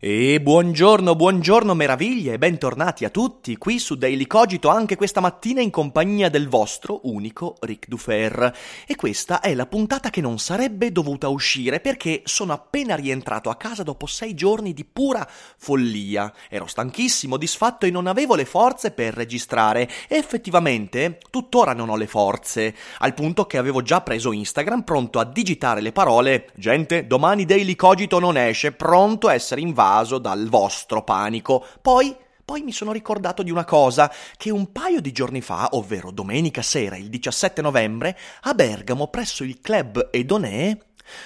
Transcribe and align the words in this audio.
E 0.00 0.40
buongiorno, 0.40 1.16
buongiorno 1.16 1.74
meraviglie 1.74 2.34
e 2.34 2.38
bentornati 2.38 3.04
a 3.04 3.10
tutti 3.10 3.56
qui 3.56 3.78
su 3.78 3.96
Daily 3.96 4.26
Cogito 4.26 4.68
anche 4.68 4.96
questa 4.96 5.20
mattina 5.20 5.60
in 5.60 5.70
compagnia 5.70 6.28
del 6.28 6.48
vostro 6.48 7.00
unico 7.04 7.56
Ric 7.60 7.88
Dufer. 7.88 8.56
E 8.86 8.94
questa 8.94 9.40
è 9.40 9.54
la 9.54 9.66
puntata 9.66 10.10
che 10.10 10.20
non 10.20 10.38
sarebbe 10.38 10.92
dovuta 10.92 11.28
uscire 11.28 11.80
perché 11.80 12.22
sono 12.24 12.52
appena 12.52 12.94
rientrato 12.94 13.50
a 13.50 13.56
casa 13.56 13.82
dopo 13.82 14.06
sei 14.06 14.34
giorni 14.34 14.72
di 14.72 14.84
pura 14.84 15.28
follia. 15.28 16.32
Ero 16.48 16.66
stanchissimo, 16.66 17.36
disfatto 17.36 17.86
e 17.86 17.90
non 17.90 18.06
avevo 18.06 18.34
le 18.34 18.44
forze 18.44 18.92
per 18.92 19.14
registrare 19.14 19.88
e 20.08 20.16
effettivamente 20.16 21.18
tuttora 21.30 21.72
non 21.72 21.88
ho 21.88 21.96
le 21.96 22.06
forze, 22.06 22.74
al 22.98 23.14
punto 23.14 23.46
che 23.46 23.58
avevo 23.58 23.82
già 23.82 24.00
preso 24.00 24.32
Instagram 24.32 24.82
pronto 24.82 25.18
a 25.18 25.24
digitare 25.24 25.80
le 25.80 25.92
parole 25.92 26.50
gente, 26.54 27.06
domani 27.06 27.44
Daily 27.44 27.74
Cogito 27.74 28.18
non 28.18 28.36
esce, 28.36 28.72
pronto 28.72 29.28
a 29.28 29.34
essere 29.34 29.57
invaso 29.58 30.18
dal 30.18 30.48
vostro 30.48 31.02
panico. 31.02 31.64
Poi 31.80 32.16
poi 32.48 32.62
mi 32.62 32.72
sono 32.72 32.92
ricordato 32.92 33.42
di 33.42 33.50
una 33.50 33.66
cosa, 33.66 34.10
che 34.38 34.48
un 34.48 34.72
paio 34.72 35.02
di 35.02 35.12
giorni 35.12 35.42
fa, 35.42 35.68
ovvero 35.72 36.10
domenica 36.10 36.62
sera, 36.62 36.96
il 36.96 37.10
17 37.10 37.60
novembre, 37.60 38.16
a 38.44 38.54
Bergamo, 38.54 39.08
presso 39.08 39.44
il 39.44 39.60
club 39.60 40.08
Edonè, 40.10 40.74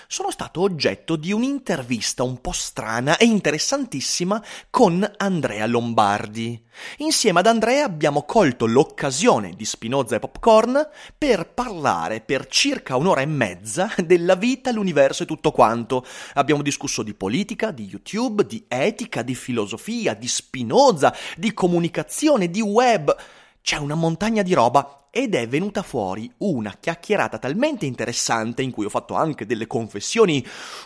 sono 0.06 0.30
stato 0.30 0.60
oggetto 0.60 1.16
di 1.16 1.32
un'intervista 1.32 2.22
un 2.22 2.40
po' 2.40 2.52
strana 2.52 3.16
e 3.16 3.24
interessantissima 3.24 4.42
con 4.70 5.08
Andrea 5.16 5.66
Lombardi. 5.66 6.60
Insieme 6.98 7.40
ad 7.40 7.46
Andrea 7.46 7.84
abbiamo 7.84 8.24
colto 8.24 8.66
l'occasione 8.66 9.54
di 9.54 9.64
Spinoza 9.64 10.16
e 10.16 10.18
Popcorn 10.20 10.88
per 11.16 11.50
parlare 11.52 12.20
per 12.20 12.46
circa 12.46 12.96
un'ora 12.96 13.20
e 13.20 13.26
mezza 13.26 13.92
della 13.98 14.34
vita, 14.34 14.72
l'universo 14.72 15.22
e 15.24 15.26
tutto 15.26 15.50
quanto. 15.50 16.04
Abbiamo 16.34 16.62
discusso 16.62 17.02
di 17.02 17.14
politica, 17.14 17.70
di 17.70 17.84
YouTube, 17.84 18.46
di 18.46 18.64
etica, 18.68 19.22
di 19.22 19.34
filosofia, 19.34 20.14
di 20.14 20.28
Spinoza, 20.28 21.14
di 21.36 21.52
comunicazione, 21.52 22.50
di 22.50 22.60
web. 22.60 23.14
C'è 23.60 23.76
una 23.76 23.94
montagna 23.94 24.42
di 24.42 24.54
roba 24.54 25.01
ed 25.14 25.34
è 25.34 25.46
venuta 25.46 25.82
fuori 25.82 26.32
una 26.38 26.74
chiacchierata 26.80 27.36
talmente 27.36 27.84
interessante 27.84 28.62
in 28.62 28.70
cui 28.70 28.86
ho 28.86 28.88
fatto 28.88 29.14
anche 29.14 29.44
delle 29.44 29.66
confessioni 29.66 30.42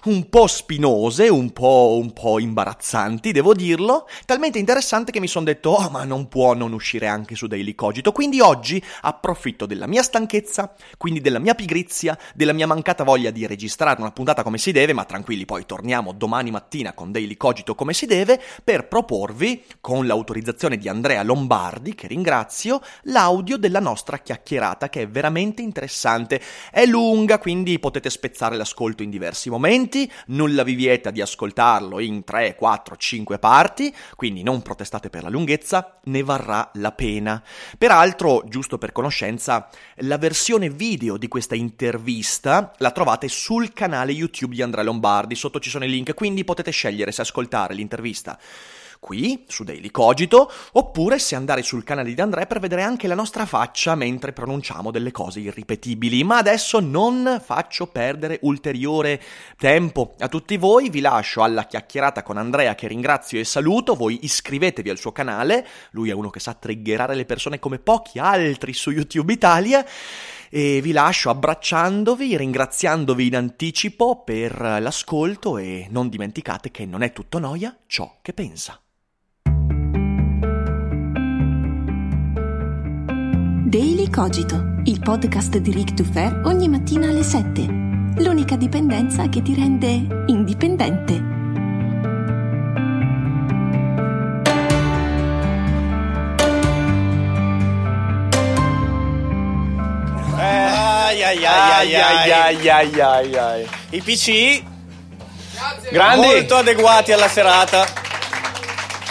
un 0.07 0.29
po' 0.29 0.49
spinose, 0.49 1.29
un 1.29 1.53
po', 1.53 1.97
un 2.03 2.13
po 2.13 2.41
imbarazzanti, 2.41 3.31
devo 3.31 3.55
dirlo, 3.55 4.09
talmente 4.25 4.59
interessante 4.59 5.13
che 5.13 5.21
mi 5.21 5.29
sono 5.29 5.45
detto 5.45 5.71
oh 5.71 5.91
ma 5.91 6.03
non 6.03 6.27
può 6.27 6.55
non 6.55 6.73
uscire 6.73 7.07
anche 7.07 7.37
su 7.37 7.47
Daily 7.47 7.77
Cogito, 7.77 8.11
quindi 8.11 8.41
oggi 8.41 8.83
approfitto 9.03 9.65
della 9.65 9.87
mia 9.87 10.03
stanchezza, 10.03 10.75
quindi 10.99 11.21
della 11.21 11.39
mia 11.39 11.55
pigrizia, 11.55 12.19
della 12.35 12.53
mia 12.53 12.67
mancata 12.67 13.05
voglia 13.05 13.31
di 13.31 13.47
registrare 13.47 14.01
una 14.01 14.11
puntata 14.11 14.43
come 14.43 14.59
si 14.59 14.73
deve, 14.73 14.93
ma 14.93 15.05
tranquilli 15.05 15.45
poi 15.45 15.67
torniamo 15.67 16.11
domani 16.11 16.51
mattina 16.51 16.95
con 16.95 17.13
Daily 17.13 17.37
Cogito 17.37 17.77
come 17.77 17.93
si 17.93 18.07
deve, 18.07 18.43
per 18.65 18.89
proporvi, 18.89 19.63
con 19.81 20.05
l'autorizzazione 20.05 20.79
di 20.79 20.89
Andrea 20.89 21.23
Lombardi, 21.23 21.95
che 21.95 22.09
ringrazio, 22.09 22.81
l'audio 23.03 23.57
della 23.57 23.79
nostra 23.79 24.15
nostra 24.17 24.19
chiacchierata 24.19 24.89
che 24.89 25.03
è 25.03 25.09
veramente 25.09 25.63
interessante. 25.63 26.41
È 26.71 26.85
lunga, 26.87 27.39
quindi 27.39 27.79
potete 27.79 28.11
spezzare 28.11 28.57
l'ascolto 28.57 29.03
in 29.03 29.11
diversi 29.11 29.51
momenti, 29.51 30.11
nulla 30.29 30.63
vi 30.63 30.75
vieta 30.75 31.11
di 31.11 31.21
ascoltarlo 31.21 32.01
in 32.01 32.25
3, 32.25 32.55
4, 32.57 32.97
5 32.97 33.39
parti, 33.39 33.95
quindi 34.15 34.43
non 34.43 34.63
protestate 34.63 35.11
per 35.11 35.23
la 35.23 35.29
lunghezza, 35.29 35.99
ne 36.05 36.23
varrà 36.23 36.71
la 36.75 36.93
pena. 36.93 37.43
Peraltro, 37.79 38.45
giusto 38.47 38.79
per 38.79 38.93
conoscenza, 38.93 39.69
la 39.97 40.19
versione 40.19 40.71
video 40.71 41.17
di 41.17 41.29
questa 41.29 41.55
intervista 41.55 42.73
la 42.79 42.91
trovate 42.91 43.29
sul 43.29 43.73
canale 43.73 44.13
YouTube 44.13 44.55
di 44.55 44.63
Andrea 44.63 44.85
Lombardi, 44.85 45.35
sotto 45.35 45.61
ci 45.61 45.71
sono 45.71 45.85
i 45.85 45.91
link, 45.91 46.15
quindi 46.15 46.45
potete 46.45 46.71
scegliere 46.71 47.13
se 47.13 47.23
ascoltare 47.23 47.75
l'intervista 47.75 48.39
qui 48.99 49.45
su 49.49 49.65
Daily 49.65 49.91
Cogito, 49.91 50.51
oppure 50.73 51.19
se 51.19 51.35
andare 51.35 51.63
sul 51.63 51.85
canale 51.85 52.15
di 52.15 52.21
Andrea 52.21 52.47
per 52.47 52.61
vedere 52.61 52.83
anche 52.83 53.07
la 53.07 53.15
nostra 53.15 53.47
faccia 53.47 53.95
mentre 53.95 54.33
pronunciamo 54.33 54.91
delle 54.91 55.11
cose 55.11 55.41
irripetibili. 55.41 56.25
Ma 56.25 56.39
adesso 56.39 56.81
non 56.81 57.41
faccio 57.45 57.87
perdere 57.87 58.39
ulteriore 58.43 59.21
tempo 59.59 60.15
a 60.19 60.29
tutti 60.29 60.57
voi, 60.57 60.91
vi 60.91 61.01
lascio 61.01 61.43
alla 61.43 61.67
chiacchierata 61.67 62.23
con 62.23 62.37
Andrea 62.37 62.75
che 62.75 62.89
ringrazio 62.89 63.39
e 63.39 63.45
saluto, 63.45 63.95
voi 63.95 64.19
iscrivetevi 64.23 64.91
al 64.91 64.99
suo 64.99 65.13
canale, 65.13 65.67
lui 65.91 66.11
è 66.11 66.13
uno 66.15 66.31
che 66.31 66.41
sa 66.41 66.55
triggerare 66.55 67.15
le 67.15 67.25
persone 67.25 67.59
come 67.59 67.79
pochi 67.79 68.19
altri 68.19 68.73
su 68.73 68.91
YouTube 68.91 69.33
Italia 69.33 69.85
e 70.49 70.81
vi 70.81 70.93
lascio 70.93 71.31
abbracciandovi, 71.31 72.37
ringraziandovi 72.37 73.27
in 73.27 73.37
anticipo 73.37 74.23
per 74.23 74.59
l'ascolto 74.61 75.59
e 75.59 75.87
non 75.91 76.09
dimenticate 76.09 76.71
che 76.71 76.87
non 76.87 77.03
è 77.03 77.13
tutto 77.13 77.39
noia 77.39 77.77
ciò 77.87 78.19
che 78.23 78.33
pensa. 78.33 78.81
Daily 83.69 84.09
Cogito, 84.09 84.75
il 84.85 85.01
podcast 85.01 85.57
di 85.57 85.73
Rick 85.73 85.95
Dufer 85.95 86.43
ogni 86.45 86.69
mattina 86.69 87.09
alle 87.09 87.25
7. 87.25 87.63
L'unica 88.19 88.55
dipendenza 88.55 89.29
che 89.29 89.43
ti 89.43 89.57
rende 89.57 90.25
indipendente. 90.27 91.21
Ai 100.37 101.25
ai 101.25 101.45
ai 101.45 101.95
ai 101.97 102.31
ai 102.31 102.69
ai 102.69 103.01
ai 103.01 103.37
ai. 103.37 103.69
I 103.91 104.01
PC 104.01 104.63
grandi 105.91 106.27
molto 106.29 106.55
adeguati 106.55 107.11
alla 107.11 107.29
serata. 107.29 107.85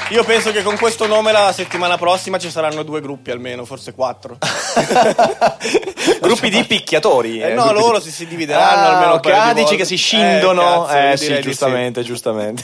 Io 0.09 0.23
penso 0.23 0.51
che 0.51 0.61
con 0.61 0.77
questo 0.77 1.07
nome 1.07 1.31
la 1.31 1.51
settimana 1.51 1.97
prossima 1.97 2.37
ci 2.37 2.51
saranno 2.51 2.83
due 2.83 3.01
gruppi 3.01 3.31
almeno, 3.31 3.65
forse 3.65 3.93
quattro. 3.93 4.37
gruppi 6.21 6.49
di 6.49 6.63
picchiatori. 6.63 7.41
Eh, 7.41 7.53
no, 7.53 7.71
loro 7.71 7.99
di... 7.99 8.11
si, 8.11 8.27
divideranno 8.27 8.87
ah, 8.87 8.93
almeno 8.93 9.13
okay. 9.13 9.53
per 9.53 9.63
dici 9.63 9.75
che 9.75 9.85
si 9.85 9.95
scindono. 9.95 10.87
Eh, 10.87 10.91
cazzo, 10.91 11.11
eh 11.11 11.17
sì, 11.17 11.41
giustamente, 11.41 12.01
sì. 12.01 12.07
giustamente. 12.07 12.63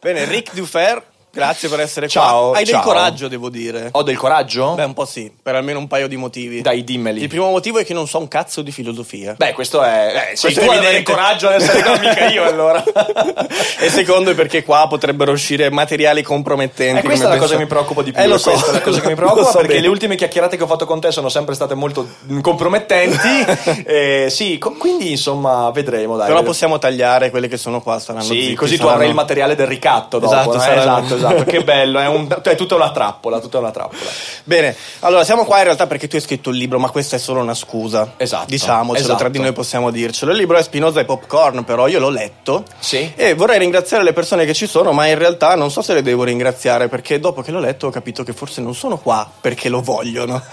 Bene, 0.00 0.24
Rick 0.24 0.52
Dufer 0.54 1.00
Grazie 1.34 1.70
per 1.70 1.80
essere 1.80 2.08
ciao, 2.08 2.50
qua. 2.50 2.58
Hai 2.58 2.66
ciao. 2.66 2.74
del 2.74 2.84
coraggio, 2.84 3.26
devo 3.28 3.48
dire. 3.48 3.88
Ho 3.92 4.02
del 4.02 4.18
coraggio? 4.18 4.74
Beh, 4.74 4.84
un 4.84 4.92
po' 4.92 5.06
sì, 5.06 5.32
per 5.42 5.54
almeno 5.54 5.78
un 5.78 5.86
paio 5.86 6.06
di 6.06 6.16
motivi. 6.16 6.60
Dai, 6.60 6.84
dimmeli. 6.84 7.22
Il 7.22 7.28
primo 7.28 7.48
motivo 7.48 7.78
è 7.78 7.86
che 7.86 7.94
non 7.94 8.06
so 8.06 8.18
un 8.18 8.28
cazzo 8.28 8.60
di 8.60 8.70
filosofia. 8.70 9.34
Beh, 9.38 9.54
questo 9.54 9.82
è. 9.82 10.30
Eh, 10.32 10.36
sei 10.36 10.52
tu 10.52 10.60
ad 10.60 10.76
avere 10.76 10.98
il 10.98 11.04
coraggio 11.04 11.48
ad 11.48 11.54
essere 11.54 11.82
qua, 11.82 11.98
mica 11.98 12.26
io 12.28 12.44
allora. 12.44 12.84
e 13.80 13.88
secondo 13.88 14.32
è 14.32 14.34
perché 14.34 14.62
qua 14.62 14.86
potrebbero 14.86 15.32
uscire 15.32 15.70
materiali 15.70 16.20
compromettenti. 16.22 16.98
E 17.00 17.02
questa 17.02 17.24
è 17.24 17.28
la 17.30 17.38
cosa 17.38 17.54
che 17.54 17.60
mi 17.62 17.66
preoccupa 17.66 18.02
di 18.02 18.12
più. 18.12 18.20
Eh, 18.20 18.26
lo 18.26 18.36
so. 18.36 18.50
Questa 18.50 18.68
è 18.70 18.72
la 18.74 18.80
cosa 18.82 19.00
che 19.00 19.08
mi 19.08 19.14
preoccupa 19.14 19.44
so 19.46 19.52
perché 19.52 19.68
bene. 19.68 19.80
le 19.80 19.88
ultime 19.88 20.16
chiacchierate 20.16 20.58
che 20.58 20.62
ho 20.62 20.66
fatto 20.66 20.84
con 20.84 21.00
te 21.00 21.10
sono 21.12 21.30
sempre 21.30 21.54
state 21.54 21.74
molto 21.74 22.06
compromettenti. 22.42 23.28
eh, 23.86 24.26
sì, 24.28 24.58
co- 24.58 24.72
quindi 24.72 25.10
insomma, 25.12 25.70
vedremo. 25.70 26.16
Dai, 26.16 26.26
Però 26.26 26.40
vedremo. 26.40 26.42
possiamo 26.42 26.78
tagliare 26.78 27.30
quelle 27.30 27.48
che 27.48 27.56
sono 27.56 27.80
qua. 27.80 27.98
Saranno 27.98 28.24
Sì, 28.24 28.38
zitti, 28.42 28.54
così 28.54 28.72
tu 28.72 28.76
saranno... 28.82 28.94
avrai 28.96 29.08
il 29.08 29.14
materiale 29.14 29.54
del 29.54 29.66
ricatto 29.66 30.18
dopo. 30.18 30.32
Esatto, 30.34 30.52
no? 30.56 30.60
saranno- 30.60 30.98
esatto, 30.98 31.14
esatto. 31.30 31.44
Che 31.44 31.62
bello, 31.64 31.98
è, 31.98 32.06
un, 32.08 32.28
è 32.42 32.54
tutta 32.54 32.74
una 32.74 32.90
trappola, 32.90 33.40
tutta 33.40 33.58
una 33.58 33.70
trappola. 33.70 34.00
Bene, 34.44 34.74
allora 35.00 35.24
siamo 35.24 35.44
qua 35.44 35.58
in 35.58 35.64
realtà 35.64 35.86
perché 35.86 36.08
tu 36.08 36.16
hai 36.16 36.22
scritto 36.22 36.50
il 36.50 36.56
libro, 36.56 36.78
ma 36.78 36.90
questa 36.90 37.16
è 37.16 37.18
solo 37.18 37.40
una 37.40 37.54
scusa. 37.54 38.14
Esatto, 38.16 38.46
Diciamocelo, 38.48 39.04
esatto. 39.04 39.18
tra 39.18 39.28
di 39.28 39.38
noi 39.38 39.52
possiamo 39.52 39.90
dircelo. 39.90 40.30
Il 40.32 40.38
libro 40.38 40.56
è 40.56 40.62
Spinoza 40.62 41.00
e 41.00 41.04
Popcorn, 41.04 41.64
però 41.64 41.86
io 41.88 41.98
l'ho 41.98 42.10
letto. 42.10 42.64
Sì. 42.78 43.12
E 43.14 43.34
vorrei 43.34 43.58
ringraziare 43.58 44.02
le 44.04 44.12
persone 44.12 44.44
che 44.44 44.54
ci 44.54 44.66
sono, 44.66 44.92
ma 44.92 45.06
in 45.06 45.18
realtà 45.18 45.54
non 45.54 45.70
so 45.70 45.82
se 45.82 45.94
le 45.94 46.02
devo 46.02 46.24
ringraziare 46.24 46.88
perché 46.88 47.18
dopo 47.20 47.42
che 47.42 47.50
l'ho 47.50 47.60
letto 47.60 47.86
ho 47.86 47.90
capito 47.90 48.22
che 48.22 48.32
forse 48.32 48.60
non 48.60 48.74
sono 48.74 48.98
qua 48.98 49.28
perché 49.40 49.68
lo 49.68 49.80
vogliono. 49.80 50.42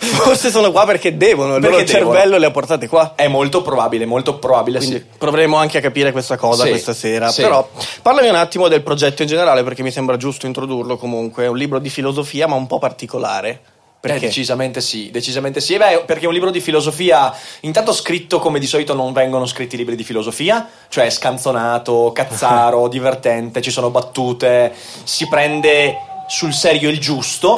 forse 0.00 0.50
sono 0.50 0.70
qua 0.72 0.84
perché 0.84 1.16
devono, 1.16 1.56
il 1.56 1.60
Perché 1.60 1.76
loro 1.76 1.86
devono. 1.86 2.12
cervello 2.12 2.38
le 2.38 2.46
ha 2.46 2.50
portate 2.50 2.88
qua. 2.88 3.12
È 3.14 3.28
molto 3.28 3.62
probabile, 3.62 4.04
molto 4.06 4.38
probabile, 4.38 4.78
Quindi 4.78 4.96
sì. 4.96 5.18
proveremo 5.18 5.56
anche 5.56 5.78
a 5.78 5.80
capire 5.80 6.12
questa 6.12 6.36
cosa 6.36 6.64
Sì, 6.64 6.70
questa 6.70 6.92
sera. 6.94 7.28
sì. 7.30 7.42
Però 7.42 7.68
parlami 8.02 8.28
un 8.28 8.34
attimo 8.36 8.68
del 8.68 8.82
progetto 8.82 9.21
in 9.22 9.28
generale 9.28 9.62
perché 9.62 9.82
mi 9.82 9.90
sembra 9.90 10.16
giusto 10.16 10.46
introdurlo 10.46 10.96
comunque. 10.96 11.44
È 11.44 11.48
un 11.48 11.56
libro 11.56 11.78
di 11.78 11.88
filosofia 11.88 12.46
ma 12.46 12.56
un 12.56 12.66
po' 12.66 12.78
particolare. 12.78 13.60
Perché? 14.00 14.16
Eh, 14.16 14.20
decisamente 14.20 14.80
sì, 14.80 15.10
decisamente 15.12 15.60
sì. 15.60 15.76
Beh, 15.76 16.02
perché 16.04 16.24
è 16.24 16.26
un 16.26 16.32
libro 16.32 16.50
di 16.50 16.60
filosofia, 16.60 17.32
intanto 17.60 17.92
scritto 17.92 18.40
come 18.40 18.58
di 18.58 18.66
solito 18.66 18.94
non 18.94 19.12
vengono 19.12 19.46
scritti 19.46 19.76
libri 19.76 19.94
di 19.94 20.02
filosofia, 20.02 20.68
cioè 20.88 21.08
scanzonato, 21.08 22.10
cazzaro, 22.12 22.88
divertente, 22.90 23.62
ci 23.62 23.70
sono 23.70 23.90
battute, 23.90 24.74
si 25.04 25.28
prende 25.28 25.98
sul 26.26 26.52
serio 26.52 26.90
il 26.90 26.98
giusto 26.98 27.56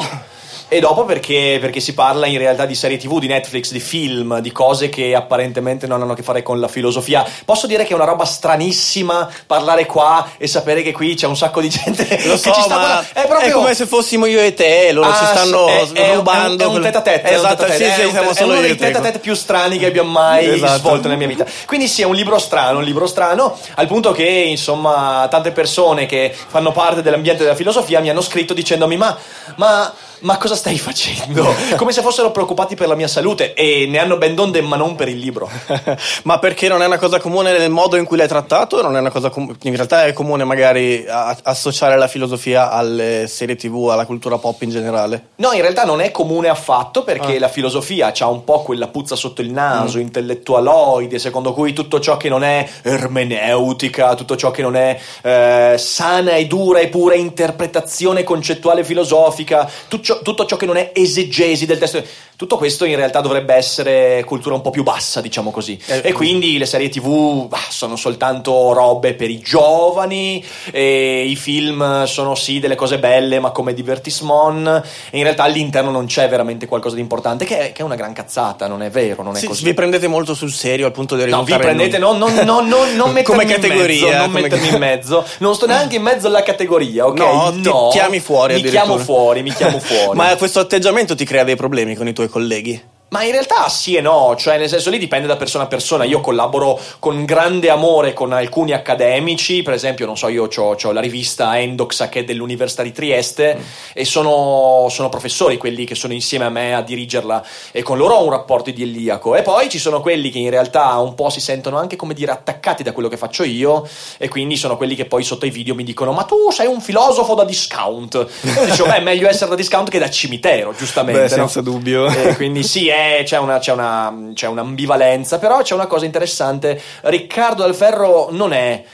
e 0.74 0.80
dopo 0.80 1.04
perché, 1.04 1.58
perché, 1.60 1.78
si 1.78 1.94
parla 1.94 2.26
in 2.26 2.36
realtà 2.36 2.66
di 2.66 2.74
serie 2.74 2.96
tv, 2.96 3.20
di 3.20 3.28
Netflix, 3.28 3.70
di 3.70 3.78
film, 3.78 4.40
di 4.40 4.50
cose 4.50 4.88
che 4.88 5.14
apparentemente 5.14 5.86
non 5.86 6.02
hanno 6.02 6.14
a 6.14 6.16
che 6.16 6.24
fare 6.24 6.42
con 6.42 6.58
la 6.58 6.66
filosofia. 6.66 7.24
Posso 7.44 7.68
dire 7.68 7.84
che 7.84 7.92
è 7.92 7.94
una 7.94 8.04
roba 8.04 8.24
stranissima 8.24 9.30
parlare 9.46 9.86
qua 9.86 10.30
e 10.36 10.48
sapere 10.48 10.82
che 10.82 10.90
qui 10.90 11.14
c'è 11.14 11.28
un 11.28 11.36
sacco 11.36 11.60
di 11.60 11.68
gente 11.68 12.26
Lo 12.26 12.36
so, 12.36 12.50
che 12.50 12.56
ci 12.56 12.62
sta 12.62 12.76
ma 12.76 13.06
è, 13.12 13.24
proprio... 13.24 13.48
è 13.48 13.52
come 13.52 13.72
se 13.72 13.86
fossimo 13.86 14.26
io 14.26 14.40
e 14.40 14.52
te, 14.52 14.90
loro 14.90 15.10
ah, 15.10 15.16
ci 15.16 15.24
stanno 15.26 15.68
è, 15.68 15.92
è, 15.92 16.14
rubando. 16.16 16.64
È 16.64 16.66
un, 16.66 16.82
tete 16.82 16.98
a 16.98 17.02
tete. 17.02 17.30
Esatto, 17.30 17.66
sì, 17.70 17.84
sì, 17.84 18.10
siamo 18.10 18.34
è 18.34 18.42
uno 18.42 18.60
dei 18.60 18.74
tete 18.74 18.98
a 18.98 19.00
tete 19.00 19.20
più 19.20 19.34
strani 19.34 19.78
che 19.78 19.86
abbia 19.86 20.02
mai 20.02 20.48
esatto. 20.54 20.78
svolto 20.78 21.06
nella 21.06 21.18
mia 21.18 21.28
vita. 21.28 21.46
Quindi 21.66 21.86
sì, 21.86 22.02
è 22.02 22.04
un 22.04 22.16
libro 22.16 22.36
strano, 22.40 22.78
un 22.78 22.84
libro 22.84 23.06
strano, 23.06 23.56
al 23.76 23.86
punto 23.86 24.10
che 24.10 24.26
insomma 24.26 25.28
tante 25.30 25.52
persone 25.52 26.06
che 26.06 26.34
fanno 26.34 26.72
parte 26.72 27.00
dell'ambiente 27.00 27.44
della 27.44 27.54
filosofia 27.54 28.00
mi 28.00 28.10
hanno 28.10 28.22
scritto 28.22 28.54
dicendomi 28.54 28.96
ma, 28.96 29.16
ma 29.54 29.94
ma 30.24 30.38
cosa 30.38 30.56
stai 30.56 30.78
facendo? 30.78 31.54
Come 31.76 31.92
se 31.92 32.00
fossero 32.00 32.30
preoccupati 32.30 32.74
per 32.74 32.88
la 32.88 32.94
mia 32.94 33.08
salute 33.08 33.54
e 33.54 33.86
ne 33.86 33.98
hanno 33.98 34.16
ben 34.16 34.34
donde 34.34 34.60
ma 34.62 34.76
non 34.76 34.94
per 34.94 35.08
il 35.08 35.18
libro. 35.18 35.50
ma 36.24 36.38
perché 36.38 36.66
non 36.66 36.82
è 36.82 36.86
una 36.86 36.98
cosa 36.98 37.20
comune 37.20 37.56
nel 37.56 37.70
modo 37.70 37.96
in 37.96 38.04
cui 38.04 38.16
l'hai 38.16 38.28
trattato? 38.28 38.80
Non 38.82 38.96
è 38.96 39.00
una 39.00 39.10
cosa 39.10 39.28
com- 39.28 39.54
in 39.62 39.74
realtà 39.76 40.06
è 40.06 40.12
comune 40.12 40.44
magari 40.44 41.04
a- 41.06 41.36
associare 41.42 41.96
la 41.98 42.08
filosofia 42.08 42.70
alle 42.70 43.26
serie 43.28 43.54
tv, 43.54 43.88
alla 43.90 44.06
cultura 44.06 44.38
pop 44.38 44.62
in 44.62 44.70
generale? 44.70 45.28
No, 45.36 45.52
in 45.52 45.60
realtà 45.60 45.84
non 45.84 46.00
è 46.00 46.10
comune 46.10 46.48
affatto 46.48 47.04
perché 47.04 47.36
ah. 47.36 47.40
la 47.40 47.48
filosofia 47.48 48.12
ha 48.18 48.28
un 48.28 48.44
po' 48.44 48.62
quella 48.62 48.88
puzza 48.88 49.16
sotto 49.16 49.42
il 49.42 49.50
naso, 49.50 49.98
mm. 49.98 50.02
intellettualoide, 50.02 51.18
secondo 51.18 51.52
cui 51.52 51.74
tutto 51.74 52.00
ciò 52.00 52.16
che 52.16 52.30
non 52.30 52.42
è 52.42 52.66
ermeneutica, 52.82 54.14
tutto 54.14 54.36
ciò 54.36 54.50
che 54.50 54.62
non 54.62 54.74
è 54.74 54.98
eh, 55.22 55.74
sana 55.76 56.32
e 56.32 56.46
dura 56.46 56.78
e 56.78 56.88
pura 56.88 57.14
interpretazione 57.14 58.24
concettuale 58.24 58.84
filosofica, 58.84 59.70
tutto 59.86 60.13
ciò, 60.13 60.13
tutto 60.22 60.46
ciò 60.46 60.56
che 60.56 60.66
non 60.66 60.76
è 60.76 60.92
esegesi 60.94 61.66
del 61.66 61.78
testo 61.78 62.02
tutto 62.36 62.56
questo 62.56 62.84
in 62.84 62.96
realtà 62.96 63.20
dovrebbe 63.20 63.54
essere 63.54 64.24
cultura 64.24 64.56
un 64.56 64.60
po' 64.60 64.70
più 64.70 64.82
bassa, 64.82 65.20
diciamo 65.20 65.50
così. 65.52 65.80
Eh, 65.86 66.00
e 66.04 66.12
quindi 66.12 66.58
le 66.58 66.66
serie 66.66 66.88
TV 66.88 67.46
bah, 67.46 67.58
sono 67.68 67.94
soltanto 67.94 68.72
robe 68.72 69.14
per 69.14 69.30
i 69.30 69.38
giovani, 69.38 70.44
i 70.72 71.36
film 71.36 72.04
sono 72.04 72.34
sì 72.34 72.58
delle 72.58 72.74
cose 72.74 72.98
belle, 72.98 73.38
ma 73.38 73.50
come 73.50 73.72
divertissement, 73.72 74.82
e 75.10 75.18
in 75.18 75.22
realtà 75.22 75.44
all'interno 75.44 75.92
non 75.92 76.06
c'è 76.06 76.28
veramente 76.28 76.66
qualcosa 76.66 76.96
di 76.96 77.00
importante, 77.00 77.44
che 77.44 77.68
è, 77.68 77.72
che 77.72 77.82
è 77.82 77.84
una 77.84 77.94
gran 77.94 78.12
cazzata, 78.12 78.66
non 78.66 78.82
è 78.82 78.90
vero, 78.90 79.22
non 79.22 79.36
è 79.36 79.38
sì, 79.38 79.46
così. 79.46 79.62
Vi 79.62 79.74
prendete 79.74 80.08
molto 80.08 80.34
sul 80.34 80.50
serio 80.50 80.86
al 80.86 80.92
punto 80.92 81.14
di 81.14 81.24
risultare... 81.24 81.50
No, 81.52 81.56
vi 81.56 81.62
prendete, 81.64 81.98
non, 81.98 82.18
non, 82.18 82.34
non, 82.34 82.66
non, 82.66 82.94
non 82.96 83.22
come 83.22 83.44
categoria, 83.44 83.94
in 83.94 84.02
mezzo, 84.02 84.18
non 84.18 84.30
mettermi 84.32 84.68
in 84.68 84.78
mezzo, 84.78 85.24
non 85.38 85.54
sto 85.54 85.66
neanche 85.66 85.96
in 85.96 86.02
mezzo 86.02 86.26
alla 86.26 86.42
categoria, 86.42 87.06
ok? 87.06 87.18
No, 87.18 87.52
no 87.54 87.88
ti 87.90 87.98
chiami 87.98 88.18
fuori 88.18 88.54
Mi 88.54 88.62
chiamo 88.64 88.98
fuori, 88.98 89.42
mi 89.42 89.52
chiamo 89.52 89.78
fuori. 89.78 90.02
ma 90.12 90.36
questo 90.36 90.60
atteggiamento 90.60 91.14
ti 91.14 91.24
crea 91.24 91.44
dei 91.44 91.56
problemi 91.56 91.94
con 91.94 92.08
i 92.08 92.12
tuoi 92.12 92.24
tuoi 92.24 92.28
colleghi? 92.28 92.82
Ma 93.14 93.22
in 93.22 93.30
realtà 93.30 93.68
sì 93.68 93.94
e 93.94 94.00
no, 94.00 94.34
cioè 94.36 94.58
nel 94.58 94.68
senso 94.68 94.90
lì 94.90 94.98
dipende 94.98 95.28
da 95.28 95.36
persona 95.36 95.64
a 95.64 95.66
persona. 95.68 96.02
Io 96.02 96.20
collaboro 96.20 96.80
con 96.98 97.24
grande 97.24 97.70
amore 97.70 98.12
con 98.12 98.32
alcuni 98.32 98.72
accademici, 98.72 99.62
per 99.62 99.72
esempio, 99.72 100.04
non 100.04 100.16
so, 100.16 100.26
io 100.26 100.48
ho 100.52 100.90
la 100.90 101.00
rivista 101.00 101.56
Endoxa 101.60 102.08
che 102.08 102.20
è 102.20 102.24
dell'Università 102.24 102.82
di 102.82 102.90
Trieste 102.90 103.54
mm. 103.54 103.62
e 103.92 104.04
sono, 104.04 104.88
sono, 104.90 105.08
professori 105.10 105.58
quelli 105.58 105.84
che 105.84 105.94
sono 105.94 106.12
insieme 106.12 106.44
a 106.44 106.48
me 106.48 106.74
a 106.74 106.82
dirigerla 106.82 107.46
e 107.70 107.82
con 107.82 107.98
loro 107.98 108.14
ho 108.14 108.24
un 108.24 108.30
rapporto 108.30 108.70
idilliaco. 108.70 109.36
E 109.36 109.42
poi 109.42 109.68
ci 109.68 109.78
sono 109.78 110.00
quelli 110.00 110.30
che 110.30 110.38
in 110.38 110.50
realtà 110.50 110.98
un 110.98 111.14
po' 111.14 111.30
si 111.30 111.38
sentono 111.38 111.78
anche 111.78 111.94
come 111.94 112.14
dire 112.14 112.32
attaccati 112.32 112.82
da 112.82 112.90
quello 112.90 113.08
che 113.08 113.16
faccio 113.16 113.44
io 113.44 113.88
e 114.18 114.26
quindi 114.26 114.56
sono 114.56 114.76
quelli 114.76 114.96
che 114.96 115.04
poi 115.04 115.22
sotto 115.22 115.46
i 115.46 115.50
video 115.50 115.76
mi 115.76 115.84
dicono 115.84 116.10
ma 116.10 116.24
tu 116.24 116.50
sei 116.50 116.66
un 116.66 116.80
filosofo 116.80 117.34
da 117.34 117.44
discount. 117.44 118.26
E 118.42 118.48
io 118.50 118.64
dico 118.64 118.86
beh 118.86 118.98
meglio 118.98 119.28
essere 119.28 119.50
da 119.50 119.56
discount 119.56 119.88
che 119.88 120.00
da 120.00 120.10
cimitero, 120.10 120.74
giustamente. 120.76 121.20
Beh, 121.20 121.28
senza 121.28 121.60
no? 121.60 121.70
dubbio. 121.70 122.06
E 122.08 122.34
quindi 122.34 122.64
sì, 122.64 122.88
è 122.88 123.03
c'è, 123.24 123.38
una, 123.38 123.58
c'è, 123.58 123.72
una, 123.72 124.30
c'è 124.34 124.46
un'ambivalenza, 124.46 125.38
però 125.38 125.62
c'è 125.62 125.74
una 125.74 125.86
cosa 125.86 126.04
interessante. 126.04 126.80
Riccardo 127.02 127.64
Alferro 127.64 128.28
non 128.30 128.52
è 128.52 128.84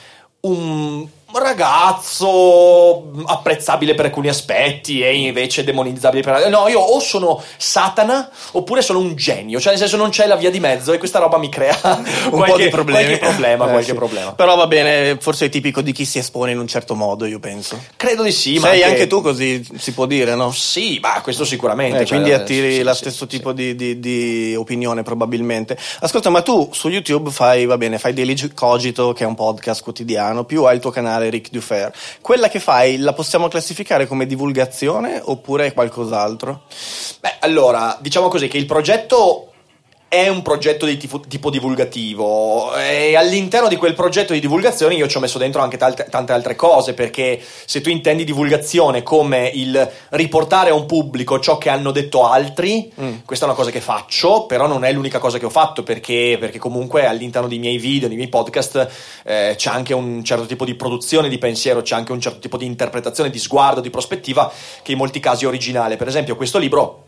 un 0.41 1.07
ragazzo 1.35 3.11
apprezzabile 3.27 3.95
per 3.95 4.07
alcuni 4.07 4.29
aspetti 4.29 5.03
e 5.03 5.15
invece 5.15 5.65
demonizzabile 5.65 6.23
per 6.23 6.35
altri. 6.35 6.51
No, 6.51 6.69
io 6.69 6.81
o 6.81 6.99
sono 7.01 7.43
Satana 7.57 8.29
oppure 8.53 8.83
sono 8.83 8.99
un 8.99 9.15
genio, 9.15 9.61
cioè 9.61 9.71
nel 9.73 9.81
senso 9.81 9.97
non 9.97 10.11
c'è 10.11 10.27
la 10.27 10.37
via 10.37 10.51
di 10.51 10.61
mezzo 10.61 10.93
e 10.93 10.99
questa 10.99 11.19
roba 11.19 11.39
mi 11.39 11.49
crea 11.49 11.79
un 11.83 12.31
qualche, 12.31 12.53
po' 12.53 12.57
di 12.59 12.69
problemi. 12.69 13.05
Qualche 13.05 13.19
problema, 13.19 13.65
eh, 13.67 13.69
qualche 13.69 13.91
sì. 13.91 13.95
problema. 13.95 14.33
Però 14.33 14.57
va 14.57 14.67
bene, 14.67 15.19
forse 15.21 15.47
è 15.47 15.49
tipico 15.49 15.81
di 15.81 15.93
chi 15.93 16.05
si 16.05 16.19
espone 16.19 16.53
in 16.53 16.59
un 16.59 16.67
certo 16.67 16.95
modo, 16.95 17.25
io 17.25 17.39
penso. 17.39 17.79
Credo 17.97 18.23
di 18.23 18.33
sì, 18.33 18.59
Sei 18.59 18.61
ma 18.61 18.69
anche... 18.69 18.85
anche 18.85 19.07
tu 19.07 19.21
così 19.21 19.67
si 19.77 19.93
può 19.93 20.07
dire, 20.07 20.35
no? 20.35 20.51
Sì, 20.51 20.99
ma 21.01 21.21
questo 21.23 21.45
sicuramente. 21.45 22.01
Eh, 22.01 22.05
cioè, 22.07 22.19
quindi 22.19 22.33
attiri 22.33 22.75
sì, 22.77 22.83
lo 22.83 22.93
sì, 22.93 22.99
stesso 22.99 23.27
tipo 23.27 23.53
di, 23.53 23.75
di, 23.75 24.01
di, 24.01 24.55
opinione 24.57 25.03
probabilmente. 25.03 25.77
Ascolta, 26.01 26.31
ma 26.31 26.43
tu 26.43 26.69
su 26.73 26.89
YouTube 26.89 27.31
fai, 27.31 27.67
va 27.67 27.77
bene, 27.77 27.99
fai 27.99 28.13
Daily 28.13 28.37
Cogito 28.55 29.13
che 29.13 29.25
è 29.25 29.27
un 29.27 29.35
podcast 29.35 29.83
quotidiano, 29.83 30.45
più 30.45 30.65
hai 30.65 30.77
il 30.77 30.81
tuo 30.81 30.91
canale 30.91 31.20
Rick 31.29 31.51
Dufer 31.51 31.93
quella 32.21 32.49
che 32.49 32.61
fai 32.61 32.99
la 32.99 33.13
possiamo 33.13 33.49
classificare 33.49 34.07
come 34.07 34.27
divulgazione 34.27 35.21
oppure 35.23 35.73
qualcos'altro? 35.73 36.63
Beh, 37.21 37.37
allora, 37.41 37.97
diciamo 38.01 38.29
così 38.29 38.49
che 38.49 38.59
il 38.59 38.67
progetto 38.67 39.50
è 40.11 40.27
un 40.27 40.43
progetto 40.43 40.87
di 40.87 40.97
tipo, 40.97 41.21
tipo, 41.21 41.51
divulgativo 41.51 42.75
e 42.75 43.15
all'interno 43.15 43.69
di 43.69 43.77
quel 43.77 43.95
progetto 43.95 44.33
di 44.33 44.41
divulgazione 44.41 44.97
io 44.97 45.07
ci 45.07 45.17
ho 45.17 45.21
messo 45.21 45.39
dentro 45.39 45.63
anche 45.63 45.77
tante, 45.77 46.05
tante 46.11 46.33
altre 46.33 46.57
cose 46.57 46.95
perché 46.95 47.41
se 47.65 47.81
tu 47.81 47.91
intendi 47.91 48.25
divulgazione 48.25 49.05
come 49.05 49.49
il 49.55 49.89
riportare 50.09 50.71
a 50.71 50.75
un 50.75 50.85
pubblico 50.87 51.39
ciò 51.39 51.59
che 51.59 51.69
hanno 51.69 51.93
detto 51.93 52.27
altri 52.27 52.93
mm. 53.01 53.19
questa 53.25 53.45
è 53.45 53.49
una 53.49 53.57
cosa 53.57 53.71
che 53.71 53.81
faccio 53.81 54.47
però 54.47 54.67
non 54.67 54.83
è 54.83 54.91
l'unica 54.91 55.21
cosa 55.21 55.39
che 55.39 55.47
ho 55.47 55.51
fatto 55.51 55.85
perché, 55.85 56.39
perché 56.41 56.59
comunque 56.59 57.07
all'interno 57.07 57.47
dei 57.47 57.61
miei 57.61 57.79
video, 57.79 58.09
dei 58.09 58.17
miei 58.17 58.29
podcast 58.29 58.89
eh, 59.23 59.55
c'è 59.57 59.71
anche 59.71 59.95
un 59.95 60.25
certo 60.25 60.47
tipo 60.47 60.65
di 60.65 60.75
produzione 60.75 61.29
di 61.29 61.39
pensiero 61.39 61.83
c'è 61.83 61.95
anche 61.95 62.11
un 62.11 62.21
certo 62.21 62.41
tipo 62.41 62.57
di 62.57 62.67
interpretazione, 62.67 63.31
di 63.31 63.39
sguardo, 63.39 63.81
di 63.81 63.91
prospettiva 63.91 64.53
che 64.83 64.91
in 64.91 64.99
molti 64.99 65.21
casi 65.21 65.45
è 65.45 65.47
originale 65.47 65.95
per 65.95 66.09
esempio 66.09 66.35
questo 66.35 66.59
libro 66.59 67.05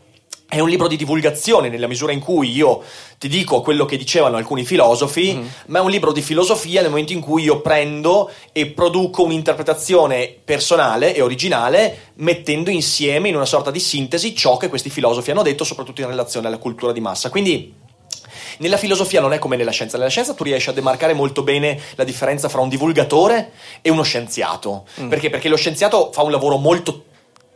è 0.53 0.59
un 0.59 0.69
libro 0.69 0.87
di 0.87 0.97
divulgazione 0.97 1.67
nella 1.67 1.87
misura 1.87 2.11
in 2.11 2.19
cui 2.19 2.51
io 2.51 2.83
ti 3.17 3.27
dico 3.27 3.61
quello 3.61 3.85
che 3.85 3.97
dicevano 3.97 4.37
alcuni 4.37 4.63
filosofi, 4.63 5.33
mm. 5.33 5.45
ma 5.67 5.79
è 5.79 5.81
un 5.81 5.89
libro 5.89 6.11
di 6.11 6.21
filosofia 6.21 6.81
nel 6.81 6.91
momento 6.91 7.11
in 7.11 7.21
cui 7.21 7.41
io 7.41 7.59
prendo 7.59 8.29
e 8.51 8.67
produco 8.67 9.23
un'interpretazione 9.23 10.31
personale 10.45 11.15
e 11.15 11.21
originale, 11.21 12.11
mettendo 12.17 12.69
insieme 12.69 13.29
in 13.29 13.35
una 13.35 13.47
sorta 13.47 13.71
di 13.71 13.79
sintesi 13.79 14.35
ciò 14.35 14.57
che 14.57 14.69
questi 14.69 14.91
filosofi 14.91 15.31
hanno 15.31 15.41
detto, 15.41 15.63
soprattutto 15.63 16.01
in 16.01 16.07
relazione 16.07 16.45
alla 16.45 16.59
cultura 16.59 16.91
di 16.91 16.99
massa. 16.99 17.31
Quindi 17.31 17.73
nella 18.59 18.77
filosofia 18.77 19.21
non 19.21 19.33
è 19.33 19.39
come 19.39 19.55
nella 19.55 19.71
scienza, 19.71 19.97
nella 19.97 20.11
scienza 20.11 20.35
tu 20.35 20.43
riesci 20.43 20.69
a 20.69 20.73
demarcare 20.73 21.13
molto 21.13 21.41
bene 21.41 21.79
la 21.95 22.03
differenza 22.03 22.47
fra 22.47 22.61
un 22.61 22.69
divulgatore 22.69 23.53
e 23.81 23.89
uno 23.89 24.03
scienziato. 24.03 24.85
Mm. 25.01 25.09
Perché? 25.09 25.31
Perché 25.31 25.49
lo 25.49 25.57
scienziato 25.57 26.11
fa 26.11 26.21
un 26.21 26.29
lavoro 26.29 26.57
molto 26.57 27.05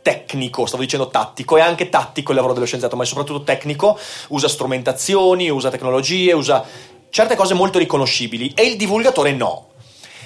tecnico, 0.02 0.66
stavo 0.66 0.82
dicendo 0.82 1.08
tattico, 1.08 1.56
è 1.56 1.60
anche 1.60 1.88
tattico 1.88 2.30
il 2.30 2.36
lavoro 2.36 2.54
dello 2.54 2.66
scienziato, 2.66 2.96
ma 2.96 3.02
è 3.02 3.06
soprattutto 3.06 3.42
tecnico, 3.42 3.98
usa 4.28 4.48
strumentazioni, 4.48 5.48
usa 5.50 5.70
tecnologie, 5.70 6.32
usa 6.32 6.64
certe 7.10 7.36
cose 7.36 7.54
molto 7.54 7.78
riconoscibili 7.78 8.52
e 8.54 8.66
il 8.66 8.76
divulgatore 8.76 9.32
no. 9.32 9.66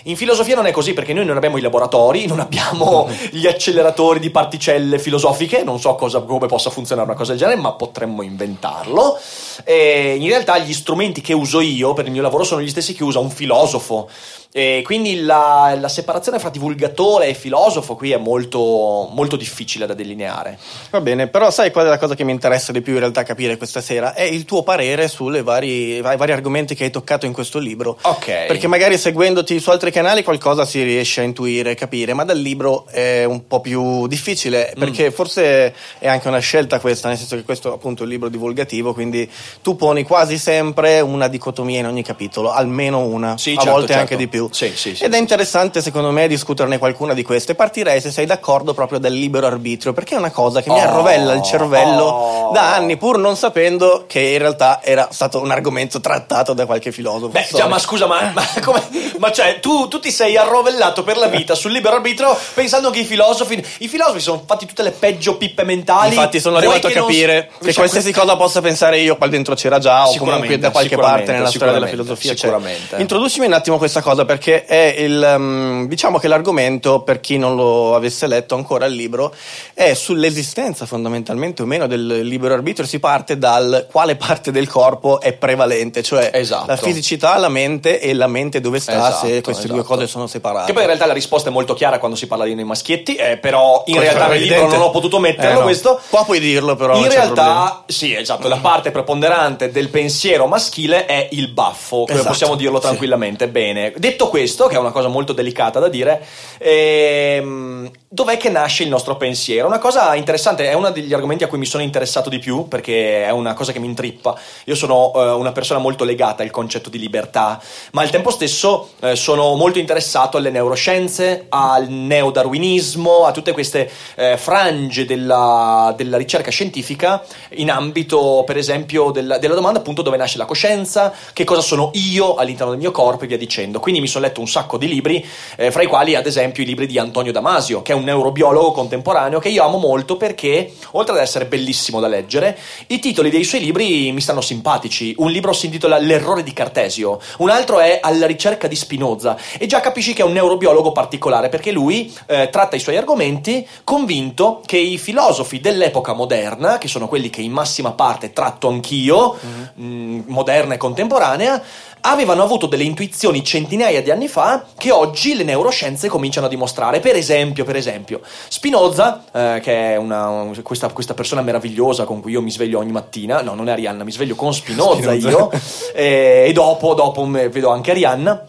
In 0.07 0.17
filosofia 0.17 0.57
non 0.57 0.67
è 0.67 0.73
così 0.73 0.95
perché 0.95 1.13
noi 1.13 1.25
non 1.25 1.37
abbiamo 1.37 1.59
i 1.59 1.61
laboratori, 1.61 2.27
non 2.27 2.41
abbiamo 2.41 3.09
gli 3.31 3.47
acceleratori 3.47 4.19
di 4.19 4.31
particelle 4.31 4.99
filosofiche, 4.99 5.63
non 5.63 5.79
so 5.79 5.95
cosa, 5.95 6.21
come 6.23 6.47
possa 6.47 6.71
funzionare 6.71 7.07
una 7.07 7.17
cosa 7.17 7.31
del 7.33 7.41
genere, 7.41 7.61
ma 7.61 7.73
potremmo 7.75 8.23
inventarlo. 8.23 9.17
E 9.63 10.17
in 10.19 10.27
realtà 10.27 10.59
gli 10.59 10.73
strumenti 10.73 11.21
che 11.21 11.35
uso 11.35 11.61
io 11.61 11.93
per 11.93 12.07
il 12.07 12.13
mio 12.13 12.23
lavoro 12.23 12.43
sono 12.43 12.61
gli 12.61 12.69
stessi 12.69 12.95
che 12.95 13.05
usa 13.05 13.21
un 13.21 13.31
filosofo. 13.31 14.09
E 14.55 14.83
quindi 14.85 15.21
la, 15.23 15.75
la, 15.81 15.89
separazione 15.89 16.39
fra 16.39 16.51
divulgatore 16.51 17.27
e 17.27 17.33
filosofo 17.33 17.97
qui 17.97 18.13
è 18.13 18.19
molto, 18.19 19.09
molto, 19.11 19.37
difficile 19.37 19.87
da 19.87 19.95
delineare. 19.95 20.59
Va 20.91 21.01
bene, 21.01 21.27
però 21.29 21.51
sai 21.51 21.71
qual 21.71 21.87
è 21.87 21.89
la 21.89 21.97
cosa 21.97 22.15
che 22.15 22.23
mi 22.23 22.33
interessa 22.33 22.71
di 22.71 22.83
più 22.83 22.93
in 22.93 22.99
realtà 22.99 23.23
capire 23.23 23.57
questa 23.57 23.81
sera? 23.81 24.13
È 24.13 24.21
il 24.21 24.45
tuo 24.45 24.63
parere 24.63 25.09
sui 25.09 25.41
vari, 25.41 26.03
vari, 26.03 26.33
argomenti 26.33 26.75
che 26.75 26.85
hai 26.85 26.91
toccato 26.91 27.25
in 27.25 27.33
questo 27.33 27.59
libro. 27.59 27.97
Ok. 28.03 28.45
Perché 28.47 28.67
magari 28.67 28.99
seguendoti 28.99 29.59
su 29.59 29.71
altri 29.71 29.91
canali 29.91 30.23
qualcosa 30.23 30.67
si 30.67 30.83
riesce 30.83 31.23
a 31.23 31.25
intuire, 31.25 31.75
capire, 31.75 32.13
ma 32.13 32.25
dal 32.25 32.39
libro 32.39 32.87
è 32.91 33.25
un 33.25 33.47
po' 33.47 33.63
più 33.63 34.07
difficile 34.07 34.75
perché 34.79 35.09
mm. 35.09 35.13
forse 35.13 35.75
è 35.99 36.09
anche 36.09 36.29
una 36.29 36.41
scelta 36.41 36.79
questa, 36.79 37.09
nel 37.09 37.17
senso 37.17 37.37
che 37.37 37.43
questo 37.43 37.71
è 37.71 37.75
appunto 37.75 38.03
il 38.03 38.11
libro 38.11 38.29
divulgativo, 38.29 38.93
quindi 38.93 39.27
tu 39.63 39.77
poni 39.77 40.03
quasi 40.03 40.37
sempre 40.37 41.01
una 41.01 41.29
dicotomia 41.29 41.79
in 41.79 41.87
ogni 41.87 42.03
capitolo, 42.03 42.53
almeno 42.53 42.99
una, 42.99 43.39
sì, 43.39 43.53
a 43.53 43.55
certo, 43.55 43.71
volte 43.71 43.87
certo. 43.95 44.01
anche 44.03 44.17
di 44.17 44.29
più 44.29 44.42
più. 44.49 44.55
Sì, 44.55 44.73
sì, 44.77 44.95
sì, 44.97 45.05
Ed 45.05 45.15
è 45.15 45.19
interessante 45.19 45.81
secondo 45.81 46.11
me 46.11 46.27
discuterne 46.29 46.79
qualcuna 46.79 47.15
di 47.15 47.23
queste. 47.23 47.55
Partirei 47.55 48.01
se 48.01 48.11
sei 48.11 48.27
d'accordo 48.27 48.75
proprio 48.75 48.99
del 48.99 49.13
libero 49.13 49.47
arbitrio, 49.47 49.93
perché 49.93 50.15
è 50.15 50.19
una 50.19 50.31
cosa 50.31 50.61
che 50.63 50.71
mi 50.71 50.79
Oh, 50.79 50.83
arrovella 50.83 51.33
il 51.35 51.43
cervello 51.43 52.05
oh. 52.05 52.53
da 52.53 52.75
anni, 52.75 52.97
pur 52.97 53.19
non 53.19 53.37
sapendo 53.37 54.05
che 54.07 54.21
in 54.21 54.39
realtà 54.39 54.81
era 54.83 55.09
stato 55.11 55.41
un 55.41 55.51
argomento 55.51 56.01
trattato 56.01 56.53
da 56.53 56.67
qualche 56.67 56.93
filosofo. 56.93 57.29
Beh, 57.29 57.49
già, 57.53 57.67
ma 57.67 57.79
scusa, 57.79 58.07
ma, 58.07 58.31
ma, 58.35 58.43
come, 58.63 58.83
ma 59.19 59.31
cioè, 59.33 59.61
tu, 59.61 59.89
tu 59.89 60.01
ti 60.01 60.11
sei 60.11 60.37
arrovellato 60.37 61.03
per 61.03 61.17
la 61.17 61.27
vita 61.29 61.55
sul 61.55 61.73
libero 61.73 61.97
arbitrio 61.97 62.37
pensando 62.55 62.91
che 62.91 63.01
i 63.01 63.05
filosofi. 63.05 63.65
I 63.79 63.89
filosofi 63.89 64.21
sono 64.21 64.43
fatti 64.47 64.67
tutte 64.67 64.83
le 64.83 64.91
peggio 64.91 65.37
pippe 65.37 65.65
mentali. 65.65 66.15
Infatti 66.15 66.41
sono 66.41 66.57
arrivato 66.57 66.87
a 66.87 66.91
che 66.91 66.99
non- 66.99 67.07
capire 67.07 67.51
che 67.59 67.67
cioè, 67.67 67.75
qualsiasi 67.75 68.13
cosa 68.13 68.37
possa 68.37 68.61
pensare 68.61 68.99
io 68.99 69.17
qua 69.17 69.27
dentro 69.29 69.55
c'era 69.55 69.79
già 69.79 70.09
o 70.09 70.17
comunque 70.17 70.59
da 70.59 70.71
qualche 70.71 70.97
parte 70.97 71.33
nella 71.33 71.51
storia 71.51 71.73
della 71.73 71.87
filosofia 71.87 72.35
sicuramente. 72.37 72.97
Introducimi 72.97 73.47
un 73.47 73.53
attimo 73.53 73.79
questa 73.79 74.01
cosa 74.01 74.25
perché 74.33 74.65
è 74.65 74.95
il 74.99 75.35
um, 75.37 75.87
diciamo 75.89 76.19
che 76.19 76.27
l'argomento 76.27 77.03
per 77.03 77.21
chi 77.21 77.37
non 77.37 77.55
lo 77.55 77.95
avesse 77.95 78.27
letto 78.27 78.55
ancora 78.55 78.87
il 78.87 78.95
libro 78.95 79.35
è 79.75 79.93
sull'esistenza 79.93 80.87
fondamentalmente 80.87 81.61
o 81.61 81.67
meno 81.67 81.87
del 81.87 82.21
libero 82.23 82.55
arbitrio 82.55 82.87
si 82.87 82.99
parte 82.99 83.37
dal 83.37 83.87
quale 83.91 84.17
parte 84.17 84.51
del 84.51 84.69
corpo 84.69 85.21
è 85.21 85.35
prevalente, 85.35 86.03
cioè 86.03 86.31
Esatto. 86.33 86.67
la 86.69 86.77
fisicità, 86.77 87.37
la 87.37 87.49
mente 87.51 88.01
e 88.01 88.15
la 88.15 88.27
mente 88.27 88.61
dove 88.61 88.81
sta 88.81 88.93
Esatto, 88.93 89.27
se 89.27 89.41
queste 89.43 89.67
due 89.67 89.81
esatto. 89.81 89.95
cose 89.95 90.07
sono 90.07 90.27
separate. 90.27 90.67
Che 90.67 90.73
poi 90.73 90.83
in 90.83 90.89
realtà 90.89 91.07
la 91.07 91.13
risposta 91.13 91.51
è 91.51 91.53
molto 91.53 91.75
chiara 91.75 91.99
quando 91.99 92.17
si 92.17 92.27
parla 92.27 92.45
di 92.45 92.55
noi 92.55 92.65
maschietti, 92.65 93.15
eh, 93.17 93.37
però 93.37 93.83
in 93.87 93.97
Questo 93.97 94.15
realtà 94.15 94.33
nel 94.33 94.43
libro 94.43 94.67
non 94.69 94.81
ho 94.81 94.91
potuto 94.91 95.19
metterlo 95.19 95.51
Eh, 95.51 95.55
no. 95.55 95.63
questo. 95.63 96.01
Qua 96.09 96.25
puoi 96.25 96.41
dirlo 96.41 96.75
però. 96.75 96.97
In 96.97 97.09
realtà, 97.09 97.83
sì, 97.87 98.15
esatto, 98.15 98.49
la 98.49 98.59
parte 98.59 98.91
preponderante 98.91 99.71
del 99.71 99.89
pensiero 99.89 100.47
maschile 100.47 101.05
è 101.07 101.29
il 101.33 101.49
baffo, 101.49 102.07
Esatto, 102.09 102.29
possiamo 102.29 102.55
dirlo 102.55 102.77
sì. 102.77 102.87
tranquillamente. 102.87 103.49
Bene, 103.49 103.93
detto 103.97 104.22
questo, 104.29 104.67
che 104.67 104.77
è 104.77 104.79
una 104.79 104.91
cosa 104.91 105.09
molto 105.09 105.33
delicata 105.33 105.79
da 105.79 105.89
dire, 105.89 106.25
ehm, 106.59 107.91
dov'è 108.09 108.37
che 108.37 108.49
nasce 108.49 108.83
il 108.83 108.89
nostro 108.89 109.17
pensiero? 109.17 109.67
Una 109.67 109.79
cosa 109.79 110.15
interessante, 110.15 110.69
è 110.69 110.75
uno 110.75 110.91
degli 110.91 111.13
argomenti 111.13 111.45
a 111.45 111.49
cui 111.49 111.59
mi 111.59 111.67
sono 111.67 111.83
interessato 111.83 112.29
di 112.29 112.39
più, 112.39 112.69
perché 112.69 113.25
è 113.25 113.31
una 113.31 113.55
cosa 113.55 113.73
che 113.73 113.79
mi 113.79 113.87
intrippa. 113.87 114.39
Io 114.65 114.75
sono 114.75 115.13
eh, 115.15 115.31
una 115.31 115.53
persona 115.53 115.81
molto 115.81 116.05
legata 116.05 116.43
al 116.43 116.51
concetto 116.51 116.91
di 116.91 116.99
libertà, 116.99 117.61
ma 117.93 118.03
al 118.03 118.11
tempo 118.11 118.31
stesso 118.31 118.91
eh, 119.01 119.17
sono 119.17 119.55
molto 119.55 119.79
interessato 119.79 120.37
alle 120.37 120.51
neuroscienze, 120.51 121.47
al 121.49 121.89
neodarwinismo, 121.89 123.25
a 123.25 123.33
tutte 123.33 123.53
queste 123.53 123.91
eh, 124.15 124.37
frange 124.37 125.05
della, 125.05 125.95
della 125.97 126.17
ricerca 126.17 126.51
scientifica 126.51 127.23
in 127.51 127.71
ambito, 127.71 128.43
per 128.47 128.57
esempio, 128.57 129.11
della, 129.11 129.39
della 129.39 129.55
domanda 129.55 129.79
appunto 129.79 130.03
dove 130.03 130.17
nasce 130.17 130.39
la 130.39 130.45
coscienza, 130.45 131.13
che 131.33 131.45
cosa 131.45 131.61
sono 131.61 131.91
io 131.95 132.35
all'interno 132.35 132.73
del 132.73 132.81
mio 132.81 132.91
corpo 132.91 133.25
e 133.25 133.27
via 133.27 133.39
dicendo. 133.39 133.81
Quindi 133.81 134.01
mi 134.01 134.07
sono 134.13 134.27
letto 134.27 134.41
un 134.41 134.49
sacco 134.49 134.77
di 134.77 134.87
libri, 134.87 135.25
eh, 135.57 135.71
fra 135.71 135.83
i 135.83 135.87
quali 135.87 136.15
ad 136.15 136.27
esempio 136.27 136.63
i 136.63 136.67
libri 136.67 136.87
di 136.87 136.99
Antonio 136.99 137.33
Damasio, 137.33 137.83
che 137.83 137.93
è 137.93 137.95
un 137.95 138.05
neurobiologo 138.05 138.73
contemporaneo 138.73 139.39
che 139.39 139.49
io 139.49 139.65
amo 139.65 139.79
molto 139.79 140.17
perché, 140.17 140.73
oltre 140.93 141.15
ad 141.15 141.21
essere 141.21 141.47
bellissimo 141.47 142.01
da 142.01 142.09
leggere, 142.09 142.57
i 142.89 142.99
titoli 142.99 143.31
dei 143.31 143.45
suoi 143.45 143.61
libri 143.63 144.13
mi 144.13 144.21
stanno 144.21 144.41
simpatici. 144.41 145.15
Un 145.19 145.31
libro 145.31 145.53
si 145.53 145.67
intitola 145.67 145.99
L'errore 145.99 146.43
di 146.43 146.53
Cartesio, 146.53 147.21
un 147.39 147.51
altro 147.51 147.81
è 147.81 147.99
Alla 148.03 148.27
ricerca 148.27 148.69
di 148.69 148.77
Spinoza 148.77 149.37
e 149.59 149.67
già 149.67 149.81
capisci 149.81 150.13
che 150.13 150.23
è 150.23 150.25
un 150.25 150.33
neurobiologo 150.33 150.93
particolare 150.93 151.49
perché 151.49 151.73
lui 151.73 152.13
eh, 152.27 152.49
tratta 152.51 152.77
i 152.77 152.81
suoi 152.81 152.97
argomenti 152.97 153.67
convinto 153.85 154.61
che 154.67 154.77
i 154.77 154.99
filosofi 154.99 155.61
dell'epoca 155.61 156.13
moderna, 156.13 156.79
che 156.79 156.89
sono 156.89 157.09
quelli 157.09 157.31
che 157.31 157.41
in 157.41 157.53
massima 157.53 157.93
parte 157.93 158.33
tratto 158.33 158.69
anch'io, 158.69 159.37
mh, 159.75 160.21
moderna 160.27 160.75
e 160.75 160.77
contemporanea, 160.77 161.63
avevano 162.03 162.43
avuto 162.43 162.67
delle 162.67 162.83
intuizioni 162.85 163.45
centinaia 163.45 164.03
di 164.03 164.11
anni 164.11 164.29
fa 164.29 164.67
che 164.77 164.91
oggi 164.91 165.35
le 165.35 165.45
neuroscienze 165.45 166.09
cominciano 166.09 166.47
a 166.47 166.49
dimostrare. 166.49 167.01
Per 167.01 167.17
esempio, 167.17 167.65
per 167.65 167.77
esempio 167.77 168.21
Spinoza, 168.49 169.25
eh, 169.33 169.61
che 169.63 169.95
è 169.95 169.97
una, 169.97 170.51
questa, 170.63 170.89
questa 170.89 171.15
persona 171.15 171.43
meravigliosa 171.43 172.05
con 172.05 172.21
cui 172.21 172.33
io 172.33 172.43
mi 172.43 172.51
sveglio 172.51 172.79
ogni 172.79 172.93
mattina, 172.93 173.43
no, 173.43 173.55
non 173.55 173.69
è 173.69 173.73
Arianna, 173.73 174.05
mi 174.05 174.13
sveglio 174.13 174.35
con 174.35 174.53
Spinoza, 174.53 175.13
Spinoza. 175.13 175.29
io, 175.29 175.51
eh, 175.95 176.47
e 176.49 176.53
dopo, 176.53 176.95
dopo 176.95 177.29
vedo 177.29 177.71
anche 177.71 177.91
Arianna. 177.91 178.49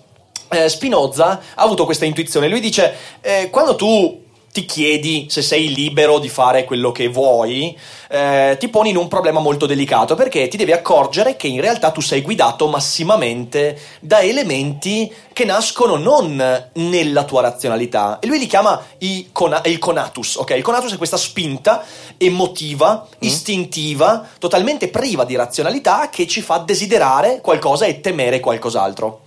Eh, 0.50 0.70
Spinoza 0.70 1.42
ha 1.56 1.64
avuto 1.64 1.86
questa 1.86 2.06
intuizione. 2.06 2.48
Lui 2.48 2.60
dice: 2.60 2.94
eh, 3.22 3.50
quando 3.50 3.76
tu 3.76 4.22
ti 4.52 4.66
chiedi 4.66 5.26
se 5.30 5.42
sei 5.42 5.74
libero 5.74 6.20
di 6.20 6.30
fare 6.30 6.64
quello 6.64 6.92
che 6.92 7.08
vuoi, 7.08 7.76
eh, 8.14 8.58
ti 8.60 8.70
poni 8.70 8.92
in 8.92 8.98
un 8.98 9.08
problema 9.08 9.40
molto 9.40 9.66
delicato 9.66 10.14
perché 10.14 10.48
ti 10.48 10.56
devi 10.56 10.72
accorgere 10.72 11.36
che 11.36 11.48
in 11.48 11.60
realtà 11.60 11.90
tu 11.90 12.00
sei 12.00 12.22
guidato 12.22 12.68
massimamente 12.68 13.76
da 14.00 14.22
elementi 14.22 15.12
che 15.34 15.46
nascono 15.46 15.96
non 15.96 16.70
nella 16.74 17.24
tua 17.24 17.42
razionalità. 17.42 18.20
E 18.20 18.28
lui 18.28 18.38
li 18.38 18.46
chiama 18.46 18.80
cona- 19.32 19.64
il 19.66 19.80
conatus, 19.80 20.36
ok? 20.36 20.52
Il 20.52 20.62
conatus 20.62 20.94
è 20.94 20.98
questa 20.98 21.18
spinta 21.18 21.84
emotiva, 22.18 23.08
istintiva, 23.20 24.28
totalmente 24.38 24.90
priva 24.90 25.26
di 25.26 25.36
razionalità 25.36 26.10
che 26.12 26.28
ci 26.28 26.42
fa 26.42 26.60
desiderare 26.60 27.42
qualcosa 27.42 27.86
e 27.86 28.00
temere 28.00 28.40
qualcos'altro. 28.40 29.22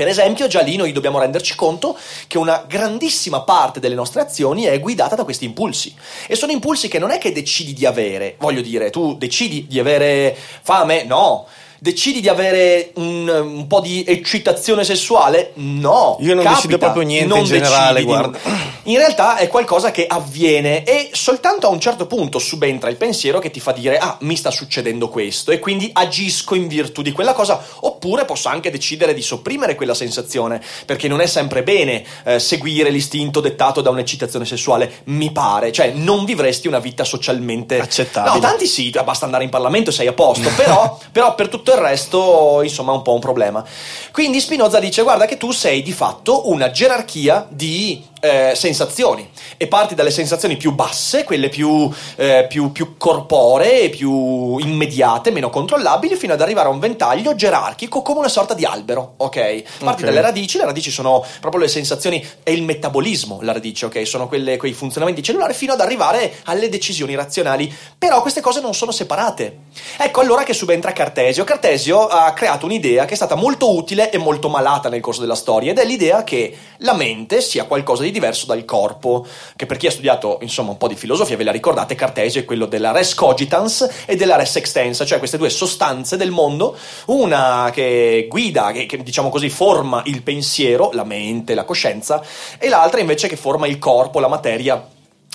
Per 0.00 0.08
esempio, 0.08 0.46
già 0.46 0.62
lì 0.62 0.76
noi 0.76 0.92
dobbiamo 0.92 1.18
renderci 1.18 1.54
conto 1.54 1.94
che 2.26 2.38
una 2.38 2.64
grandissima 2.66 3.42
parte 3.42 3.80
delle 3.80 3.94
nostre 3.94 4.22
azioni 4.22 4.62
è 4.62 4.80
guidata 4.80 5.14
da 5.14 5.24
questi 5.24 5.44
impulsi. 5.44 5.94
E 6.26 6.36
sono 6.36 6.52
impulsi 6.52 6.88
che 6.88 6.98
non 6.98 7.10
è 7.10 7.18
che 7.18 7.32
decidi 7.32 7.74
di 7.74 7.84
avere, 7.84 8.36
voglio 8.38 8.62
dire, 8.62 8.88
tu 8.88 9.14
decidi 9.18 9.66
di 9.66 9.78
avere 9.78 10.34
fame? 10.62 11.04
No. 11.04 11.46
Decidi 11.82 12.20
di 12.20 12.28
avere 12.28 12.90
un, 12.96 13.26
un 13.26 13.66
po' 13.66 13.80
di 13.80 14.04
eccitazione 14.06 14.84
sessuale? 14.84 15.52
No. 15.54 16.18
Io 16.20 16.34
non 16.34 16.44
Capita. 16.44 16.60
decido 16.60 16.76
proprio 16.76 17.02
niente 17.04 17.26
Non 17.28 17.38
in 17.38 17.44
generale, 17.44 18.02
guarda. 18.02 18.38
In 18.82 18.98
realtà 18.98 19.36
è 19.36 19.48
qualcosa 19.48 19.90
che 19.90 20.06
avviene 20.06 20.84
e 20.84 21.08
soltanto 21.12 21.66
a 21.66 21.70
un 21.70 21.80
certo 21.80 22.06
punto 22.06 22.38
subentra 22.38 22.90
il 22.90 22.96
pensiero 22.96 23.38
che 23.38 23.50
ti 23.50 23.60
fa 23.60 23.72
dire 23.72 23.96
ah 23.96 24.16
mi 24.20 24.36
sta 24.36 24.50
succedendo 24.50 25.08
questo 25.08 25.52
e 25.52 25.58
quindi 25.58 25.88
agisco 25.92 26.54
in 26.54 26.68
virtù 26.68 27.00
di 27.00 27.12
quella 27.12 27.32
cosa 27.32 27.62
oppure 27.80 28.26
posso 28.26 28.48
anche 28.48 28.70
decidere 28.70 29.14
di 29.14 29.22
sopprimere 29.22 29.74
quella 29.74 29.94
sensazione 29.94 30.60
perché 30.84 31.08
non 31.08 31.20
è 31.20 31.26
sempre 31.26 31.62
bene 31.62 32.04
eh, 32.24 32.38
seguire 32.38 32.90
l'istinto 32.90 33.40
dettato 33.40 33.80
da 33.80 33.90
un'eccitazione 33.90 34.44
sessuale 34.44 35.00
mi 35.04 35.30
pare 35.30 35.72
cioè 35.72 35.92
non 35.94 36.24
vivresti 36.24 36.66
una 36.66 36.78
vita 36.78 37.04
socialmente 37.04 37.78
Accettabile. 37.78 38.34
no 38.34 38.40
tanti 38.40 38.66
sì 38.66 38.90
basta 39.04 39.24
andare 39.24 39.44
in 39.44 39.50
Parlamento 39.50 39.90
e 39.90 39.92
sei 39.92 40.06
a 40.08 40.12
posto 40.12 40.48
però, 40.56 40.98
però 41.12 41.34
per 41.34 41.48
tutto 41.48 41.69
il 41.72 41.80
resto 41.80 42.60
insomma 42.62 42.92
è 42.92 42.96
un 42.96 43.02
po' 43.02 43.14
un 43.14 43.20
problema. 43.20 43.64
Quindi 44.12 44.40
Spinoza 44.40 44.78
dice 44.78 45.02
guarda 45.02 45.26
che 45.26 45.36
tu 45.36 45.50
sei 45.52 45.82
di 45.82 45.92
fatto 45.92 46.50
una 46.50 46.70
gerarchia 46.70 47.46
di 47.48 48.04
eh, 48.20 48.52
sensazioni 48.54 49.28
e 49.56 49.66
parti 49.66 49.94
dalle 49.94 50.10
sensazioni 50.10 50.56
più 50.56 50.72
basse, 50.72 51.24
quelle 51.24 51.48
più, 51.48 51.90
eh, 52.16 52.46
più, 52.48 52.72
più 52.72 52.96
corporee, 52.96 53.88
più 53.90 54.58
immediate, 54.58 55.30
meno 55.30 55.50
controllabili, 55.50 56.16
fino 56.16 56.32
ad 56.32 56.40
arrivare 56.40 56.68
a 56.68 56.70
un 56.70 56.78
ventaglio 56.78 57.34
gerarchico 57.34 58.02
come 58.02 58.20
una 58.20 58.28
sorta 58.28 58.54
di 58.54 58.64
albero, 58.64 59.14
ok? 59.16 59.62
Parti 59.78 60.02
Ok. 60.02 60.08
dalle 60.08 60.20
radici, 60.20 60.58
le 60.58 60.64
radici 60.64 60.90
sono 60.90 61.24
proprio 61.40 61.62
le 61.62 61.68
sensazioni 61.68 62.24
e 62.42 62.52
il 62.52 62.62
metabolismo, 62.62 63.38
la 63.42 63.52
radice, 63.52 63.86
ok? 63.86 64.06
Sono 64.06 64.28
quelle, 64.28 64.56
quei 64.56 64.72
funzionamenti 64.72 65.22
cellulari 65.22 65.54
fino 65.54 65.72
ad 65.72 65.80
arrivare 65.80 66.34
alle 66.44 66.68
decisioni 66.68 67.14
razionali, 67.14 67.72
però 67.98 68.20
queste 68.20 68.40
cose 68.40 68.60
non 68.60 68.74
sono 68.74 68.92
separate. 68.92 69.58
Ecco 69.98 70.20
allora 70.20 70.42
che 70.42 70.52
subentra 70.52 70.92
Cartesio. 70.92 71.44
Cartesio 71.44 72.06
ha 72.06 72.32
creato 72.32 72.66
un'idea 72.66 73.04
che 73.04 73.12
è 73.12 73.16
stata 73.16 73.34
molto 73.34 73.74
utile 73.74 74.10
e 74.10 74.18
molto 74.18 74.48
malata 74.48 74.88
nel 74.88 75.00
corso 75.00 75.20
della 75.20 75.34
storia 75.34 75.70
ed 75.70 75.78
è 75.78 75.84
l'idea 75.84 76.24
che 76.24 76.56
la 76.78 76.94
mente 76.94 77.40
sia 77.40 77.64
qualcosa 77.64 78.02
di 78.02 78.09
diverso 78.10 78.46
dal 78.46 78.64
corpo, 78.64 79.26
che 79.56 79.66
per 79.66 79.76
chi 79.76 79.86
ha 79.86 79.90
studiato 79.90 80.38
insomma 80.42 80.70
un 80.70 80.76
po' 80.76 80.88
di 80.88 80.96
filosofia, 80.96 81.36
ve 81.36 81.44
la 81.44 81.52
ricordate, 81.52 81.94
Cartesio 81.94 82.40
è 82.40 82.44
quello 82.44 82.66
della 82.66 82.92
res 82.92 83.14
cogitans 83.14 83.88
e 84.06 84.16
della 84.16 84.36
res 84.36 84.56
extensa, 84.56 85.04
cioè 85.04 85.18
queste 85.18 85.38
due 85.38 85.50
sostanze 85.50 86.16
del 86.16 86.30
mondo, 86.30 86.76
una 87.06 87.70
che 87.72 88.26
guida, 88.28 88.72
che, 88.72 88.86
che, 88.86 89.02
diciamo 89.02 89.28
così 89.28 89.48
forma 89.48 90.02
il 90.06 90.22
pensiero, 90.22 90.90
la 90.92 91.04
mente, 91.04 91.54
la 91.54 91.64
coscienza, 91.64 92.22
e 92.58 92.68
l'altra 92.68 93.00
invece 93.00 93.28
che 93.28 93.36
forma 93.36 93.66
il 93.66 93.78
corpo, 93.78 94.20
la 94.20 94.28
materia 94.28 94.88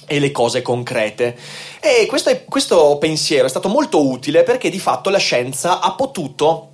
e 0.07 0.19
le 0.19 0.31
cose 0.31 0.61
concrete. 0.61 1.35
E 1.79 2.05
questo, 2.07 2.29
è- 2.29 2.45
questo 2.45 2.97
pensiero 2.99 3.45
è 3.45 3.49
stato 3.49 3.69
molto 3.69 4.07
utile 4.07 4.43
perché 4.43 4.69
di 4.69 4.79
fatto 4.79 5.09
la 5.09 5.17
scienza 5.17 5.79
ha 5.79 5.93
potuto 5.93 6.69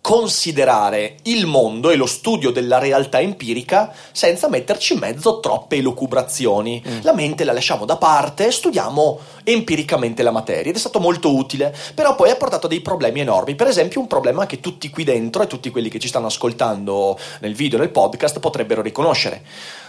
considerare 0.00 1.16
il 1.24 1.46
mondo 1.46 1.90
e 1.90 1.96
lo 1.96 2.06
studio 2.06 2.50
della 2.50 2.78
realtà 2.78 3.20
empirica 3.20 3.92
senza 4.12 4.48
metterci 4.48 4.94
in 4.94 4.98
mezzo 5.00 5.40
troppe 5.40 5.76
elucubrazioni. 5.76 6.82
La 7.02 7.12
mente 7.12 7.44
la 7.44 7.52
lasciamo 7.52 7.84
da 7.84 7.96
parte, 7.96 8.50
studiamo 8.50 9.18
empiricamente 9.44 10.22
la 10.22 10.30
materia 10.30 10.70
ed 10.70 10.76
è 10.76 10.80
stato 10.80 11.00
molto 11.00 11.34
utile, 11.34 11.74
però 11.94 12.14
poi 12.14 12.30
ha 12.30 12.36
portato 12.36 12.66
dei 12.66 12.80
problemi 12.80 13.20
enormi. 13.20 13.54
Per 13.54 13.66
esempio 13.66 14.00
un 14.00 14.06
problema 14.06 14.46
che 14.46 14.60
tutti 14.60 14.88
qui 14.90 15.04
dentro 15.04 15.42
e 15.42 15.46
tutti 15.46 15.70
quelli 15.70 15.88
che 15.88 15.98
ci 15.98 16.08
stanno 16.08 16.26
ascoltando 16.26 17.18
nel 17.40 17.54
video 17.54 17.78
nel 17.78 17.90
podcast 17.90 18.40
potrebbero 18.40 18.82
riconoscere. 18.82 19.42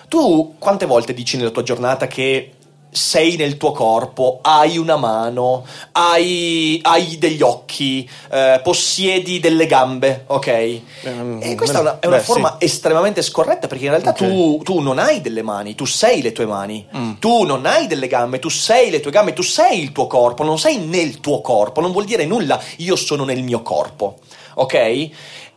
Tu 0.08 0.56
quante 0.60 0.86
volte 0.86 1.14
dici 1.14 1.38
nella 1.38 1.52
tua 1.52 1.64
giornata 1.64 2.08
che 2.08 2.52
sei 2.92 3.38
nel 3.38 3.56
tuo 3.56 3.72
corpo, 3.72 4.40
hai 4.42 4.78
una 4.78 4.98
mano, 4.98 5.66
hai, 5.94 6.80
hai 6.84 7.18
degli 7.18 7.42
occhi, 7.42 8.08
eh, 8.30 8.60
possiedi 8.62 9.40
delle 9.40 9.66
gambe, 9.66 10.26
ok? 10.28 10.82
Um, 11.04 11.40
e 11.42 11.56
questa 11.56 11.78
è 11.78 11.82
una, 11.82 12.00
è 12.00 12.08
una 12.08 12.18
beh, 12.18 12.24
forma 12.24 12.58
sì. 12.60 12.66
estremamente 12.66 13.22
scorretta 13.22 13.68
perché 13.68 13.86
in 13.86 13.92
realtà 13.92 14.10
okay. 14.10 14.28
tu, 14.28 14.62
tu, 14.64 14.80
non 14.80 15.00
hai 15.00 15.22
delle 15.22 15.42
mani, 15.42 15.74
tu 15.74 15.86
sei 15.86 16.22
le 16.22 16.34
tue 16.34 16.46
mani, 16.46 16.86
mm. 16.96 17.14
tu 17.20 17.44
non 17.44 17.66
hai 17.66 17.88
delle 17.88 18.08
gambe, 18.08 18.40
tu 18.40 18.50
sei 18.50 18.90
le 18.90 19.00
tue 19.00 19.12
gambe, 19.12 19.32
tu 19.32 19.42
sei 19.42 19.82
il 19.82 19.94
tuo 19.94 20.08
corpo, 20.08 20.44
non 20.44 20.60
sei 20.60 20.78
nel 20.78 21.22
tuo 21.22 21.40
corpo, 21.40 21.80
non 21.80 21.94
vuol 21.94 22.06
dire 22.06 22.26
nulla, 22.26 22.62
io 22.78 22.98
sono 22.98 23.24
nel 23.24 23.42
mio 23.42 23.62
corpo, 23.62 24.20
ok? 24.56 25.10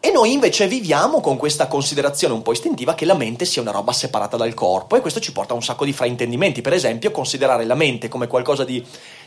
E 0.06 0.11
noi 0.11 0.32
invece 0.32 0.68
viviamo 0.68 1.23
con 1.23 1.38
questa 1.38 1.66
considerazione 1.66 2.34
un 2.34 2.42
po' 2.42 2.52
istintiva 2.52 2.94
che 2.94 3.06
la 3.06 3.14
mente 3.14 3.46
sia 3.46 3.62
una 3.62 3.70
roba 3.70 3.90
separata 3.90 4.37
dal 4.37 4.52
corpo 4.52 4.96
e 4.96 5.00
questo 5.00 5.18
ci 5.18 5.32
porta 5.32 5.54
a 5.54 5.56
un 5.56 5.62
sacco 5.62 5.87
di 5.87 5.94
fraintendimenti. 5.94 6.61
Per 6.61 6.75
esempio, 6.75 7.11
considerare 7.11 7.64
la 7.64 7.75
mente 7.75 8.08
come 8.08 8.26
qualcosa 8.26 8.64
di 8.64 8.84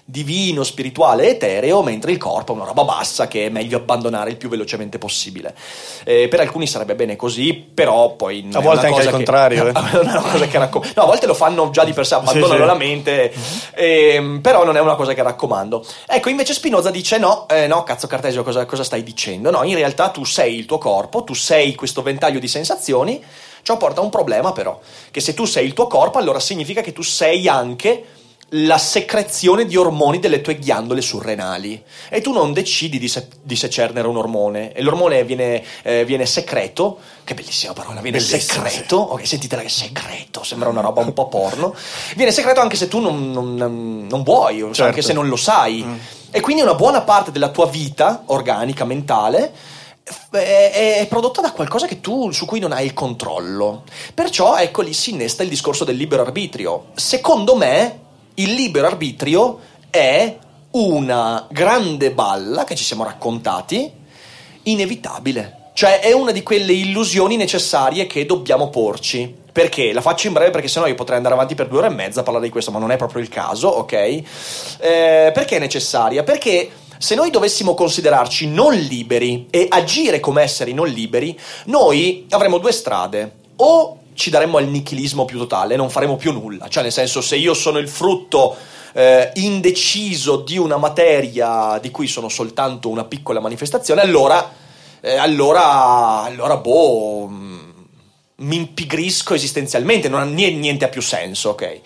divino, 0.10 0.64
spirituale, 0.64 1.32
etereo, 1.32 1.84
mentre 1.84 2.14
il 2.14 2.18
corpo 2.18 2.54
è 2.54 2.56
una 2.56 2.64
roba 2.64 2.86
bassa 2.86 3.28
che 3.28 3.48
è 3.48 3.50
meglio 3.50 3.76
abbandonare 3.76 4.30
il 4.30 4.38
più 4.38 4.48
velocemente 4.48 4.98
possibile. 4.98 5.54
Eh, 6.06 6.30
per 6.30 6.40
alcuni 6.40 6.66
sarebbe 6.66 6.96
bene 6.96 7.18
così, 7.18 7.54
però 7.54 8.12
poi... 8.16 8.48
A 8.54 8.62
volte 8.62 8.88
anche 8.88 9.02
al 9.02 9.10
contrario. 9.10 9.64
Che, 9.66 9.70
eh. 9.72 9.74
non 9.92 10.08
è 10.08 10.12
una 10.12 10.22
cosa 10.22 10.48
che 10.48 10.58
raccomando. 10.58 10.94
No, 10.96 11.04
a 11.04 11.06
volte 11.08 11.26
lo 11.26 11.34
fanno 11.34 11.70
già 11.72 11.84
di 11.84 11.92
per 11.92 12.08
sé, 12.08 12.16
abbandonano 12.16 12.54
sì, 12.54 12.62
sì. 12.62 12.66
la 12.66 12.76
mente, 12.76 13.34
eh, 13.76 14.40
però 14.42 14.64
non 14.64 14.78
è 14.78 14.80
una 14.80 14.96
cosa 14.96 15.14
che 15.14 15.22
raccomando. 15.22 15.86
Ecco, 16.08 16.30
invece 16.30 16.54
Spinoza 16.54 16.90
dice 16.90 17.18
no, 17.18 17.46
eh, 17.50 17.68
no, 17.68 17.84
cazzo 17.84 18.08
Cartesio, 18.08 18.44
cosa, 18.44 18.66
cosa 18.66 18.86
stai 18.86 19.04
dicendo? 19.04 19.52
No, 19.52 19.64
in 19.64 19.76
realtà 19.76 20.08
tu 20.08 20.24
sei 20.24 20.58
il 20.58 20.66
tuo 20.66 20.78
corpo, 20.78 21.26
tu 21.26 21.34
sei 21.34 21.76
questo 21.76 22.02
ventaglio 22.02 22.40
di 22.40 22.48
sensazioni, 22.48 23.22
ciò 23.62 23.76
porta 23.76 24.00
a 24.00 24.04
un 24.06 24.10
problema 24.10 24.54
però, 24.54 24.80
che 25.12 25.20
se 25.20 25.34
tu 25.34 25.44
sei 25.44 25.66
il 25.66 25.74
tuo 25.74 25.88
corpo, 25.88 26.18
allora 26.18 26.40
significa 26.40 26.80
che 26.80 26.94
tu 26.94 27.02
sei 27.02 27.50
anche 27.50 28.06
la 28.52 28.78
secrezione 28.78 29.66
di 29.66 29.76
ormoni 29.76 30.20
delle 30.20 30.40
tue 30.40 30.58
ghiandole 30.58 31.02
surrenali 31.02 31.84
e 32.08 32.22
tu 32.22 32.32
non 32.32 32.54
decidi 32.54 32.98
di, 32.98 33.10
se- 33.10 33.28
di 33.42 33.58
secernere 33.58 34.08
un 34.08 34.16
ormone 34.16 34.72
e 34.72 34.82
l'ormone 34.82 35.26
viene, 35.26 35.62
eh, 35.82 36.06
viene, 36.06 36.26
secreto 36.26 37.00
che 37.26 37.34
bellissima 37.34 37.74
parola 37.74 38.00
viene 38.00 38.20
Bellissima, 38.20 38.70
secreto 38.70 39.06
sì. 39.06 39.14
ok 39.14 39.28
sentitela 39.28 39.62
che 39.62 39.70
segreto 39.70 40.44
sembra 40.44 40.70
una 40.70 40.80
roba 40.80 41.02
un 41.02 41.12
po' 41.12 41.28
porno 41.28 41.76
viene 42.16 42.32
secreto 42.32 42.62
anche 42.62 42.78
se 42.78 42.88
tu 42.88 43.00
non, 43.00 43.32
non, 43.32 44.08
non 44.10 44.24
vuoi 44.24 44.60
certo. 44.60 44.84
anche 44.84 45.02
se 45.02 45.12
non 45.12 45.28
lo 45.28 45.36
sai 45.36 45.84
mm. 45.84 45.96
e 46.32 46.40
quindi 46.40 46.62
una 46.62 46.76
buona 46.76 47.02
parte 47.02 47.32
della 47.32 47.50
tua 47.50 47.68
vita 47.68 48.24
organica 48.28 48.86
mentale 48.86 49.76
è, 50.32 51.00
è, 51.00 51.08
prodotta 51.08 51.42
da 51.42 51.52
qualcosa 51.52 51.86
che 51.86 52.00
tu, 52.00 52.32
su 52.32 52.46
cui 52.46 52.62
non 52.62 52.72
hai 52.72 52.86
il 52.86 52.94
controllo. 52.94 53.84
Perciò 54.14 54.56
ecco 54.56 54.82
lì 54.82 54.94
si 54.94 55.10
innesta 55.10 55.44
il 55.44 55.50
discorso 55.50 55.84
del 55.84 55.98
libero 55.98 56.22
arbitrio. 56.22 56.86
Secondo 56.96 57.58
me, 57.58 58.06
il 58.40 58.54
libero 58.54 58.88
arbitrio 58.88 59.60
è 59.90 60.38
una 60.72 61.48
grande 61.50 62.12
balla 62.12 62.64
che 62.66 62.76
ci 62.76 62.84
siamo 62.84 63.04
raccontati, 63.04 63.92
inevitabile. 64.64 65.72
Cioè 65.74 66.00
è 66.00 66.12
una 66.12 66.32
di 66.32 66.44
quelle 66.44 66.74
illusioni 66.74 67.36
necessarie 67.36 68.08
che 68.08 68.26
dobbiamo 68.26 68.70
porci. 68.70 69.46
Perché? 69.52 69.92
La 69.92 70.02
faccio 70.02 70.28
in 70.28 70.34
breve 70.34 70.52
perché 70.52 70.68
sennò 70.68 70.86
io 70.86 70.96
potrei 70.96 71.18
andare 71.18 71.34
avanti 71.34 71.56
per 71.56 71.68
due 71.68 71.80
ore 71.80 71.88
e 71.88 71.92
mezza 71.92 72.20
a 72.20 72.24
parlare 72.24 72.46
di 72.46 72.52
questo, 72.52 72.72
ma 72.72 72.80
non 72.80 72.92
è 72.92 72.98
proprio 72.98 73.22
il 73.22 73.30
caso, 73.30 73.70
ok? 73.70 73.94
Eh, 73.94 74.24
perché 75.34 75.56
è 75.56 75.60
necessaria? 75.60 76.24
Perché 76.24 76.70
se 77.00 77.16
noi 77.16 77.32
dovessimo 77.32 77.74
considerarci 77.74 78.48
non 78.48 78.74
liberi 78.74 79.48
e 79.50 79.66
agire 79.70 80.20
come 80.20 80.44
esseri 80.44 80.74
non 80.74 80.88
liberi, 80.88 81.38
noi 81.66 82.28
avremo 82.30 82.60
due 82.60 82.72
strade. 82.72 83.32
O 83.58 83.97
ci 84.18 84.32
daremmo 84.32 84.58
al 84.58 84.68
nichilismo 84.68 85.26
più 85.26 85.38
totale, 85.38 85.76
non 85.76 85.92
faremo 85.92 86.16
più 86.16 86.34
nulla. 86.34 86.68
Cioè, 86.68 86.82
nel 86.82 86.92
senso, 86.92 87.22
se 87.22 87.36
io 87.36 87.54
sono 87.54 87.78
il 87.78 87.88
frutto 87.88 88.58
eh, 88.94 89.30
indeciso 89.36 90.38
di 90.38 90.58
una 90.58 90.78
materia 90.78 91.78
di 91.80 91.92
cui 91.92 92.08
sono 92.08 92.28
soltanto 92.28 92.90
una 92.90 93.06
piccola 93.06 93.40
manifestazione, 93.40 94.02
allora, 94.02 94.52
eh, 95.02 95.18
allora, 95.18 96.24
allora, 96.24 96.58
boh, 96.58 97.28
mm, 97.28 97.70
mi 98.38 98.56
impigrisco 98.56 99.36
esistenzialmente, 99.36 100.10
non 100.10 100.22
ha 100.22 100.26
niente 100.26 100.86
ha 100.86 100.90
più 100.90 101.02
senso, 101.02 101.50
ok? 101.50 101.82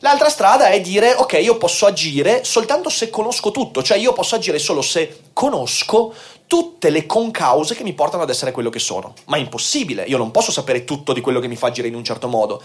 L'altra 0.00 0.28
strada 0.28 0.68
è 0.68 0.82
dire, 0.82 1.14
ok, 1.14 1.38
io 1.40 1.56
posso 1.56 1.86
agire 1.86 2.44
soltanto 2.44 2.90
se 2.90 3.08
conosco 3.08 3.50
tutto, 3.50 3.82
cioè 3.82 3.96
io 3.96 4.12
posso 4.12 4.34
agire 4.34 4.58
solo 4.58 4.82
se 4.82 5.20
conosco 5.32 6.12
tutte 6.50 6.90
le 6.90 7.06
concause 7.06 7.76
che 7.76 7.84
mi 7.84 7.92
portano 7.92 8.24
ad 8.24 8.28
essere 8.28 8.50
quello 8.50 8.70
che 8.70 8.80
sono. 8.80 9.14
Ma 9.26 9.36
è 9.36 9.38
impossibile, 9.38 10.02
io 10.02 10.18
non 10.18 10.32
posso 10.32 10.50
sapere 10.50 10.84
tutto 10.84 11.12
di 11.12 11.20
quello 11.20 11.38
che 11.38 11.46
mi 11.46 11.54
fa 11.54 11.68
agire 11.68 11.86
in 11.86 11.94
un 11.94 12.02
certo 12.02 12.26
modo. 12.26 12.60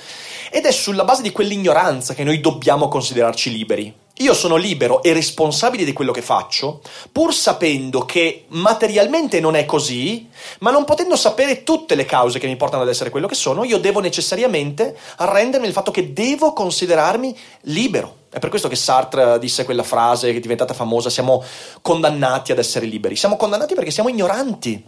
Ed 0.49 0.65
è 0.65 0.71
sulla 0.71 1.03
base 1.03 1.21
di 1.21 1.31
quell'ignoranza 1.31 2.15
che 2.15 2.23
noi 2.23 2.41
dobbiamo 2.41 2.87
considerarci 2.87 3.51
liberi. 3.51 3.93
Io 4.19 4.33
sono 4.33 4.55
libero 4.55 5.03
e 5.03 5.11
responsabile 5.11 5.83
di 5.83 5.91
quello 5.91 6.13
che 6.13 6.21
faccio, 6.21 6.79
pur 7.11 7.33
sapendo 7.33 8.05
che 8.05 8.45
materialmente 8.47 9.41
non 9.41 9.57
è 9.57 9.65
così, 9.65 10.29
ma 10.59 10.71
non 10.71 10.85
potendo 10.85 11.17
sapere 11.17 11.63
tutte 11.63 11.95
le 11.95 12.05
cause 12.05 12.39
che 12.39 12.47
mi 12.47 12.55
portano 12.55 12.83
ad 12.83 12.87
essere 12.87 13.09
quello 13.09 13.27
che 13.27 13.35
sono, 13.35 13.65
io 13.65 13.77
devo 13.77 13.99
necessariamente 13.99 14.97
arrendermi 15.17 15.67
il 15.67 15.73
fatto 15.73 15.91
che 15.91 16.13
devo 16.13 16.53
considerarmi 16.53 17.37
libero. 17.63 18.23
È 18.29 18.39
per 18.39 18.47
questo 18.47 18.69
che 18.69 18.77
Sartre 18.77 19.37
disse 19.37 19.65
quella 19.65 19.83
frase 19.83 20.31
che 20.31 20.37
è 20.37 20.41
diventata 20.41 20.73
famosa, 20.73 21.09
siamo 21.09 21.43
condannati 21.81 22.53
ad 22.53 22.57
essere 22.57 22.85
liberi. 22.85 23.17
Siamo 23.17 23.35
condannati 23.35 23.75
perché 23.75 23.91
siamo 23.91 24.07
ignoranti. 24.07 24.81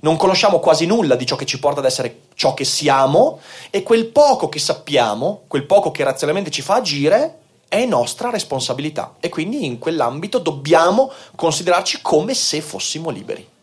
Non 0.00 0.16
conosciamo 0.16 0.58
quasi 0.58 0.84
nulla 0.84 1.14
di 1.14 1.24
ciò 1.24 1.36
che 1.36 1.46
ci 1.46 1.58
porta 1.58 1.80
ad 1.80 1.86
essere 1.86 2.24
ciò 2.34 2.52
che 2.52 2.64
siamo 2.66 3.40
e 3.70 3.82
quel 3.82 4.08
poco 4.08 4.50
che 4.50 4.58
sappiamo, 4.58 5.44
quel 5.48 5.64
poco 5.64 5.90
che 5.90 6.04
razionalmente 6.04 6.50
ci 6.50 6.60
fa 6.60 6.74
agire, 6.74 7.38
è 7.68 7.84
nostra 7.84 8.30
responsabilità 8.30 9.16
e 9.20 9.28
quindi 9.28 9.64
in 9.64 9.78
quell'ambito 9.78 10.38
dobbiamo 10.38 11.10
considerarci 11.34 12.00
come 12.02 12.34
se 12.34 12.60
fossimo 12.60 13.10
liberi. 13.10 13.55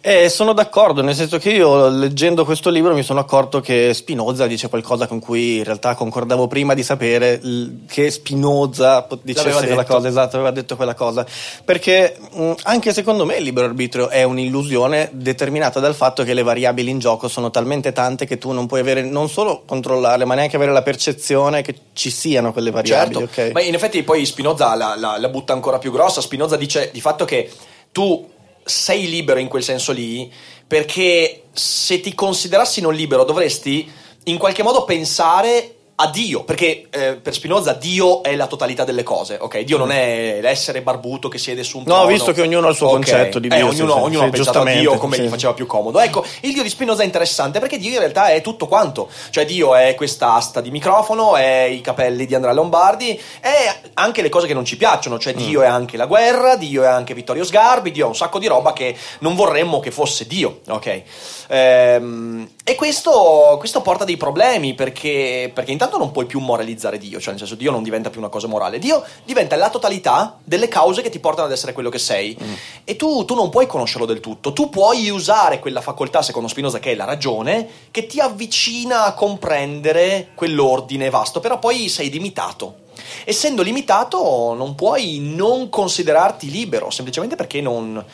Eh, 0.00 0.28
sono 0.28 0.52
d'accordo, 0.52 1.02
nel 1.02 1.14
senso 1.14 1.38
che 1.38 1.50
io 1.50 1.88
leggendo 1.88 2.44
questo 2.44 2.70
libro 2.70 2.94
mi 2.94 3.02
sono 3.02 3.20
accorto 3.20 3.60
che 3.60 3.92
Spinoza 3.94 4.46
dice 4.46 4.68
qualcosa 4.68 5.06
con 5.06 5.18
cui 5.18 5.56
in 5.56 5.64
realtà 5.64 5.94
concordavo 5.94 6.46
prima 6.46 6.74
di 6.74 6.82
sapere 6.82 7.40
che 7.86 8.10
Spinoza 8.10 9.06
dicesse 9.22 9.66
quella 9.66 9.84
cosa, 9.84 10.08
esatto, 10.08 10.36
aveva 10.36 10.50
detto 10.52 10.76
quella 10.76 10.94
cosa. 10.94 11.26
Perché 11.64 12.16
mh, 12.32 12.52
anche 12.62 12.92
secondo 12.92 13.24
me 13.24 13.36
il 13.36 13.42
libero 13.42 13.66
arbitrio 13.66 14.08
è 14.08 14.22
un'illusione 14.22 15.10
determinata 15.12 15.80
dal 15.80 15.94
fatto 15.94 16.22
che 16.22 16.32
le 16.32 16.42
variabili 16.42 16.90
in 16.90 16.98
gioco 17.00 17.26
sono 17.26 17.50
talmente 17.50 17.92
tante 17.92 18.24
che 18.24 18.38
tu 18.38 18.52
non 18.52 18.66
puoi 18.66 18.80
avere 18.80 19.02
non 19.02 19.28
solo 19.28 19.62
controllarle, 19.66 20.24
ma 20.24 20.34
neanche 20.34 20.56
avere 20.56 20.72
la 20.72 20.82
percezione 20.82 21.62
che 21.62 21.74
ci 21.92 22.10
siano 22.10 22.52
quelle 22.52 22.70
variabili. 22.70 23.26
Certo, 23.26 23.32
okay? 23.32 23.52
ma 23.52 23.60
in 23.60 23.74
effetti 23.74 24.02
poi 24.04 24.24
Spinoza 24.24 24.74
la, 24.76 24.94
la, 24.96 25.18
la 25.18 25.28
butta 25.28 25.52
ancora 25.52 25.78
più 25.78 25.90
grossa. 25.90 26.20
Spinoza 26.20 26.56
dice 26.56 26.90
di 26.92 27.00
fatto 27.00 27.24
che 27.24 27.50
tu 27.90 28.36
sei 28.68 29.08
libero 29.08 29.40
in 29.40 29.48
quel 29.48 29.62
senso 29.62 29.92
lì, 29.92 30.30
perché 30.66 31.44
se 31.52 32.00
ti 32.00 32.14
considerassi 32.14 32.80
non 32.80 32.94
libero 32.94 33.24
dovresti 33.24 33.90
in 34.24 34.38
qualche 34.38 34.62
modo 34.62 34.84
pensare 34.84 35.77
a 36.00 36.10
Dio, 36.10 36.44
perché 36.44 36.86
eh, 36.90 37.14
per 37.16 37.34
Spinoza 37.34 37.72
Dio 37.72 38.22
è 38.22 38.36
la 38.36 38.46
totalità 38.46 38.84
delle 38.84 39.02
cose, 39.02 39.36
ok? 39.40 39.62
Dio 39.62 39.78
non 39.78 39.90
è 39.90 40.38
l'essere 40.40 40.80
barbuto 40.80 41.28
che 41.28 41.38
siede 41.38 41.64
su 41.64 41.78
un 41.78 41.84
trono. 41.84 42.02
No, 42.02 42.06
visto 42.06 42.30
che 42.30 42.40
ognuno 42.40 42.68
ha 42.68 42.70
il 42.70 42.76
suo 42.76 42.90
okay. 42.90 43.02
concetto 43.02 43.40
di 43.40 43.48
Dio. 43.48 43.58
Eh, 43.58 43.62
ognuno, 43.62 43.94
sì, 43.94 43.98
ognuno 43.98 44.18
sì, 44.20 44.24
ha 44.24 44.30
pensato 44.30 44.60
a 44.60 44.64
Dio 44.64 44.96
come 44.96 45.16
sì. 45.16 45.22
gli 45.22 45.28
faceva 45.28 45.54
più 45.54 45.66
comodo. 45.66 45.98
Ecco, 45.98 46.24
il 46.42 46.52
Dio 46.52 46.62
di 46.62 46.68
Spinoza 46.68 47.02
è 47.02 47.04
interessante 47.04 47.58
perché 47.58 47.78
Dio 47.78 47.90
in 47.90 47.98
realtà 47.98 48.28
è 48.28 48.40
tutto 48.42 48.68
quanto. 48.68 49.08
Cioè 49.30 49.44
Dio 49.44 49.74
è 49.74 49.96
questa 49.96 50.34
asta 50.34 50.60
di 50.60 50.70
microfono, 50.70 51.34
è 51.34 51.62
i 51.62 51.80
capelli 51.80 52.26
di 52.26 52.34
Andrea 52.36 52.52
Lombardi, 52.52 53.20
è 53.40 53.80
anche 53.94 54.22
le 54.22 54.28
cose 54.28 54.46
che 54.46 54.54
non 54.54 54.64
ci 54.64 54.76
piacciono. 54.76 55.18
Cioè 55.18 55.34
Dio 55.34 55.60
mm. 55.60 55.64
è 55.64 55.66
anche 55.66 55.96
la 55.96 56.06
guerra, 56.06 56.54
Dio 56.54 56.84
è 56.84 56.86
anche 56.86 57.12
Vittorio 57.12 57.44
Sgarbi, 57.44 57.90
Dio 57.90 58.04
è 58.04 58.08
un 58.08 58.14
sacco 58.14 58.38
di 58.38 58.46
roba 58.46 58.72
che 58.72 58.94
non 59.18 59.34
vorremmo 59.34 59.80
che 59.80 59.90
fosse 59.90 60.28
Dio, 60.28 60.60
ok? 60.68 61.02
Ehm, 61.48 62.48
e 62.62 62.74
questo, 62.74 63.56
questo, 63.58 63.80
porta 63.80 64.04
dei 64.04 64.18
problemi 64.18 64.74
perché, 64.74 65.50
perché 65.52 65.72
intanto 65.72 65.87
non 65.96 66.10
puoi 66.10 66.26
più 66.26 66.40
moralizzare 66.40 66.98
Dio, 66.98 67.18
cioè 67.18 67.30
nel 67.30 67.38
senso 67.38 67.54
Dio 67.54 67.70
non 67.70 67.82
diventa 67.82 68.10
più 68.10 68.20
una 68.20 68.28
cosa 68.28 68.46
morale, 68.46 68.78
Dio 68.78 69.02
diventa 69.24 69.56
la 69.56 69.70
totalità 69.70 70.38
delle 70.44 70.68
cause 70.68 71.02
che 71.02 71.08
ti 71.08 71.18
portano 71.18 71.46
ad 71.46 71.52
essere 71.52 71.72
quello 71.72 71.88
che 71.88 71.98
sei 71.98 72.36
mm. 72.40 72.52
e 72.84 72.96
tu, 72.96 73.24
tu, 73.24 73.34
non 73.34 73.48
puoi 73.48 73.66
conoscerlo 73.66 74.06
del 74.06 74.20
tutto, 74.20 74.52
tu 74.52 74.68
puoi 74.68 75.08
usare 75.08 75.58
quella 75.60 75.80
facoltà, 75.80 76.20
secondo 76.20 76.48
Spinoza, 76.48 76.78
che 76.78 76.92
è 76.92 76.94
la 76.94 77.04
ragione, 77.04 77.68
che 77.90 78.06
ti 78.06 78.20
avvicina 78.20 79.04
a 79.04 79.14
comprendere 79.14 80.28
quell'ordine 80.34 81.08
vasto, 81.08 81.40
però 81.40 81.58
poi 81.58 81.88
sei 81.88 82.10
limitato. 82.10 82.86
Essendo 83.24 83.62
limitato 83.62 84.54
non 84.54 84.74
puoi 84.74 85.18
non 85.20 85.68
considerarti 85.68 86.50
libero, 86.50 86.90
semplicemente 86.90 87.36
perché 87.36 87.60
non 87.60 88.04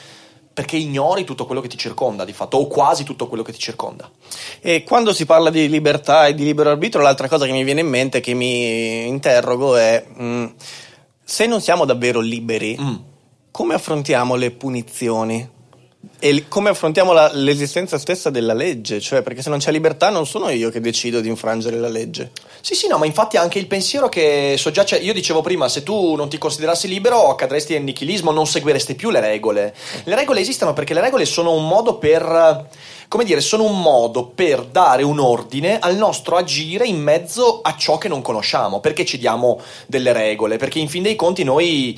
perché 0.55 0.77
ignori 0.77 1.25
tutto 1.25 1.47
quello 1.47 1.61
che 1.61 1.69
ti 1.69 1.77
circonda, 1.77 2.25
di 2.25 2.33
fatto, 2.33 2.57
o 2.57 2.69
quasi 2.69 3.03
tutto 3.03 3.27
quello 3.27 3.43
che 3.43 3.53
ti 3.53 3.59
circonda. 3.59 4.09
E 4.61 4.85
quando 4.85 5.13
si 5.13 5.27
parla 5.27 5.51
di 5.51 5.69
libertà 5.69 6.29
e 6.29 6.35
di 6.35 6.45
libero 6.45 6.71
arbitro, 6.71 7.03
l'altra 7.03 7.29
cosa 7.29 7.45
che 7.45 7.53
mi 7.53 7.65
viene 7.65 7.81
in 7.81 7.89
mente, 7.89 8.21
che 8.21 8.35
mi 8.35 9.07
interrogo, 9.07 9.75
è 9.77 10.05
mh, 10.07 10.25
mm, 10.25 10.47
se 11.25 11.47
non 11.47 11.61
siamo 11.61 11.85
davvero 11.85 12.21
liberi, 12.21 12.79
mm. 12.81 12.95
come 13.51 13.75
affrontiamo 13.75 14.37
le 14.37 14.53
punizioni? 14.53 15.51
E 16.19 16.45
come 16.49 16.71
affrontiamo 16.71 17.13
la, 17.13 17.31
l'esistenza 17.33 17.99
stessa 17.99 18.31
della 18.31 18.55
legge, 18.55 19.01
cioè 19.01 19.23
perché 19.23 19.43
se 19.43 19.51
non 19.51 19.59
c'è 19.59 19.71
libertà 19.71 20.11
non 20.11 20.27
sono 20.27 20.49
io 20.51 20.71
che 20.71 20.81
decido 20.81 21.21
di 21.21 21.29
infrangere 21.29 21.79
la 21.79 21.89
legge. 21.89 22.33
Sì, 22.61 22.75
sì, 22.75 22.87
no, 22.89 22.99
ma 22.99 23.07
infatti 23.07 23.37
anche 23.37 23.59
il 23.59 23.67
pensiero 23.67 24.09
che 24.09 24.57
soggiace, 24.59 24.97
io 24.97 25.13
dicevo 25.13 25.43
prima, 25.43 25.69
se 25.69 25.83
tu 25.83 26.15
non 26.15 26.29
ti 26.29 26.39
considerassi 26.39 26.89
libero 26.89 27.35
cadresti 27.35 27.75
nel 27.75 27.83
nichilismo, 27.83 28.31
non 28.31 28.47
seguiresti 28.47 28.95
più 28.95 29.11
le 29.11 29.21
regole. 29.21 29.75
Le 30.05 30.15
regole 30.15 30.41
esistono 30.41 30.73
perché 30.73 30.95
le 30.95 31.01
regole 31.01 31.25
sono 31.25 31.53
un 31.53 31.67
modo 31.67 31.99
per 31.99 32.67
come 33.15 33.25
dire, 33.25 33.41
sono 33.41 33.65
un 33.65 33.81
modo 33.81 34.27
per 34.27 34.65
dare 34.65 35.05
un 35.05 35.21
ordine 35.21 35.79
al 35.79 35.97
nostro 35.97 36.37
agire 36.37 36.85
in 36.85 37.01
mezzo 37.01 37.61
a 37.63 37.77
ciò 37.77 37.97
che 37.97 38.09
non 38.09 38.23
conosciamo. 38.23 38.81
Perché 38.81 39.05
ci 39.05 39.19
diamo 39.19 39.61
delle 39.87 40.13
regole? 40.13 40.57
Perché 40.57 40.81
in 40.81 40.89
fin 40.89 41.05
dei 41.05 41.15
conti 41.15 41.45
noi 41.45 41.97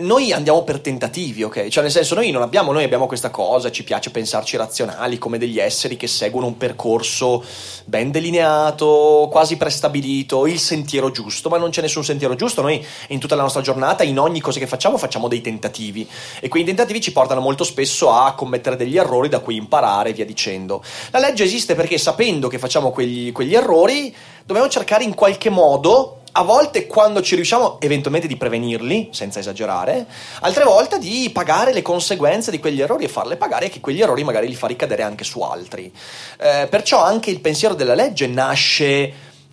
noi 0.00 0.32
andiamo 0.32 0.62
per 0.62 0.80
tentativi, 0.80 1.42
ok? 1.42 1.68
Cioè, 1.68 1.82
nel 1.82 1.92
senso, 1.92 2.14
noi 2.14 2.30
non 2.30 2.42
abbiamo, 2.42 2.72
noi 2.72 2.84
abbiamo 2.84 3.06
questa 3.06 3.30
cosa, 3.30 3.70
ci 3.70 3.84
piace 3.84 4.10
pensarci 4.10 4.56
razionali 4.56 5.18
come 5.18 5.38
degli 5.38 5.58
esseri 5.58 5.96
che 5.96 6.06
seguono 6.06 6.46
un 6.46 6.56
percorso 6.56 7.44
ben 7.84 8.10
delineato, 8.10 9.28
quasi 9.30 9.56
prestabilito, 9.56 10.46
il 10.46 10.58
sentiero 10.58 11.10
giusto, 11.10 11.48
ma 11.48 11.58
non 11.58 11.70
c'è 11.70 11.80
nessun 11.80 12.04
sentiero 12.04 12.34
giusto. 12.34 12.62
Noi 12.62 12.84
in 13.08 13.18
tutta 13.18 13.34
la 13.34 13.42
nostra 13.42 13.60
giornata, 13.62 14.02
in 14.02 14.18
ogni 14.18 14.40
cosa 14.40 14.58
che 14.58 14.66
facciamo, 14.66 14.96
facciamo 14.96 15.28
dei 15.28 15.40
tentativi 15.40 16.08
e 16.40 16.48
quei 16.48 16.64
tentativi 16.64 17.00
ci 17.00 17.12
portano 17.12 17.40
molto 17.40 17.64
spesso 17.64 18.10
a 18.10 18.34
commettere 18.34 18.76
degli 18.76 18.96
errori 18.96 19.28
da 19.28 19.40
cui 19.40 19.56
imparare 19.56 20.10
e 20.10 20.12
via 20.12 20.24
dicendo. 20.24 20.82
La 21.10 21.18
legge 21.18 21.44
esiste 21.44 21.74
perché 21.74 21.98
sapendo 21.98 22.48
che 22.48 22.58
facciamo 22.58 22.90
quegli, 22.90 23.32
quegli 23.32 23.54
errori, 23.54 24.14
dobbiamo 24.44 24.68
cercare 24.68 25.04
in 25.04 25.14
qualche 25.14 25.50
modo 25.50 26.19
a 26.32 26.42
volte 26.42 26.86
quando 26.86 27.22
ci 27.22 27.34
riusciamo 27.34 27.80
eventualmente 27.80 28.28
di 28.28 28.36
prevenirli, 28.36 29.08
senza 29.12 29.40
esagerare, 29.40 30.06
altre 30.40 30.64
volte 30.64 30.98
di 30.98 31.30
pagare 31.32 31.72
le 31.72 31.82
conseguenze 31.82 32.50
di 32.50 32.58
quegli 32.58 32.80
errori 32.80 33.04
e 33.04 33.08
farle 33.08 33.36
pagare 33.36 33.66
e 33.66 33.68
che 33.68 33.80
quegli 33.80 34.00
errori 34.00 34.24
magari 34.24 34.48
li 34.48 34.54
fa 34.54 34.66
ricadere 34.66 35.02
anche 35.02 35.24
su 35.24 35.40
altri. 35.40 35.92
Eh, 36.38 36.66
perciò 36.70 37.02
anche 37.02 37.30
il 37.30 37.40
pensiero 37.40 37.74
della 37.74 37.94
legge 37.94 38.26
nasce 38.26 39.12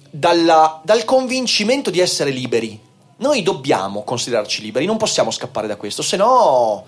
dalla, 0.10 0.80
dal 0.84 1.06
convincimento 1.06 1.90
di 1.90 2.00
essere 2.00 2.30
liberi. 2.30 2.80
Noi 3.18 3.42
dobbiamo 3.42 4.04
considerarci 4.04 4.62
liberi, 4.62 4.86
non 4.86 4.98
possiamo 4.98 5.32
scappare 5.32 5.68
da 5.68 5.76
questo, 5.76 6.04
se 6.04 6.18
no 6.18 6.86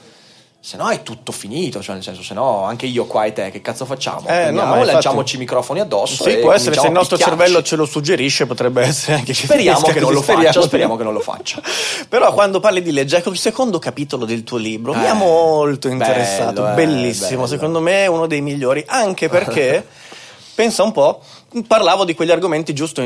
se 0.62 0.76
no 0.76 0.90
è 0.90 1.04
tutto 1.04 1.32
finito, 1.32 1.82
cioè 1.82 1.96
nel 1.96 2.04
senso, 2.04 2.22
se 2.22 2.34
no 2.34 2.64
anche 2.64 2.86
io 2.86 3.06
qua 3.06 3.24
e 3.24 3.32
te 3.32 3.50
che 3.50 3.62
cazzo 3.62 3.86
facciamo? 3.86 4.28
Eh, 4.28 4.52
no, 4.52 4.84
lanciamoci 4.84 5.38
i 5.38 5.40
microfoni 5.40 5.80
addosso. 5.80 6.24
Sì, 6.24 6.38
può 6.38 6.52
essere 6.52 6.78
se 6.78 6.88
il 6.88 6.92
nostro 6.92 7.18
cervello 7.18 7.62
ce 7.62 7.78
lo 7.78 7.86
suggerisce, 7.86 8.46
potrebbe 8.46 8.82
essere 8.84 9.14
anche 9.14 9.32
che 9.32 9.46
Speriamo 9.46 9.88
che 9.88 10.02
non 10.02 10.12
lo 10.12 10.22
faccia, 10.22 10.62
speriamo 10.62 10.98
che 10.98 11.04
non 11.04 11.14
lo 11.14 11.22
faccia. 11.22 11.62
Però 12.10 12.34
quando 12.34 12.60
parli 12.60 12.82
di 12.82 12.92
legge, 12.92 13.18
ecco 13.18 13.30
il 13.30 13.38
secondo 13.38 13.80
capitolo 13.80 14.26
del 14.26 14.44
tuo 14.44 14.58
libro, 14.58 14.94
eh, 14.94 14.98
mi 14.98 15.08
ha 15.08 15.14
molto 15.14 15.88
interessato, 15.88 16.62
bello, 16.62 16.76
bellissimo, 16.76 17.44
bello. 17.44 17.48
secondo 17.48 17.80
me 17.80 18.04
è 18.04 18.08
uno 18.08 18.28
dei 18.28 18.42
migliori, 18.42 18.84
anche 18.86 19.30
perché 19.30 19.88
pensa 20.54 20.84
un 20.84 20.92
po' 20.92 21.22
parlavo 21.68 22.06
di 22.06 22.14
quegli 22.14 22.32
argomenti 22.32 22.74
giusto 22.74 23.04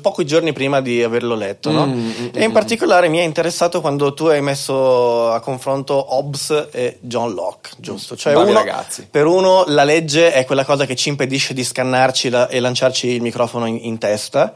pochi 0.00 0.24
giorni 0.24 0.52
prima 0.52 0.80
di 0.80 1.02
averlo 1.02 1.34
letto, 1.34 1.70
no? 1.70 1.86
mm, 1.86 1.90
mm, 1.90 2.28
e 2.32 2.42
in 2.44 2.50
mm, 2.50 2.52
particolare 2.52 3.08
mi 3.08 3.18
è 3.18 3.22
interessato 3.22 3.80
quando 3.80 4.14
tu 4.14 4.26
hai 4.26 4.40
messo 4.40 5.30
a 5.30 5.40
confronto 5.40 6.14
Hobbes 6.14 6.68
e 6.70 6.98
John 7.00 7.34
Locke, 7.34 7.70
giusto? 7.76 8.16
Cioè 8.16 8.34
uno, 8.34 8.52
ragazzi. 8.52 9.06
per 9.10 9.26
uno 9.26 9.64
la 9.66 9.84
legge 9.84 10.32
è 10.32 10.44
quella 10.44 10.64
cosa 10.64 10.86
che 10.86 10.96
ci 10.96 11.10
impedisce 11.10 11.54
di 11.54 11.64
scannarci 11.64 12.30
la, 12.30 12.48
e 12.48 12.60
lanciarci 12.60 13.08
il 13.08 13.20
microfono 13.20 13.66
in, 13.66 13.78
in 13.82 13.98
testa 13.98 14.54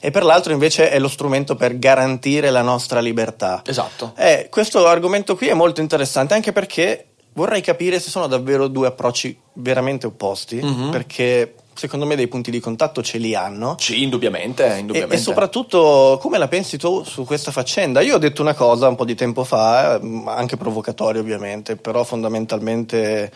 e 0.00 0.10
per 0.10 0.24
l'altro 0.24 0.52
invece 0.52 0.90
è 0.90 0.98
lo 0.98 1.08
strumento 1.08 1.56
per 1.56 1.78
garantire 1.78 2.50
la 2.50 2.62
nostra 2.62 3.00
libertà. 3.00 3.62
Esatto. 3.66 4.12
Eh, 4.16 4.48
questo 4.50 4.86
argomento 4.86 5.36
qui 5.36 5.48
è 5.48 5.54
molto 5.54 5.80
interessante 5.80 6.34
anche 6.34 6.52
perché 6.52 7.06
vorrei 7.32 7.60
capire 7.60 7.98
se 8.00 8.10
sono 8.10 8.26
davvero 8.26 8.68
due 8.68 8.88
approcci 8.88 9.36
veramente 9.54 10.06
opposti, 10.06 10.60
mm-hmm. 10.62 10.90
perché 10.90 11.54
secondo 11.76 12.06
me 12.06 12.16
dei 12.16 12.26
punti 12.26 12.50
di 12.50 12.58
contatto 12.58 13.02
ce 13.02 13.18
li 13.18 13.34
hanno. 13.34 13.76
Sì, 13.78 14.02
indubbiamente. 14.02 14.64
indubbiamente. 14.78 15.14
E, 15.14 15.18
e, 15.18 15.20
soprattutto 15.20 16.18
come 16.20 16.38
la 16.38 16.48
pensi 16.48 16.78
tu 16.78 17.04
su 17.04 17.24
questa 17.24 17.52
faccenda? 17.52 18.00
Io 18.00 18.16
ho 18.16 18.18
detto 18.18 18.42
una 18.42 18.54
cosa 18.54 18.88
un 18.88 18.96
po' 18.96 19.04
di 19.04 19.14
tempo 19.14 19.44
fa, 19.44 20.00
eh, 20.00 20.22
anche 20.26 20.56
provocatoria 20.56 21.20
ovviamente, 21.20 21.76
però 21.76 22.02
fondamentalmente 22.02 23.30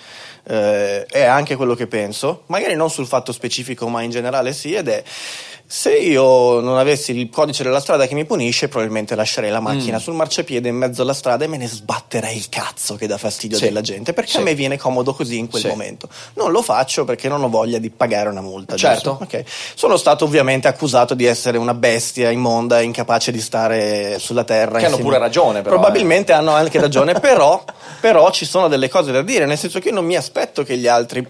eh, 0.45 1.05
è 1.05 1.25
anche 1.25 1.57
quello 1.57 1.75
che 1.75 1.87
penso, 1.87 2.43
magari 2.47 2.75
non 2.75 2.91
sul 2.91 3.07
fatto 3.07 3.33
specifico 3.33 3.89
ma 3.89 4.03
in 4.03 4.11
generale 4.11 4.53
sì, 4.53 4.73
ed 4.73 4.89
è 4.89 5.03
se 5.73 5.97
io 5.97 6.59
non 6.59 6.79
avessi 6.79 7.17
il 7.17 7.31
codice 7.31 7.63
della 7.63 7.79
strada 7.79 8.09
che 8.09 8.15
mi 8.15 8.25
punisce, 8.25 8.67
probabilmente 8.67 9.15
lascerei 9.15 9.51
la 9.51 9.61
macchina 9.61 9.99
mm. 9.99 10.01
sul 10.01 10.15
marciapiede 10.15 10.69
in 10.69 10.75
mezzo 10.75 11.03
alla 11.03 11.15
strada 11.15 11.45
e 11.45 11.47
me 11.47 11.59
ne 11.59 11.69
sbatterei 11.69 12.37
il 12.37 12.49
cazzo 12.49 12.97
che 12.97 13.07
dà 13.07 13.17
fastidio 13.17 13.57
sì. 13.57 13.67
della 13.67 13.81
gente, 13.81 14.13
perché 14.13 14.33
sì. 14.33 14.37
a 14.39 14.41
me 14.41 14.57
viene 14.57 14.77
comodo 14.77 15.15
così 15.15 15.39
in 15.39 15.49
quel 15.49 15.63
sì. 15.63 15.69
momento. 15.69 16.09
Non 16.35 16.51
lo 16.51 16.61
faccio 16.61 17.05
perché 17.05 17.29
non 17.29 17.45
ho 17.45 17.49
voglia 17.49 17.79
di 17.79 17.89
pagare 17.89 18.29
una 18.31 18.41
multa. 18.41 18.75
Certo. 18.75 19.19
Okay. 19.23 19.45
Sono 19.47 19.97
stato 19.97 20.25
ovviamente 20.25 20.67
accusato 20.67 21.15
di 21.15 21.25
essere 21.25 21.57
una 21.57 21.75
bestia 21.75 22.31
immonda, 22.31 22.81
incapace 22.81 23.31
di 23.31 23.41
stare 23.41 24.19
sulla 24.19 24.43
terra. 24.43 24.81
Che 24.81 24.87
hanno 24.87 24.99
pure 24.99 25.19
ragione, 25.19 25.63
però. 25.63 25.77
Probabilmente 25.77 26.33
eh. 26.33 26.35
hanno 26.35 26.51
anche 26.51 26.81
ragione, 26.81 27.13
però, 27.21 27.63
però 28.01 28.29
ci 28.33 28.45
sono 28.45 28.67
delle 28.67 28.89
cose 28.89 29.13
da 29.13 29.23
dire, 29.23 29.47
nel 29.47 29.57
senso 29.57 29.79
che 29.79 29.91
io 29.91 29.95
non 29.95 30.05
mi 30.05 30.17
aspetto 30.17 30.65
che 30.65 30.77
gli 30.77 30.89
altri 30.89 31.25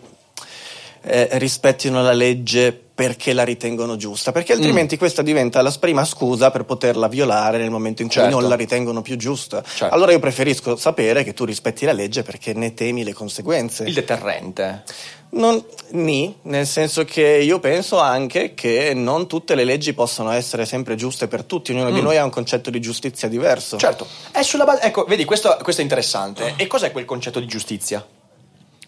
eh, 1.03 1.29
rispettino 1.33 2.03
la 2.03 2.13
legge 2.13 2.85
perché 3.01 3.33
la 3.33 3.45
ritengono 3.45 3.97
giusta, 3.97 4.31
perché 4.31 4.53
altrimenti 4.53 4.97
mm. 4.97 4.99
questa 4.99 5.23
diventa 5.23 5.63
la 5.63 5.75
prima 5.81 6.05
scusa 6.05 6.51
per 6.51 6.65
poterla 6.65 7.09
violare 7.09 7.57
nel 7.57 7.71
momento 7.71 8.03
in 8.03 8.09
cui 8.09 8.19
certo. 8.19 8.39
non 8.39 8.47
la 8.47 8.57
ritengono 8.57 9.01
più 9.01 9.17
giusta. 9.17 9.63
Certo. 9.63 9.95
Allora 9.95 10.13
io 10.13 10.19
preferisco 10.19 10.77
sapere 10.77 11.25
che 11.25 11.33
tu 11.33 11.47
rispetti 11.47 11.87
la 11.87 11.93
legge 11.93 12.23
perché 12.23 12.53
ne 12.53 12.75
temi 12.75 13.03
le 13.03 13.15
conseguenze. 13.15 13.85
Il 13.85 13.95
deterrente. 13.95 14.83
Non, 15.31 15.65
ni, 15.93 16.37
nel 16.43 16.67
senso 16.67 17.07
che 17.07 17.39
io 17.39 17.59
penso 17.59 17.99
anche 17.99 18.53
che 18.53 18.93
non 18.93 19.27
tutte 19.27 19.55
le 19.55 19.65
leggi 19.65 19.95
possono 19.95 20.31
essere 20.33 20.67
sempre 20.67 20.95
giuste 20.95 21.27
per 21.27 21.45
tutti, 21.45 21.73
ognuno 21.73 21.93
mm. 21.93 21.95
di 21.95 22.03
noi 22.03 22.19
ha 22.19 22.25
un 22.25 22.31
concetto 22.31 22.69
di 22.69 22.83
giustizia 22.83 23.29
diverso. 23.29 23.79
Certo, 23.79 24.07
è 24.31 24.43
sulla 24.43 24.65
base, 24.65 24.83
ecco, 24.83 25.05
vedi, 25.05 25.25
questo, 25.25 25.57
questo 25.63 25.81
è 25.81 25.85
interessante. 25.85 26.53
E 26.57 26.67
cos'è 26.67 26.93
quel 26.93 27.07
concetto 27.07 27.41
di 27.41 27.47
giustizia? 27.47 28.07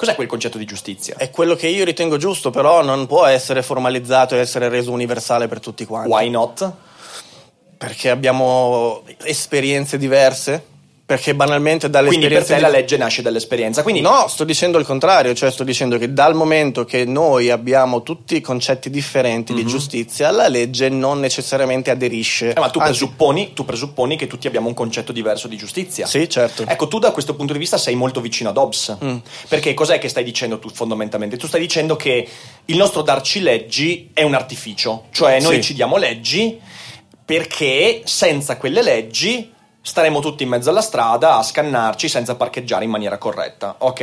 Cos'è 0.03 0.17
quel 0.17 0.27
concetto 0.27 0.59
di 0.59 0.65
giustizia? 0.65 1.15
È 1.17 1.31
quello 1.31 1.55
che 1.55 1.69
io 1.69 1.85
ritengo 1.85 2.17
giusto, 2.17 2.51
però 2.51 2.83
non 2.83 3.07
può 3.07 3.25
essere 3.25 3.63
formalizzato 3.63 4.35
e 4.35 4.39
essere 4.39 4.69
reso 4.69 4.91
universale 4.91 5.47
per 5.47 5.61
tutti 5.61 5.85
quanti. 5.85 6.11
Why 6.11 6.29
not? 6.29 6.73
Perché 7.79 8.11
abbiamo 8.11 9.05
esperienze 9.23 9.99
diverse 9.99 10.71
perché 11.13 11.35
banalmente 11.35 11.91
dall'esperienza. 11.91 12.29
Quindi 12.29 12.47
per 12.47 12.57
te 12.57 12.63
la 12.63 12.75
legge 12.75 12.97
nasce 12.97 13.21
dall'esperienza. 13.21 13.83
Quindi... 13.83 14.01
No, 14.01 14.29
sto 14.29 14.45
dicendo 14.45 14.79
il 14.79 14.87
contrario, 14.87 15.35
cioè 15.35 15.51
sto 15.51 15.63
dicendo 15.63 15.99
che 15.99 16.15
dal 16.15 16.35
momento 16.35 16.87
che 16.87 17.05
noi 17.05 17.51
abbiamo 17.51 18.03
tutti 18.03 18.41
concetti 18.41 18.89
differenti 18.89 19.53
mm-hmm. 19.53 19.61
di 19.61 19.67
mhm. 19.67 19.77
giustizia, 19.77 20.31
la 20.31 20.49
legge 20.49 20.89
non 20.89 21.21
necessariamente 21.21 21.91
aderisce. 21.91 22.55
Eh, 22.55 22.61
ma 22.61 22.71
tu 22.71 22.79
presupponi, 22.79 23.53
tu 23.53 23.67
presupponi, 23.67 24.17
che 24.17 24.27
tutti 24.27 24.47
abbiamo 24.47 24.69
un 24.69 24.75
concetto 24.75 25.13
diverso 25.13 25.49
di 25.49 25.57
giustizia. 25.59 26.07
Sì, 26.07 26.27
certo. 26.31 26.65
Ecco, 26.67 26.89
tu 26.89 26.99
da 26.99 27.11
questo 27.11 27.35
punto 27.35 27.53
di 27.53 27.59
vista 27.59 27.77
sei 27.77 27.95
molto 27.95 28.23
vicino 28.23 28.49
ad 28.49 28.57
Hobbes. 28.57 28.97
Mm. 29.05 29.17
Perché 29.49 29.75
cos'è 29.75 29.99
che 29.99 30.09
stai 30.09 30.25
dicendo 30.25 30.59
tu 30.59 30.71
fondamentalmente? 30.71 31.37
Tu 31.37 31.47
stai 31.47 31.61
dicendo 31.61 31.95
che 31.95 32.27
il 32.65 32.77
nostro 32.79 33.03
darci 33.03 33.43
leggi 33.43 34.09
è 34.15 34.23
un 34.23 34.33
artificio, 34.33 35.09
cioè 35.11 35.41
noi 35.41 35.57
sì. 35.57 35.63
ci 35.63 35.75
diamo 35.75 35.99
leggi 35.99 36.59
perché 37.25 38.01
senza 38.05 38.57
quelle 38.57 38.83
leggi 38.83 39.52
staremo 39.83 40.21
tutti 40.21 40.45
in 40.45 40.49
mezzo 40.49 40.71
alla 40.71 40.81
strada 40.81 41.37
a 41.37 41.43
scannarci 41.43 42.09
senza 42.09 42.37
parcheggiare 42.37 42.85
in 42.85 42.91
maniera 42.91 43.19
corretta, 43.19 43.75
ok? 43.79 44.01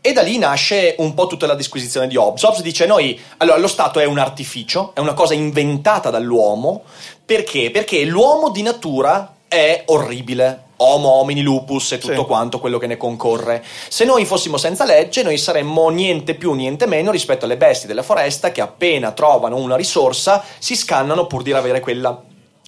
E 0.00 0.12
da 0.12 0.22
lì 0.22 0.38
nasce 0.38 0.96
un 0.98 1.14
po' 1.14 1.26
tutta 1.26 1.46
la 1.46 1.54
disquisizione 1.54 2.08
di 2.08 2.16
Hobbes. 2.16 2.42
Hobbes 2.42 2.62
dice 2.62 2.86
noi, 2.86 3.18
allora 3.38 3.58
lo 3.58 3.68
Stato 3.68 4.00
è 4.00 4.04
un 4.04 4.18
artificio, 4.18 4.92
è 4.94 5.00
una 5.00 5.14
cosa 5.14 5.34
inventata 5.34 6.10
dall'uomo, 6.10 6.82
perché? 7.24 7.70
Perché 7.70 8.04
l'uomo 8.04 8.50
di 8.50 8.62
natura 8.62 9.34
è 9.48 9.84
orribile, 9.86 10.66
Homo 10.80 11.08
homini 11.08 11.42
lupus 11.42 11.92
e 11.92 11.98
tutto 11.98 12.20
sì. 12.20 12.26
quanto 12.26 12.60
quello 12.60 12.78
che 12.78 12.86
ne 12.86 12.96
concorre. 12.96 13.64
Se 13.88 14.04
noi 14.04 14.24
fossimo 14.24 14.56
senza 14.58 14.84
legge, 14.84 15.24
noi 15.24 15.36
saremmo 15.36 15.88
niente 15.88 16.34
più, 16.34 16.52
niente 16.52 16.86
meno 16.86 17.10
rispetto 17.10 17.46
alle 17.46 17.56
bestie 17.56 17.88
della 17.88 18.04
foresta 18.04 18.52
che 18.52 18.60
appena 18.60 19.10
trovano 19.10 19.56
una 19.56 19.74
risorsa 19.74 20.44
si 20.58 20.76
scannano 20.76 21.26
pur 21.26 21.42
di 21.42 21.52
avere 21.52 21.80
quella 21.80 22.22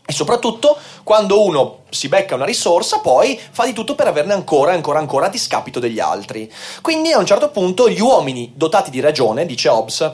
e 0.04 0.12
soprattutto 0.12 0.76
quando 1.04 1.44
uno 1.44 1.82
si 1.90 2.08
becca 2.08 2.34
una 2.34 2.44
risorsa, 2.44 2.98
poi 2.98 3.38
fa 3.50 3.64
di 3.64 3.72
tutto 3.72 3.94
per 3.94 4.06
averne 4.06 4.32
ancora, 4.32 4.72
ancora, 4.72 4.98
ancora 4.98 5.26
a 5.26 5.30
discapito 5.30 5.78
degli 5.78 6.00
altri. 6.00 6.50
Quindi 6.80 7.12
a 7.12 7.18
un 7.18 7.26
certo 7.26 7.50
punto 7.50 7.88
gli 7.88 8.00
uomini 8.00 8.52
dotati 8.54 8.90
di 8.90 9.00
ragione, 9.00 9.46
dice 9.46 9.68
Hobbes, 9.68 10.12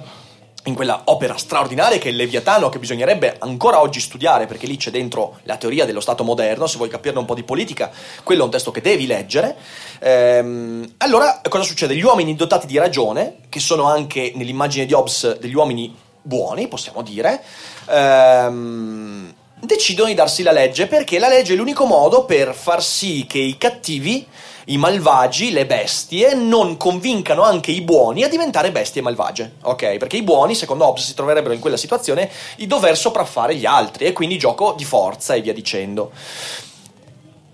in 0.66 0.75
quella 0.75 1.03
opera 1.05 1.37
straordinaria 1.37 1.99
che 1.99 2.09
è 2.09 2.11
il 2.11 2.16
Leviatano, 2.16 2.68
che 2.68 2.79
bisognerebbe 2.79 3.37
ancora 3.38 3.81
oggi 3.81 4.01
studiare, 4.01 4.46
perché 4.46 4.66
lì 4.66 4.77
c'è 4.77 4.90
dentro 4.90 5.38
la 5.44 5.57
teoria 5.57 5.85
dello 5.85 6.01
Stato 6.01 6.25
moderno, 6.25 6.66
se 6.66 6.77
vuoi 6.77 6.88
capirne 6.88 7.20
un 7.20 7.25
po' 7.25 7.35
di 7.35 7.44
politica, 7.44 7.90
quello 8.22 8.42
è 8.42 8.44
un 8.44 8.51
testo 8.51 8.70
che 8.70 8.81
devi 8.81 9.07
leggere. 9.07 9.57
Ehm, 10.01 10.94
allora, 10.99 11.40
cosa 11.49 11.64
succede? 11.64 11.94
Gli 11.94 12.03
uomini 12.03 12.35
dotati 12.35 12.66
di 12.66 12.79
ragione, 12.79 13.38
che 13.49 13.61
sono 13.61 13.85
anche 13.85 14.33
nell'immagine 14.35 14.87
di 14.87 14.92
Hobbes 14.92 15.38
degli 15.38 15.55
uomini 15.55 15.94
buoni, 16.20 16.66
possiamo 16.66 17.03
dire, 17.03 17.42
ehm, 17.88 19.35
decidono 19.61 20.09
di 20.09 20.14
darsi 20.14 20.42
la 20.42 20.53
legge 20.53 20.87
perché 20.87 21.19
la 21.19 21.29
legge 21.29 21.55
è 21.55 21.57
l'unico 21.57 21.87
modo 21.87 22.25
per 22.25 22.55
far 22.55 22.83
sì 22.83 23.25
che 23.27 23.38
i 23.38 23.57
cattivi, 23.57 24.27
i 24.66 24.77
malvagi, 24.77 25.51
le 25.51 25.66
bestie, 25.66 26.35
non 26.35 26.77
convincano 26.77 27.42
anche 27.42 27.71
i 27.71 27.81
buoni 27.81 28.23
a 28.23 28.29
diventare 28.29 28.73
bestie 28.73 29.03
malvagie, 29.03 29.55
ok? 29.62 29.97
Perché 29.97 30.16
i 30.16 30.23
buoni, 30.23 30.55
secondo 30.55 30.87
Hobbes, 30.87 31.05
si 31.05 31.14
troverebbero 31.14 31.55
in 31.55 31.61
quella 31.61 31.77
situazione 31.77 32.31
di 32.57 32.66
dover 32.66 32.97
sopraffare 32.97 33.55
gli 33.55 33.64
altri 33.66 34.05
e 34.05 34.12
quindi 34.12 34.38
gioco 34.38 34.75
di 34.77 34.85
forza 34.85 35.35
e 35.35 35.40
via 35.40 35.55
dicendo. 35.55 36.11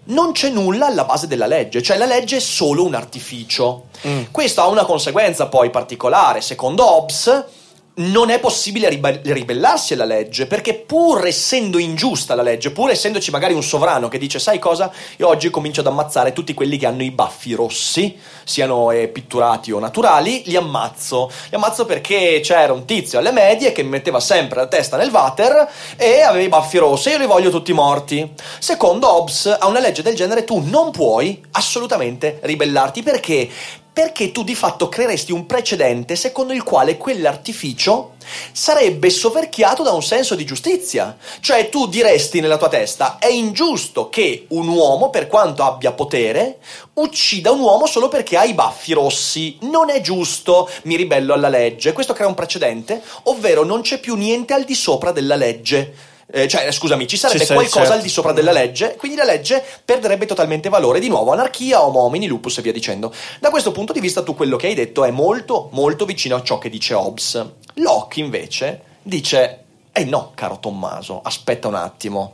Non 0.04 0.32
c'è 0.32 0.48
nulla 0.48 0.86
alla 0.86 1.04
base 1.04 1.28
della 1.28 1.46
legge, 1.46 1.82
cioè 1.82 1.96
la 1.96 2.06
legge 2.06 2.38
è 2.38 2.40
solo 2.40 2.84
un 2.84 2.94
artificio. 2.94 3.84
Mm. 4.06 4.24
Questo 4.32 4.62
ha 4.62 4.66
una 4.66 4.84
conseguenza 4.84 5.46
poi 5.46 5.70
particolare, 5.70 6.40
secondo 6.40 6.84
Hobbes 6.84 7.44
non 7.94 8.30
è 8.30 8.40
possibile 8.40 8.88
ribe- 8.88 9.20
ribellarsi 9.22 9.92
alla 9.92 10.04
legge, 10.04 10.46
perché 10.46 10.74
pur 10.74 11.26
essendo 11.26 11.78
ingiusta 11.78 12.34
la 12.34 12.42
legge, 12.42 12.70
pur 12.70 12.90
essendoci 12.90 13.30
magari 13.30 13.52
un 13.52 13.62
sovrano 13.62 14.08
che 14.08 14.18
dice 14.18 14.38
sai 14.38 14.58
cosa, 14.58 14.90
io 15.18 15.28
oggi 15.28 15.50
comincio 15.50 15.80
ad 15.80 15.88
ammazzare 15.88 16.32
tutti 16.32 16.54
quelli 16.54 16.78
che 16.78 16.86
hanno 16.86 17.02
i 17.02 17.10
baffi 17.10 17.52
rossi, 17.52 18.16
siano 18.44 18.90
eh, 18.90 19.08
pitturati 19.08 19.72
o 19.72 19.78
naturali, 19.78 20.42
li 20.46 20.56
ammazzo. 20.56 21.30
Li 21.50 21.56
ammazzo 21.56 21.84
perché 21.84 22.40
c'era 22.42 22.72
un 22.72 22.86
tizio 22.86 23.18
alle 23.18 23.32
medie 23.32 23.72
che 23.72 23.82
mi 23.82 23.90
metteva 23.90 24.20
sempre 24.20 24.60
la 24.60 24.66
testa 24.66 24.96
nel 24.96 25.10
water 25.10 25.68
e 25.96 26.22
aveva 26.22 26.44
i 26.44 26.48
baffi 26.48 26.78
rossi 26.78 27.08
e 27.08 27.12
io 27.12 27.18
li 27.18 27.26
voglio 27.26 27.50
tutti 27.50 27.72
morti. 27.72 28.32
Secondo 28.58 29.12
Hobbes, 29.12 29.56
a 29.58 29.66
una 29.66 29.80
legge 29.80 30.02
del 30.02 30.14
genere 30.14 30.44
tu 30.44 30.60
non 30.64 30.90
puoi 30.90 31.42
assolutamente 31.52 32.38
ribellarti 32.42 33.02
perché 33.02 33.48
perché 33.92 34.32
tu 34.32 34.42
di 34.42 34.54
fatto 34.54 34.88
creeresti 34.88 35.32
un 35.32 35.44
precedente 35.44 36.16
secondo 36.16 36.54
il 36.54 36.62
quale 36.62 36.96
quell'artificio 36.96 38.14
sarebbe 38.52 39.10
soverchiato 39.10 39.82
da 39.82 39.92
un 39.92 40.02
senso 40.02 40.34
di 40.34 40.44
giustizia. 40.44 41.16
Cioè 41.40 41.68
tu 41.68 41.86
diresti 41.86 42.40
nella 42.40 42.56
tua 42.56 42.68
testa 42.68 43.18
è 43.18 43.28
ingiusto 43.28 44.08
che 44.08 44.46
un 44.48 44.68
uomo, 44.68 45.10
per 45.10 45.26
quanto 45.26 45.62
abbia 45.62 45.92
potere, 45.92 46.58
uccida 46.94 47.50
un 47.50 47.60
uomo 47.60 47.86
solo 47.86 48.08
perché 48.08 48.36
ha 48.36 48.44
i 48.44 48.54
baffi 48.54 48.92
rossi. 48.92 49.58
Non 49.62 49.90
è 49.90 50.00
giusto, 50.00 50.70
mi 50.84 50.96
ribello 50.96 51.34
alla 51.34 51.48
legge. 51.48 51.92
Questo 51.92 52.14
crea 52.14 52.28
un 52.28 52.34
precedente, 52.34 53.02
ovvero 53.24 53.64
non 53.64 53.82
c'è 53.82 53.98
più 53.98 54.14
niente 54.14 54.54
al 54.54 54.64
di 54.64 54.74
sopra 54.74 55.12
della 55.12 55.36
legge 55.36 56.10
eh, 56.34 56.48
cioè 56.48 56.72
scusami, 56.72 57.06
ci 57.06 57.18
sarebbe 57.18 57.44
sì, 57.44 57.52
qualcosa 57.52 57.78
certo. 57.80 57.92
al 57.92 58.00
di 58.00 58.08
sopra 58.08 58.32
della 58.32 58.52
legge, 58.52 58.96
quindi 58.96 59.18
la 59.18 59.24
legge 59.24 59.62
perderebbe 59.84 60.24
totalmente 60.24 60.70
valore. 60.70 60.98
Di 60.98 61.08
nuovo, 61.08 61.30
anarchia, 61.30 61.84
homo 61.84 62.00
homini, 62.00 62.26
lupus 62.26 62.56
e 62.56 62.62
via 62.62 62.72
dicendo. 62.72 63.12
Da 63.38 63.50
questo 63.50 63.70
punto 63.70 63.92
di 63.92 64.00
vista, 64.00 64.22
tu 64.22 64.34
quello 64.34 64.56
che 64.56 64.68
hai 64.68 64.74
detto 64.74 65.04
è 65.04 65.10
molto, 65.10 65.68
molto 65.72 66.06
vicino 66.06 66.36
a 66.36 66.42
ciò 66.42 66.56
che 66.56 66.70
dice 66.70 66.94
Hobbes. 66.94 67.46
Locke, 67.74 68.20
invece, 68.20 68.80
dice: 69.02 69.64
Eh 69.92 70.04
no, 70.04 70.32
caro 70.34 70.58
Tommaso, 70.58 71.20
aspetta 71.22 71.68
un 71.68 71.74
attimo. 71.74 72.32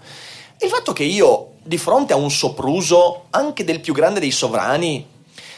Il 0.61 0.69
fatto 0.69 0.93
che 0.93 1.03
io, 1.03 1.55
di 1.65 1.77
fronte 1.77 2.13
a 2.13 2.17
un 2.17 2.31
sopruso 2.31 3.25
anche 3.31 3.65
del 3.65 3.81
più 3.81 3.93
grande 3.93 4.21
dei 4.21 4.31
sovrani, 4.31 5.05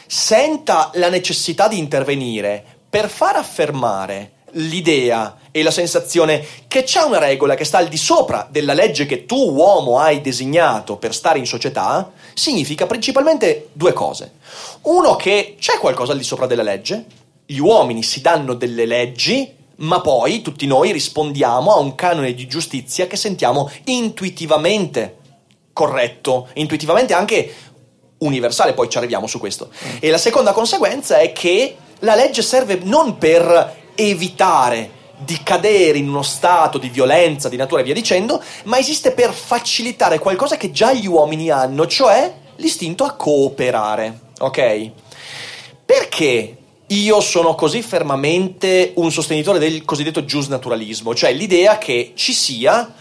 senta 0.07 0.89
la 0.95 1.09
necessità 1.09 1.67
di 1.67 1.77
intervenire 1.77 2.63
per 2.89 3.07
far 3.07 3.35
affermare 3.35 4.31
l'idea 4.53 5.37
e 5.51 5.63
la 5.63 5.71
sensazione 5.71 6.45
che 6.67 6.83
c'è 6.83 7.01
una 7.01 7.19
regola 7.19 7.55
che 7.55 7.65
sta 7.65 7.77
al 7.77 7.87
di 7.87 7.97
sopra 7.97 8.47
della 8.49 8.73
legge 8.73 9.05
che 9.05 9.25
tu, 9.25 9.53
uomo, 9.53 9.99
hai 9.99 10.21
designato 10.21 10.95
per 10.95 11.13
stare 11.13 11.39
in 11.39 11.45
società, 11.45 12.11
significa 12.33 12.85
principalmente 12.85 13.69
due 13.73 13.93
cose. 13.93 14.33
Uno, 14.83 15.15
che 15.15 15.55
c'è 15.59 15.77
qualcosa 15.77 16.13
al 16.13 16.17
di 16.17 16.23
sopra 16.23 16.47
della 16.47 16.63
legge, 16.63 17.05
gli 17.45 17.59
uomini 17.59 18.01
si 18.01 18.21
danno 18.21 18.53
delle 18.53 18.85
leggi, 18.85 19.59
ma 19.77 19.99
poi 19.99 20.41
tutti 20.41 20.65
noi 20.67 20.91
rispondiamo 20.91 21.73
a 21.73 21.79
un 21.79 21.95
canone 21.95 22.33
di 22.33 22.47
giustizia 22.47 23.07
che 23.07 23.17
sentiamo 23.17 23.69
intuitivamente 23.85 25.17
corretto, 25.73 26.47
intuitivamente 26.53 27.13
anche 27.13 27.53
universale, 28.19 28.73
poi 28.73 28.89
ci 28.89 28.97
arriviamo 28.97 29.27
su 29.27 29.39
questo. 29.39 29.69
E 29.99 30.09
la 30.09 30.17
seconda 30.17 30.53
conseguenza 30.53 31.17
è 31.17 31.33
che 31.33 31.75
la 31.99 32.15
legge 32.15 32.41
serve 32.41 32.79
non 32.83 33.17
per 33.17 33.79
evitare 33.95 34.99
di 35.23 35.39
cadere 35.43 35.97
in 35.97 36.09
uno 36.09 36.21
stato 36.21 36.77
di 36.77 36.89
violenza, 36.89 37.49
di 37.49 37.57
natura 37.57 37.81
e 37.81 37.83
via 37.83 37.93
dicendo, 37.93 38.41
ma 38.65 38.77
esiste 38.77 39.11
per 39.11 39.31
facilitare 39.31 40.19
qualcosa 40.19 40.57
che 40.57 40.71
già 40.71 40.93
gli 40.93 41.07
uomini 41.07 41.49
hanno, 41.49 41.87
cioè 41.87 42.33
l'istinto 42.57 43.03
a 43.03 43.11
cooperare. 43.11 44.19
Ok? 44.39 44.91
Perché 45.85 46.57
io 46.87 47.21
sono 47.21 47.55
così 47.55 47.81
fermamente 47.81 48.93
un 48.95 49.11
sostenitore 49.11 49.59
del 49.59 49.85
cosiddetto 49.85 50.25
giusnaturalismo, 50.25 51.15
cioè 51.15 51.31
l'idea 51.31 51.77
che 51.77 52.11
ci 52.15 52.33
sia 52.33 52.93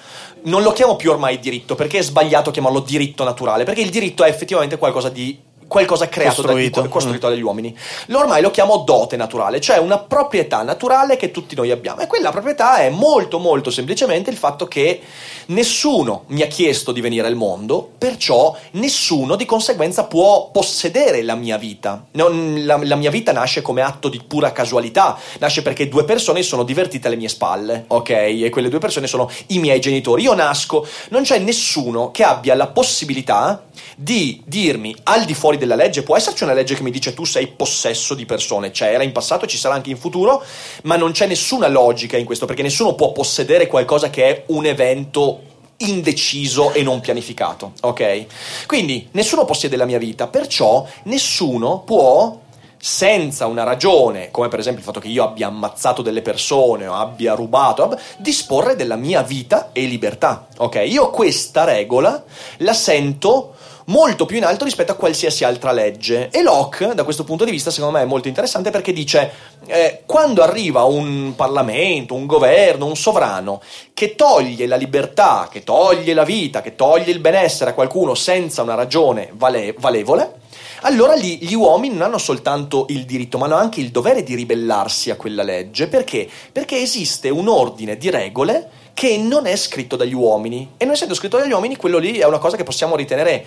non 0.43 0.63
lo 0.63 0.73
chiamo 0.73 0.97
più 0.97 1.11
ormai 1.11 1.39
diritto, 1.39 1.75
perché 1.75 1.99
è 1.99 2.03
sbagliato 2.03 2.51
chiamarlo 2.51 2.81
diritto 2.81 3.25
naturale, 3.25 3.65
perché 3.65 3.83
il 3.83 3.91
diritto 3.91 4.25
è 4.25 4.29
effettivamente 4.29 4.79
qualcosa 4.79 5.09
di 5.09 5.39
qualcosa 5.71 6.09
creato 6.09 6.43
costruito, 6.43 6.81
da, 6.81 6.89
costruito 6.89 7.29
mm. 7.29 7.31
dagli 7.31 7.43
uomini. 7.43 7.79
Ormai 8.11 8.43
lo 8.43 8.51
chiamo 8.51 8.79
dote 8.79 9.17
naturale, 9.17 9.61
cioè 9.61 9.79
una 9.79 9.99
proprietà 9.99 10.63
naturale 10.63 11.17
che 11.17 11.31
tutti 11.31 11.55
noi 11.55 11.71
abbiamo. 11.71 12.01
E 12.01 12.09
quella 12.09 12.33
proprietà 12.33 12.79
è 12.79 12.91
molto 12.91 13.39
molto 13.39 13.71
semplicemente 13.71 14.31
il 14.31 14.37
fatto 14.37 14.67
che 14.67 15.01
nessuno 15.47 16.25
mi 16.29 16.43
ha 16.43 16.49
chiesto 16.49 16.91
di 16.91 17.01
venire 17.01 17.29
al 17.29 17.37
mondo, 17.37 17.89
perciò 17.97 18.57
nessuno 18.73 19.37
di 19.37 19.45
conseguenza 19.45 20.05
può 20.05 20.51
possedere 20.51 21.23
la 21.23 21.37
mia 21.37 21.57
vita. 21.57 22.05
Non, 22.13 22.65
la, 22.65 22.77
la, 22.83 22.97
mia 22.97 23.11
vita 23.11 23.31
nasce 23.31 23.63
come 23.63 23.83
atto 23.83 24.09
di 24.09 24.21
pura 24.27 24.51
casualità, 24.51 25.17
nasce 25.39 25.63
perché 25.63 25.89
due 25.89 26.03
persone 26.03 26.43
sono 26.43 26.65
divertite 26.65 27.07
alle 27.07 27.17
mie 27.17 27.29
spalle, 27.29 27.85
ok? 27.87 28.11
E 28.11 28.49
quelle 28.51 28.69
due 28.69 28.81
persone 28.81 29.07
sono 29.07 29.31
i 29.49 29.61
miei 29.61 29.79
genitori. 29.79 30.23
Io 30.23 30.35
nasco, 30.35 30.85
non 31.11 31.23
c'è 31.23 31.39
nessuno 31.39 32.11
che 32.11 32.25
abbia 32.25 32.57
la 32.57 32.67
possibilità 32.67 33.67
di 33.97 34.43
dirmi 34.45 34.97
al 35.05 35.25
di 35.25 35.35
fuori 35.35 35.59
della 35.61 35.77
legge, 35.77 36.03
può 36.03 36.17
esserci 36.17 36.43
una 36.43 36.53
legge 36.53 36.75
che 36.75 36.83
mi 36.83 36.91
dice 36.91 37.15
tu 37.15 37.25
sei 37.25 37.47
possesso 37.47 38.15
di 38.15 38.27
persone, 38.27 38.73
c'era 38.73 39.05
in 39.05 39.13
passato, 39.13 39.47
ci 39.47 39.57
sarà 39.57 39.75
anche 39.75 39.91
in 39.91 39.97
futuro, 39.97 40.43
ma 40.83 40.97
non 40.97 41.13
c'è 41.13 41.27
nessuna 41.27 41.69
logica 41.69 42.17
in 42.17 42.25
questo, 42.25 42.47
perché 42.47 42.63
nessuno 42.63 42.95
può 42.95 43.13
possedere 43.13 43.69
qualcosa 43.69 44.11
che 44.11 44.25
è 44.25 44.45
un 44.49 44.67
evento 44.67 45.43
indeciso 45.79 46.73
e 46.73 46.83
non 46.83 47.01
pianificato, 47.01 47.73
ok? 47.81 48.27
Quindi 48.67 49.09
nessuno 49.13 49.45
possiede 49.45 49.77
la 49.77 49.87
mia 49.87 49.99
vita, 49.99 50.27
perciò 50.27 50.85
nessuno 51.05 51.83
può 51.85 52.39
senza 52.83 53.47
una 53.47 53.63
ragione, 53.63 54.31
come 54.31 54.49
per 54.49 54.59
esempio 54.59 54.81
il 54.81 54.87
fatto 54.87 55.01
che 55.01 55.09
io 55.09 55.23
abbia 55.23 55.49
ammazzato 55.49 56.01
delle 56.01 56.23
persone 56.23 56.87
o 56.87 56.95
abbia 56.95 57.35
rubato, 57.35 57.99
disporre 58.17 58.75
della 58.75 58.97
mia 58.97 59.23
vita 59.23 59.71
e 59.73 59.85
libertà. 59.85 60.47
Ok? 60.57 60.83
Io 60.87 61.11
questa 61.11 61.65
regola 61.65 62.25
la 62.59 62.73
sento 62.73 63.55
molto 63.91 64.25
più 64.25 64.37
in 64.37 64.45
alto 64.45 64.65
rispetto 64.65 64.93
a 64.93 64.97
qualsiasi 64.97 65.45
altra 65.45 65.73
legge. 65.73 66.31
E 66.31 66.43
Locke, 66.43 66.95
da 66.95 67.05
questo 67.05 67.25
punto 67.25 67.45
di 67.45 67.51
vista, 67.51 67.71
secondo 67.71 67.99
me 67.99 68.05
è 68.05 68.07
molto 68.07 68.29
interessante 68.29 68.71
perché 68.71 68.93
dice: 68.93 69.31
eh, 69.67 70.03
quando 70.07 70.43
arriva 70.43 70.85
un 70.85 71.35
Parlamento, 71.37 72.15
un 72.15 72.27
governo, 72.27 72.87
un 72.87 72.97
sovrano 72.97 73.61
che 73.93 74.15
toglie 74.15 74.67
la 74.67 74.77
libertà, 74.77 75.49
che 75.51 75.63
toglie 75.63 76.15
la 76.15 76.25
vita, 76.25 76.63
che 76.63 76.75
toglie 76.75 77.11
il 77.11 77.21
benessere 77.21 77.71
a 77.71 77.75
qualcuno 77.75 78.15
senza 78.15 78.63
una 78.63 78.75
ragione 78.75 79.31
vale- 79.35 79.75
valevole, 79.79 80.39
allora 80.83 81.15
lì 81.15 81.39
gli 81.39 81.55
uomini 81.55 81.95
non 81.95 82.05
hanno 82.07 82.19
soltanto 82.19 82.87
il 82.89 83.05
diritto, 83.05 83.37
ma 83.37 83.47
hanno 83.47 83.57
anche 83.57 83.81
il 83.81 83.91
dovere 83.91 84.23
di 84.23 84.35
ribellarsi 84.35 85.11
a 85.11 85.17
quella 85.17 85.43
legge. 85.43 85.89
Perché? 85.89 86.29
Perché 86.51 86.79
esiste 86.79 87.29
un 87.29 87.49
ordine 87.49 87.97
di 87.97 88.09
regole 88.09 88.71
che 88.95 89.17
non 89.17 89.47
è 89.47 89.57
scritto 89.57 89.97
dagli 89.97 90.15
uomini. 90.15 90.73
E 90.77 90.85
non 90.85 90.95
essendo 90.95 91.15
scritto 91.15 91.39
dagli 91.39 91.53
uomini, 91.53 91.77
quello 91.77 91.99
lì 91.99 92.19
è 92.19 92.25
una 92.25 92.39
cosa 92.39 92.57
che 92.57 92.65
possiamo 92.65 92.97
ritenere 92.97 93.45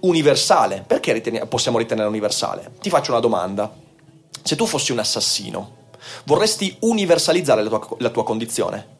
universale. 0.00 0.84
Perché 0.86 1.12
ritene- 1.12 1.46
possiamo 1.46 1.78
ritenere 1.78 2.08
universale? 2.08 2.72
Ti 2.80 2.90
faccio 2.90 3.10
una 3.10 3.20
domanda. 3.20 3.72
Se 4.42 4.56
tu 4.56 4.66
fossi 4.66 4.92
un 4.92 4.98
assassino, 4.98 5.76
vorresti 6.24 6.76
universalizzare 6.80 7.62
la 7.62 7.68
tua, 7.68 7.88
la 7.98 8.10
tua 8.10 8.24
condizione? 8.24 8.98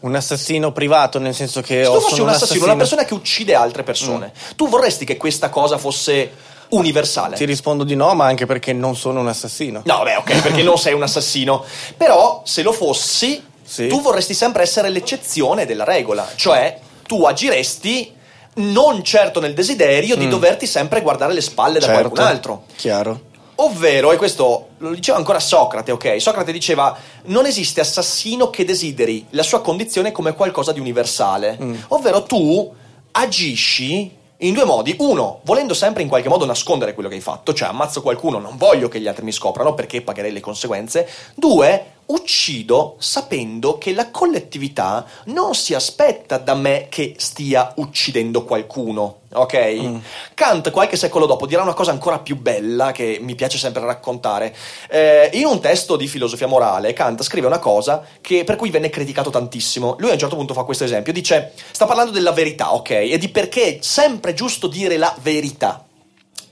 Un 0.00 0.14
assassino 0.14 0.72
privato, 0.72 1.18
nel 1.18 1.34
senso 1.34 1.60
che... 1.62 1.84
Se 1.84 1.90
tu 1.90 2.00
fossi 2.00 2.20
un, 2.20 2.28
assassino, 2.28 2.34
assassino, 2.34 2.64
una 2.64 2.76
persona 2.76 3.04
che 3.04 3.14
uccide 3.14 3.54
altre 3.54 3.82
persone, 3.82 4.32
mm. 4.34 4.56
tu 4.56 4.68
vorresti 4.68 5.04
che 5.04 5.16
questa 5.16 5.48
cosa 5.48 5.78
fosse 5.78 6.30
universale? 6.70 7.36
Ti 7.36 7.44
rispondo 7.44 7.84
di 7.84 7.94
no, 7.94 8.14
ma 8.14 8.26
anche 8.26 8.46
perché 8.46 8.72
non 8.72 8.96
sono 8.96 9.20
un 9.20 9.28
assassino. 9.28 9.82
No, 9.84 10.02
beh, 10.02 10.16
ok, 10.16 10.42
perché 10.42 10.62
non 10.62 10.78
sei 10.78 10.92
un 10.92 11.02
assassino. 11.02 11.64
Però, 11.96 12.42
se 12.44 12.62
lo 12.62 12.72
fossi, 12.72 13.42
sì. 13.66 13.88
tu 13.88 14.00
vorresti 14.00 14.32
sempre 14.32 14.62
essere 14.62 14.88
l'eccezione 14.88 15.66
della 15.66 15.84
regola. 15.84 16.26
Cioè, 16.34 16.78
tu 17.06 17.24
agiresti 17.24 18.14
non 18.54 19.02
certo 19.02 19.40
nel 19.40 19.52
desiderio 19.52 20.16
di 20.16 20.26
mm. 20.26 20.30
doverti 20.30 20.66
sempre 20.66 21.02
guardare 21.02 21.34
le 21.34 21.40
spalle 21.42 21.78
da 21.78 21.86
certo, 21.86 22.00
qualcun 22.00 22.24
altro. 22.24 22.62
Chiaro. 22.76 23.20
Ovvero, 23.56 24.12
e 24.12 24.16
questo 24.16 24.68
lo 24.78 24.90
diceva 24.90 25.16
ancora 25.16 25.40
Socrate, 25.40 25.90
ok? 25.90 26.20
Socrate 26.20 26.52
diceva: 26.52 26.96
non 27.24 27.46
esiste 27.46 27.80
assassino 27.80 28.50
che 28.50 28.64
desideri 28.64 29.26
la 29.30 29.42
sua 29.42 29.62
condizione 29.62 30.12
come 30.12 30.34
qualcosa 30.34 30.72
di 30.72 30.80
universale. 30.80 31.58
Mm. 31.60 31.74
Ovvero, 31.88 32.22
tu 32.22 32.72
agisci 33.12 34.14
in 34.38 34.52
due 34.52 34.64
modi. 34.64 34.94
Uno, 34.98 35.40
volendo 35.44 35.72
sempre 35.72 36.02
in 36.02 36.08
qualche 36.08 36.28
modo 36.28 36.44
nascondere 36.44 36.92
quello 36.92 37.08
che 37.08 37.14
hai 37.14 37.20
fatto, 37.22 37.54
cioè 37.54 37.68
ammazzo 37.68 38.02
qualcuno, 38.02 38.38
non 38.38 38.56
voglio 38.58 38.88
che 38.88 39.00
gli 39.00 39.08
altri 39.08 39.24
mi 39.24 39.32
scoprano 39.32 39.74
perché 39.74 40.02
pagherei 40.02 40.32
le 40.32 40.40
conseguenze. 40.40 41.08
Due, 41.34 41.94
uccido 42.06 42.96
sapendo 42.98 43.78
che 43.78 43.92
la 43.92 44.10
collettività 44.10 45.04
non 45.26 45.54
si 45.54 45.74
aspetta 45.74 46.38
da 46.38 46.54
me 46.54 46.86
che 46.88 47.14
stia 47.18 47.72
uccidendo 47.76 48.44
qualcuno. 48.44 49.20
Ok? 49.32 49.76
Mm. 49.80 49.96
Kant, 50.34 50.70
qualche 50.70 50.96
secolo 50.96 51.26
dopo, 51.26 51.46
dirà 51.46 51.62
una 51.62 51.74
cosa 51.74 51.90
ancora 51.90 52.20
più 52.20 52.40
bella 52.40 52.92
che 52.92 53.18
mi 53.20 53.34
piace 53.34 53.58
sempre 53.58 53.84
raccontare. 53.84 54.54
Eh, 54.88 55.30
in 55.34 55.46
un 55.46 55.60
testo 55.60 55.96
di 55.96 56.06
filosofia 56.06 56.46
morale, 56.46 56.92
Kant 56.92 57.22
scrive 57.22 57.46
una 57.46 57.58
cosa 57.58 58.04
che, 58.20 58.44
per 58.44 58.56
cui 58.56 58.70
venne 58.70 58.88
criticato 58.88 59.30
tantissimo. 59.30 59.96
Lui 59.98 60.10
a 60.10 60.12
un 60.12 60.18
certo 60.18 60.36
punto 60.36 60.54
fa 60.54 60.62
questo 60.62 60.84
esempio: 60.84 61.12
dice, 61.12 61.52
sta 61.70 61.86
parlando 61.86 62.12
della 62.12 62.32
verità, 62.32 62.72
ok? 62.72 62.90
E 62.90 63.18
di 63.18 63.28
perché 63.28 63.76
è 63.76 63.78
sempre 63.80 64.32
giusto 64.32 64.68
dire 64.68 64.96
la 64.96 65.14
verità 65.20 65.80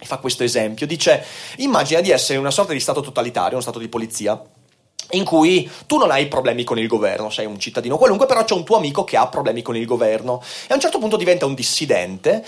fa 0.04 0.18
questo 0.18 0.44
esempio, 0.44 0.86
dice 0.86 1.24
immagina 1.56 2.02
di 2.02 2.10
essere 2.10 2.34
in 2.34 2.40
una 2.40 2.50
sorta 2.50 2.74
di 2.74 2.80
stato 2.80 3.00
totalitario, 3.00 3.52
uno 3.52 3.62
stato 3.62 3.78
di 3.78 3.88
polizia, 3.88 4.38
in 5.10 5.24
cui 5.24 5.70
tu 5.86 5.96
non 5.96 6.10
hai 6.10 6.26
problemi 6.26 6.64
con 6.64 6.78
il 6.78 6.86
governo, 6.86 7.30
sei 7.30 7.46
un 7.46 7.58
cittadino 7.58 7.96
qualunque, 7.96 8.26
però 8.26 8.44
c'è 8.44 8.54
un 8.54 8.64
tuo 8.64 8.76
amico 8.76 9.04
che 9.04 9.16
ha 9.16 9.26
problemi 9.26 9.62
con 9.62 9.76
il 9.76 9.86
governo 9.86 10.42
e 10.66 10.72
a 10.72 10.74
un 10.74 10.80
certo 10.80 10.98
punto 10.98 11.16
diventa 11.16 11.46
un 11.46 11.54
dissidente 11.54 12.44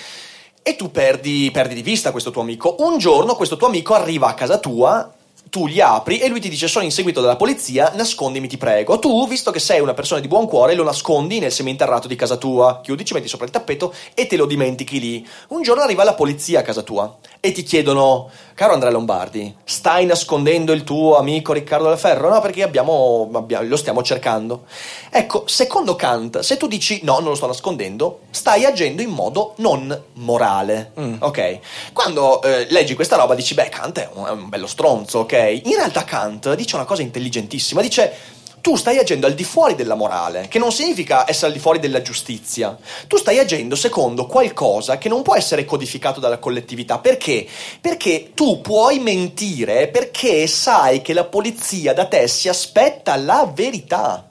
e 0.63 0.75
tu 0.75 0.91
perdi, 0.91 1.51
perdi 1.53 1.75
di 1.75 1.83
vista 1.83 2.11
questo 2.11 2.31
tuo 2.31 2.43
amico. 2.43 2.77
Un 2.81 2.99
giorno 2.99 3.37
questo 3.37 3.57
tuo 3.57 3.69
amico 3.69 3.95
arriva 3.95 4.27
a 4.27 4.35
casa 4.35 4.59
tua 4.59 5.15
tu 5.51 5.67
gli 5.67 5.81
apri 5.81 6.19
e 6.19 6.29
lui 6.29 6.41
ti 6.41 6.49
dice 6.49 6.69
sono 6.69 6.85
inseguito 6.85 7.21
dalla 7.21 7.37
polizia, 7.37 7.93
nascondimi 7.95 8.49
ti 8.49 8.57
prego. 8.57 8.99
Tu, 8.99 9.27
visto 9.29 9.51
che 9.51 9.61
sei 9.61 9.81
una 9.81 9.95
persona 9.95 10.21
di 10.21 10.29
buon 10.29 10.47
cuore, 10.47 10.75
lo 10.75 10.85
nascondi 10.85 11.39
nel 11.39 11.53
seminterrato 11.53 12.09
di 12.09 12.17
casa 12.17 12.37
tua, 12.37 12.81
chiudi, 12.83 13.05
ci 13.05 13.15
metti 13.15 13.29
sopra 13.29 13.47
il 13.47 13.53
tappeto 13.53 13.95
e 14.15 14.27
te 14.27 14.37
lo 14.37 14.47
dimentichi 14.47 15.01
lì. 15.01 15.27
Un 15.49 15.63
giorno 15.63 15.83
arriva 15.83 16.05
la 16.05 16.15
polizia 16.15 16.61
a 16.61 16.63
casa 16.63 16.83
tua 16.83 17.17
e 17.41 17.53
ti 17.53 17.63
chiedono, 17.63 18.29
caro 18.55 18.73
Andrea 18.73 18.91
Lombardi, 18.91 19.55
stai 19.65 20.05
nascondendo 20.05 20.73
il 20.73 20.83
tuo 20.85 21.17
amico 21.17 21.53
Riccardo 21.53 21.89
Del 21.89 21.99
Ferro? 21.99 22.29
No, 22.29 22.41
perché 22.41 22.63
abbiamo, 22.63 23.31
abbiamo, 23.33 23.69
lo 23.69 23.77
stiamo 23.77 24.03
cercando. 24.03 24.65
Ecco, 25.11 25.45
secondo 25.47 25.95
Kant, 25.95 26.41
se 26.41 26.57
tu 26.57 26.67
dici 26.67 27.01
no, 27.05 27.21
non 27.21 27.31
lo 27.31 27.35
sto 27.35 27.47
nascondendo, 27.47 28.21
stai 28.31 28.65
agendo 28.65 29.01
in 29.01 29.11
modo 29.11 29.55
non 29.59 30.03
morale. 30.15 30.93
Mm. 30.99 31.17
Ok? 31.21 31.59
Quando 31.93 32.43
eh, 32.43 32.67
leggi 32.71 32.95
questa 32.95 33.17
roba 33.17 33.35
dici, 33.35 33.55
beh, 33.55 33.69
Kant 33.69 33.99
è 34.01 34.09
un, 34.13 34.27
è 34.27 34.31
un 34.31 34.49
bello 34.49 34.67
stronzo, 34.67 35.21
ok? 35.21 35.36
In 35.37 35.75
realtà 35.75 36.05
Kant 36.05 36.55
dice 36.55 36.77
una 36.77 36.85
cosa 36.85 37.03
intelligentissima, 37.03 37.81
dice 37.81 38.35
tu 38.67 38.75
stai 38.75 38.99
agendo 38.99 39.29
al 39.29 39.35
di 39.35 39.45
fuori 39.45 39.77
della 39.77 39.95
morale, 39.95 40.49
che 40.49 40.59
non 40.59 40.73
significa 40.73 41.25
essere 41.29 41.47
al 41.47 41.53
di 41.53 41.61
fuori 41.61 41.79
della 41.79 42.03
giustizia. 42.03 42.77
Tu 43.07 43.17
stai 43.17 43.39
agendo 43.39 43.77
secondo 43.77 44.27
qualcosa 44.27 44.99
che 44.99 45.09
non 45.09 45.23
può 45.23 45.37
essere 45.37 45.65
codificato 45.65 46.19
dalla 46.19 46.39
collettività. 46.39 46.99
Perché? 46.99 47.47
Perché 47.81 48.33
tu 48.35 48.61
puoi 48.61 48.99
mentire 48.99 49.87
perché 49.87 50.49
sai 50.49 51.01
che 51.01 51.13
la 51.13 51.23
polizia 51.23 51.95
da 51.95 52.07
te 52.07 52.27
si 52.27 52.49
aspetta 52.49 53.15
la 53.15 53.49
verità. 53.55 54.29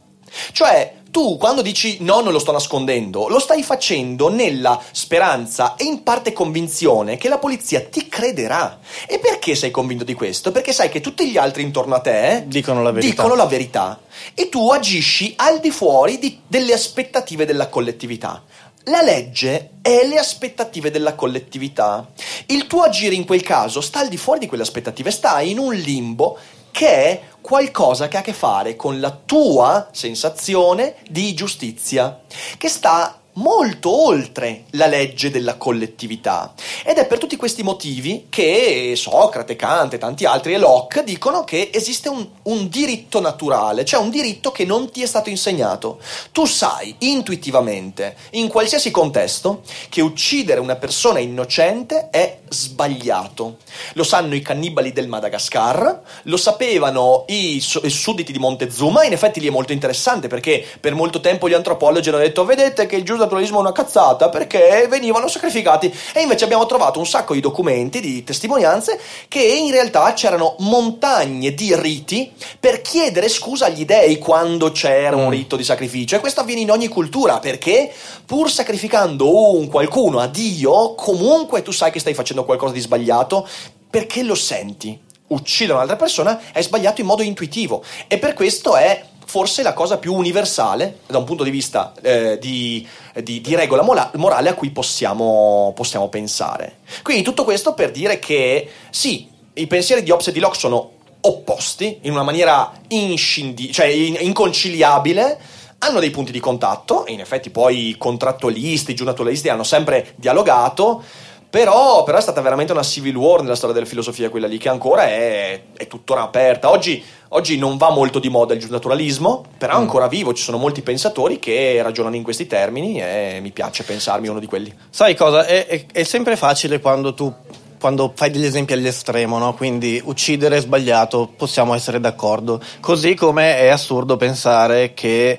Cioè, 0.51 0.95
tu 1.15 1.37
quando 1.37 1.61
dici 1.61 1.99
no, 2.01 2.19
non 2.19 2.33
lo 2.33 2.39
sto 2.39 2.51
nascondendo, 2.51 3.29
lo 3.29 3.39
stai 3.39 3.63
facendo 3.63 4.27
nella 4.27 4.81
speranza 4.91 5.75
e 5.77 5.85
in 5.85 6.03
parte 6.03 6.33
convinzione 6.33 7.15
che 7.15 7.29
la 7.29 7.37
polizia 7.37 7.79
ti 7.79 8.09
crederà. 8.09 8.79
E 9.07 9.19
perché 9.19 9.55
sei 9.55 9.71
convinto 9.71 10.03
di 10.03 10.13
questo? 10.13 10.51
Perché 10.51 10.73
sai 10.73 10.89
che 10.89 10.99
tutti 10.99 11.31
gli 11.31 11.37
altri 11.37 11.63
intorno 11.63 11.95
a 11.95 12.01
te 12.01 12.43
dicono 12.47 12.83
la 12.83 12.91
verità. 12.91 13.13
Dicono 13.13 13.35
la 13.35 13.45
verità. 13.45 14.01
E 14.33 14.49
tu 14.49 14.69
agisci 14.69 15.35
al 15.37 15.61
di 15.61 15.71
fuori 15.71 16.19
di, 16.19 16.37
delle 16.45 16.73
aspettative 16.73 17.45
della 17.45 17.69
collettività. 17.69 18.43
La 18.87 19.01
legge 19.01 19.69
è 19.81 20.05
le 20.05 20.17
aspettative 20.17 20.91
della 20.91 21.15
collettività. 21.15 22.09
Il 22.47 22.67
tuo 22.67 22.81
agire 22.81 23.15
in 23.15 23.25
quel 23.25 23.41
caso 23.41 23.79
sta 23.79 23.99
al 23.99 24.09
di 24.09 24.17
fuori 24.17 24.39
di 24.39 24.47
quelle 24.47 24.63
aspettative, 24.63 25.11
sta 25.11 25.39
in 25.39 25.59
un 25.59 25.73
limbo 25.73 26.37
che 26.75 26.89
è 26.89 27.21
qualcosa 27.39 28.09
che 28.09 28.17
ha 28.17 28.19
a 28.19 28.23
che 28.23 28.33
fare 28.33 28.75
con 28.75 28.99
la 28.99 29.17
tua 29.25 29.87
sensazione 29.93 30.95
di 31.09 31.33
giustizia, 31.33 32.19
che 32.57 32.67
sta 32.67 33.21
molto 33.35 34.05
oltre 34.07 34.65
la 34.71 34.87
legge 34.87 35.31
della 35.31 35.55
collettività. 35.55 36.53
Ed 36.83 36.97
è 36.97 37.07
per 37.07 37.17
tutti 37.17 37.35
questi 37.35 37.63
motivi 37.63 38.27
che 38.29 38.93
Socrate, 38.95 39.55
Kant 39.55 39.93
e 39.93 39.97
tanti 39.97 40.25
altri 40.25 40.53
e 40.53 40.57
Locke 40.57 41.03
dicono 41.03 41.43
che 41.43 41.69
esiste 41.73 42.09
un, 42.09 42.25
un, 42.43 42.67
diritto 42.69 43.19
naturale, 43.19 43.85
cioè 43.85 44.01
un 44.01 44.09
diritto 44.09 44.51
che 44.51 44.65
non 44.65 44.91
ti 44.91 45.01
è 45.01 45.05
stato 45.05 45.29
insegnato. 45.29 45.99
Tu 46.31 46.45
sai 46.45 46.95
intuitivamente, 46.99 48.15
in 48.31 48.47
qualsiasi 48.47 48.91
contesto, 48.91 49.61
che 49.89 50.01
uccidere 50.01 50.59
una 50.59 50.75
persona 50.75 51.19
innocente 51.19 52.09
è 52.09 52.39
sbagliato. 52.49 53.57
Lo 53.93 54.03
sanno 54.03 54.35
i 54.35 54.41
cannibali 54.41 54.93
del 54.93 55.07
Madagascar, 55.07 56.01
lo 56.23 56.37
sapevano 56.37 57.25
i, 57.27 57.57
i 57.57 57.89
sudditi 57.89 58.31
di 58.31 58.39
Montezuma, 58.39 59.03
in 59.03 59.13
effetti 59.13 59.39
lì 59.39 59.47
è 59.47 59.51
molto 59.51 59.73
interessante 59.73 60.27
perché 60.27 60.65
per 60.79 60.93
molto 60.93 61.19
tempo 61.19 61.49
gli 61.49 61.53
antropologi 61.53 62.09
hanno 62.09 62.19
detto 62.19 62.45
vedete 62.45 62.85
che 62.85 62.95
il 62.95 63.03
giusto 63.03 63.24
naturalismo 63.25 63.57
è 63.57 63.61
una 63.61 63.71
cazzata 63.71 64.29
perché 64.29 64.87
venivano 64.89 65.27
sacrificati. 65.27 65.93
E 66.13 66.21
invece 66.21 66.45
abbiamo 66.45 66.65
trovato 66.65 66.99
un 66.99 67.05
sacco 67.05 67.33
di 67.33 67.39
documenti, 67.41 67.99
di 67.99 68.23
testimonianze 68.23 68.99
che 69.27 69.41
in 69.41 69.71
realtà 69.71 70.13
c'erano 70.13 70.55
montagne 70.59 71.53
di 71.53 71.75
riti 71.75 72.31
per 72.59 72.81
chiedere 72.81 73.27
scusa 73.29 73.65
agli 73.65 73.85
dei 73.85 74.17
quando 74.17 74.71
c'era 74.71 75.15
un 75.15 75.27
mm. 75.27 75.31
rito 75.31 75.55
di 75.55 75.63
sacrificio. 75.63 76.15
E 76.15 76.19
questo 76.19 76.41
avviene 76.41 76.61
in 76.61 76.71
ogni 76.71 76.87
cultura 76.87 77.39
perché 77.39 77.91
pur 78.25 78.49
sacrificando 78.49 79.53
un 79.55 79.67
qualcuno 79.67 80.19
a 80.19 80.27
Dio 80.27 80.95
comunque 80.95 81.61
tu 81.61 81.71
sai 81.71 81.91
che 81.91 81.99
stai 81.99 82.13
facendo 82.13 82.45
qualcosa 82.45 82.73
di 82.73 82.79
sbagliato 82.79 83.47
perché 83.89 84.23
lo 84.23 84.35
senti. 84.35 84.99
Uccidere 85.27 85.73
un'altra 85.73 85.95
persona 85.95 86.51
è 86.51 86.61
sbagliato 86.61 87.01
in 87.01 87.07
modo 87.07 87.23
intuitivo. 87.23 87.83
E 88.07 88.19
per 88.19 88.33
questo 88.33 88.75
è 88.75 89.03
forse 89.35 89.63
la 89.63 89.73
cosa 89.73 89.97
più 89.97 90.13
universale 90.13 90.99
da 91.07 91.17
un 91.17 91.25
punto 91.25 91.43
di 91.43 91.49
vista 91.49 91.91
eh, 92.01 92.37
di, 92.39 92.87
di, 93.21 93.41
di, 93.41 93.53
regola 93.53 93.83
morale 94.13 94.47
a 94.47 94.53
cui 94.53 94.69
possiamo, 94.69 95.73
possiamo, 95.75 96.07
pensare. 96.07 96.77
Quindi 97.03 97.21
tutto 97.21 97.43
questo 97.43 97.73
per 97.73 97.91
dire 97.91 98.17
che 98.17 98.65
sì, 98.91 99.27
i 99.55 99.67
pensieri 99.67 100.03
di 100.03 100.11
Hobbes 100.11 100.27
e 100.27 100.31
di 100.31 100.39
Locke 100.39 100.57
sono 100.57 100.89
opposti 101.19 101.97
in 102.03 102.13
una 102.13 102.23
maniera 102.23 102.71
inscindi- 102.87 103.73
cioè 103.73 103.87
in- 103.87 104.15
inconciliabile, 104.21 105.37
hanno 105.79 105.99
dei 105.99 106.11
punti 106.11 106.31
di 106.31 106.39
contatto, 106.39 107.05
e 107.05 107.11
in 107.11 107.19
effetti 107.19 107.49
poi 107.49 107.89
i 107.89 107.97
contrattualisti, 107.97 108.91
i 108.91 108.95
giurnaturalisti 108.95 109.49
hanno 109.49 109.65
sempre 109.65 110.13
dialogato, 110.15 111.03
però, 111.49 112.03
però, 112.03 112.17
è 112.17 112.21
stata 112.21 112.41
veramente 112.41 112.71
una 112.71 112.83
civil 112.83 113.15
war 113.15 113.41
nella 113.41 113.55
storia 113.55 113.73
della 113.73 113.85
filosofia, 113.85 114.29
quella 114.29 114.47
lì, 114.47 114.57
che 114.57 114.69
ancora 114.69 115.07
è, 115.07 115.61
è 115.75 115.87
tuttora 115.87 116.21
aperta. 116.21 116.69
Oggi, 116.69 117.03
oggi, 117.35 117.57
non 117.57 117.77
va 117.77 117.89
molto 117.91 118.19
di 118.19 118.29
moda 118.29 118.53
il 118.53 118.59
giusnaturalismo, 118.59 119.43
però 119.57 119.73
è 119.73 119.77
mm. 119.77 119.81
ancora 119.81 120.07
vivo, 120.07 120.33
ci 120.33 120.43
sono 120.43 120.57
molti 120.57 120.81
pensatori 120.81 121.37
che 121.37 121.81
ragionano 121.83 122.15
in 122.15 122.23
questi 122.23 122.47
termini 122.47 123.01
e 123.01 123.39
mi 123.41 123.51
piace 123.51 123.83
pensarmi 123.83 124.27
uno 124.27 124.39
di 124.39 124.47
quelli. 124.47 124.73
Sai 124.89 125.15
cosa? 125.15 125.45
È, 125.45 125.67
è, 125.67 125.85
è 125.91 126.03
sempre 126.03 126.35
facile 126.35 126.79
quando 126.79 127.13
tu 127.13 127.33
quando 127.77 128.13
fai 128.15 128.31
degli 128.31 128.45
esempi 128.45 128.73
all'estremo, 128.73 129.37
no? 129.37 129.53
quindi 129.53 130.01
uccidere 130.03 130.57
è 130.57 130.59
sbagliato, 130.59 131.29
possiamo 131.35 131.75
essere 131.75 131.99
d'accordo. 131.99 132.59
Così 132.79 133.13
come 133.13 133.59
è 133.59 133.67
assurdo 133.67 134.17
pensare 134.17 134.95
che 134.95 135.37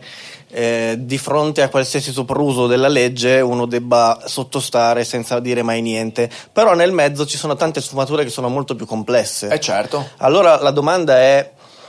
eh, 0.49 0.95
di 0.99 1.19
fronte 1.19 1.63
a 1.63 1.69
qualsiasi 1.69 2.13
sopruso 2.13 2.67
della 2.67 2.87
legge 2.89 3.41
uno 3.41 3.67
debba 3.67 4.23
sottostare 4.27 5.03
senza 5.03 5.41
dire 5.41 5.63
mai 5.63 5.83
niente. 5.83 6.31
Però 6.53 6.75
nel 6.75 6.93
mezzo 6.93 7.27
ci 7.27 7.37
sono 7.37 7.57
tante 7.57 7.81
sfumature 7.81 8.23
che 8.23 8.31
sono 8.31 8.49
molto 8.49 8.77
più 8.77 8.87
complesse. 8.87 9.49
Eh 9.49 9.59
certo. 9.59 10.11
Allora 10.19 10.61
la 10.63 10.71
domanda 10.71 11.19
è 11.19 11.51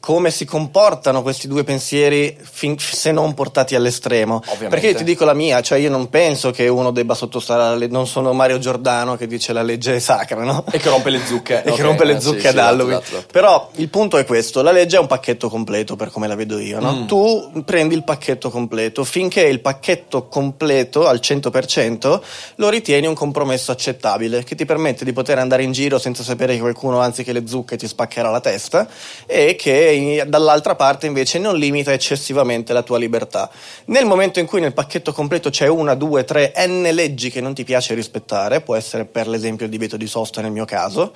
come 0.00 0.30
si 0.30 0.46
comportano 0.46 1.20
questi 1.20 1.46
due 1.46 1.62
pensieri 1.62 2.34
fin, 2.40 2.78
se 2.78 3.12
non 3.12 3.34
portati 3.34 3.74
all'estremo. 3.74 4.36
Ovviamente. 4.36 4.68
Perché 4.68 4.88
io 4.88 4.94
ti 4.94 5.04
dico 5.04 5.26
la 5.26 5.34
mia, 5.34 5.60
cioè 5.60 5.78
io 5.78 5.90
non 5.90 6.08
penso 6.08 6.50
che 6.50 6.68
uno 6.68 6.90
debba 6.90 7.14
sottostare 7.14 7.62
alla 7.62 7.74
legge, 7.74 7.92
non 7.92 8.06
sono 8.06 8.32
Mario 8.32 8.58
Giordano 8.58 9.16
che 9.16 9.26
dice 9.26 9.52
la 9.52 9.60
legge 9.60 9.96
è 9.96 9.98
sacra, 9.98 10.42
no? 10.42 10.64
E 10.70 10.78
che 10.78 10.88
rompe 10.88 11.10
le 11.10 11.20
zucche. 11.24 11.56
e 11.60 11.60
okay, 11.60 11.74
che 11.74 11.82
rompe 11.82 12.04
le 12.04 12.18
zucche 12.18 12.40
sì, 12.40 12.46
ad 12.46 12.54
sì, 12.54 12.58
Halloween. 12.60 12.96
Esatto, 12.96 13.16
esatto. 13.16 13.26
Però 13.30 13.70
il 13.74 13.88
punto 13.90 14.16
è 14.16 14.24
questo, 14.24 14.62
la 14.62 14.72
legge 14.72 14.96
è 14.96 15.00
un 15.00 15.06
pacchetto 15.06 15.50
completo 15.50 15.96
per 15.96 16.10
come 16.10 16.26
la 16.26 16.34
vedo 16.34 16.58
io, 16.58 16.80
no? 16.80 16.92
Mm. 16.94 17.06
Tu 17.06 17.62
prendi 17.66 17.94
il 17.94 18.02
pacchetto 18.02 18.48
completo, 18.48 19.04
finché 19.04 19.42
il 19.42 19.60
pacchetto 19.60 20.28
completo 20.28 21.06
al 21.06 21.20
100% 21.22 22.20
lo 22.54 22.68
ritieni 22.70 23.06
un 23.06 23.14
compromesso 23.14 23.70
accettabile, 23.70 24.44
che 24.44 24.54
ti 24.54 24.64
permette 24.64 25.04
di 25.04 25.12
poter 25.12 25.38
andare 25.38 25.62
in 25.62 25.72
giro 25.72 25.98
senza 25.98 26.22
sapere 26.22 26.54
che 26.54 26.60
qualcuno, 26.60 27.00
anzi 27.00 27.22
che 27.22 27.32
le 27.32 27.46
zucche, 27.46 27.76
ti 27.76 27.86
spaccherà 27.86 28.30
la 28.30 28.40
testa 28.40 28.88
e 29.26 29.56
che 29.56 29.89
dall'altra 30.26 30.74
parte 30.74 31.06
invece 31.06 31.38
non 31.38 31.56
limita 31.56 31.92
eccessivamente 31.92 32.72
la 32.72 32.82
tua 32.82 32.98
libertà. 32.98 33.50
Nel 33.86 34.06
momento 34.06 34.38
in 34.38 34.46
cui 34.46 34.60
nel 34.60 34.72
pacchetto 34.72 35.12
completo 35.12 35.50
c'è 35.50 35.68
una, 35.68 35.94
due, 35.94 36.24
tre, 36.24 36.52
n 36.66 36.82
leggi 36.92 37.30
che 37.30 37.40
non 37.40 37.54
ti 37.54 37.64
piace 37.64 37.94
rispettare, 37.94 38.60
può 38.60 38.74
essere 38.74 39.04
per 39.04 39.28
l'esempio 39.28 39.64
il 39.64 39.70
divieto 39.70 39.96
di 39.96 40.06
sosta 40.06 40.40
nel 40.40 40.52
mio 40.52 40.64
caso, 40.64 41.12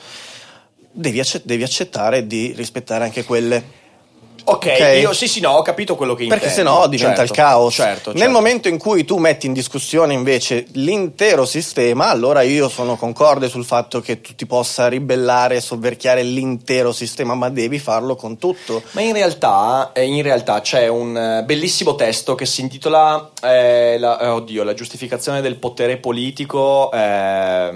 devi, 0.90 1.20
accett- 1.20 1.44
devi 1.44 1.62
accettare 1.62 2.26
di 2.26 2.52
rispettare 2.56 3.04
anche 3.04 3.24
quelle. 3.24 3.82
Ok, 4.44 4.56
okay. 4.74 5.00
io 5.00 5.12
sì, 5.12 5.26
sì, 5.26 5.40
no, 5.40 5.52
ho 5.52 5.62
capito 5.62 5.96
quello 5.96 6.14
che 6.14 6.24
intendi. 6.24 6.44
Perché 6.44 6.56
se 6.56 6.62
no 6.62 6.86
diventa 6.86 7.18
certo, 7.18 7.32
il 7.32 7.38
caos. 7.38 7.74
Certo, 7.74 8.02
certo. 8.12 8.18
Nel 8.18 8.30
momento 8.30 8.68
in 8.68 8.78
cui 8.78 9.04
tu 9.04 9.16
metti 9.16 9.46
in 9.46 9.52
discussione 9.52 10.12
invece 10.12 10.66
l'intero 10.72 11.46
sistema, 11.46 12.08
allora 12.08 12.42
io 12.42 12.68
sono 12.68 12.96
concorde 12.96 13.48
sul 13.48 13.64
fatto 13.64 14.00
che 14.00 14.20
tu 14.20 14.34
ti 14.34 14.46
possa 14.46 14.88
ribellare 14.88 15.56
e 15.56 15.60
sovverchiare 15.60 16.22
l'intero 16.22 16.92
sistema, 16.92 17.34
ma 17.34 17.48
devi 17.48 17.78
farlo 17.78 18.16
con 18.16 18.36
tutto. 18.36 18.82
Ma 18.92 19.00
in 19.00 19.12
realtà, 19.14 19.92
eh, 19.94 20.04
in 20.04 20.22
realtà 20.22 20.60
c'è 20.60 20.88
un 20.88 21.16
eh, 21.16 21.42
bellissimo 21.44 21.94
testo 21.94 22.34
che 22.34 22.44
si 22.44 22.60
intitola 22.60 23.30
eh, 23.42 23.96
la, 23.98 24.20
eh, 24.20 24.28
oddio, 24.28 24.62
la 24.62 24.74
giustificazione 24.74 25.40
del 25.40 25.56
potere 25.56 25.96
politico. 25.96 26.90
Eh, 26.92 27.72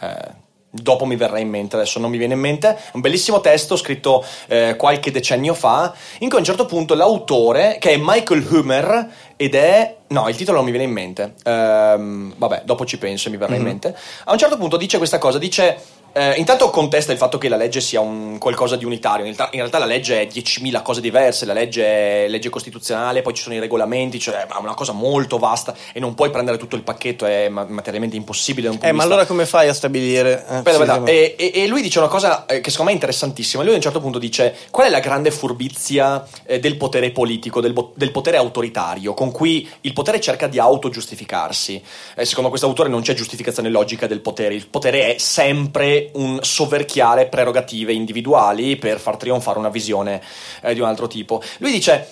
eh 0.00 0.44
dopo 0.82 1.04
mi 1.04 1.16
verrà 1.16 1.38
in 1.38 1.48
mente, 1.48 1.76
adesso 1.76 1.98
non 1.98 2.10
mi 2.10 2.18
viene 2.18 2.34
in 2.34 2.40
mente, 2.40 2.76
un 2.92 3.00
bellissimo 3.00 3.40
testo 3.40 3.76
scritto 3.76 4.24
eh, 4.48 4.76
qualche 4.76 5.10
decennio 5.10 5.54
fa, 5.54 5.94
in 6.18 6.28
cui 6.28 6.36
a 6.36 6.40
un 6.40 6.46
certo 6.46 6.66
punto 6.66 6.94
l'autore, 6.94 7.78
che 7.80 7.90
è 7.90 7.96
Michael 8.00 8.46
Humer, 8.48 9.10
ed 9.36 9.54
è... 9.54 9.96
no, 10.08 10.28
il 10.28 10.36
titolo 10.36 10.56
non 10.56 10.64
mi 10.64 10.72
viene 10.72 10.86
in 10.86 10.92
mente, 10.92 11.34
ehm, 11.44 12.34
vabbè, 12.36 12.62
dopo 12.64 12.84
ci 12.84 12.98
penso 12.98 13.28
e 13.28 13.30
mi 13.30 13.36
verrà 13.36 13.52
mm-hmm. 13.52 13.60
in 13.60 13.66
mente, 13.66 13.96
a 14.24 14.32
un 14.32 14.38
certo 14.38 14.56
punto 14.56 14.76
dice 14.76 14.98
questa 14.98 15.18
cosa, 15.18 15.38
dice 15.38 16.04
eh, 16.16 16.32
intanto 16.38 16.70
contesta 16.70 17.12
il 17.12 17.18
fatto 17.18 17.36
che 17.36 17.50
la 17.50 17.56
legge 17.56 17.82
sia 17.82 18.00
un 18.00 18.38
qualcosa 18.38 18.76
di 18.76 18.86
unitario. 18.86 19.26
In 19.26 19.34
realtà, 19.34 19.48
in 19.52 19.58
realtà, 19.58 19.76
la 19.76 19.84
legge 19.84 20.22
è 20.22 20.26
10.000 20.26 20.80
cose 20.80 21.02
diverse. 21.02 21.44
La 21.44 21.52
legge 21.52 21.84
è 21.84 22.26
legge 22.28 22.48
costituzionale, 22.48 23.20
poi 23.20 23.34
ci 23.34 23.42
sono 23.42 23.54
i 23.54 23.58
regolamenti, 23.58 24.18
cioè 24.18 24.46
è 24.46 24.56
una 24.58 24.72
cosa 24.72 24.92
molto 24.92 25.36
vasta 25.36 25.74
e 25.92 26.00
non 26.00 26.14
puoi 26.14 26.30
prendere 26.30 26.56
tutto 26.56 26.74
il 26.74 26.80
pacchetto, 26.80 27.26
è 27.26 27.50
materialmente 27.50 28.16
impossibile. 28.16 28.78
Eh, 28.80 28.92
ma 28.92 29.02
allora 29.02 29.26
come 29.26 29.44
fai 29.44 29.68
a 29.68 29.74
stabilire? 29.74 30.46
Eh, 30.48 30.54
Aspetta, 30.54 31.04
sì, 31.04 31.10
e, 31.10 31.34
e, 31.36 31.50
e, 31.52 31.66
lui 31.66 31.82
dice 31.82 31.98
una 31.98 32.08
cosa 32.08 32.46
eh, 32.46 32.62
che 32.62 32.70
secondo 32.70 32.92
me 32.92 32.96
è 32.96 33.00
interessantissima. 33.00 33.62
Lui 33.62 33.72
a 33.72 33.76
un 33.76 33.82
certo 33.82 34.00
punto 34.00 34.18
dice: 34.18 34.56
Qual 34.70 34.86
è 34.86 34.90
la 34.90 35.00
grande 35.00 35.30
furbizia 35.30 36.26
eh, 36.46 36.58
del 36.58 36.78
potere 36.78 37.10
politico, 37.10 37.60
del, 37.60 37.74
del, 37.94 38.10
potere 38.10 38.38
autoritario, 38.38 39.12
con 39.12 39.30
cui 39.30 39.68
il 39.82 39.92
potere 39.92 40.18
cerca 40.18 40.46
di 40.46 40.58
autogiustificarsi? 40.58 41.82
Eh, 42.14 42.24
secondo 42.24 42.48
questo 42.48 42.66
autore 42.66 42.88
non 42.88 43.02
c'è 43.02 43.12
giustificazione 43.12 43.68
logica 43.68 44.06
del 44.06 44.20
potere. 44.20 44.54
Il 44.54 44.68
potere 44.68 45.14
è 45.14 45.18
sempre 45.18 46.04
un 46.14 46.38
soverchiare 46.42 47.26
prerogative 47.26 47.92
individuali 47.92 48.76
per 48.76 48.98
far 48.98 49.16
trionfare 49.16 49.58
una 49.58 49.68
visione 49.68 50.22
eh, 50.62 50.74
di 50.74 50.80
un 50.80 50.86
altro 50.86 51.06
tipo. 51.06 51.42
Lui 51.58 51.72
dice: 51.72 52.08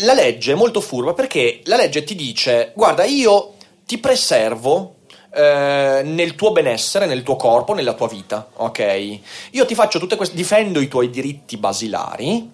la 0.00 0.14
legge 0.14 0.52
è 0.52 0.56
molto 0.56 0.80
furba 0.80 1.14
perché 1.14 1.60
la 1.64 1.76
legge 1.76 2.04
ti 2.04 2.14
dice: 2.14 2.72
guarda, 2.74 3.04
io 3.04 3.54
ti 3.86 3.98
preservo 3.98 4.96
eh, 5.34 6.02
nel 6.04 6.34
tuo 6.34 6.52
benessere, 6.52 7.06
nel 7.06 7.22
tuo 7.22 7.36
corpo, 7.36 7.74
nella 7.74 7.94
tua 7.94 8.08
vita, 8.08 8.48
ok? 8.54 9.18
Io 9.50 9.66
ti 9.66 9.74
faccio 9.74 9.98
tutte 9.98 10.16
queste, 10.16 10.36
difendo 10.36 10.80
i 10.80 10.88
tuoi 10.88 11.10
diritti 11.10 11.56
basilari 11.56 12.52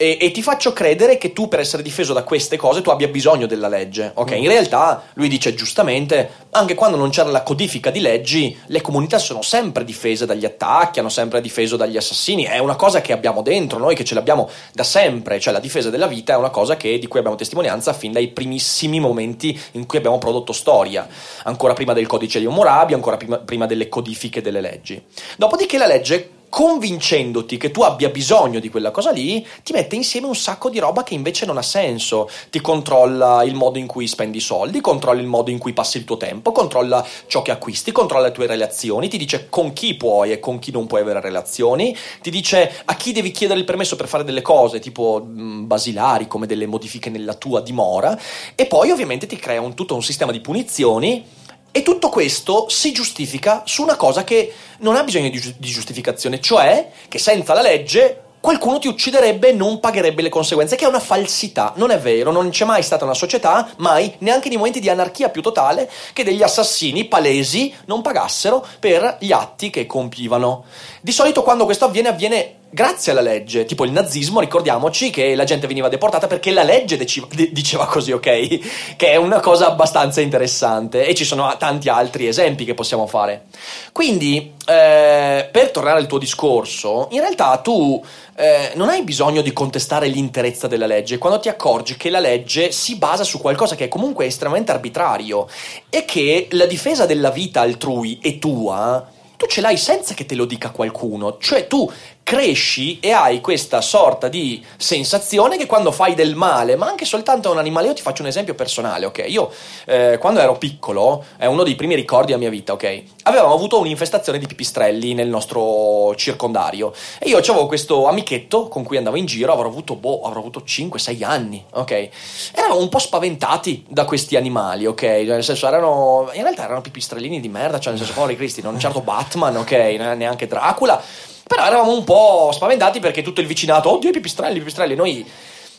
e, 0.00 0.16
e, 0.20 0.30
ti 0.30 0.42
faccio 0.42 0.72
credere 0.72 1.18
che 1.18 1.32
tu 1.32 1.48
per 1.48 1.58
essere 1.58 1.82
difeso 1.82 2.12
da 2.12 2.22
queste 2.22 2.56
cose 2.56 2.82
tu 2.82 2.90
abbia 2.90 3.08
bisogno 3.08 3.46
della 3.48 3.66
legge. 3.66 4.12
Ok, 4.14 4.30
in 4.30 4.46
realtà 4.46 5.02
lui 5.14 5.26
dice 5.26 5.54
giustamente, 5.54 6.46
anche 6.50 6.76
quando 6.76 6.96
non 6.96 7.10
c'era 7.10 7.30
la 7.30 7.42
codifica 7.42 7.90
di 7.90 7.98
leggi, 7.98 8.56
le 8.66 8.80
comunità 8.80 9.18
sono 9.18 9.42
sempre 9.42 9.84
difese 9.84 10.24
dagli 10.24 10.44
attacchi, 10.44 11.00
hanno 11.00 11.08
sempre 11.08 11.40
difeso 11.40 11.76
dagli 11.76 11.96
assassini, 11.96 12.44
è 12.44 12.58
una 12.58 12.76
cosa 12.76 13.00
che 13.00 13.12
abbiamo 13.12 13.42
dentro 13.42 13.80
noi, 13.80 13.96
che 13.96 14.04
ce 14.04 14.14
l'abbiamo 14.14 14.48
da 14.72 14.84
sempre, 14.84 15.40
cioè 15.40 15.52
la 15.52 15.58
difesa 15.58 15.90
della 15.90 16.06
vita 16.06 16.34
è 16.34 16.36
una 16.36 16.50
cosa 16.50 16.76
che, 16.76 16.96
di 17.00 17.08
cui 17.08 17.18
abbiamo 17.18 17.36
testimonianza 17.36 17.92
fin 17.92 18.12
dai 18.12 18.28
primissimi 18.28 19.00
momenti 19.00 19.60
in 19.72 19.84
cui 19.84 19.98
abbiamo 19.98 20.18
prodotto 20.18 20.52
storia, 20.52 21.08
ancora 21.42 21.72
prima 21.72 21.92
del 21.92 22.06
codice 22.06 22.38
di 22.38 22.46
Hammurabi, 22.46 22.94
ancora 22.94 23.16
prima, 23.16 23.38
prima 23.38 23.66
delle 23.66 23.88
codifiche 23.88 24.40
delle 24.42 24.60
leggi. 24.60 25.02
Dopodiché 25.36 25.76
la 25.76 25.86
legge 25.86 26.36
convincendoti 26.48 27.56
che 27.56 27.70
tu 27.70 27.82
abbia 27.82 28.08
bisogno 28.08 28.58
di 28.58 28.68
quella 28.68 28.90
cosa 28.90 29.10
lì, 29.10 29.46
ti 29.62 29.72
mette 29.72 29.96
insieme 29.96 30.26
un 30.26 30.34
sacco 30.34 30.70
di 30.70 30.78
roba 30.78 31.02
che 31.02 31.14
invece 31.14 31.46
non 31.46 31.58
ha 31.58 31.62
senso. 31.62 32.28
Ti 32.50 32.60
controlla 32.60 33.42
il 33.44 33.54
modo 33.54 33.78
in 33.78 33.86
cui 33.86 34.06
spendi 34.06 34.38
i 34.38 34.40
soldi, 34.40 34.80
controlla 34.80 35.20
il 35.20 35.26
modo 35.26 35.50
in 35.50 35.58
cui 35.58 35.72
passi 35.72 35.98
il 35.98 36.04
tuo 36.04 36.16
tempo, 36.16 36.52
controlla 36.52 37.06
ciò 37.26 37.42
che 37.42 37.50
acquisti, 37.50 37.92
controlla 37.92 38.26
le 38.26 38.32
tue 38.32 38.46
relazioni, 38.46 39.08
ti 39.08 39.18
dice 39.18 39.48
con 39.48 39.72
chi 39.72 39.94
puoi 39.94 40.32
e 40.32 40.40
con 40.40 40.58
chi 40.58 40.70
non 40.70 40.86
puoi 40.86 41.02
avere 41.02 41.20
relazioni, 41.20 41.96
ti 42.22 42.30
dice 42.30 42.82
a 42.84 42.94
chi 42.94 43.12
devi 43.12 43.30
chiedere 43.30 43.58
il 43.58 43.64
permesso 43.64 43.96
per 43.96 44.08
fare 44.08 44.24
delle 44.24 44.42
cose 44.42 44.78
tipo 44.80 45.22
mh, 45.24 45.66
basilari 45.66 46.26
come 46.26 46.46
delle 46.46 46.66
modifiche 46.66 47.10
nella 47.10 47.34
tua 47.34 47.60
dimora 47.60 48.18
e 48.54 48.66
poi 48.66 48.90
ovviamente 48.90 49.26
ti 49.26 49.36
crea 49.36 49.60
un, 49.60 49.74
tutto 49.74 49.94
un 49.94 50.02
sistema 50.02 50.32
di 50.32 50.40
punizioni 50.40 51.36
e 51.70 51.82
tutto 51.82 52.08
questo 52.08 52.68
si 52.68 52.92
giustifica 52.92 53.62
su 53.64 53.82
una 53.82 53.96
cosa 53.96 54.24
che 54.24 54.52
non 54.78 54.96
ha 54.96 55.04
bisogno 55.04 55.28
di, 55.28 55.40
giustificazione, 55.58 56.40
cioè 56.40 56.90
che 57.08 57.18
senza 57.18 57.54
la 57.54 57.62
legge 57.62 58.22
qualcuno 58.40 58.78
ti 58.78 58.88
ucciderebbe 58.88 59.48
e 59.48 59.52
non 59.52 59.80
pagherebbe 59.80 60.22
le 60.22 60.28
conseguenze, 60.28 60.76
che 60.76 60.84
è 60.84 60.88
una 60.88 61.00
falsità. 61.00 61.72
Non 61.76 61.90
è 61.90 61.98
vero, 61.98 62.30
non 62.30 62.50
c'è 62.50 62.64
mai 62.64 62.82
stata 62.82 63.04
una 63.04 63.14
società, 63.14 63.68
mai, 63.78 64.14
neanche 64.18 64.48
nei 64.48 64.56
momenti 64.56 64.80
di 64.80 64.88
anarchia 64.88 65.28
più 65.28 65.42
totale, 65.42 65.90
che 66.12 66.24
degli 66.24 66.42
assassini 66.42 67.04
palesi 67.06 67.74
non 67.86 68.02
pagassero 68.02 68.64
per 68.78 69.18
gli 69.20 69.32
atti 69.32 69.70
che 69.70 69.86
compivano. 69.86 70.64
Di 71.00 71.12
solito 71.12 71.42
quando 71.42 71.64
questo 71.64 71.84
avviene, 71.84 72.08
avviene 72.08 72.57
grazie 72.70 73.12
alla 73.12 73.20
legge, 73.20 73.64
tipo 73.64 73.84
il 73.84 73.92
nazismo, 73.92 74.40
ricordiamoci 74.40 75.10
che 75.10 75.34
la 75.34 75.44
gente 75.44 75.66
veniva 75.66 75.88
deportata 75.88 76.26
perché 76.26 76.50
la 76.50 76.62
legge 76.62 76.96
diceva, 76.96 77.26
diceva 77.50 77.86
così, 77.86 78.12
ok? 78.12 78.96
Che 78.96 79.10
è 79.10 79.16
una 79.16 79.40
cosa 79.40 79.68
abbastanza 79.68 80.20
interessante 80.20 81.06
e 81.06 81.14
ci 81.14 81.24
sono 81.24 81.54
tanti 81.56 81.88
altri 81.88 82.28
esempi 82.28 82.64
che 82.64 82.74
possiamo 82.74 83.06
fare. 83.06 83.46
Quindi, 83.92 84.54
eh, 84.66 85.48
per 85.50 85.70
tornare 85.70 85.98
al 85.98 86.06
tuo 86.06 86.18
discorso, 86.18 87.08
in 87.12 87.20
realtà 87.20 87.56
tu 87.58 88.02
eh, 88.36 88.72
non 88.74 88.88
hai 88.88 89.02
bisogno 89.02 89.40
di 89.40 89.52
contestare 89.52 90.06
l'interezza 90.06 90.68
della 90.68 90.86
legge 90.86 91.18
quando 91.18 91.40
ti 91.40 91.48
accorgi 91.48 91.96
che 91.96 92.10
la 92.10 92.20
legge 92.20 92.70
si 92.70 92.96
basa 92.96 93.24
su 93.24 93.40
qualcosa 93.40 93.74
che 93.74 93.86
è 93.86 93.88
comunque 93.88 94.26
estremamente 94.26 94.70
arbitrario 94.70 95.48
e 95.90 96.04
che 96.04 96.46
la 96.52 96.66
difesa 96.66 97.04
della 97.04 97.30
vita 97.30 97.62
altrui 97.62 98.20
è 98.22 98.38
tua 98.38 99.16
tu 99.38 99.46
ce 99.46 99.60
l'hai 99.60 99.76
senza 99.76 100.14
che 100.14 100.26
te 100.26 100.34
lo 100.34 100.44
dica 100.44 100.70
qualcuno, 100.70 101.38
cioè 101.38 101.68
tu 101.68 101.88
cresci 102.28 103.00
e 103.00 103.10
hai 103.12 103.40
questa 103.40 103.80
sorta 103.80 104.28
di 104.28 104.62
sensazione 104.76 105.56
che 105.56 105.64
quando 105.64 105.90
fai 105.90 106.14
del 106.14 106.34
male, 106.34 106.76
ma 106.76 106.86
anche 106.86 107.06
soltanto 107.06 107.48
a 107.48 107.52
un 107.52 107.58
animale, 107.58 107.86
io 107.86 107.94
ti 107.94 108.02
faccio 108.02 108.20
un 108.20 108.28
esempio 108.28 108.54
personale, 108.54 109.06
ok? 109.06 109.24
Io 109.28 109.50
eh, 109.86 110.18
quando 110.20 110.40
ero 110.40 110.58
piccolo, 110.58 111.24
è 111.38 111.46
uno 111.46 111.62
dei 111.62 111.74
primi 111.74 111.94
ricordi 111.94 112.26
della 112.26 112.38
mia 112.40 112.50
vita, 112.50 112.74
ok? 112.74 113.02
Avevamo 113.22 113.54
avuto 113.54 113.78
un'infestazione 113.78 114.38
di 114.38 114.46
pipistrelli 114.46 115.14
nel 115.14 115.28
nostro 115.28 116.14
circondario 116.16 116.92
e 117.18 117.30
io 117.30 117.38
avevo 117.38 117.64
questo 117.64 118.06
amichetto 118.06 118.68
con 118.68 118.82
cui 118.82 118.98
andavo 118.98 119.16
in 119.16 119.24
giro, 119.24 119.50
avrò 119.50 119.68
avuto, 119.68 119.94
boh, 119.94 120.20
avrò 120.20 120.40
avuto 120.40 120.64
5-6 120.66 121.24
anni, 121.24 121.64
ok? 121.72 122.08
Eravamo 122.52 122.80
un 122.80 122.90
po' 122.90 122.98
spaventati 122.98 123.86
da 123.88 124.04
questi 124.04 124.36
animali, 124.36 124.84
ok? 124.84 125.02
Nel 125.02 125.42
senso 125.42 125.66
erano, 125.66 126.28
in 126.34 126.42
realtà 126.42 126.64
erano 126.64 126.82
pipistrellini 126.82 127.40
di 127.40 127.48
merda, 127.48 127.80
cioè 127.80 127.94
nel 127.94 128.02
senso, 128.02 128.12
poveri 128.12 128.36
cristi, 128.36 128.60
non 128.60 128.78
certo 128.78 129.00
Batman, 129.00 129.56
ok? 129.56 129.72
Neanche 129.72 130.46
Dracula 130.46 131.02
però 131.48 131.64
eravamo 131.64 131.92
un 131.92 132.04
po' 132.04 132.50
spaventati 132.52 133.00
perché 133.00 133.22
tutto 133.22 133.40
il 133.40 133.46
vicinato, 133.46 133.90
oddio 133.90 134.10
i 134.10 134.12
pipistrelli, 134.12 134.56
i 134.56 134.60
pipistrelli, 134.60 134.94
noi... 134.94 135.28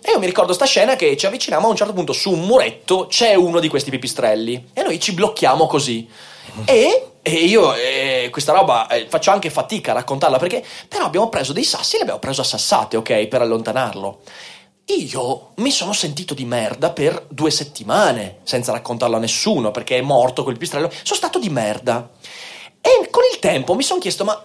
E 0.01 0.11
io 0.11 0.19
mi 0.19 0.25
ricordo 0.25 0.53
sta 0.53 0.65
scena 0.65 0.95
che 0.95 1.15
ci 1.17 1.25
avviciniamo 1.25 1.67
a 1.67 1.69
un 1.69 1.75
certo 1.75 1.93
punto 1.93 2.13
su 2.13 2.31
un 2.31 2.45
muretto, 2.45 3.07
c'è 3.07 3.35
uno 3.35 3.59
di 3.59 3.67
questi 3.67 3.89
pipistrelli 3.89 4.69
e 4.73 4.81
noi 4.81 4.97
ci 4.99 5.13
blocchiamo 5.13 5.67
così. 5.67 6.09
E, 6.65 7.11
e 7.21 7.31
io 7.33 7.73
eh, 7.75 8.29
questa 8.31 8.53
roba 8.53 8.87
eh, 8.87 9.07
faccio 9.09 9.31
anche 9.31 9.49
fatica 9.49 9.91
a 9.91 9.95
raccontarla 9.95 10.37
perché 10.37 10.63
però 10.87 11.03
abbiamo 11.03 11.27
preso 11.27 11.51
dei 11.51 11.65
sassi 11.65 11.95
e 11.95 11.97
li 11.97 12.03
abbiamo 12.03 12.21
preso 12.21 12.39
a 12.41 12.45
sassate, 12.45 12.95
ok, 12.95 13.27
per 13.27 13.41
allontanarlo. 13.41 14.21
Io 14.85 15.51
mi 15.55 15.69
sono 15.69 15.91
sentito 15.91 16.33
di 16.33 16.45
merda 16.45 16.91
per 16.91 17.25
due 17.27 17.51
settimane 17.51 18.37
senza 18.43 18.71
raccontarlo 18.71 19.17
a 19.17 19.19
nessuno 19.19 19.69
perché 19.71 19.97
è 19.97 20.01
morto 20.01 20.43
quel 20.43 20.55
pipistrello. 20.55 20.89
Sono 21.03 21.19
stato 21.19 21.39
di 21.39 21.49
merda. 21.49 22.09
E 22.81 23.09
con 23.11 23.23
il 23.31 23.39
tempo 23.39 23.75
mi 23.75 23.83
sono 23.83 23.99
chiesto, 23.99 24.23
ma 24.23 24.41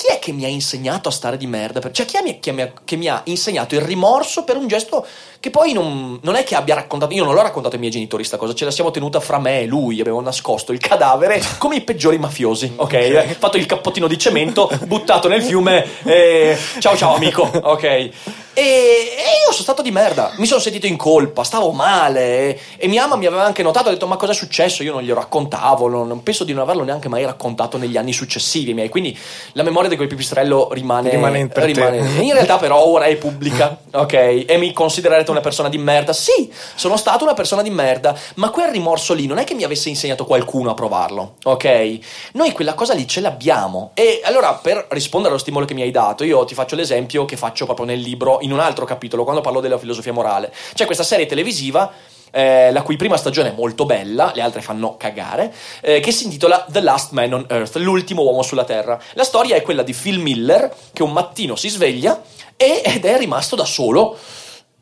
chi 0.00 0.06
è 0.06 0.18
che 0.18 0.32
mi 0.32 0.44
ha 0.44 0.48
insegnato 0.48 1.10
a 1.10 1.12
stare 1.12 1.36
di 1.36 1.46
merda? 1.46 1.92
Cioè, 1.92 2.06
chi, 2.06 2.16
è, 2.16 2.40
chi, 2.40 2.48
è, 2.48 2.72
che 2.86 2.96
mi 2.96 3.08
ha 3.08 3.20
insegnato 3.24 3.74
il 3.74 3.82
rimorso 3.82 4.44
per 4.44 4.56
un 4.56 4.66
gesto 4.66 5.06
che 5.40 5.50
poi 5.50 5.74
non, 5.74 6.18
non, 6.22 6.36
è 6.36 6.42
che 6.42 6.54
abbia 6.54 6.74
raccontato. 6.74 7.12
Io 7.12 7.22
non 7.22 7.34
l'ho 7.34 7.42
raccontato 7.42 7.74
ai 7.74 7.80
miei 7.80 7.92
genitori, 7.92 8.24
sta 8.24 8.38
cosa, 8.38 8.54
ce 8.54 8.64
la 8.64 8.70
siamo 8.70 8.90
tenuta 8.90 9.20
fra 9.20 9.38
me 9.38 9.60
e 9.60 9.66
lui. 9.66 10.00
Abbiamo 10.00 10.22
nascosto 10.22 10.72
il 10.72 10.78
cadavere 10.78 11.42
come 11.58 11.76
i 11.76 11.80
peggiori 11.82 12.16
mafiosi, 12.16 12.72
ok? 12.76 12.82
okay. 12.82 13.34
Fatto 13.34 13.58
il 13.58 13.66
cappottino 13.66 14.06
di 14.06 14.16
cemento, 14.16 14.70
buttato 14.86 15.28
nel 15.28 15.42
fiume. 15.42 15.86
E... 16.04 16.56
Ciao, 16.78 16.96
ciao, 16.96 17.16
amico, 17.16 17.42
ok? 17.42 18.10
E, 18.52 18.62
e, 18.62 19.44
io 19.44 19.52
sono 19.52 19.62
stato 19.62 19.80
di 19.80 19.90
merda, 19.90 20.32
mi 20.36 20.46
sono 20.46 20.60
sentito 20.60 20.86
in 20.86 20.96
colpa, 20.96 21.44
stavo 21.44 21.70
male. 21.70 22.58
E, 22.76 22.88
mia 22.88 23.02
mamma 23.02 23.16
mi 23.16 23.26
aveva 23.26 23.44
anche 23.44 23.62
notato, 23.62 23.88
ha 23.88 23.92
detto: 23.92 24.06
Ma 24.06 24.16
cosa 24.16 24.32
è 24.32 24.34
successo? 24.34 24.82
Io 24.82 24.92
non 24.92 25.02
glielo 25.02 25.20
raccontavo, 25.20 25.88
non, 25.88 26.08
non 26.08 26.22
penso 26.22 26.44
di 26.44 26.52
non 26.52 26.62
averlo 26.62 26.82
neanche 26.82 27.08
mai 27.08 27.24
raccontato 27.24 27.78
negli 27.78 27.96
anni 27.96 28.12
successivi 28.12 28.74
miei. 28.74 28.88
Quindi 28.88 29.16
la 29.52 29.62
memoria 29.62 29.88
di 29.90 29.96
quel 29.96 30.08
pipistrello 30.08 30.68
rimane. 30.72 31.10
Rimane 31.10 31.38
in, 31.38 31.50
rimane, 31.52 31.98
in 32.22 32.32
realtà, 32.32 32.56
però, 32.56 32.84
ora 32.86 33.04
è 33.04 33.16
pubblica, 33.16 33.78
ok? 33.92 34.44
E 34.46 34.56
mi 34.58 34.72
considererete 34.72 35.30
una 35.30 35.40
persona 35.40 35.68
di 35.68 35.78
merda. 35.78 36.12
Sì, 36.12 36.50
sono 36.74 36.96
stato 36.96 37.24
una 37.24 37.34
persona 37.34 37.62
di 37.62 37.70
merda, 37.70 38.16
ma 38.36 38.50
quel 38.50 38.70
rimorso 38.70 39.12
lì 39.12 39.26
non 39.26 39.38
è 39.38 39.44
che 39.44 39.54
mi 39.54 39.64
avesse 39.64 39.88
insegnato 39.88 40.24
qualcuno 40.24 40.70
a 40.70 40.74
provarlo, 40.74 41.34
ok? 41.42 41.98
Noi 42.32 42.52
quella 42.52 42.74
cosa 42.74 42.94
lì 42.94 43.06
ce 43.06 43.20
l'abbiamo. 43.20 43.90
E 43.94 44.20
allora, 44.24 44.54
per 44.54 44.86
rispondere 44.90 45.32
allo 45.32 45.42
stimolo 45.42 45.66
che 45.66 45.74
mi 45.74 45.82
hai 45.82 45.90
dato, 45.90 46.24
io 46.24 46.44
ti 46.44 46.54
faccio 46.54 46.76
l'esempio 46.76 47.24
che 47.24 47.36
faccio 47.36 47.64
proprio 47.64 47.86
nel 47.86 48.00
libro 48.00 48.38
in 48.40 48.52
un 48.52 48.60
altro 48.60 48.84
capitolo, 48.84 49.24
quando 49.24 49.42
parlo 49.42 49.60
della 49.60 49.78
filosofia 49.78 50.12
morale. 50.12 50.52
C'è 50.74 50.86
questa 50.86 51.04
serie 51.04 51.26
televisiva 51.26 51.90
eh, 52.30 52.70
la 52.72 52.82
cui 52.82 52.96
prima 52.96 53.16
stagione 53.16 53.50
è 53.50 53.54
molto 53.54 53.86
bella, 53.86 54.32
le 54.34 54.42
altre 54.42 54.60
fanno 54.60 54.96
cagare, 54.96 55.52
eh, 55.80 56.00
che 56.00 56.12
si 56.12 56.24
intitola 56.24 56.66
The 56.68 56.80
Last 56.80 57.12
Man 57.12 57.32
on 57.32 57.46
Earth, 57.48 57.76
l'ultimo 57.76 58.22
uomo 58.22 58.42
sulla 58.42 58.64
Terra. 58.64 59.00
La 59.14 59.24
storia 59.24 59.56
è 59.56 59.62
quella 59.62 59.82
di 59.82 59.92
Phil 59.92 60.18
Miller 60.18 60.74
che 60.92 61.02
un 61.02 61.12
mattino 61.12 61.56
si 61.56 61.68
sveglia 61.68 62.22
ed 62.56 63.04
è 63.04 63.16
rimasto 63.16 63.56
da 63.56 63.64
solo 63.64 64.18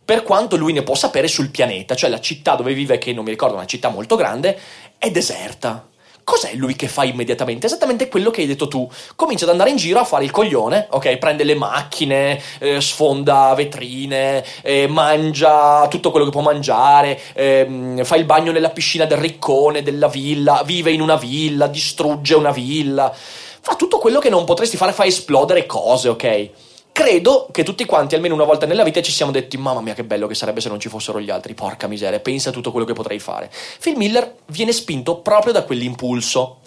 per 0.05 0.23
quanto 0.23 0.57
lui 0.57 0.73
ne 0.73 0.83
può 0.83 0.95
sapere 0.95 1.29
sul 1.29 1.51
pianeta, 1.51 1.95
cioè 1.95 2.09
la 2.09 2.19
città 2.19 2.55
dove 2.55 2.73
vive, 2.73 2.97
che 2.97 3.13
non 3.13 3.25
mi 3.25 3.31
ricordo, 3.31 3.57
una 3.57 3.67
città 3.67 3.91
molto 3.91 4.17
grande, 4.17 4.59
è 4.97 5.11
deserta. 5.11 5.87
Cos'è 6.29 6.53
lui 6.57 6.77
che 6.77 6.89
fa 6.89 7.05
immediatamente? 7.05 7.65
Esattamente 7.65 8.09
quello 8.09 8.31
che 8.31 8.43
hai 8.43 8.47
detto 8.47 8.69
tu. 8.69 8.87
Comincia 9.17 9.47
ad 9.47 9.51
andare 9.53 9.71
in 9.71 9.77
giro 9.77 9.99
a 9.99 10.05
fare 10.05 10.25
il 10.25 10.31
coglione, 10.31 10.87
ok? 10.91 11.17
Prende 11.17 11.43
le 11.43 11.55
macchine, 11.55 12.39
eh, 12.59 12.83
sfonda 12.83 13.55
vetrine, 13.55 14.45
eh, 14.61 14.87
mangia 14.89 15.89
tutto 15.89 16.11
quello 16.11 16.27
che 16.27 16.31
può 16.31 16.43
mangiare, 16.43 17.19
eh, 17.33 18.03
fa 18.03 18.17
il 18.17 18.27
bagno 18.27 18.53
nella 18.53 18.69
piscina 18.69 19.07
del 19.07 19.17
riccone 19.17 19.83
della 19.83 20.09
villa, 20.09 20.61
vive 20.67 20.91
in 20.91 21.01
una 21.01 21.17
villa, 21.17 21.67
distrugge 21.67 22.35
una 22.35 22.51
villa. 22.51 23.11
Fa 23.11 23.75
tutto 23.75 23.97
quello 23.97 24.19
che 24.19 24.29
non 24.29 24.45
potresti 24.45 24.77
fare, 24.77 24.93
fa 24.93 25.07
esplodere 25.07 25.65
cose, 25.65 26.11
ok? 26.11 26.51
Credo 26.99 27.47
che 27.53 27.63
tutti 27.63 27.85
quanti, 27.85 28.17
almeno 28.17 28.35
una 28.35 28.43
volta 28.43 28.67
nella 28.67 28.83
vita, 28.83 29.01
ci 29.01 29.13
siamo 29.13 29.31
detti: 29.31 29.57
Mamma 29.57 29.81
mia, 29.81 29.95
che 29.95 30.03
bello 30.03 30.27
che 30.27 30.35
sarebbe 30.35 30.61
se 30.61 30.69
non 30.69 30.81
ci 30.81 30.89
fossero 30.89 31.21
gli 31.21 31.31
altri. 31.31 31.55
Porca 31.55 31.87
miseria, 31.87 32.19
pensa 32.19 32.49
a 32.49 32.53
tutto 32.53 32.73
quello 32.73 32.85
che 32.85 32.93
potrei 32.93 33.21
fare. 33.21 33.53
Phil 33.81 33.97
Miller 33.97 34.35
viene 34.47 34.73
spinto 34.73 35.19
proprio 35.19 35.53
da 35.53 35.63
quell'impulso 35.63 36.59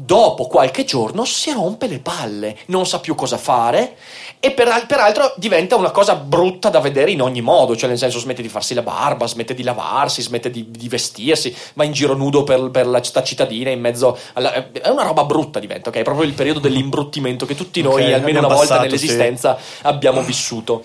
dopo 0.00 0.46
qualche 0.46 0.84
giorno 0.84 1.24
si 1.24 1.50
rompe 1.50 1.88
le 1.88 1.98
palle, 1.98 2.56
non 2.66 2.86
sa 2.86 3.00
più 3.00 3.16
cosa 3.16 3.36
fare 3.36 3.96
e 4.38 4.52
per, 4.52 4.84
peraltro 4.86 5.34
diventa 5.36 5.74
una 5.74 5.90
cosa 5.90 6.14
brutta 6.14 6.68
da 6.68 6.78
vedere 6.78 7.10
in 7.10 7.20
ogni 7.20 7.40
modo, 7.40 7.74
cioè 7.74 7.88
nel 7.88 7.98
senso 7.98 8.20
smette 8.20 8.40
di 8.40 8.48
farsi 8.48 8.74
la 8.74 8.82
barba, 8.82 9.26
smette 9.26 9.54
di 9.54 9.64
lavarsi, 9.64 10.22
smette 10.22 10.52
di, 10.52 10.70
di 10.70 10.88
vestirsi, 10.88 11.52
va 11.74 11.82
in 11.82 11.90
giro 11.90 12.14
nudo 12.14 12.44
per, 12.44 12.70
per, 12.70 12.86
la 12.86 13.00
città 13.00 13.24
cittadina 13.24 13.70
in 13.70 13.80
mezzo 13.80 14.16
alla... 14.34 14.70
è 14.70 14.88
una 14.88 15.02
roba 15.02 15.24
brutta 15.24 15.58
diventa, 15.58 15.88
ok? 15.88 15.96
È 15.96 16.02
proprio 16.02 16.26
il 16.26 16.34
periodo 16.34 16.60
dell'imbruttimento 16.60 17.44
che 17.44 17.56
tutti 17.56 17.82
noi 17.82 18.02
okay, 18.02 18.12
almeno 18.12 18.38
una 18.38 18.54
volta 18.54 18.78
nell'esistenza 18.78 19.58
sì. 19.58 19.80
abbiamo 19.82 20.22
vissuto. 20.22 20.84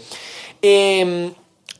E 0.59 0.97
ehm, 0.99 1.33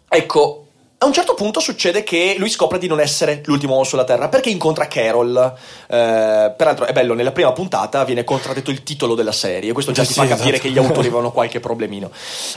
ecco, 0.07 0.62
a 1.04 1.06
un 1.06 1.14
certo 1.14 1.34
punto 1.34 1.60
succede 1.60 2.04
che 2.04 2.36
lui 2.38 2.49
scopre 2.49 2.78
di 2.78 2.88
non 2.88 2.99
essere 3.01 3.41
l'ultimo 3.45 3.74
uomo 3.74 3.84
sulla 3.84 4.06
Terra 4.06 4.30
perché 4.30 4.49
incontra 4.49 4.88
Carol. 4.88 5.54
Eh, 5.88 6.54
peraltro 6.56 6.86
è 6.86 6.93
bello, 6.93 7.14
nella 7.14 7.34
prima 7.34 7.51
puntata 7.51 8.06
viene 8.06 8.24
contraddetto 8.24 8.72
il 8.72 8.84
titolo 8.84 9.14
della 9.14 9.34
serie, 9.34 9.74
questo 9.74 9.91
già 9.91 10.04
sì, 10.04 10.14
ti 10.14 10.14
fa 10.14 10.26
capire 10.26 10.54
esatto. 10.54 10.62
che 10.62 10.70
gli 10.74 10.78
autori 10.78 11.08
avevano 11.08 11.32
qualche 11.32 11.60
problemino. 11.60 12.10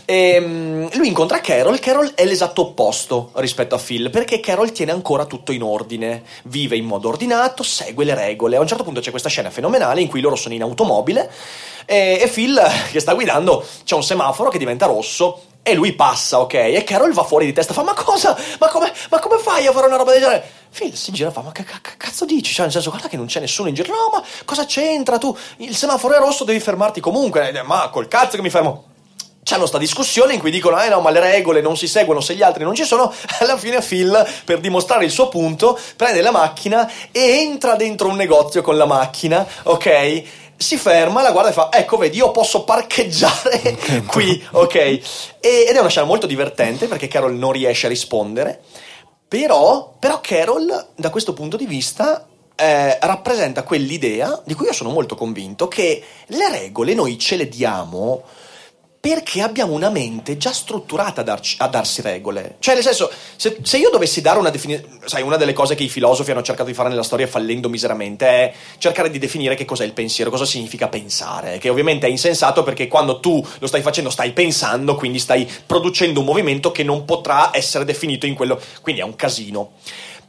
E, 0.04 0.38
um, 0.38 0.88
lui 0.94 1.08
incontra 1.08 1.40
Carol, 1.40 1.80
Carol 1.80 2.12
è 2.14 2.24
l'esatto 2.24 2.62
opposto 2.62 3.30
rispetto 3.34 3.74
a 3.74 3.78
Phil 3.78 4.10
perché 4.10 4.38
Carol 4.38 4.70
tiene 4.70 4.92
ancora 4.92 5.26
tutto 5.26 5.50
in 5.50 5.62
ordine, 5.62 6.22
vive 6.44 6.76
in 6.76 6.84
modo 6.84 7.08
ordinato, 7.08 7.64
segue 7.64 8.04
le 8.04 8.14
regole. 8.14 8.56
A 8.56 8.60
un 8.60 8.66
certo 8.68 8.84
punto 8.84 9.00
c'è 9.00 9.10
questa 9.10 9.28
scena 9.28 9.50
fenomenale 9.50 10.00
in 10.00 10.08
cui 10.08 10.20
loro 10.20 10.36
sono 10.36 10.54
in 10.54 10.62
automobile 10.62 11.30
e, 11.84 12.18
e 12.20 12.28
Phil 12.28 12.60
che 12.90 13.00
sta 13.00 13.14
guidando 13.14 13.64
c'è 13.84 13.94
un 13.94 14.02
semaforo 14.02 14.50
che 14.50 14.58
diventa 14.58 14.86
rosso 14.86 15.42
e 15.68 15.74
lui 15.74 15.94
passa, 15.94 16.38
ok? 16.38 16.54
E 16.54 16.84
Carol 16.84 17.12
va 17.12 17.24
fuori 17.24 17.44
di 17.44 17.52
testa, 17.52 17.74
fa: 17.74 17.82
Ma 17.82 17.92
cosa? 17.92 18.38
Ma 18.60 18.68
come, 18.68 18.92
ma 19.10 19.18
come 19.18 19.38
fai 19.38 19.66
a 19.66 19.72
fare 19.72 19.88
una 19.88 19.96
roba 19.96 20.12
del 20.12 20.20
genere? 20.20 20.48
Phil 20.72 20.94
si 20.94 21.10
gira 21.10 21.30
e 21.30 21.32
fa: 21.32 21.40
Ma 21.40 21.50
che, 21.50 21.64
che, 21.64 21.96
cazzo 21.96 22.24
dici? 22.24 22.52
Cioè, 22.52 22.66
nel 22.66 22.72
senso, 22.72 22.90
guarda 22.90 23.08
che 23.08 23.16
non 23.16 23.26
c'è 23.26 23.40
nessuno 23.40 23.68
in 23.68 23.74
giro. 23.74 23.88
No, 23.92 24.10
ma 24.12 24.22
cosa 24.44 24.64
c'entra 24.64 25.18
tu? 25.18 25.36
Il 25.56 25.74
semaforo 25.74 26.14
è 26.14 26.18
rosso, 26.18 26.44
devi 26.44 26.60
fermarti 26.60 27.00
comunque. 27.00 27.50
Ma 27.64 27.88
col 27.88 28.06
cazzo 28.06 28.36
che 28.36 28.42
mi 28.42 28.50
fermo. 28.50 28.84
C'hanno 29.42 29.66
sta 29.66 29.78
discussione 29.78 30.34
in 30.34 30.38
cui 30.38 30.52
dicono: 30.52 30.80
Eh 30.80 30.88
no, 30.88 31.00
ma 31.00 31.10
le 31.10 31.18
regole 31.18 31.60
non 31.60 31.76
si 31.76 31.88
seguono 31.88 32.20
se 32.20 32.36
gli 32.36 32.42
altri 32.42 32.62
non 32.62 32.76
ci 32.76 32.84
sono. 32.84 33.12
Alla 33.40 33.56
fine, 33.56 33.80
Phil, 33.80 34.24
per 34.44 34.60
dimostrare 34.60 35.04
il 35.04 35.10
suo 35.10 35.26
punto, 35.26 35.76
prende 35.96 36.20
la 36.20 36.30
macchina 36.30 36.88
e 37.10 37.40
entra 37.40 37.74
dentro 37.74 38.06
un 38.06 38.14
negozio 38.14 38.62
con 38.62 38.76
la 38.76 38.86
macchina, 38.86 39.44
ok? 39.64 40.44
Si 40.56 40.76
ferma, 40.76 41.22
la 41.22 41.32
guarda 41.32 41.50
e 41.50 41.52
fa: 41.52 41.68
Ecco, 41.72 41.96
vedi, 41.96 42.16
io 42.16 42.30
posso 42.30 42.64
parcheggiare 42.64 43.76
qui, 44.06 44.42
ok? 44.52 44.74
E, 44.74 45.00
ed 45.40 45.74
è 45.74 45.78
una 45.78 45.88
scena 45.88 46.06
molto 46.06 46.26
divertente 46.26 46.86
perché 46.86 47.08
Carol 47.08 47.34
non 47.34 47.52
riesce 47.52 47.86
a 47.86 47.90
rispondere. 47.90 48.62
Però, 49.28 49.94
però 49.98 50.20
Carol, 50.20 50.88
da 50.94 51.10
questo 51.10 51.32
punto 51.32 51.56
di 51.56 51.66
vista, 51.66 52.26
eh, 52.54 52.98
rappresenta 53.00 53.64
quell'idea 53.64 54.40
di 54.44 54.54
cui 54.54 54.66
io 54.66 54.72
sono 54.72 54.90
molto 54.90 55.14
convinto 55.14 55.68
che 55.68 56.02
le 56.26 56.50
regole 56.50 56.94
noi 56.94 57.18
ce 57.18 57.36
le 57.36 57.48
diamo 57.48 58.22
perché 59.08 59.40
abbiamo 59.40 59.72
una 59.72 59.88
mente 59.88 60.36
già 60.36 60.52
strutturata 60.52 61.20
a, 61.20 61.24
darci, 61.24 61.54
a 61.60 61.68
darsi 61.68 62.02
regole. 62.02 62.56
Cioè, 62.58 62.74
nel 62.74 62.82
senso, 62.82 63.08
se, 63.36 63.58
se 63.62 63.78
io 63.78 63.88
dovessi 63.88 64.20
dare 64.20 64.40
una 64.40 64.50
definizione, 64.50 64.98
sai, 65.04 65.22
una 65.22 65.36
delle 65.36 65.52
cose 65.52 65.76
che 65.76 65.84
i 65.84 65.88
filosofi 65.88 66.32
hanno 66.32 66.42
cercato 66.42 66.68
di 66.68 66.74
fare 66.74 66.88
nella 66.88 67.04
storia 67.04 67.28
fallendo 67.28 67.68
miseramente 67.68 68.26
è 68.26 68.52
cercare 68.78 69.08
di 69.08 69.20
definire 69.20 69.54
che 69.54 69.64
cos'è 69.64 69.84
il 69.84 69.92
pensiero, 69.92 70.28
cosa 70.28 70.44
significa 70.44 70.88
pensare, 70.88 71.58
che 71.58 71.68
ovviamente 71.68 72.08
è 72.08 72.10
insensato 72.10 72.64
perché 72.64 72.88
quando 72.88 73.20
tu 73.20 73.46
lo 73.60 73.66
stai 73.68 73.80
facendo 73.80 74.10
stai 74.10 74.32
pensando, 74.32 74.96
quindi 74.96 75.20
stai 75.20 75.48
producendo 75.64 76.18
un 76.18 76.26
movimento 76.26 76.72
che 76.72 76.82
non 76.82 77.04
potrà 77.04 77.50
essere 77.52 77.84
definito 77.84 78.26
in 78.26 78.34
quello, 78.34 78.60
quindi 78.82 79.02
è 79.02 79.04
un 79.04 79.14
casino. 79.14 79.74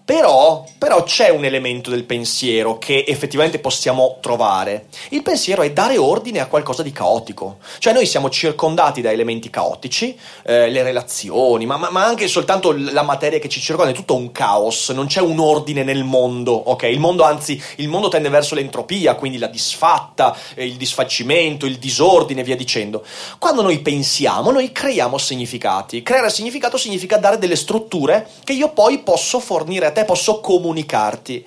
Però, 0.07 0.63
però, 0.77 1.03
c'è 1.03 1.27
un 1.27 1.43
elemento 1.43 1.89
del 1.89 2.05
pensiero 2.05 2.77
che 2.77 3.03
effettivamente 3.05 3.59
possiamo 3.59 4.19
trovare. 4.21 4.85
Il 5.09 5.21
pensiero 5.21 5.63
è 5.63 5.73
dare 5.73 5.97
ordine 5.97 6.39
a 6.39 6.45
qualcosa 6.45 6.81
di 6.81 6.93
caotico. 6.93 7.57
Cioè 7.77 7.91
noi 7.91 8.05
siamo 8.05 8.29
circondati 8.29 9.01
da 9.01 9.11
elementi 9.11 9.49
caotici, 9.49 10.17
eh, 10.45 10.69
le 10.69 10.81
relazioni, 10.81 11.65
ma, 11.65 11.75
ma, 11.75 11.89
ma, 11.89 12.05
anche 12.05 12.29
soltanto 12.29 12.71
la 12.71 13.01
materia 13.01 13.37
che 13.37 13.49
ci 13.49 13.59
circonda, 13.59 13.91
è 13.91 13.93
tutto 13.93 14.15
un 14.15 14.31
caos, 14.31 14.91
non 14.91 15.07
c'è 15.07 15.19
un 15.19 15.39
ordine 15.39 15.83
nel 15.83 16.05
mondo, 16.05 16.53
ok? 16.53 16.83
Il 16.83 17.01
mondo 17.01 17.23
anzi, 17.23 17.61
il 17.75 17.89
mondo 17.89 18.07
tende 18.07 18.29
verso 18.29 18.55
l'entropia, 18.55 19.15
quindi 19.15 19.37
la 19.37 19.47
disfatta, 19.47 20.33
eh, 20.53 20.65
il 20.65 20.77
disfacimento, 20.77 21.65
il 21.65 21.79
disordine, 21.79 22.43
via 22.43 22.55
dicendo. 22.55 23.03
Quando 23.39 23.61
noi 23.61 23.79
pensiamo, 23.79 24.51
noi 24.51 24.71
creiamo 24.71 25.17
significati. 25.17 26.01
Creare 26.01 26.29
significato 26.29 26.77
significa 26.77 27.17
dare 27.17 27.37
delle 27.37 27.57
strutture 27.57 28.25
che 28.45 28.53
io 28.53 28.69
poi 28.69 28.99
posso 28.99 29.41
fornire 29.41 29.85
a 29.87 29.95
te 29.97 30.05
posso 30.05 30.41
comunicarti. 30.41 31.43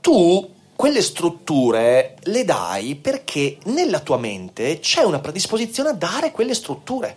Tu 0.00 0.48
quelle 0.76 1.02
strutture 1.02 2.14
le 2.22 2.44
dai 2.44 2.94
perché 2.94 3.58
nella 3.64 3.98
tua 3.98 4.16
mente 4.16 4.78
c'è 4.78 5.02
una 5.02 5.18
predisposizione 5.18 5.88
a 5.88 5.94
dare 5.94 6.30
quelle 6.30 6.54
strutture. 6.54 7.16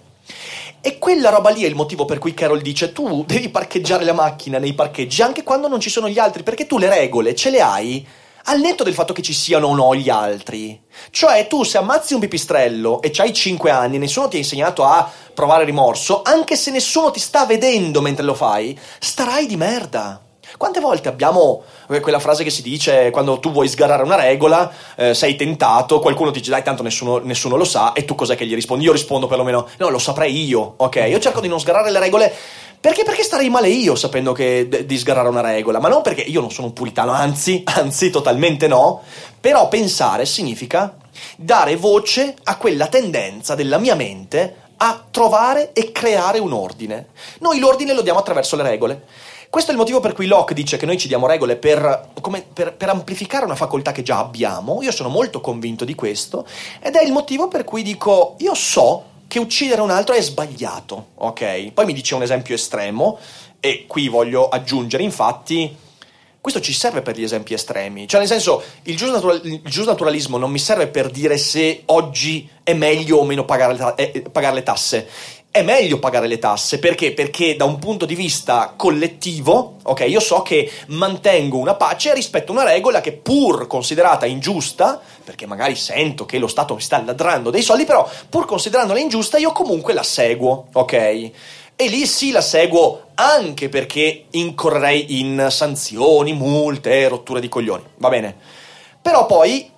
E 0.82 0.98
quella 0.98 1.30
roba 1.30 1.52
lì 1.52 1.62
è 1.62 1.68
il 1.68 1.76
motivo 1.76 2.06
per 2.06 2.18
cui 2.18 2.34
Carol 2.34 2.62
dice 2.62 2.92
tu 2.92 3.24
devi 3.28 3.50
parcheggiare 3.50 4.04
la 4.04 4.14
macchina 4.14 4.58
nei 4.58 4.74
parcheggi 4.74 5.22
anche 5.22 5.44
quando 5.44 5.68
non 5.68 5.80
ci 5.80 5.92
sono 5.92 6.10
gli 6.10 6.18
altri, 6.18 6.42
perché 6.42 6.66
tu 6.66 6.80
le 6.80 6.90
regole 6.90 7.36
ce 7.36 7.52
le 7.52 7.62
hai 7.62 8.08
al 8.46 8.60
netto 8.60 8.84
del 8.84 8.94
fatto 8.94 9.14
che 9.14 9.22
ci 9.22 9.34
siano 9.34 9.68
o 9.68 9.76
no 9.76 9.94
gli 9.94 10.10
altri. 10.10 10.82
Cioè, 11.12 11.46
tu 11.48 11.64
se 11.64 11.78
ammazzi 11.78 12.14
un 12.16 12.20
pipistrello 12.22 13.02
e 13.02 13.12
hai 13.18 13.34
5 13.34 13.70
anni, 13.70 14.00
nessuno 14.00 14.28
ti 14.28 14.38
ha 14.38 14.40
insegnato 14.40 14.84
a 14.84 15.10
provare 15.34 15.66
rimorso, 15.66 16.22
anche 16.24 16.56
se 16.56 16.72
nessuno 16.72 17.12
ti 17.12 17.20
sta 17.20 17.46
vedendo 17.46 18.02
mentre 18.02 18.24
lo 18.24 18.34
fai, 18.34 18.78
starai 19.00 19.46
di 19.46 19.58
merda. 19.58 20.22
Quante 20.58 20.80
volte 20.80 21.08
abbiamo 21.08 21.62
eh, 21.90 22.00
quella 22.00 22.20
frase 22.20 22.44
che 22.44 22.50
si 22.50 22.64
dice 22.64 23.12
quando 23.12 23.40
tu 23.40 23.52
vuoi 23.52 23.68
sgarrare 23.70 24.04
una 24.04 24.16
regola, 24.16 24.72
eh, 24.96 25.14
sei 25.14 25.36
tentato, 25.36 26.00
qualcuno 26.00 26.32
ti 26.32 26.40
dice 26.40 26.52
dai 26.52 26.64
tanto 26.64 26.82
nessuno, 26.82 27.20
nessuno, 27.20 27.56
lo 27.56 27.64
sa 27.64 27.94
e 27.94 28.06
tu 28.06 28.16
cos'è 28.16 28.36
che 28.36 28.46
gli 28.46 28.56
rispondi? 28.56 28.84
Io 28.84 28.92
rispondo 28.92 29.28
perlomeno 29.28 29.68
no 29.78 29.90
lo 29.90 30.00
saprei 30.00 30.46
io, 30.46 30.74
ok? 30.78 31.06
Io 31.08 31.20
cerco 31.20 31.42
di 31.42 31.48
non 31.48 31.60
sgarrare 31.60 31.92
le 31.92 32.00
regole 32.00 32.34
perché? 32.80 33.04
Perché 33.04 33.24
starei 33.24 33.50
male 33.50 33.70
io 33.70 33.96
sapendo 33.96 34.34
che, 34.34 34.68
d- 34.68 34.84
di 34.84 34.98
sgarrare 34.98 35.28
una 35.28 35.42
regola, 35.42 35.80
ma 35.80 35.90
non 35.90 36.02
perché 36.02 36.22
io 36.22 36.42
non 36.42 36.52
sono 36.52 36.68
un 36.68 36.74
puritano, 36.74 37.12
anzi, 37.12 37.64
anzi 37.76 38.10
totalmente 38.10 38.68
no, 38.68 39.02
però 39.40 39.68
pensare 39.68 40.26
significa 40.26 40.96
dare 41.36 41.76
voce 41.76 42.36
a 42.44 42.58
quella 42.58 42.88
tendenza 42.88 43.56
della 43.56 43.78
mia 43.78 43.96
mente 43.96 44.66
a 44.78 45.04
trovare 45.10 45.74
e 45.74 45.92
creare 45.92 46.40
un 46.40 46.54
ordine. 46.54 47.08
Noi 47.40 47.60
l'ordine 47.60 47.94
lo 47.94 48.02
diamo 48.02 48.20
attraverso 48.20 48.56
le 48.56 48.64
regole. 48.64 49.06
Questo 49.50 49.72
è 49.72 49.74
il 49.74 49.80
motivo 49.80 50.02
per 50.02 50.14
cui 50.14 50.28
Locke 50.28 50.54
dice 50.54 50.76
che 50.76 50.86
noi 50.86 50.98
ci 50.98 51.08
diamo 51.08 51.26
regole 51.26 51.56
per, 51.56 52.10
per, 52.54 52.74
per, 52.74 52.90
amplificare 52.90 53.46
una 53.46 53.56
facoltà 53.56 53.94
che 53.94 54.04
già 54.04 54.20
abbiamo. 54.20 54.82
Io 54.82 54.92
sono 54.92 55.08
molto 55.08 55.40
convinto 55.40 55.86
di 55.86 55.96
questo 55.96 56.46
ed 56.82 56.96
è 56.96 57.04
il 57.04 57.14
motivo 57.14 57.48
per 57.48 57.64
cui 57.64 57.82
dico 57.82 58.36
io 58.40 58.54
so 58.54 59.16
che 59.28 59.40
uccidere 59.40 59.82
un 59.82 59.90
altro 59.90 60.16
è 60.16 60.22
sbagliato, 60.22 61.08
ok? 61.16 61.72
Poi 61.72 61.86
mi 61.86 61.94
dice 61.94 62.16
un 62.16 62.24
esempio 62.24 62.56
estremo 62.56 63.18
e 63.60 63.86
qui 63.88 64.10
voglio 64.10 64.50
aggiungere 64.50 65.04
infatti 65.04 65.86
questo 66.48 66.64
ci 66.64 66.72
serve 66.72 67.02
per 67.02 67.18
gli 67.18 67.24
esempi 67.24 67.54
estremi. 67.54 68.08
Cioè, 68.08 68.22
nel 68.22 68.30
senso, 68.30 68.64
il 68.84 68.96
giusnaturalismo 68.96 70.38
non 70.38 70.50
mi 70.50 70.60
serve 70.60 70.88
per 70.88 71.10
dire 71.10 71.38
se 71.38 71.84
oggi 71.88 72.50
è 72.64 72.74
meglio 72.74 73.18
o 73.18 73.26
meno 73.26 73.44
pagare 73.44 73.74
le, 73.74 73.80
ta- 73.80 73.96
eh, 73.96 74.22
pagare 74.32 74.56
le 74.56 74.64
tasse 74.64 75.10
è 75.58 75.64
meglio 75.64 75.98
pagare 75.98 76.28
le 76.28 76.38
tasse 76.38 76.78
perché? 76.78 77.14
Perché 77.14 77.56
da 77.56 77.66
un 77.66 77.80
punto 77.80 78.06
di 78.06 78.14
vista 78.14 78.74
collettivo, 78.76 79.78
ok, 79.84 80.06
io 80.08 80.20
so 80.20 80.42
che 80.42 80.72
mantengo 80.88 81.58
una 81.58 81.74
pace 81.74 82.14
rispetto 82.14 82.52
a 82.52 82.56
una 82.56 82.64
regola 82.64 83.02
che 83.02 83.14
pur 83.14 83.66
considerata 83.68 84.26
ingiusta, 84.26 85.02
perché 85.24 85.46
magari 85.46 85.76
sento 85.76 86.26
che 86.26 86.38
lo 86.38 86.48
Stato 86.48 86.76
mi 86.76 86.82
sta 86.82 87.02
ladrando 87.04 87.50
dei 87.50 87.64
soldi, 87.64 87.86
però 87.86 88.08
pur 88.30 88.46
considerandola 88.46 89.00
ingiusta 89.00 89.38
io 89.38 89.52
comunque 89.52 89.94
la 89.94 90.04
seguo, 90.04 90.68
ok? 90.74 90.94
E 90.94 91.88
lì 91.88 92.06
sì 92.06 92.32
la 92.32 92.42
seguo 92.42 93.10
anche 93.16 93.70
perché 93.70 94.26
incorrerei 94.32 95.20
in 95.20 95.48
sanzioni, 95.50 96.34
multe, 96.34 97.08
rotture 97.08 97.40
di 97.40 97.50
coglioni, 97.50 97.84
va 97.98 98.10
bene? 98.10 98.36
Però 99.02 99.26
poi 99.26 99.70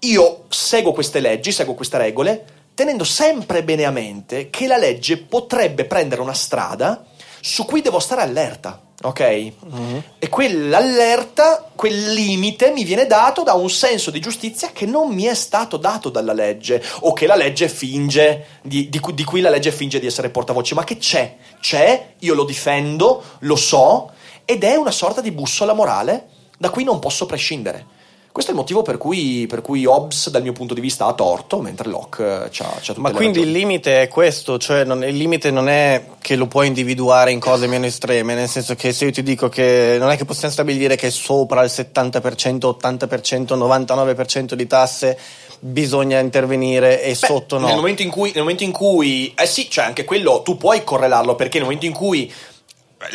io 0.00 0.44
seguo 0.48 0.92
queste 0.92 1.20
leggi, 1.20 1.50
seguo 1.50 1.74
queste 1.74 1.98
regole, 1.98 2.44
tenendo 2.74 3.04
sempre 3.04 3.62
bene 3.62 3.84
a 3.84 3.90
mente 3.90 4.50
che 4.50 4.66
la 4.66 4.76
legge 4.76 5.16
potrebbe 5.18 5.84
prendere 5.84 6.20
una 6.20 6.34
strada 6.34 7.04
su 7.40 7.64
cui 7.66 7.82
devo 7.82 7.98
stare 7.98 8.22
allerta, 8.22 8.80
ok? 9.02 9.20
Mm-hmm. 9.20 9.98
E 10.18 10.28
quell'allerta, 10.28 11.70
quel 11.74 12.12
limite 12.12 12.70
mi 12.70 12.84
viene 12.84 13.06
dato 13.06 13.42
da 13.42 13.52
un 13.52 13.68
senso 13.68 14.10
di 14.10 14.18
giustizia 14.18 14.70
che 14.72 14.86
non 14.86 15.12
mi 15.12 15.24
è 15.24 15.34
stato 15.34 15.76
dato 15.76 16.08
dalla 16.08 16.32
legge 16.32 16.82
o 17.00 17.12
che 17.12 17.26
la 17.26 17.36
legge 17.36 17.68
finge, 17.68 18.46
di, 18.62 18.88
di, 18.88 19.00
di 19.12 19.24
cui 19.24 19.40
la 19.42 19.50
legge 19.50 19.72
finge 19.72 20.00
di 20.00 20.06
essere 20.06 20.30
portavoce, 20.30 20.74
ma 20.74 20.84
che 20.84 20.96
c'è, 20.96 21.36
c'è, 21.60 22.14
io 22.20 22.34
lo 22.34 22.44
difendo, 22.44 23.22
lo 23.40 23.56
so 23.56 24.12
ed 24.46 24.64
è 24.64 24.74
una 24.76 24.90
sorta 24.90 25.20
di 25.20 25.30
bussola 25.30 25.74
morale 25.74 26.28
da 26.58 26.70
cui 26.70 26.84
non 26.84 26.98
posso 26.98 27.26
prescindere. 27.26 27.92
Questo 28.34 28.50
è 28.50 28.54
il 28.56 28.60
motivo 28.60 28.82
per 28.82 28.98
cui, 28.98 29.46
per 29.48 29.60
cui 29.60 29.86
Hobbes, 29.86 30.28
dal 30.28 30.42
mio 30.42 30.52
punto 30.52 30.74
di 30.74 30.80
vista, 30.80 31.06
ha 31.06 31.12
torto, 31.12 31.60
mentre 31.60 31.88
Locke 31.88 32.48
c'ha, 32.50 32.68
c'ha 32.80 32.92
tutte 32.92 32.98
Ma 32.98 33.12
quindi 33.12 33.38
ragioni. 33.38 33.46
il 33.46 33.62
limite 33.62 34.02
è 34.02 34.08
questo, 34.08 34.58
cioè 34.58 34.82
non, 34.82 35.04
il 35.04 35.16
limite 35.16 35.52
non 35.52 35.68
è 35.68 36.04
che 36.20 36.34
lo 36.34 36.48
puoi 36.48 36.66
individuare 36.66 37.30
in 37.30 37.38
cose 37.38 37.68
meno 37.68 37.86
estreme, 37.86 38.34
nel 38.34 38.48
senso 38.48 38.74
che 38.74 38.92
se 38.92 39.04
io 39.04 39.12
ti 39.12 39.22
dico 39.22 39.48
che 39.48 39.98
non 40.00 40.10
è 40.10 40.16
che 40.16 40.24
possiamo 40.24 40.52
stabilire 40.52 40.96
che 40.96 41.12
sopra 41.12 41.62
il 41.62 41.70
70%, 41.72 42.76
80%, 42.82 43.56
99% 43.56 44.54
di 44.54 44.66
tasse 44.66 45.16
bisogna 45.60 46.18
intervenire 46.18 47.04
e 47.04 47.10
Beh, 47.10 47.14
sotto 47.14 47.58
no. 47.58 47.66
Nel 47.66 47.76
momento 47.76 48.02
in 48.02 48.10
cui, 48.10 48.32
nel 48.34 48.42
momento 48.42 48.64
in 48.64 48.72
cui 48.72 49.32
eh 49.36 49.46
sì, 49.46 49.70
cioè 49.70 49.84
anche 49.84 50.02
quello 50.02 50.42
tu 50.42 50.56
puoi 50.56 50.82
correlarlo 50.82 51.36
perché 51.36 51.58
nel 51.58 51.68
momento 51.68 51.86
in 51.86 51.92
cui 51.92 52.32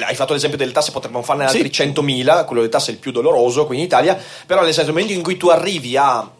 hai 0.06 0.16
fatto 0.16 0.34
l'esempio 0.34 0.58
delle 0.58 0.72
tasse, 0.72 0.92
potremmo 0.92 1.22
farne 1.22 1.46
altri 1.46 1.72
Sì. 1.74 1.84
100.000, 1.84 2.46
quello 2.46 2.62
delle 2.62 2.72
tasse 2.72 2.92
è 2.92 2.94
il 2.94 3.00
più 3.00 3.12
doloroso 3.12 3.66
qui 3.66 3.78
in 3.78 3.84
Italia, 3.84 4.18
però 4.46 4.62
nel 4.62 4.74
senso 4.74 4.92
nel 4.92 5.00
momento 5.02 5.14
in 5.18 5.24
cui 5.24 5.38
tu 5.38 5.48
arrivi 5.48 5.98
a 5.98 6.32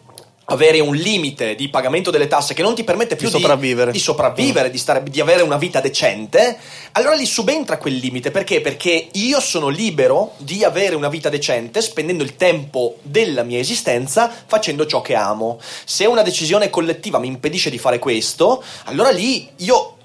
avere 0.52 0.80
un 0.80 0.96
limite 0.96 1.54
di 1.54 1.68
pagamento 1.68 2.10
delle 2.10 2.26
tasse 2.26 2.54
che 2.54 2.62
non 2.62 2.74
ti 2.74 2.82
permette 2.82 3.14
più 3.14 3.28
Di 3.28 3.34
sopravvivere. 3.38 3.92
di, 3.92 4.00
sopravvivere, 4.00 4.68
di, 4.68 4.78
stare- 4.78 5.04
di 5.04 5.20
avere 5.20 5.42
una 5.42 5.56
vita 5.56 5.80
decente, 5.80 6.58
allora 6.92 7.14
lì 7.14 7.24
subentra 7.24 7.78
quel 7.78 7.94
limite. 7.94 8.32
Perché? 8.32 8.60
Perché 8.60 9.10
io 9.12 9.38
sono 9.38 9.68
libero 9.68 10.32
di 10.38 10.64
avere 10.64 10.96
una 10.96 11.08
vita 11.08 11.28
decente 11.28 11.80
spendendo 11.80 12.24
il 12.24 12.34
tempo 12.34 12.96
della 13.02 13.44
mia 13.44 13.60
esistenza 13.60 14.28
facendo 14.44 14.86
ciò 14.86 15.00
che 15.02 15.14
amo. 15.14 15.60
Se 15.84 16.04
una 16.06 16.22
decisione 16.22 16.68
collettiva 16.68 17.20
mi 17.20 17.28
impedisce 17.28 17.70
di 17.70 17.78
fare 17.78 18.00
questo, 18.00 18.60
allora 18.86 19.10
lì 19.10 19.48
io 19.58 19.98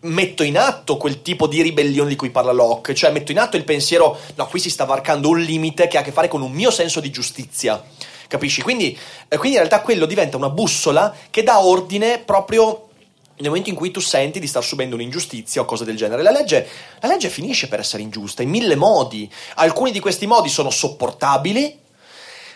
metto 0.00 0.42
in 0.42 0.56
atto 0.56 0.96
quel 0.96 1.22
tipo 1.22 1.46
di 1.46 1.62
ribellione 1.62 2.08
di 2.08 2.16
cui 2.16 2.30
parla 2.30 2.52
Locke, 2.52 2.94
cioè 2.94 3.10
metto 3.10 3.32
in 3.32 3.38
atto 3.38 3.56
il 3.56 3.64
pensiero, 3.64 4.18
no, 4.36 4.46
qui 4.46 4.60
si 4.60 4.70
sta 4.70 4.84
varcando 4.84 5.28
un 5.28 5.40
limite 5.40 5.88
che 5.88 5.96
ha 5.96 6.00
a 6.00 6.04
che 6.04 6.12
fare 6.12 6.28
con 6.28 6.42
un 6.42 6.52
mio 6.52 6.70
senso 6.70 7.00
di 7.00 7.10
giustizia. 7.10 7.82
Capisci? 8.28 8.62
Quindi, 8.62 8.96
eh, 9.28 9.36
quindi 9.38 9.56
in 9.56 9.64
realtà 9.64 9.80
quello 9.80 10.06
diventa 10.06 10.36
una 10.36 10.50
bussola 10.50 11.14
che 11.30 11.42
dà 11.42 11.60
ordine 11.60 12.18
proprio 12.18 12.88
nel 13.38 13.48
momento 13.48 13.70
in 13.70 13.76
cui 13.76 13.90
tu 13.90 14.00
senti 14.00 14.40
di 14.40 14.46
star 14.46 14.64
subendo 14.64 14.96
un'ingiustizia 14.96 15.62
o 15.62 15.64
cose 15.64 15.84
del 15.84 15.96
genere. 15.96 16.22
La 16.22 16.30
legge, 16.30 16.68
la 17.00 17.08
legge 17.08 17.30
finisce 17.30 17.68
per 17.68 17.80
essere 17.80 18.02
ingiusta 18.02 18.42
in 18.42 18.50
mille 18.50 18.74
modi. 18.74 19.30
Alcuni 19.54 19.92
di 19.92 20.00
questi 20.00 20.26
modi 20.26 20.48
sono 20.48 20.70
sopportabili, 20.70 21.78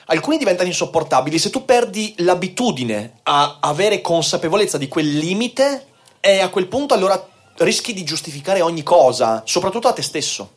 alcuni 0.07 0.39
diventano 0.39 0.69
insopportabili. 0.69 1.39
Se 1.39 1.51
tu 1.51 1.65
perdi 1.65 2.15
l'abitudine 2.19 3.21
a 3.23 3.59
avere 3.61 4.01
consapevolezza 4.01 4.77
di 4.77 4.89
quel 4.89 5.09
limite, 5.09 5.87
e 6.25 6.39
a 6.39 6.51
quel 6.51 6.69
punto 6.69 6.95
allora 6.95 7.29
rischi 7.59 7.93
di 7.93 8.05
giustificare 8.05 8.61
ogni 8.61 8.83
cosa, 8.83 9.43
soprattutto 9.45 9.89
a 9.89 9.93
te 9.93 10.03
stesso. 10.03 10.51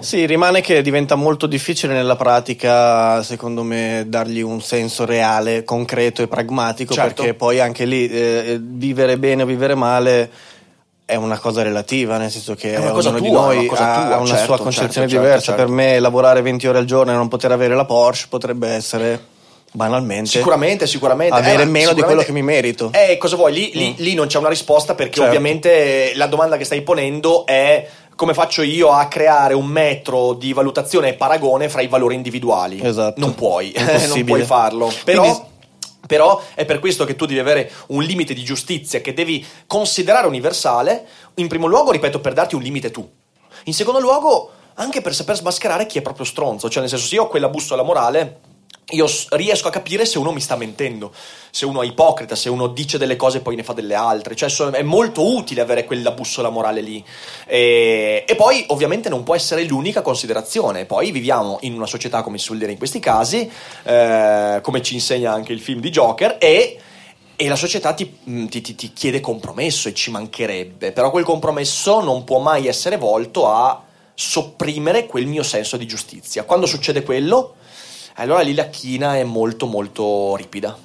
Sì, 0.00 0.26
rimane 0.26 0.60
che 0.60 0.82
diventa 0.82 1.14
molto 1.14 1.46
difficile 1.46 1.94
nella 1.94 2.16
pratica, 2.16 3.22
secondo 3.22 3.62
me, 3.62 4.04
dargli 4.06 4.40
un 4.40 4.60
senso 4.60 5.04
reale, 5.04 5.64
concreto 5.64 6.22
e 6.22 6.28
pragmatico, 6.28 6.94
Certo. 6.94 7.22
perché 7.22 7.34
poi 7.34 7.60
anche 7.60 7.84
lì 7.84 8.08
eh, 8.08 8.58
vivere 8.60 9.18
bene 9.18 9.42
o 9.42 9.46
vivere 9.46 9.74
male 9.74 10.30
è 11.06 11.16
una 11.16 11.38
cosa 11.38 11.62
relativa, 11.62 12.16
nel 12.16 12.30
senso 12.30 12.54
che 12.54 12.76
ognuno 12.76 13.20
di 13.20 13.28
tua, 13.28 13.40
noi 13.40 13.68
una 13.68 13.78
ha 13.78 14.06
tua, 14.06 14.16
una 14.16 14.26
certo, 14.26 14.44
sua 14.44 14.58
concezione 14.58 15.06
certo, 15.06 15.22
diversa. 15.22 15.44
certo, 15.52 15.62
Per 15.62 15.70
me 15.70 15.98
lavorare 15.98 16.40
20 16.40 16.66
ore 16.66 16.78
al 16.78 16.86
giorno 16.86 17.12
e 17.12 17.14
non 17.14 17.28
poter 17.28 17.52
avere 17.52 17.74
la 17.74 17.84
Porsche 17.84 18.26
potrebbe 18.28 18.68
essere 18.68 19.32
banalmente 19.74 20.30
Sicuramente, 20.30 20.86
sicuramente. 20.86 21.34
avere 21.34 21.62
Eh, 21.62 21.66
meno 21.66 21.92
di 21.92 22.00
quello 22.02 22.20
sicuramente- 22.20 22.24
che 22.26 22.32
mi 22.32 22.42
merito. 22.42 22.90
Eh, 22.92 23.18
cosa 23.18 23.34
vuoi? 23.34 23.52
Lì, 23.52 23.70
lì- 23.74 23.94
lì 23.98 24.14
non 24.14 24.28
c'è 24.28 24.38
una 24.38 24.48
risposta 24.48 24.94
perché 24.94 25.14
Certo. 25.14 25.28
ovviamente 25.28 26.12
la 26.14 26.26
domanda 26.26 26.56
che 26.56 26.64
stai 26.64 26.82
ponendo 26.82 27.44
è 27.44 27.88
come 28.14 28.34
faccio 28.34 28.62
io 28.62 28.90
a 28.92 29.06
creare 29.08 29.54
un 29.54 29.66
metro 29.66 30.34
di 30.34 30.52
valutazione 30.52 31.08
e 31.08 31.14
paragone 31.14 31.68
fra 31.68 31.80
i 31.80 31.88
valori 31.88 32.14
individuali? 32.14 32.80
Esatto. 32.80 33.18
Non 33.18 33.34
puoi, 33.34 33.74
non 34.08 34.24
puoi 34.24 34.42
farlo. 34.44 34.92
Però, 35.02 35.22
Quindi- 35.22 35.40
però 36.06 36.40
è 36.54 36.64
per 36.64 36.78
questo 36.78 37.04
che 37.04 37.16
tu 37.16 37.26
devi 37.26 37.40
avere 37.40 37.68
un 37.88 38.04
limite 38.04 38.32
di 38.32 38.44
giustizia 38.44 39.00
che 39.00 39.12
devi 39.12 39.44
considerare 39.66 40.28
universale, 40.28 41.04
in 41.34 41.48
primo 41.48 41.66
luogo, 41.66 41.90
ripeto, 41.90 42.20
per 42.20 42.32
darti 42.34 42.54
un 42.54 42.62
limite 42.62 42.92
tu. 42.92 43.08
In 43.64 43.74
secondo 43.74 43.98
luogo, 43.98 44.50
anche 44.74 45.00
per 45.00 45.12
saper 45.14 45.34
smascherare 45.34 45.86
chi 45.86 45.98
è 45.98 46.02
proprio 46.02 46.24
stronzo, 46.24 46.68
cioè 46.68 46.80
nel 46.82 46.90
senso 46.90 47.06
se 47.06 47.16
io 47.16 47.24
ho 47.24 47.28
quella 47.28 47.48
bussola 47.48 47.82
morale 47.82 48.38
io 48.90 49.06
riesco 49.30 49.68
a 49.68 49.70
capire 49.70 50.04
se 50.04 50.18
uno 50.18 50.30
mi 50.30 50.40
sta 50.40 50.56
mentendo, 50.56 51.12
se 51.50 51.64
uno 51.64 51.82
è 51.82 51.86
ipocrita, 51.86 52.36
se 52.36 52.48
uno 52.48 52.66
dice 52.66 52.98
delle 52.98 53.16
cose 53.16 53.38
e 53.38 53.40
poi 53.40 53.56
ne 53.56 53.62
fa 53.62 53.72
delle 53.72 53.94
altre. 53.94 54.36
Cioè, 54.36 54.50
è 54.70 54.82
molto 54.82 55.34
utile 55.34 55.62
avere 55.62 55.84
quella 55.84 56.10
bussola 56.10 56.50
morale 56.50 56.80
lì. 56.80 57.04
E, 57.46 58.24
e 58.26 58.34
poi, 58.34 58.64
ovviamente, 58.68 59.08
non 59.08 59.22
può 59.22 59.34
essere 59.34 59.64
l'unica 59.64 60.02
considerazione. 60.02 60.84
Poi 60.84 61.10
viviamo 61.10 61.58
in 61.62 61.74
una 61.74 61.86
società, 61.86 62.22
come 62.22 62.38
si 62.38 62.44
suol 62.44 62.58
dire 62.58 62.72
in 62.72 62.78
questi 62.78 63.00
casi, 63.00 63.50
eh, 63.84 64.58
come 64.62 64.82
ci 64.82 64.94
insegna 64.94 65.32
anche 65.32 65.52
il 65.52 65.60
film 65.60 65.80
di 65.80 65.90
Joker, 65.90 66.36
e. 66.38 66.78
E 67.36 67.48
la 67.48 67.56
società 67.56 67.94
ti, 67.94 68.16
mh, 68.22 68.44
ti- 68.46 68.60
ti- 68.60 68.76
ti 68.76 68.92
chiede 68.92 69.18
compromesso 69.18 69.88
e 69.88 69.94
ci 69.94 70.12
mancherebbe, 70.12 70.92
però 70.92 71.10
quel 71.10 71.24
compromesso 71.24 72.00
non 72.00 72.22
può 72.22 72.38
mai 72.38 72.68
essere 72.68 72.96
volto 72.96 73.48
a 73.48 73.82
sopprimere 74.14 75.06
quel 75.06 75.26
mio 75.26 75.42
senso 75.42 75.76
di 75.76 75.84
giustizia. 75.84 76.44
Quando 76.44 76.66
succede 76.66 77.02
quello, 77.02 77.56
allora 78.14 78.40
lì 78.42 78.54
la 78.54 78.68
china 78.68 79.16
è 79.16 79.24
molto 79.24 79.66
molto 79.66 80.36
ripida. 80.36 80.76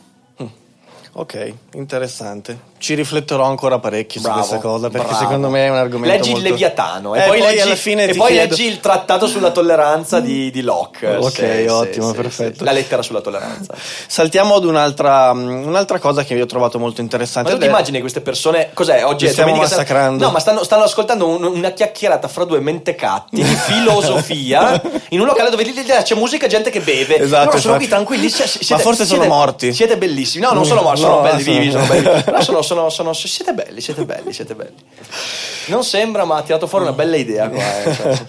Ok, 1.14 1.54
interessante. 1.74 2.69
Ci 2.80 2.94
rifletterò 2.96 3.44
ancora 3.44 3.78
parecchio 3.78 4.22
Bravo, 4.22 4.42
su 4.42 4.48
questa 4.48 4.66
cosa 4.68 4.90
perché 4.90 5.08
bravo. 5.08 5.22
secondo 5.24 5.50
me 5.50 5.66
è 5.66 5.70
un 5.70 5.76
argomento 5.76 6.16
Leggi 6.16 6.30
molto... 6.32 6.46
il 6.46 6.52
Leviatano 6.52 7.14
e 7.14 7.20
Eh, 7.24 7.28
poi, 7.28 7.40
leggi, 7.42 7.60
alla 7.60 7.76
fine 7.76 8.04
e 8.06 8.16
poi 8.16 8.32
chiedo- 8.32 8.50
leggi 8.56 8.66
il 8.68 8.80
trattato 8.80 9.28
sulla 9.28 9.52
tolleranza 9.52 10.20
di, 10.22 10.50
di 10.50 10.62
Locke. 10.62 11.08
Ok, 11.18 11.32
sì, 11.32 11.66
ottimo, 11.68 12.10
sì, 12.12 12.16
perfetto. 12.16 12.58
sì. 12.60 12.64
La 12.64 12.72
lettera 12.72 13.02
sulla 13.02 13.20
tolleranza. 13.20 13.74
Saltiamo 14.08 14.56
ad 14.56 14.64
un'altra, 14.64 15.34
mm, 15.34 15.68
un'altra 15.68 16.00
cosa 16.00 16.24
che 16.24 16.34
io 16.36 16.44
ho 16.44 16.48
trovato 16.48 16.80
molto 16.80 16.98
Ma 16.98 17.04
interessante. 17.04 17.50
tu 17.50 17.56
ed 17.58 17.62
ti 17.62 17.68
immagini 17.68 18.00
queste 18.00 18.22
persone? 18.22 18.70
Cos'è? 18.74 19.04
Oggi 19.06 19.26
è 19.26 19.30
stiamo 19.30 19.56
massacrando. 19.56 20.24
No, 20.26 20.32
ma 20.32 20.40
stanno, 20.40 20.64
stanno 20.64 20.84
ascoltando 20.84 21.28
un- 21.28 21.44
una 21.44 21.72
chiacchierata 21.72 22.30
fra 22.30 22.46
due 22.46 22.62
mentecatti 22.62 23.44
di 23.44 23.56
filosofia 24.04 24.82
in 25.10 25.20
un 25.20 25.26
locale 25.26 25.50
dove 25.50 25.64
c'è 26.04 26.16
musica 26.16 26.46
e 26.46 26.50
gente 26.50 26.70
che 26.70 26.80
beve. 26.80 27.18
Esatto, 27.20 27.46
Loro 27.46 27.58
sono 27.60 27.74
infatti. 27.74 27.78
qui 27.78 27.88
tranquilli. 27.88 28.30
siete- 28.30 28.82
forse 28.82 29.04
sono 29.06 29.22
siete- 29.22 29.28
morti. 29.28 29.74
Siete 29.74 29.98
bellissimi. 29.98 30.44
No, 30.46 30.54
non 30.54 30.66
sono 30.66 30.82
morti, 30.82 31.02
No, 31.02 31.08
sono 31.08 31.22
belli 31.22 31.44
sono- 31.44 31.58
vivi. 31.60 31.72
Sono 31.72 31.86
belli. 31.86 32.24
Però 32.24 32.42
sono, 32.42 32.62
sono- 32.76 32.90
sono- 32.90 33.14
siete 33.14 33.54
belli, 33.54 33.82
siete 33.82 34.06
belli, 34.06 34.32
siete 34.34 34.54
belli. 34.56 34.76
Non 35.68 35.84
sembra, 35.84 36.26
ma 36.26 36.38
ha 36.38 36.42
tirato 36.44 36.68
fuori 36.68 36.86
una 36.86 36.94
bella 36.94 37.16
idea 37.16 37.50
qua. 37.50 37.84
eh, 37.84 37.94
cioè. 37.96 38.26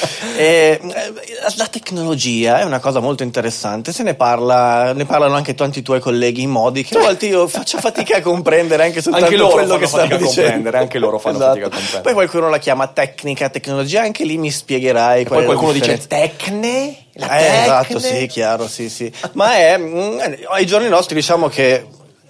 Eh, 0.36 0.80
eh, 0.82 1.12
la 1.56 1.66
tecnologia 1.68 2.58
è 2.58 2.64
una 2.64 2.80
cosa 2.80 2.98
molto 2.98 3.22
interessante, 3.22 3.92
se 3.92 4.02
ne 4.02 4.14
parla, 4.14 4.92
ne 4.92 5.04
parlano 5.04 5.34
anche 5.36 5.54
tanti 5.54 5.80
tuoi 5.80 6.00
colleghi 6.00 6.42
in 6.42 6.50
modi 6.50 6.82
che 6.82 6.98
a 6.98 7.02
volte 7.02 7.26
io 7.26 7.46
faccio 7.46 7.78
fatica 7.78 8.16
a 8.16 8.20
comprendere 8.20 8.82
anche 8.82 9.00
soltanto 9.00 9.26
Anche 9.26 9.36
loro 9.38 9.52
quello 9.52 9.68
fanno 9.68 9.78
che 9.80 9.86
stanno 9.86 10.02
fatica 10.08 10.16
a 10.16 10.18
dicendo. 10.26 10.42
comprendere, 10.48 10.78
anche 10.78 10.98
loro 10.98 11.18
fanno 11.20 11.36
Esatto. 11.36 11.50
fatica 11.50 11.66
a 11.66 11.70
comprendere. 11.70 12.02
Poi 12.02 12.12
qualcuno 12.14 12.48
la 12.50 12.58
chiama 12.58 12.86
tecnica, 12.88 13.48
tecnologia, 13.48 14.00
anche 14.02 14.24
lì 14.24 14.36
mi 14.36 14.50
spiegherai 14.50 15.22
E 15.22 15.24
poi 15.24 15.44
qualcuno 15.44 15.70
dice 15.70 15.98
tecne? 16.04 16.96
La 17.12 17.38
Eh, 17.38 17.60
esatto, 17.62 18.00
tecne? 18.00 18.18
sì, 18.18 18.26
chiaro, 18.26 18.66
sì, 18.66 18.88
sì. 18.88 19.12
Ma 19.34 19.54
è, 19.54 19.78
mm, 19.78 20.18
ai 20.50 20.66
giorni 20.66 20.88
nostri 20.88 21.14
diciamo 21.14 21.46
che 21.48 21.86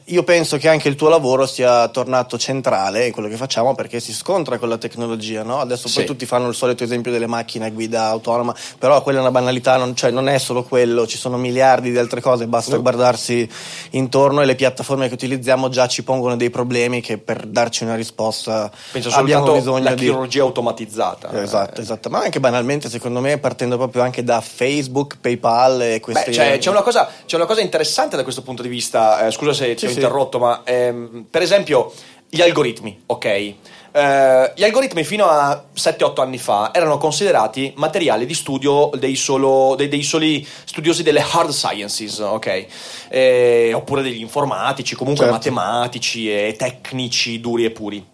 io 0.08 0.22
penso 0.22 0.58
che 0.58 0.68
anche 0.68 0.88
il 0.88 0.96
tuo 0.96 1.08
lavoro 1.08 1.46
sia 1.46 1.88
tornato 1.88 2.36
centrale 2.36 3.06
in 3.06 3.12
quello 3.12 3.28
che 3.28 3.36
facciamo 3.36 3.74
perché 3.74 4.00
si 4.00 4.12
scontra 4.12 4.58
con 4.58 4.68
la 4.68 4.76
tecnologia, 4.76 5.42
no? 5.42 5.60
Adesso 5.60 5.84
poi 5.84 6.02
Sì. 6.02 6.04
tutti 6.04 6.26
fanno 6.26 6.48
il 6.48 6.54
solito 6.54 6.84
esempio 6.84 7.10
delle 7.10 7.26
macchine 7.26 7.66
a 7.66 7.70
guida 7.70 8.08
autonoma, 8.08 8.54
però 8.78 9.02
quella 9.02 9.18
è 9.18 9.20
una 9.22 9.30
banalità, 9.30 9.78
non, 9.78 9.96
cioè, 9.96 10.10
non 10.10 10.28
è 10.28 10.36
solo 10.36 10.62
quello, 10.62 11.06
ci 11.06 11.16
sono 11.16 11.38
miliardi 11.38 11.90
di 11.90 11.96
altre 11.96 12.20
cose, 12.20 12.46
basta 12.46 12.76
guardarsi 12.76 13.48
intorno 13.90 14.42
e 14.42 14.44
le 14.44 14.54
piattaforme 14.56 15.08
che 15.08 15.14
utilizziamo 15.14 15.70
già 15.70 15.86
ci 15.88 16.02
pongono 16.02 16.36
dei 16.36 16.50
problemi 16.50 17.00
che 17.00 17.16
per 17.16 17.46
darci 17.46 17.84
una 17.84 17.94
risposta 17.94 18.70
Penso 18.92 19.08
abbiamo 19.10 19.52
bisogno 19.52 19.86
alla 19.86 19.94
di... 19.94 20.04
chirurgia 20.04 20.42
automatizzata. 20.42 21.42
Esatto, 21.42 21.80
esatto, 21.80 22.10
ma 22.10 22.18
anche 22.20 22.40
banalmente 22.40 22.90
secondo 22.90 23.20
me 23.20 23.38
partendo 23.38 23.78
proprio 23.78 24.02
anche 24.02 24.22
da 24.22 24.42
Facebook, 24.42 25.16
PayPal 25.18 25.80
e 25.80 26.00
queste... 26.00 26.30
Beh, 26.30 26.36
c'è, 26.36 26.58
c'è 26.58 26.68
una 26.68 26.82
cosa, 26.82 27.08
c'è 27.24 27.36
una 27.36 27.46
cosa 27.46 27.62
interessante 27.62 28.16
da 28.16 28.22
questo 28.22 28.42
punto 28.42 28.60
di 28.60 28.68
vista. 28.68 29.26
eh, 29.26 29.30
scusa 29.30 29.54
se 29.54 29.74
Sì, 29.78 29.93
sì. 29.94 30.00
interrotto, 30.00 30.38
ma 30.38 30.62
ehm, 30.64 31.26
per 31.30 31.42
esempio 31.42 31.92
gli 32.28 32.40
algoritmi, 32.40 33.02
ok? 33.06 33.54
Eh, 33.96 34.52
gli 34.56 34.64
algoritmi 34.64 35.04
fino 35.04 35.26
a 35.26 35.66
7-8 35.72 36.20
anni 36.20 36.38
fa 36.38 36.70
erano 36.74 36.98
considerati 36.98 37.72
materiali 37.76 38.26
di 38.26 38.34
studio 38.34 38.90
dei, 38.98 39.14
solo- 39.14 39.74
dei- 39.76 39.86
dei 39.86 40.02
soli 40.02 40.44
studiosi 40.64 41.04
delle 41.04 41.24
hard 41.30 41.50
sciences, 41.50 42.18
ok? 42.18 42.66
Eh, 43.08 43.72
oppure 43.72 44.02
degli 44.02 44.20
informatici, 44.20 44.96
comunque 44.96 45.26
Certo. 45.26 45.38
matematici 45.38 46.28
e 46.28 46.56
tecnici 46.58 47.38
duri 47.40 47.64
e 47.66 47.70
puri. 47.70 48.04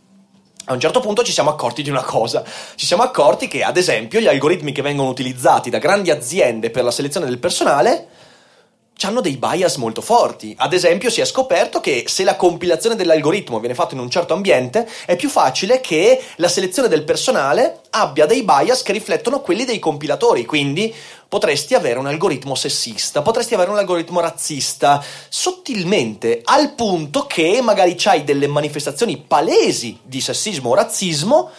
A 0.66 0.74
un 0.74 0.80
certo 0.80 1.00
punto 1.00 1.22
ci 1.24 1.32
siamo 1.32 1.48
accorti 1.48 1.82
di 1.82 1.88
una 1.88 2.02
cosa, 2.04 2.44
ci 2.76 2.84
siamo 2.84 3.02
accorti 3.02 3.48
che 3.48 3.62
ad 3.64 3.78
esempio 3.78 4.20
gli 4.20 4.28
algoritmi 4.28 4.72
che 4.72 4.82
vengono 4.82 5.08
utilizzati 5.08 5.70
da 5.70 5.78
grandi 5.78 6.10
aziende 6.10 6.68
per 6.70 6.84
la 6.84 6.90
selezione 6.90 7.24
del 7.26 7.38
personale 7.38 8.06
hanno 9.06 9.20
dei 9.20 9.36
bias 9.36 9.76
molto 9.76 10.00
forti. 10.00 10.54
Ad 10.58 10.72
esempio 10.72 11.10
si 11.10 11.20
è 11.20 11.24
scoperto 11.24 11.80
che 11.80 12.04
se 12.06 12.24
la 12.24 12.36
compilazione 12.36 12.96
dell'algoritmo 12.96 13.58
viene 13.60 13.74
fatta 13.74 13.94
in 13.94 14.00
un 14.00 14.10
certo 14.10 14.34
ambiente 14.34 14.88
è 15.06 15.16
più 15.16 15.28
facile 15.28 15.80
che 15.80 16.22
la 16.36 16.48
selezione 16.48 16.88
del 16.88 17.04
personale 17.04 17.80
abbia 17.90 18.26
dei 18.26 18.42
bias 18.42 18.82
che 18.82 18.92
riflettono 18.92 19.40
quelli 19.40 19.64
dei 19.64 19.78
compilatori, 19.78 20.44
quindi 20.44 20.94
potresti 21.28 21.74
avere 21.74 21.98
un 21.98 22.06
algoritmo 22.06 22.54
sessista, 22.54 23.22
potresti 23.22 23.54
avere 23.54 23.70
un 23.70 23.78
algoritmo 23.78 24.20
razzista, 24.20 25.02
sottilmente, 25.28 26.40
al 26.44 26.72
punto 26.74 27.26
che 27.26 27.60
magari 27.62 27.94
c'hai 27.96 28.24
delle 28.24 28.48
manifestazioni 28.48 29.16
palesi 29.16 29.98
di 30.02 30.20
sessismo 30.20 30.70
o 30.70 30.74
razzismo 30.74 31.50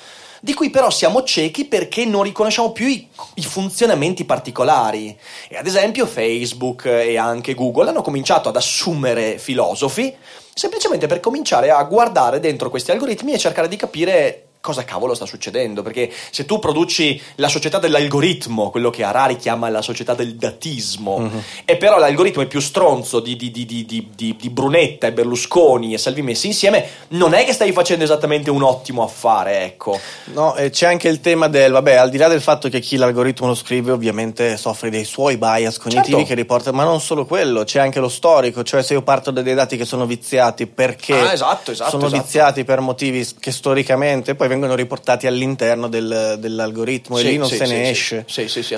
di 0.44 0.56
cui 0.56 0.72
però 0.72 0.90
siamo 0.90 1.22
ciechi 1.24 1.66
perché 1.66 2.04
non 2.04 2.24
riconosciamo 2.24 2.72
più 2.72 2.88
i, 2.88 3.08
i 3.36 3.44
funzionamenti 3.44 4.26
particolari. 4.26 5.16
E 5.48 5.56
ad 5.56 5.68
esempio 5.68 6.08
Facebook 6.08 6.86
e 6.86 7.16
anche 7.16 7.54
Google 7.54 7.90
hanno 7.90 8.02
cominciato 8.02 8.50
ad 8.50 8.56
assumere 8.56 9.38
filosofi 9.38 10.14
semplicemente 10.54 11.08
per 11.08 11.20
cominciare 11.20 11.70
a 11.70 11.82
guardare 11.84 12.40
dentro 12.40 12.70
questi 12.70 12.92
algoritmi 12.92 13.34
e 13.34 13.38
cercare 13.38 13.68
di 13.68 13.76
capire 13.78 14.48
cosa 14.62 14.84
cavolo 14.86 15.16
sta 15.16 15.26
succedendo, 15.26 15.82
perché 15.82 16.12
se 16.30 16.46
tu 16.46 16.60
produci 16.60 17.20
la 17.36 17.50
società 17.50 17.80
dell'algoritmo, 17.80 18.70
quello 18.70 18.92
che 18.92 19.04
Harari 19.04 19.36
chiama 19.36 19.70
la 19.70 19.82
società 19.82 20.14
del 20.14 20.36
datismo, 20.36 21.30
e 21.66 21.78
però 21.78 21.98
l'algoritmo 21.98 22.44
è 22.44 22.46
più 22.46 22.60
stronzo 22.60 23.20
di, 23.20 23.36
di- 23.36 23.50
di- 23.52 23.66
di- 23.66 23.86
di- 23.86 24.10
di- 24.16 24.36
di 24.40 24.50
Brunetta 24.50 25.08
e 25.08 25.12
Berlusconi 25.14 25.94
e 25.94 25.98
Salvi 25.98 26.22
messi 26.22 26.46
insieme, 26.48 26.86
non 27.10 27.34
è 27.34 27.44
che 27.44 27.54
stai 27.54 27.72
facendo 27.72 28.04
esattamente 28.04 28.50
un 28.52 28.62
ottimo 28.62 29.04
affare, 29.04 29.64
ecco. 29.64 30.00
No, 30.26 30.56
e 30.56 30.70
c'è 30.70 30.86
anche 30.88 31.08
il 31.08 31.20
tema 31.22 31.48
del, 31.48 31.72
vabbè, 31.72 31.96
al 31.96 32.10
di 32.12 32.18
là 32.18 32.28
del 32.28 32.42
fatto 32.42 32.70
che 32.70 32.80
chi 32.80 32.98
l'algoritmo 32.98 33.48
lo 33.48 33.56
scrive 33.56 33.92
ovviamente 33.92 34.58
soffre 34.58 34.90
dei 34.92 35.04
suoi 35.06 35.38
bias 35.38 35.78
cognitivi 35.80 36.10
Certo. 36.12 36.28
che 36.28 36.36
riporta, 36.36 36.72
ma 36.72 36.84
non 36.84 37.02
solo 37.02 37.26
quello, 37.26 37.64
c'è 37.64 37.80
anche 37.80 38.00
lo 38.00 38.10
storico, 38.10 38.62
cioè 38.64 38.84
se 38.84 38.94
io 38.94 39.02
parto 39.02 39.32
da 39.32 39.42
dei 39.42 39.56
dati 39.56 39.76
che 39.76 39.86
sono 39.86 40.06
viziati 40.06 40.68
perché 40.68 41.14
Ah, 41.20 41.34
esatto, 41.34 41.72
esatto, 41.72 41.90
sono 41.90 42.06
esatto. 42.06 42.22
viziati 42.22 42.64
per 42.64 42.80
motivi 42.80 43.28
che 43.40 43.52
storicamente 43.52 44.36
poi 44.36 44.50
vengono 44.52 44.76
riportati 44.76 45.28
all'interno 45.28 45.88
del- 45.88 46.36
dell'algoritmo 46.38 47.16
Sì, 47.18 47.26
e 47.26 47.30
lì 47.30 47.38
non 47.38 47.48
sì, 47.48 47.56
se 47.56 47.66
ne 47.68 47.90
esce. 47.90 48.26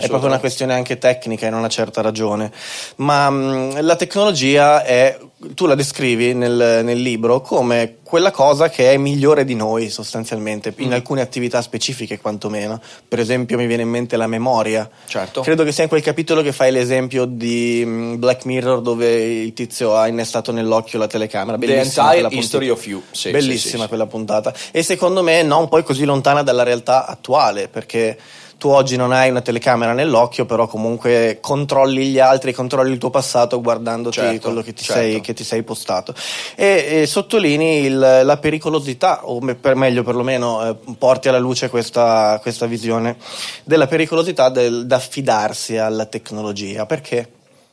È 0.05 0.07
proprio 0.07 0.29
una 0.29 0.39
questione 0.39 0.73
anche 0.73 0.97
tecnica 0.99 1.47
in 1.47 1.53
una 1.55 1.67
certa 1.67 2.01
ragione. 2.01 2.51
Ma 2.97 3.29
mh, 3.29 3.81
la 3.81 3.95
tecnologia 3.95 4.83
è, 4.83 5.17
tu 5.53 5.65
la 5.65 5.75
descrivi 5.75 6.33
nel, 6.33 6.81
nel 6.83 6.99
libro 7.01 7.41
come 7.41 7.97
quella 8.03 8.31
cosa 8.31 8.69
che 8.69 8.91
è 8.91 8.97
migliore 8.97 9.43
di 9.43 9.55
noi 9.55 9.89
sostanzialmente, 9.89 10.73
in 10.77 10.89
Mm. 10.89 10.93
alcune 10.93 11.21
attività 11.21 11.61
specifiche 11.61 12.19
quantomeno. 12.19 12.79
Per 13.07 13.19
esempio 13.19 13.57
mi 13.57 13.65
viene 13.65 13.81
in 13.83 13.89
mente 13.89 14.17
la 14.17 14.27
memoria. 14.27 14.89
Certo. 15.07 15.41
Credo 15.41 15.63
che 15.63 15.71
sia 15.71 15.83
in 15.83 15.89
quel 15.89 16.01
capitolo 16.01 16.41
che 16.41 16.51
fai 16.51 16.71
l'esempio 16.71 17.25
di 17.25 17.83
mh, 17.85 18.19
Black 18.19 18.45
Mirror 18.45 18.81
dove 18.81 19.15
il 19.41 19.53
tizio 19.53 19.95
ha 19.95 20.07
innestato 20.07 20.51
nell'occhio 20.51 20.99
la 20.99 21.07
telecamera. 21.07 21.57
The 21.57 21.65
Bellissima 21.65 21.83
Entire 21.83 22.11
quella 22.11 22.27
puntata. 22.29 22.43
History 22.43 22.69
of 22.69 22.85
You. 22.87 23.01
Sì, 23.11 23.31
Bellissima 23.31 23.75
sì, 23.75 23.81
sì. 23.81 23.87
quella 23.87 24.05
puntata. 24.07 24.53
E 24.71 24.83
secondo 24.83 25.23
me 25.23 25.41
non 25.43 25.67
poi 25.69 25.83
così 25.83 26.05
lontana 26.05 26.43
dalla 26.43 26.63
realtà 26.63 27.05
attuale, 27.07 27.67
perché 27.67 28.17
tu 28.63 28.69
oggi 28.69 28.95
non 28.95 29.11
hai 29.11 29.29
una 29.29 29.41
telecamera 29.41 29.91
nell'occhio, 29.91 30.45
però 30.45 30.67
comunque 30.67 31.39
controlli 31.41 32.07
gli 32.07 32.17
altri, 32.19 32.53
controlli 32.53 32.93
il 32.93 32.97
tuo 32.97 33.09
passato 33.09 33.59
guardandoti 33.59 34.15
Certo, 34.15 34.39
quello 34.39 34.61
che 34.61 34.71
ti, 34.71 34.85
certo. 34.85 35.01
sei, 35.01 35.19
che 35.19 35.33
ti 35.33 35.43
sei 35.43 35.63
postato. 35.63 36.15
E, 36.55 37.01
e 37.01 37.05
sottolinei 37.05 37.83
il- 37.83 38.21
la 38.23 38.37
pericolosità, 38.37 39.27
o 39.27 39.41
per 39.59 39.75
meglio 39.75 40.03
perlomeno 40.03 40.65
eh, 40.65 40.75
porti 40.97 41.27
alla 41.27 41.39
luce 41.39 41.67
questa, 41.69 42.39
questa 42.41 42.65
visione 42.65 43.17
della 43.65 43.87
pericolosità 43.87 44.47
del, 44.47 44.85
d'affidarsi 44.87 45.75
alla 45.75 46.05
tecnologia. 46.05 46.85
Perché? 46.85 47.31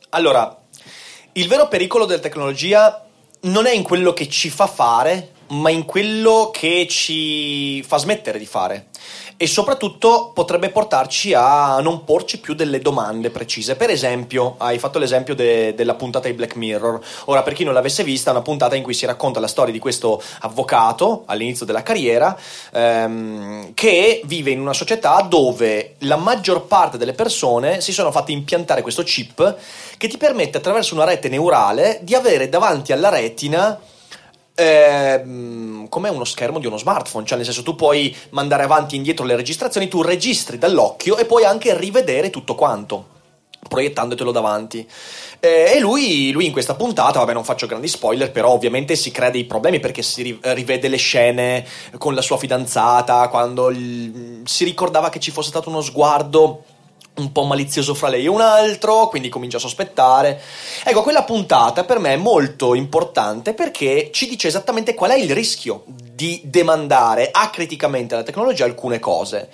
Allora, 0.09 0.53
il 1.31 1.47
vero 1.47 1.69
pericolo 1.69 2.03
della 2.03 2.19
tecnologia 2.19 3.01
non 3.43 3.65
è 3.65 3.71
in 3.71 3.83
quello 3.83 4.11
che 4.11 4.27
ci 4.27 4.49
fa 4.49 4.67
fare, 4.67 5.29
ma 5.51 5.69
in 5.69 5.85
quello 5.85 6.51
che 6.51 6.85
ci 6.89 7.81
fa 7.81 7.95
smettere 7.95 8.37
di 8.37 8.45
fare. 8.45 8.87
E 9.41 9.47
soprattutto 9.47 10.29
potrebbe 10.35 10.69
portarci 10.69 11.33
a 11.33 11.79
non 11.79 12.03
porci 12.03 12.39
più 12.39 12.53
delle 12.53 12.77
domande 12.77 13.31
precise. 13.31 13.75
Per 13.75 13.89
esempio, 13.89 14.53
hai 14.59 14.77
fatto 14.77 14.99
l'esempio 14.99 15.33
de- 15.33 15.73
della 15.73 15.95
puntata 15.95 16.27
di 16.27 16.35
Black 16.35 16.55
Mirror. 16.55 17.03
Ora, 17.25 17.41
per 17.41 17.53
chi 17.53 17.63
non 17.63 17.73
l'avesse 17.73 18.03
vista, 18.03 18.29
è 18.29 18.33
una 18.33 18.43
puntata 18.43 18.75
in 18.75 18.83
cui 18.83 18.93
si 18.93 19.07
racconta 19.07 19.39
la 19.39 19.47
storia 19.47 19.73
di 19.73 19.79
questo 19.79 20.21
avvocato 20.41 21.23
all'inizio 21.25 21.65
della 21.65 21.81
carriera 21.81 22.37
ehm, 22.71 23.73
che 23.73 24.21
vive 24.25 24.51
in 24.51 24.59
una 24.59 24.73
società 24.73 25.19
dove 25.21 25.95
la 26.01 26.17
maggior 26.17 26.67
parte 26.67 26.99
delle 26.99 27.13
persone 27.13 27.81
si 27.81 27.93
sono 27.93 28.11
fatte 28.11 28.31
impiantare 28.31 28.83
questo 28.83 29.01
chip 29.01 29.55
che 29.97 30.07
ti 30.07 30.17
permette 30.17 30.59
attraverso 30.59 30.93
una 30.93 31.05
rete 31.05 31.29
neurale 31.29 31.99
di 32.03 32.13
avere 32.13 32.47
davanti 32.47 32.91
alla 32.91 33.09
retina 33.09 33.79
ehm, 34.61 35.89
come 35.89 36.09
uno 36.09 36.23
schermo 36.23 36.59
di 36.59 36.67
uno 36.67 36.77
smartphone, 36.77 37.25
cioè 37.25 37.37
nel 37.37 37.45
senso 37.45 37.63
tu 37.63 37.75
puoi 37.75 38.15
mandare 38.29 38.63
avanti 38.63 38.95
e 38.95 38.97
indietro 38.97 39.25
le 39.25 39.35
registrazioni, 39.35 39.87
tu 39.87 40.01
registri 40.01 40.57
dall'occhio 40.57 41.17
e 41.17 41.25
puoi 41.25 41.43
anche 41.43 41.77
rivedere 41.77 42.29
tutto 42.29 42.55
quanto 42.55 43.19
proiettandotelo 43.67 44.31
davanti. 44.31 44.85
Eh, 45.39 45.73
e 45.75 45.79
lui, 45.79 46.31
lui 46.31 46.45
in 46.45 46.51
questa 46.51 46.75
puntata, 46.75 47.19
vabbè 47.19 47.33
non 47.33 47.43
faccio 47.43 47.67
grandi 47.67 47.87
spoiler, 47.87 48.31
però 48.31 48.49
ovviamente 48.49 48.95
si 48.95 49.11
crea 49.11 49.29
dei 49.29 49.45
problemi 49.45 49.79
perché 49.79 50.01
si 50.01 50.21
ri- 50.21 50.39
rivede 50.41 50.87
le 50.87 50.97
scene 50.97 51.65
con 51.97 52.13
la 52.13 52.21
sua 52.21 52.37
fidanzata, 52.37 53.27
quando 53.29 53.69
il- 53.69 54.41
si 54.43 54.65
ricordava 54.65 55.09
che 55.09 55.19
ci 55.19 55.31
fosse 55.31 55.49
stato 55.49 55.69
uno 55.69 55.81
sguardo 55.81 56.63
un 57.15 57.31
po' 57.31 57.43
malizioso 57.43 57.93
fra 57.93 58.07
lei 58.07 58.25
e 58.25 58.29
un 58.29 58.41
altro, 58.41 59.07
quindi 59.07 59.29
comincia 59.29 59.57
a 59.57 59.61
sospettare. 59.61 60.41
Ecco, 60.83 61.01
quella 61.03 61.23
puntata 61.23 61.83
per 61.83 61.99
me 61.99 62.13
è 62.13 62.17
molto 62.17 62.73
importante 62.73 63.53
perché 63.53 64.09
ci 64.11 64.27
dice 64.27 64.47
esattamente 64.47 64.93
qual 64.93 65.11
è 65.11 65.17
il 65.17 65.33
rischio 65.33 65.83
di 65.85 66.41
demandare 66.45 67.29
acriticamente 67.31 68.13
alla 68.13 68.23
tecnologia 68.23 68.65
alcune 68.65 68.99
cose. 68.99 69.49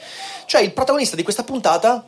Cioè, 0.45 0.61
il 0.61 0.73
protagonista 0.73 1.15
di 1.15 1.23
questa 1.23 1.43
puntata 1.43 2.07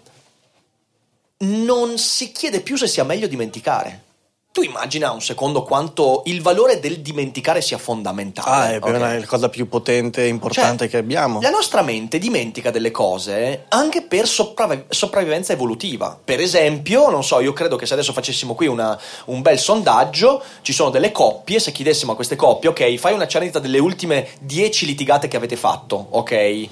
non 1.39 1.97
si 1.97 2.31
chiede 2.31 2.61
più 2.61 2.77
se 2.77 2.87
sia 2.87 3.03
meglio 3.03 3.27
dimenticare. 3.27 4.03
Tu 4.51 4.63
immagina 4.63 5.11
un 5.11 5.21
secondo 5.21 5.61
quanto 5.61 6.23
il 6.25 6.41
valore 6.41 6.79
del 6.79 7.01
dimenticare 7.01 7.61
sia 7.61 7.77
fondamentale. 7.77 8.49
Ah, 8.49 8.69
è 8.73 8.79
per 8.79 8.89
ok? 8.89 8.95
una- 8.95 9.19
la 9.19 9.25
cosa 9.27 9.47
più 9.47 9.69
potente 9.69 10.23
e 10.23 10.27
importante 10.27 10.79
Cioè, 10.79 10.87
che 10.89 10.97
abbiamo. 10.97 11.39
La 11.39 11.51
nostra 11.51 11.83
mente 11.83 12.17
dimentica 12.17 12.71
delle 12.71 12.89
cose 12.89 13.65
anche 13.67 14.01
per 14.01 14.27
sopravvi- 14.27 14.85
sopravvivenza 14.89 15.53
evolutiva. 15.53 16.17
Per 16.21 16.39
esempio, 16.39 17.11
non 17.11 17.23
so, 17.23 17.39
io 17.41 17.53
credo 17.53 17.75
che 17.75 17.85
se 17.85 17.93
adesso 17.93 18.11
facessimo 18.11 18.55
qui 18.55 18.65
una- 18.65 18.99
un 19.25 19.43
bel 19.43 19.59
sondaggio, 19.59 20.41
ci 20.63 20.73
sono 20.73 20.89
delle 20.89 21.11
coppie, 21.11 21.59
se 21.59 21.71
chiedessimo 21.71 22.13
a 22.13 22.15
queste 22.15 22.35
coppie, 22.35 22.69
ok, 22.69 22.95
fai 22.95 23.13
una 23.13 23.27
cernita 23.27 23.59
delle 23.59 23.77
ultime 23.77 24.29
10 24.41 24.87
litigate 24.87 25.27
che 25.27 25.37
avete 25.37 25.57
fatto, 25.57 26.07
ok? 26.09 26.67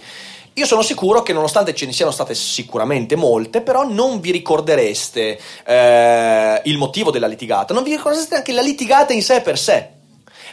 Io 0.58 0.66
sono 0.66 0.82
sicuro 0.82 1.22
che 1.22 1.34
nonostante 1.34 1.76
ce 1.76 1.86
ne 1.86 1.93
siano 1.93 2.10
state 2.10 2.34
sicuramente 2.34 3.16
molte, 3.16 3.62
però 3.62 3.88
non 3.88 4.20
vi 4.20 4.32
ricordereste 4.32 5.39
eh, 5.64 6.62
il 6.64 6.80
motivo 6.80 7.12
della 7.12 7.28
litigata, 7.28 7.76
non 7.76 7.84
vi 7.84 7.91
ricordereste 7.91 8.34
neanche 8.34 8.53
la 8.53 8.64
litigata 8.64 9.14
in 9.14 9.22
sé 9.22 9.41
per 9.41 9.60
sé. 9.60 9.88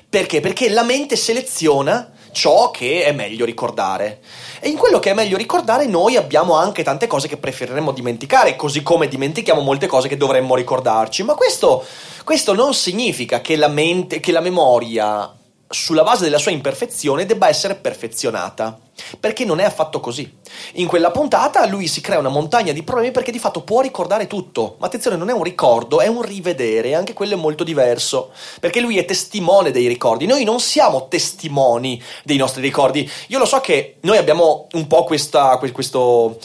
Perché? 0.06 0.40
Perché 0.40 0.68
la 0.68 0.82
mente 0.82 1.16
seleziona 1.16 2.12
ciò 2.32 2.70
che 2.70 3.04
è 3.04 3.12
meglio 3.12 3.46
ricordare. 3.46 4.20
E 4.60 4.68
in 4.68 4.76
quello 4.76 4.98
che 4.98 5.12
è 5.12 5.14
meglio 5.14 5.38
ricordare 5.38 5.86
noi 5.86 6.16
abbiamo 6.16 6.54
anche 6.54 6.82
tante 6.82 7.06
cose 7.06 7.26
che 7.26 7.38
preferiremmo 7.38 7.90
dimenticare, 7.90 8.56
così 8.56 8.82
come 8.82 9.08
dimentichiamo 9.08 9.62
molte 9.62 9.86
cose 9.86 10.08
che 10.08 10.18
dovremmo 10.18 10.54
ricordarci. 10.54 11.22
Ma 11.22 11.32
questo, 11.32 11.82
questo 12.24 12.52
non 12.52 12.74
significa 12.74 13.40
che 13.40 13.56
la, 13.56 13.68
mente, 13.68 14.20
che 14.20 14.32
la 14.32 14.40
memoria 14.40 15.34
sulla 15.68 16.02
base 16.02 16.24
della 16.24 16.38
sua 16.38 16.50
imperfezione 16.50 17.26
debba 17.26 17.48
essere 17.48 17.74
perfezionata. 17.74 18.78
Perché 19.18 19.44
non 19.44 19.58
è 19.58 19.64
affatto 19.64 19.98
così. 19.98 20.38
In 20.74 20.86
quella 20.86 21.10
puntata 21.10 21.66
lui 21.66 21.88
si 21.88 22.00
crea 22.00 22.18
una 22.18 22.28
montagna 22.28 22.72
di 22.72 22.84
problemi 22.84 23.10
perché 23.10 23.32
di 23.32 23.40
fatto 23.40 23.62
può 23.62 23.80
ricordare 23.80 24.28
tutto. 24.28 24.76
Ma 24.78 24.86
attenzione, 24.86 25.16
non 25.16 25.30
è 25.30 25.32
un 25.32 25.42
ricordo, 25.42 26.00
è 26.00 26.06
un 26.06 26.22
rivedere, 26.22 26.94
anche 26.94 27.12
quello 27.12 27.34
è 27.34 27.36
molto 27.36 27.64
diverso. 27.64 28.32
Perché 28.60 28.80
lui 28.80 28.98
è 28.98 29.04
testimone 29.04 29.72
dei 29.72 29.88
ricordi. 29.88 30.26
Noi 30.26 30.44
non 30.44 30.60
siamo 30.60 31.08
testimoni 31.08 32.00
dei 32.22 32.36
nostri 32.36 32.62
ricordi. 32.62 33.10
Io 33.28 33.38
lo 33.38 33.46
so 33.46 33.60
che 33.60 33.96
noi 34.02 34.16
abbiamo 34.16 34.68
un 34.72 34.86
po' 34.86 35.02
questa, 35.04 35.58
questo 35.58 36.38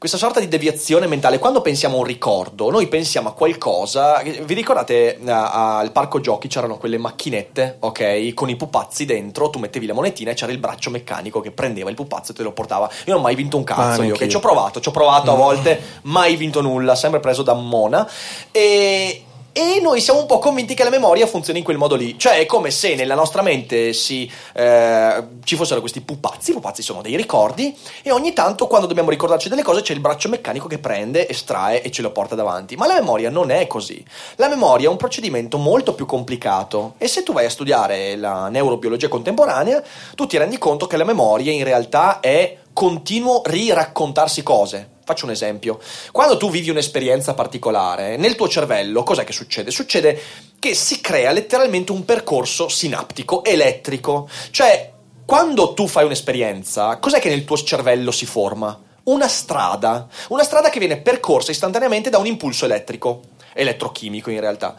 questa 0.00 0.16
sorta 0.16 0.40
di 0.40 0.48
deviazione 0.48 1.06
mentale. 1.06 1.38
Quando 1.38 1.60
pensiamo 1.60 1.96
a 1.96 1.98
un 1.98 2.04
ricordo, 2.06 2.70
noi 2.70 2.86
pensiamo 2.86 3.28
a 3.28 3.32
qualcosa. 3.34 4.22
Vi 4.22 4.54
ricordate 4.54 5.18
eh, 5.18 5.30
al 5.30 5.92
parco 5.92 6.20
giochi 6.20 6.48
c'erano 6.48 6.78
quelle 6.78 6.96
macchinette, 6.96 7.76
ok? 7.80 8.32
Con 8.32 8.48
i 8.48 8.56
pupazzi 8.56 9.04
dentro, 9.04 9.50
tu 9.50 9.58
mettevi 9.58 9.84
la 9.84 9.92
monetina 9.92 10.30
e 10.30 10.34
c'era 10.34 10.52
il 10.52 10.58
braccio 10.58 10.88
meccanico 10.88 11.40
che 11.40 11.50
prendeva 11.50 11.90
il 11.90 11.96
pupazzo 11.96 12.32
e 12.32 12.34
te 12.34 12.42
lo 12.42 12.52
portava. 12.52 12.88
Io 12.90 13.12
non 13.12 13.18
ho 13.18 13.24
mai 13.24 13.34
vinto 13.34 13.58
un 13.58 13.64
cazzo, 13.64 14.00
ah, 14.00 14.04
io 14.06 14.14
che 14.14 14.26
ci 14.26 14.36
ho 14.36 14.40
provato, 14.40 14.80
ci 14.80 14.88
ho 14.88 14.92
provato 14.92 15.32
a 15.32 15.34
volte, 15.34 15.78
mai 16.04 16.34
vinto 16.36 16.62
nulla, 16.62 16.94
sempre 16.94 17.20
preso 17.20 17.42
da 17.42 17.52
Mona. 17.52 18.08
E 18.50 19.24
e 19.52 19.80
noi 19.80 20.00
siamo 20.00 20.20
un 20.20 20.26
po' 20.26 20.38
convinti 20.38 20.74
che 20.74 20.84
la 20.84 20.90
memoria 20.90 21.26
funzioni 21.26 21.58
in 21.58 21.64
quel 21.64 21.76
modo 21.76 21.96
lì. 21.96 22.18
Cioè, 22.18 22.38
è 22.38 22.46
come 22.46 22.70
se 22.70 22.94
nella 22.94 23.14
nostra 23.14 23.42
mente 23.42 23.92
si, 23.92 24.30
eh, 24.54 25.24
ci 25.42 25.56
fossero 25.56 25.80
questi 25.80 26.00
pupazzi. 26.00 26.50
I 26.50 26.54
pupazzi 26.54 26.82
sono 26.82 27.02
dei 27.02 27.16
ricordi. 27.16 27.76
E 28.02 28.12
ogni 28.12 28.32
tanto, 28.32 28.66
quando 28.66 28.86
dobbiamo 28.86 29.10
ricordarci 29.10 29.48
delle 29.48 29.62
cose, 29.62 29.82
c'è 29.82 29.92
il 29.92 30.00
braccio 30.00 30.28
meccanico 30.28 30.68
che 30.68 30.78
prende, 30.78 31.28
estrae 31.28 31.82
e 31.82 31.90
ce 31.90 32.02
lo 32.02 32.12
porta 32.12 32.34
davanti. 32.34 32.76
Ma 32.76 32.86
la 32.86 32.94
memoria 32.94 33.30
non 33.30 33.50
è 33.50 33.66
così. 33.66 34.04
La 34.36 34.48
memoria 34.48 34.86
è 34.86 34.90
un 34.90 34.96
procedimento 34.96 35.58
molto 35.58 35.94
più 35.94 36.06
complicato. 36.06 36.94
E 36.98 37.08
se 37.08 37.22
tu 37.22 37.32
vai 37.32 37.46
a 37.46 37.50
studiare 37.50 38.16
la 38.16 38.48
neurobiologia 38.48 39.08
contemporanea, 39.08 39.82
tu 40.14 40.26
ti 40.26 40.38
rendi 40.38 40.58
conto 40.58 40.86
che 40.86 40.96
la 40.96 41.04
memoria 41.04 41.50
in 41.50 41.64
realtà 41.64 42.20
è 42.20 42.56
continuo 42.72 43.42
riraccontarsi 43.44 44.42
cose. 44.42 44.98
Faccio 45.04 45.24
un 45.24 45.32
esempio. 45.32 45.80
Quando 46.12 46.36
tu 46.36 46.50
vivi 46.50 46.70
un'esperienza 46.70 47.34
particolare, 47.34 48.16
nel 48.16 48.36
tuo 48.36 48.48
cervello 48.48 49.02
cos'è 49.02 49.24
che 49.24 49.32
succede? 49.32 49.70
Succede 49.70 50.20
che 50.58 50.74
si 50.74 51.00
crea 51.00 51.32
letteralmente 51.32 51.92
un 51.92 52.04
percorso 52.04 52.68
sinaptico 52.68 53.44
elettrico. 53.44 54.28
Cioè, 54.50 54.92
quando 55.24 55.74
tu 55.74 55.86
fai 55.86 56.04
un'esperienza, 56.04 56.98
cos'è 56.98 57.18
che 57.18 57.28
nel 57.28 57.44
tuo 57.44 57.56
cervello 57.56 58.12
si 58.12 58.26
forma? 58.26 58.78
Una 59.04 59.28
strada. 59.28 60.06
Una 60.28 60.44
strada 60.44 60.70
che 60.70 60.78
viene 60.78 60.98
percorsa 60.98 61.50
istantaneamente 61.50 62.10
da 62.10 62.18
un 62.18 62.26
impulso 62.26 62.64
elettrico, 62.66 63.22
elettrochimico 63.52 64.30
in 64.30 64.40
realtà 64.40 64.76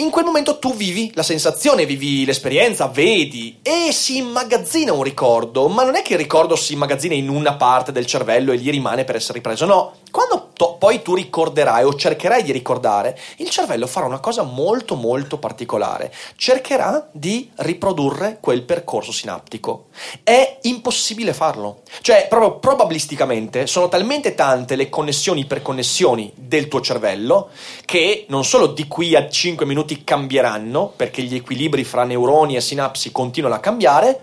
in 0.00 0.10
quel 0.10 0.24
momento 0.24 0.58
tu 0.58 0.74
vivi 0.74 1.10
la 1.14 1.22
sensazione, 1.22 1.84
vivi 1.84 2.24
l'esperienza, 2.24 2.88
vedi 2.88 3.58
e 3.62 3.92
si 3.92 4.16
immagazzina 4.16 4.92
un 4.92 5.02
ricordo, 5.02 5.68
ma 5.68 5.84
non 5.84 5.94
è 5.94 6.02
che 6.02 6.14
il 6.14 6.18
ricordo 6.18 6.56
si 6.56 6.72
immagazzina 6.72 7.14
in 7.14 7.28
una 7.28 7.54
parte 7.54 7.92
del 7.92 8.06
cervello 8.06 8.52
e 8.52 8.56
gli 8.56 8.70
rimane 8.70 9.04
per 9.04 9.16
essere 9.16 9.34
ripreso, 9.34 9.66
no. 9.66 9.92
Quando 10.10 10.50
to- 10.54 10.69
poi 10.80 11.02
tu 11.02 11.14
ricorderai 11.14 11.84
o 11.84 11.94
cercherai 11.94 12.42
di 12.42 12.52
ricordare, 12.52 13.16
il 13.36 13.50
cervello 13.50 13.86
farà 13.86 14.06
una 14.06 14.18
cosa 14.18 14.42
molto 14.44 14.94
molto 14.94 15.36
particolare, 15.36 16.10
cercherà 16.36 17.06
di 17.12 17.50
riprodurre 17.56 18.38
quel 18.40 18.62
percorso 18.62 19.12
sinaptico. 19.12 19.88
È 20.22 20.58
impossibile 20.62 21.34
farlo, 21.34 21.82
cioè 22.00 22.26
proprio 22.30 22.58
probabilisticamente 22.58 23.66
sono 23.66 23.90
talmente 23.90 24.34
tante 24.34 24.74
le 24.74 24.88
connessioni 24.88 25.44
per 25.44 25.60
connessioni 25.60 26.32
del 26.34 26.68
tuo 26.68 26.80
cervello 26.80 27.50
che 27.84 28.24
non 28.28 28.44
solo 28.46 28.68
di 28.68 28.88
qui 28.88 29.14
a 29.14 29.28
5 29.28 29.66
minuti 29.66 30.02
cambieranno 30.02 30.94
perché 30.96 31.20
gli 31.22 31.34
equilibri 31.34 31.84
fra 31.84 32.04
neuroni 32.04 32.56
e 32.56 32.62
sinapsi 32.62 33.12
continuano 33.12 33.56
a 33.56 33.60
cambiare, 33.60 34.20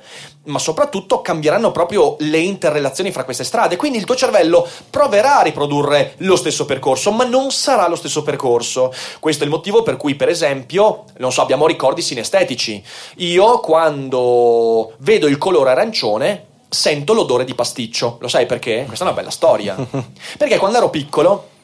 ma 0.47 0.60
soprattutto 0.60 1.22
cambieranno 1.22 1.72
proprio 1.72 2.16
le 2.20 2.39
interrelazioni 2.39 3.12
fra 3.12 3.24
queste 3.24 3.43
strade. 3.43 3.76
Quindi 3.76 3.97
il 3.97 4.05
tuo 4.05 4.16
cervello 4.16 4.68
proverà 4.89 5.39
a 5.39 5.43
riprodurre 5.43 6.14
lo 6.18 6.36
stesso 6.36 6.46
percorso, 6.65 7.11
ma 7.11 7.23
non 7.23 7.51
sarà 7.51 7.87
lo 7.87 7.95
stesso 7.95 8.23
percorso. 8.23 8.93
Questo 9.19 9.43
è 9.43 9.45
il 9.45 9.51
motivo 9.51 9.83
per 9.83 9.97
cui, 9.97 10.15
per 10.15 10.29
esempio, 10.29 11.05
non 11.17 11.31
so, 11.31 11.41
abbiamo 11.41 11.67
ricordi 11.67 12.01
sinestetici. 12.01 12.83
Io 13.17 13.59
quando 13.59 14.93
vedo 14.99 15.27
il 15.27 15.37
colore 15.37 15.71
arancione 15.71 16.45
sento 16.69 17.13
l'odore 17.13 17.45
di 17.45 17.55
pasticcio. 17.55 18.17
Lo 18.19 18.27
sai 18.27 18.45
perché? 18.45 18.83
Questa 18.85 19.05
è 19.05 19.07
una 19.07 19.17
bella 19.17 19.31
storia. 19.31 19.75
perché 20.37 20.57
quando 20.57 20.77
ero 20.77 20.89
piccolo 20.89 21.55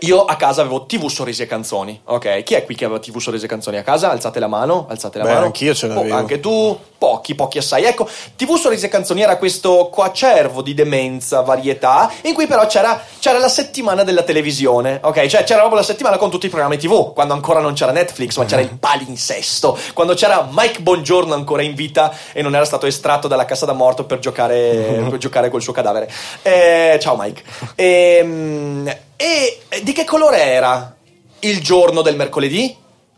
io 0.00 0.24
a 0.24 0.36
casa 0.36 0.62
avevo 0.62 0.86
TV 0.86 1.08
Sorrisi 1.08 1.42
e 1.42 1.46
Canzoni, 1.46 2.00
ok? 2.04 2.42
Chi 2.42 2.54
è 2.54 2.64
qui 2.64 2.74
che 2.74 2.84
aveva 2.84 3.00
TV 3.00 3.18
Sorrisi 3.18 3.44
e 3.44 3.48
Canzoni 3.48 3.76
a 3.76 3.82
casa? 3.82 4.10
Alzate 4.10 4.38
la 4.38 4.46
mano, 4.46 4.86
alzate 4.88 5.18
la 5.18 5.24
Beh, 5.24 5.32
mano. 5.32 5.44
anch'io 5.46 5.74
ce 5.74 5.86
l'avevo. 5.88 6.14
Oh, 6.14 6.16
anche 6.16 6.40
tu, 6.40 6.78
pochi, 6.96 7.34
pochi 7.34 7.58
assai. 7.58 7.84
Ecco, 7.84 8.08
TV 8.36 8.56
Sorrisi 8.56 8.86
e 8.86 8.88
Canzoni 8.88 9.22
era 9.22 9.36
questo 9.36 9.88
coacervo 9.90 10.62
di 10.62 10.74
demenza, 10.74 11.40
varietà, 11.42 12.10
in 12.22 12.34
cui 12.34 12.46
però 12.46 12.66
c'era, 12.66 13.02
c'era, 13.18 13.38
la 13.38 13.48
settimana 13.48 14.02
della 14.02 14.22
televisione, 14.22 15.00
ok? 15.02 15.26
Cioè 15.26 15.44
c'era 15.44 15.58
proprio 15.60 15.80
la 15.80 15.86
settimana 15.86 16.16
con 16.16 16.30
tutti 16.30 16.46
i 16.46 16.48
programmi 16.48 16.78
TV, 16.78 17.12
quando 17.12 17.34
ancora 17.34 17.60
non 17.60 17.74
c'era 17.74 17.92
Netflix, 17.92 18.36
ma 18.36 18.44
c'era 18.44 18.62
il 18.62 18.76
palinsesto, 18.78 19.78
quando 19.94 20.14
c'era 20.14 20.48
Mike 20.50 20.80
Bongiorno 20.80 21.34
ancora 21.34 21.62
in 21.62 21.74
vita 21.74 22.12
e 22.32 22.42
non 22.42 22.54
era 22.54 22.64
stato 22.64 22.86
estratto 22.86 23.28
dalla 23.28 23.44
cassa 23.44 23.66
da 23.66 23.72
morto 23.72 24.04
per 24.04 24.18
giocare, 24.18 25.04
per 25.08 25.18
giocare 25.18 25.50
col 25.50 25.62
suo 25.62 25.72
cadavere. 25.72 26.10
Eh, 26.42 26.98
ciao 27.00 27.16
Mike. 27.18 27.42
Ehm... 27.80 29.08
E 29.22 29.60
di 29.82 29.92
che 29.92 30.06
colore 30.06 30.40
era 30.42 30.96
il 31.40 31.60
giorno 31.60 32.00
del 32.00 32.16
mercoledì? 32.16 32.74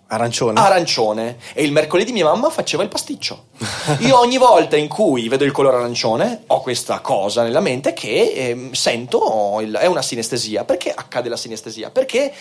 Arancione. 0.09 0.59
Arancione. 0.59 1.36
E 1.53 1.62
il 1.62 1.70
mercoledì 1.70 2.11
mia 2.11 2.24
mamma 2.24 2.50
faceva 2.50 2.82
il 2.82 2.88
pasticcio. 2.88 3.44
Io 4.03 4.18
ogni 4.18 4.36
volta 4.36 4.76
in 4.76 4.88
cui 4.88 5.28
vedo 5.28 5.44
il 5.44 5.53
colore 5.53 5.76
arancione 5.76 6.42
ho 6.48 6.61
questa 6.61 6.98
cosa 6.98 7.44
nella 7.44 7.61
mente 7.61 7.92
che 7.92 8.32
eh, 8.34 8.70
sento, 8.72 9.61
il, 9.62 9.72
è 9.74 9.86
una 9.86 10.03
sinestesia. 10.03 10.64
Perché 10.64 10.92
accade 10.92 11.28
la 11.28 11.36
sinestesia? 11.36 11.90
Perché, 11.90 12.32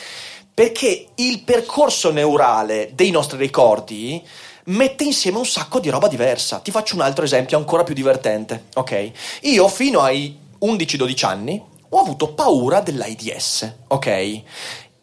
perché 0.52 1.10
il 1.14 1.44
percorso 1.44 2.10
neurale 2.10 2.90
dei 2.96 3.12
nostri 3.12 3.38
ricordi 3.38 4.28
mette 4.66 5.04
insieme 5.04 5.38
un 5.38 5.46
sacco 5.46 5.80
di 5.80 5.90
roba 5.90 6.08
diversa. 6.08 6.58
Ti 6.58 6.72
faccio 6.72 6.96
un 6.96 7.02
altro 7.02 7.26
esempio 7.26 7.58
ancora 7.58 7.84
più 7.84 7.94
divertente, 7.94 8.70
ok? 8.74 9.12
Io 9.42 9.68
fino 9.68 10.00
ai 10.00 10.36
11-12 10.64 11.26
anni 11.28 11.70
ho 11.94 12.00
avuto 12.00 12.34
paura 12.34 12.80
dell'AIDS, 12.80 13.74
ok? 13.88 14.42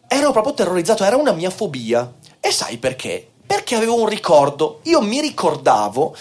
Ero 0.09 0.33
proprio 0.33 0.55
terrorizzato, 0.55 1.05
era 1.05 1.17
una 1.17 1.33
mia 1.33 1.51
fobia. 1.51 2.15
E 2.41 2.51
sai 2.51 2.79
perché? 2.79 3.29
Perché 3.47 3.75
avevo 3.75 4.01
un 4.01 4.09
ricordo. 4.09 4.81
Io 4.85 5.03
mi 5.03 5.21
ricordavo 5.21 6.17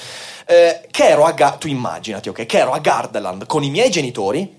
eh, 0.46 0.88
che 0.92 1.08
ero 1.08 1.24
a 1.24 1.32
Ga- 1.32 1.56
tu 1.58 1.68
immaginati, 1.68 2.28
ok? 2.28 2.46
Che 2.46 2.58
ero 2.58 2.72
a 2.72 2.80
Gardaland 2.80 3.46
con 3.46 3.64
i 3.64 3.70
miei 3.70 3.90
genitori 3.90 4.56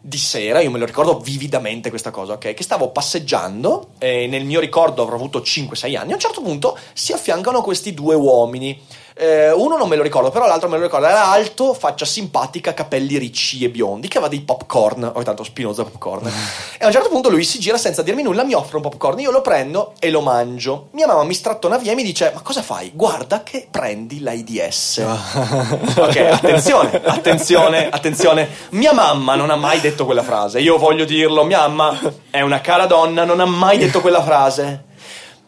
di 0.00 0.18
sera, 0.18 0.60
io 0.60 0.70
me 0.70 0.78
lo 0.78 0.84
ricordo 0.84 1.18
vividamente 1.18 1.88
questa 1.88 2.10
cosa, 2.10 2.34
ok? 2.34 2.52
Che 2.52 2.62
stavo 2.62 2.90
passeggiando 2.90 3.92
e 3.98 4.26
nel 4.26 4.44
mio 4.44 4.60
ricordo 4.60 5.02
avrò 5.02 5.14
avuto 5.16 5.40
5-6 5.40 5.96
anni. 5.96 6.12
A 6.12 6.14
un 6.14 6.20
certo 6.20 6.42
punto 6.42 6.78
si 6.92 7.12
affiancano 7.12 7.62
questi 7.62 7.94
due 7.94 8.14
uomini 8.14 8.78
eh, 9.18 9.50
uno 9.50 9.76
non 9.76 9.88
me 9.88 9.96
lo 9.96 10.04
ricordo, 10.04 10.30
però 10.30 10.46
l'altro 10.46 10.68
me 10.68 10.76
lo 10.76 10.84
ricordo. 10.84 11.06
Era 11.06 11.26
alto, 11.26 11.74
faccia 11.74 12.04
simpatica, 12.04 12.72
capelli 12.72 13.18
ricci 13.18 13.64
e 13.64 13.68
biondi, 13.68 14.06
che 14.06 14.18
aveva 14.18 14.30
dei 14.30 14.42
popcorn. 14.42 15.10
Ogni 15.12 15.24
tanto 15.24 15.42
spinosa 15.42 15.82
popcorn. 15.82 16.26
e 16.78 16.84
a 16.84 16.86
un 16.86 16.92
certo 16.92 17.08
punto 17.08 17.28
lui 17.28 17.42
si 17.42 17.58
gira 17.58 17.78
senza 17.78 18.02
dirmi 18.02 18.22
nulla, 18.22 18.44
mi 18.44 18.54
offre 18.54 18.76
un 18.76 18.82
popcorn. 18.82 19.18
Io 19.18 19.32
lo 19.32 19.40
prendo 19.40 19.94
e 19.98 20.10
lo 20.10 20.20
mangio. 20.20 20.88
Mia 20.92 21.08
mamma 21.08 21.24
mi 21.24 21.34
strattona 21.34 21.78
via 21.78 21.92
e 21.92 21.94
mi 21.96 22.04
dice: 22.04 22.30
Ma 22.32 22.42
cosa 22.42 22.62
fai? 22.62 22.92
Guarda 22.94 23.42
che 23.42 23.66
prendi 23.68 24.20
l'AIDS. 24.20 24.98
ok, 25.98 26.16
attenzione, 26.16 27.00
attenzione, 27.04 27.88
attenzione. 27.88 28.48
Mia 28.70 28.92
mamma 28.92 29.34
non 29.34 29.50
ha 29.50 29.56
mai 29.56 29.80
detto 29.80 30.04
quella 30.04 30.22
frase. 30.22 30.60
Io 30.60 30.78
voglio 30.78 31.04
dirlo, 31.04 31.42
mia 31.44 31.66
mamma 31.66 31.98
è 32.30 32.40
una 32.42 32.60
cara 32.60 32.86
donna, 32.86 33.24
non 33.24 33.40
ha 33.40 33.46
mai 33.46 33.78
detto 33.78 34.00
quella 34.00 34.22
frase. 34.22 34.84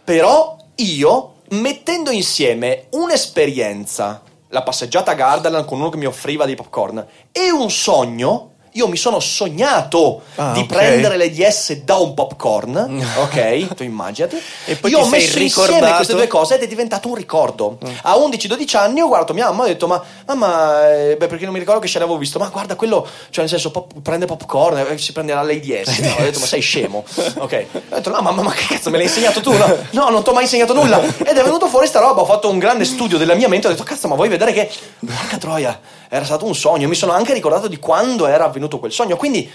Però 0.02 0.56
io 0.74 1.29
mettendo 1.50 2.10
insieme 2.10 2.86
un'esperienza, 2.90 4.22
la 4.48 4.62
passeggiata 4.62 5.12
a 5.12 5.14
Gardaland 5.14 5.64
con 5.64 5.80
uno 5.80 5.88
che 5.88 5.96
mi 5.96 6.06
offriva 6.06 6.44
dei 6.44 6.54
popcorn, 6.54 7.06
e 7.32 7.50
un 7.50 7.70
sogno, 7.70 8.49
io 8.72 8.86
mi 8.88 8.96
sono 8.96 9.18
sognato 9.20 10.22
Ah, 10.36 10.52
di 10.52 10.60
ok. 10.60 10.66
prendere 10.66 11.16
l'AIDS 11.16 11.72
da 11.82 11.96
un 11.96 12.14
popcorn, 12.14 12.76
ok? 13.18 13.74
tu 13.74 13.82
immaginati. 13.82 14.40
E 14.66 14.76
poi 14.76 14.90
io 14.92 15.00
ho 15.00 15.08
messo 15.08 15.38
insieme 15.38 15.68
ricordato? 15.68 15.94
queste 15.96 16.14
due 16.14 16.26
cose 16.26 16.54
ed 16.54 16.62
è 16.62 16.66
diventato 16.66 17.08
un 17.08 17.14
ricordo. 17.14 17.78
A 18.02 18.14
11-12 18.16 18.76
anni 18.76 19.00
ho 19.00 19.08
guardato 19.08 19.34
mia 19.34 19.46
mamma 19.50 19.62
e 19.62 19.70
ho 19.70 19.72
detto: 19.72 19.86
Ma 19.86 20.02
mamma, 20.26 20.92
eh, 20.94 21.16
beh, 21.16 21.26
perché 21.26 21.44
non 21.44 21.52
mi 21.52 21.58
ricordo 21.58 21.80
che 21.80 21.88
scena 21.88 22.04
avevo 22.04 22.18
visto? 22.18 22.38
Ma 22.38 22.48
guarda, 22.48 22.76
quello, 22.76 23.06
cioè 23.30 23.40
nel 23.44 23.48
senso, 23.48 23.70
pop- 23.70 24.00
prende 24.02 24.26
popcorn, 24.26 24.78
eh, 24.78 24.98
si 24.98 25.12
prenderà 25.12 25.42
l'AIDS. 25.42 25.98
No, 25.98 26.14
ho 26.18 26.22
detto: 26.22 26.38
Ma 26.40 26.46
sei 26.46 26.60
scemo? 26.60 27.04
Ok. 27.40 27.64
Ho 27.90 27.94
detto: 27.96 28.10
No, 28.10 28.20
mamma, 28.20 28.42
ma 28.42 28.52
che 28.52 28.66
cazzo 28.74 28.90
me 28.90 28.96
l'hai 28.98 29.06
insegnato 29.06 29.40
tu? 29.40 29.52
No, 29.52 29.76
no 29.90 30.08
non 30.10 30.22
ti 30.22 30.28
ho 30.28 30.32
mai 30.32 30.42
insegnato 30.44 30.72
nulla. 30.74 31.00
Ed 31.00 31.36
è 31.36 31.42
venuto 31.42 31.66
fuori 31.66 31.86
sta 31.86 32.00
roba. 32.00 32.20
Ho 32.20 32.26
fatto 32.26 32.48
un 32.48 32.58
grande 32.58 32.84
studio 32.84 33.18
della 33.18 33.34
mia 33.34 33.48
mente. 33.48 33.66
Ho 33.66 33.70
detto: 33.70 33.82
Cazzo, 33.82 34.08
ma 34.08 34.14
vuoi 34.14 34.28
vedere 34.28 34.52
che. 34.52 34.70
Porca 35.04 35.38
troia, 35.38 35.78
era 36.10 36.24
stato 36.24 36.44
un 36.44 36.54
sogno. 36.54 36.88
Mi 36.88 36.96
sono 36.96 37.12
anche 37.12 37.32
ricordato 37.32 37.68
di 37.68 37.78
quando 37.78 38.26
era 38.26 38.44
avvenuto 38.44 38.78
quel 38.78 38.92
sogno. 38.92 39.16
Quindi. 39.16 39.50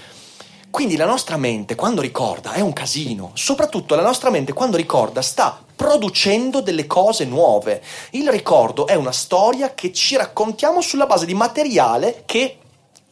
Quindi 0.72 0.98
la 0.98 1.06
nostra 1.06 1.38
mente 1.38 1.74
quando 1.76 2.02
ricorda 2.02 2.52
è 2.52 2.60
un 2.60 2.74
casino, 2.74 3.32
soprattutto 3.34 3.96
la 3.96 4.02
nostra 4.02 4.30
mente 4.30 4.52
quando 4.52 4.76
ricorda 4.76 5.22
sta 5.22 5.58
producendo 5.74 6.60
delle 6.60 6.86
cose 6.86 7.24
nuove. 7.24 7.82
Il 8.10 8.30
ricordo 8.30 8.86
è 8.86 8.94
una 8.94 9.14
storia 9.14 9.74
che 9.74 9.94
ci 9.94 10.18
raccontiamo 10.18 10.82
sulla 10.82 11.06
base 11.06 11.26
di 11.26 11.34
materiale 11.34 12.24
che 12.26 12.58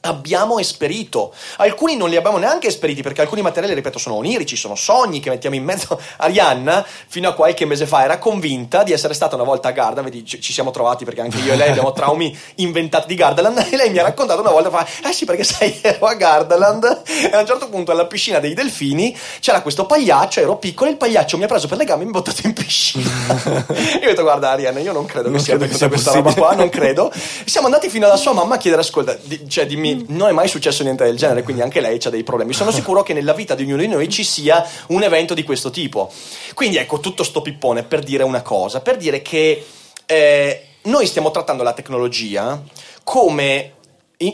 abbiamo 0.06 0.60
esperito. 0.60 1.34
Alcuni 1.58 1.96
non 1.96 2.10
li 2.10 2.16
abbiamo 2.16 2.38
neanche 2.38 2.68
esperiti 2.68 3.02
perché 3.02 3.22
alcuni 3.22 3.42
materiali, 3.42 3.74
ripeto, 3.74 3.98
sono 3.98 4.16
onirici, 4.16 4.56
sono 4.56 4.76
sogni 4.76 5.20
che 5.20 5.30
mettiamo 5.30 5.56
in 5.56 5.64
mezzo. 5.64 6.00
Arianna, 6.18 6.86
fino 7.08 7.30
a 7.30 7.34
qualche 7.34 7.66
mese 7.66 7.86
fa, 7.86 8.04
era 8.04 8.18
convinta 8.18 8.84
di 8.84 8.92
essere 8.92 9.14
stata 9.14 9.36
una 9.36 9.44
volta 9.44 9.70
a 9.70 9.72
Gardaland. 9.72 10.24
Ci 10.24 10.54
siamo 10.54 10.72
trovati 10.72 11.06
perché 11.06 11.22
anche 11.22 11.38
io 11.40 11.54
e 11.54 11.56
lei 11.56 11.70
abbiamo 11.70 11.92
traumi 11.94 12.38
inventati 12.56 13.08
di 13.08 13.16
Gardaland. 13.16 13.62
E 13.74 13.76
lei 13.78 13.90
mi 13.90 13.98
ha 13.98 14.04
raccontato 14.04 14.42
una 14.42 14.52
volta, 14.52 14.70
fa, 14.70 14.86
eh 15.10 15.14
sì, 15.14 15.26
perché 15.26 15.44
sai, 15.44 15.80
ero 15.82 16.06
a 16.06 16.14
Gardaland 16.14 17.02
e 17.32 17.36
a 17.36 17.40
un 17.40 17.46
certo 17.46 17.70
punto 17.70 17.92
alla 17.92 18.06
piscina 18.06 18.38
dei 18.40 18.54
delfini 18.54 19.18
c'era 19.40 19.62
questo 19.62 19.86
pagliaccio, 19.88 20.42
ero 20.42 20.58
piccolo, 20.58 20.92
il 20.92 20.98
pagliaccio 20.98 21.38
mi 21.38 21.46
ha 21.46 21.48
preso 21.48 21.68
per 21.68 21.78
le 21.78 21.86
gambe 21.86 22.04
e 22.04 22.06
mi 22.06 22.12
ha 22.16 22.20
buttato 22.20 22.46
in 22.46 22.54
piscina. 22.54 23.10
io 23.50 24.04
ho 24.04 24.10
detto, 24.10 24.22
guarda 24.22 24.52
Arianna, 24.52 24.80
io 24.80 24.92
non 24.92 25.06
credo 25.06 25.26
che 25.26 25.32
Non 25.32 25.40
sia 25.40 25.56
credo 25.58 25.76
che 25.76 25.84
avvenuta 25.84 26.12
sia 26.12 26.22
questa 26.22 26.38
roba 26.38 26.48
qua, 26.50 26.56
non 26.56 26.70
credo. 26.70 27.12
Siamo 27.46 27.66
andati 27.68 27.90
fino 27.90 28.06
alla 28.06 28.18
sua 28.18 28.34
mamma 28.34 28.56
a 28.56 28.58
chiedere, 28.58 28.82
ascolta, 28.84 29.18
di- 29.24 29.50
cioè 29.50 29.66
dimmi, 29.66 29.93
non 30.08 30.30
è 30.30 30.32
mai 30.32 30.48
successo 30.48 30.84
niente 30.84 31.04
del 31.04 31.18
genere, 31.18 31.44
quindi 31.44 31.62
anche 31.62 31.82
lei 31.82 32.00
ha 32.04 32.10
dei 32.10 32.24
problemi. 32.24 32.54
Sono 32.54 32.72
sicuro 32.72 33.04
che 33.04 33.14
nella 33.14 33.34
vita 33.34 33.56
di 33.56 33.64
ognuno 33.64 33.82
di 33.82 33.88
noi 33.88 34.10
ci 34.10 34.24
sia 34.24 34.66
un 34.88 35.04
evento 35.04 35.34
di 35.34 35.44
questo 35.44 35.70
tipo. 35.70 36.12
Quindi 36.54 36.78
ecco, 36.78 37.00
tutto 37.00 37.24
sto 37.24 37.42
pippone 37.42 37.84
per 37.84 38.02
dire 38.04 38.24
una 38.24 38.42
cosa, 38.42 38.82
per 38.82 38.98
dire 38.98 39.22
che 39.22 39.66
eh, 40.06 40.68
noi 40.84 41.06
stiamo 41.06 41.32
trattando 41.32 41.64
la 41.64 41.74
tecnologia 41.74 42.62
come 43.04 43.74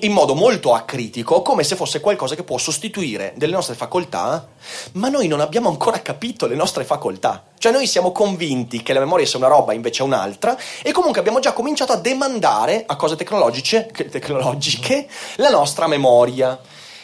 in, 0.06 0.12
modo 0.12 0.36
molto 0.36 0.74
acritico, 0.74 1.42
come 1.42 1.64
se 1.64 1.76
fosse 1.76 2.00
qualcosa 2.00 2.36
che 2.36 2.44
può 2.44 2.58
sostituire 2.58 3.34
delle 3.36 3.54
nostre 3.54 3.76
facoltà, 3.76 4.48
ma 4.94 5.10
noi 5.10 5.28
non 5.28 5.40
abbiamo 5.40 5.70
ancora 5.70 6.02
capito 6.02 6.48
le 6.48 6.56
nostre 6.56 6.84
facoltà. 6.84 7.46
Cioè 7.58 7.72
noi 7.72 7.88
siamo 7.88 8.12
convinti 8.12 8.82
che 8.84 8.94
la 8.94 9.00
memoria 9.00 9.26
sia 9.26 9.40
una 9.40 9.48
roba, 9.48 9.74
invece 9.74 10.04
è 10.04 10.06
un'altra, 10.06 10.58
e 10.82 10.92
comunque 10.92 11.20
abbiamo 11.20 11.40
già 11.40 11.54
cominciato 11.54 11.92
a 11.92 11.98
demandare 11.98 12.84
a 12.86 12.96
cose 12.96 13.16
tecnologiche, 13.16 13.90
che- 13.92 14.10
tecnologiche 14.10 15.08
la 15.38 15.50
nostra 15.50 15.88
memoria. 15.88 16.60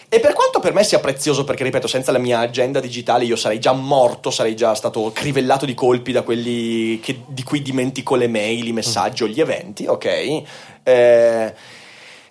E 0.08 0.20
per 0.20 0.34
quanto 0.34 0.60
per 0.60 0.74
me 0.74 0.84
sia 0.84 1.00
prezioso, 1.00 1.44
perché 1.44 1.64
ripeto, 1.64 1.88
senza 1.88 2.12
la 2.12 2.20
mia 2.20 2.40
agenda 2.40 2.80
digitale 2.80 3.26
io 3.26 3.36
sarei 3.36 3.60
già 3.60 3.74
morto, 3.74 4.30
sarei 4.32 4.56
già 4.56 4.74
stato 4.76 5.12
crivellato 5.12 5.66
di 5.66 5.74
colpi 5.74 6.12
da 6.12 6.22
quelli 6.22 7.00
che- 7.00 7.24
di 7.28 7.44
cui 7.44 7.62
dimentico 7.62 8.16
le 8.16 8.28
mail, 8.28 8.68
i 8.68 8.72
messaggi 8.72 9.24
o 9.24 9.28
gli 9.28 9.42
eventi, 9.42 9.88
ok? 9.88 10.44
Eh, 10.84 11.54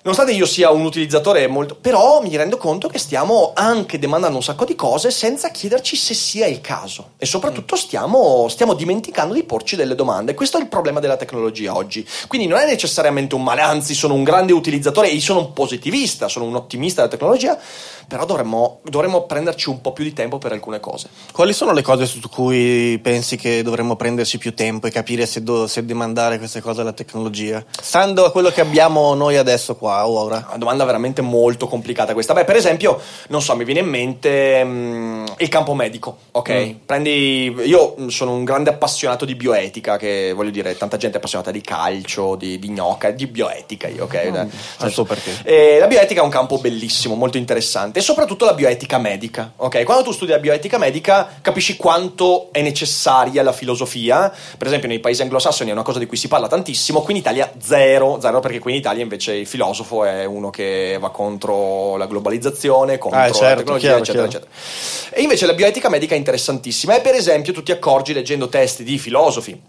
Nonostante 0.04 0.34
io 0.34 0.44
sia 0.44 0.70
un 0.70 0.84
utilizzatore 0.84 1.46
molto. 1.46 1.76
però 1.80 2.20
mi 2.20 2.36
rendo 2.36 2.58
conto 2.58 2.88
che 2.88 2.98
stiamo 2.98 3.52
anche 3.54 3.98
demandando 3.98 4.36
un 4.36 4.42
sacco 4.42 4.66
di 4.66 4.74
cose 4.74 5.10
senza 5.10 5.48
chiederci 5.48 5.96
se 5.96 6.12
sia 6.12 6.46
il 6.46 6.60
caso. 6.60 7.12
E 7.16 7.24
soprattutto 7.24 7.74
stiamo, 7.74 8.46
stiamo 8.50 8.74
dimenticando 8.74 9.32
di 9.32 9.44
porci 9.44 9.76
delle 9.76 9.94
domande. 9.94 10.34
Questo 10.34 10.58
è 10.58 10.60
il 10.60 10.66
problema 10.66 11.00
della 11.00 11.16
tecnologia 11.16 11.74
oggi. 11.74 12.06
Quindi 12.28 12.46
non 12.46 12.58
è 12.58 12.66
necessariamente 12.66 13.34
un 13.34 13.42
male, 13.42 13.62
anzi, 13.62 13.94
sono 13.94 14.12
un 14.12 14.24
grande 14.24 14.52
utilizzatore 14.52 15.10
e 15.10 15.18
sono 15.20 15.38
un 15.38 15.52
positivista, 15.54 16.28
sono 16.28 16.44
un 16.44 16.56
ottimista 16.56 17.00
della 17.00 17.14
tecnologia. 17.14 17.58
Però 18.06 18.26
dovremmo, 18.26 18.80
dovremmo 18.84 19.22
prenderci 19.22 19.70
un 19.70 19.80
po' 19.80 19.94
più 19.94 20.04
di 20.04 20.12
tempo 20.12 20.36
per 20.36 20.52
alcune 20.52 20.80
cose. 20.80 21.08
Quali 21.32 21.54
sono 21.54 21.72
le 21.72 21.80
cose 21.80 22.04
su 22.04 22.20
cui 22.28 23.00
pensi 23.02 23.36
che 23.36 23.62
dovremmo 23.62 23.96
prenderci 23.96 24.36
più 24.36 24.52
tempo 24.52 24.86
e 24.86 24.90
capire 24.90 25.24
se, 25.24 25.42
do- 25.42 25.66
se 25.66 25.82
demandare 25.86 26.36
queste 26.36 26.60
cose 26.60 26.82
alla 26.82 26.92
tecnologia? 26.92 27.64
Stando 27.80 28.26
a 28.26 28.30
quello 28.30 28.50
che 28.50 28.60
abbiamo 28.60 29.14
noi 29.14 29.38
adesso 29.38 29.74
qua, 29.76 29.93
ora. 30.02 30.44
Una 30.48 30.58
domanda 30.58 30.84
veramente 30.84 31.22
molto 31.22 31.66
complicata 31.66 32.12
questa. 32.12 32.34
Beh, 32.34 32.44
per 32.44 32.56
esempio, 32.56 33.00
non 33.28 33.42
so, 33.42 33.54
mi 33.56 33.64
viene 33.64 33.80
in 33.80 33.88
mente 33.88 34.64
mm, 34.64 35.24
il 35.38 35.48
campo 35.48 35.74
medico, 35.74 36.16
ok? 36.32 36.74
Prendi. 36.84 37.54
Io 37.64 37.94
mm, 37.98 38.08
sono 38.08 38.32
un 38.32 38.44
grande 38.44 38.70
appassionato 38.70 39.24
di 39.24 39.34
bioetica, 39.34 39.96
che 39.96 40.32
voglio 40.34 40.50
dire, 40.50 40.76
tanta 40.76 40.96
gente 40.96 41.16
è 41.16 41.18
appassionata 41.18 41.50
di 41.50 41.60
calcio, 41.60 42.34
di, 42.36 42.58
di 42.58 42.68
gnocca, 42.70 43.10
di 43.10 43.26
bioetica, 43.26 43.88
io, 43.88 44.04
ok? 44.04 44.14
Eh, 44.14 44.30
non 44.30 44.90
so 44.90 45.04
perché. 45.04 45.30
eh, 45.44 45.78
la 45.78 45.86
bioetica 45.86 46.20
è 46.20 46.24
un 46.24 46.30
campo 46.30 46.58
bellissimo, 46.58 47.14
molto 47.14 47.36
interessante, 47.36 47.98
e 47.98 48.02
soprattutto 48.02 48.44
la 48.44 48.54
bioetica 48.54 48.98
medica. 48.98 49.52
Ok, 49.56 49.84
quando 49.84 50.02
tu 50.04 50.12
studi 50.12 50.30
la 50.30 50.38
bioetica 50.38 50.78
medica 50.78 51.28
capisci 51.40 51.76
quanto 51.76 52.48
è 52.52 52.62
necessaria 52.62 53.42
la 53.42 53.52
filosofia. 53.52 54.32
Per 54.56 54.66
esempio, 54.66 54.88
nei 54.88 55.00
paesi 55.00 55.22
anglosassoni 55.22 55.70
è 55.70 55.72
una 55.72 55.82
cosa 55.82 55.98
di 55.98 56.06
cui 56.06 56.16
si 56.16 56.28
parla 56.28 56.48
tantissimo, 56.48 57.02
qui 57.02 57.12
in 57.14 57.18
Italia 57.20 57.52
zero, 57.58 58.18
zero 58.20 58.40
perché 58.40 58.58
qui 58.58 58.72
in 58.72 58.78
Italia 58.78 59.02
invece 59.02 59.34
il 59.34 59.46
filosofo 59.84 60.04
è 60.04 60.24
uno 60.24 60.50
che 60.50 60.96
va 60.98 61.10
contro 61.10 61.96
la 61.96 62.06
globalizzazione, 62.06 62.98
contro 62.98 63.20
Ah, 63.20 63.26
la 63.26 63.32
certo, 63.32 63.56
tecnologia, 63.58 63.86
chiaro, 63.88 64.02
eccetera, 64.02 64.26
chiaro. 64.26 64.46
eccetera. 64.46 65.16
E 65.16 65.22
invece 65.22 65.46
la 65.46 65.54
bioetica 65.54 65.88
medica 65.88 66.14
è 66.14 66.18
interessantissima 66.18 66.96
e 66.96 67.00
per 67.00 67.14
esempio 67.14 67.52
tu 67.52 67.62
ti 67.62 67.70
accorgi 67.70 68.12
leggendo 68.12 68.48
testi 68.48 68.82
di 68.82 68.98
filosofi 68.98 69.60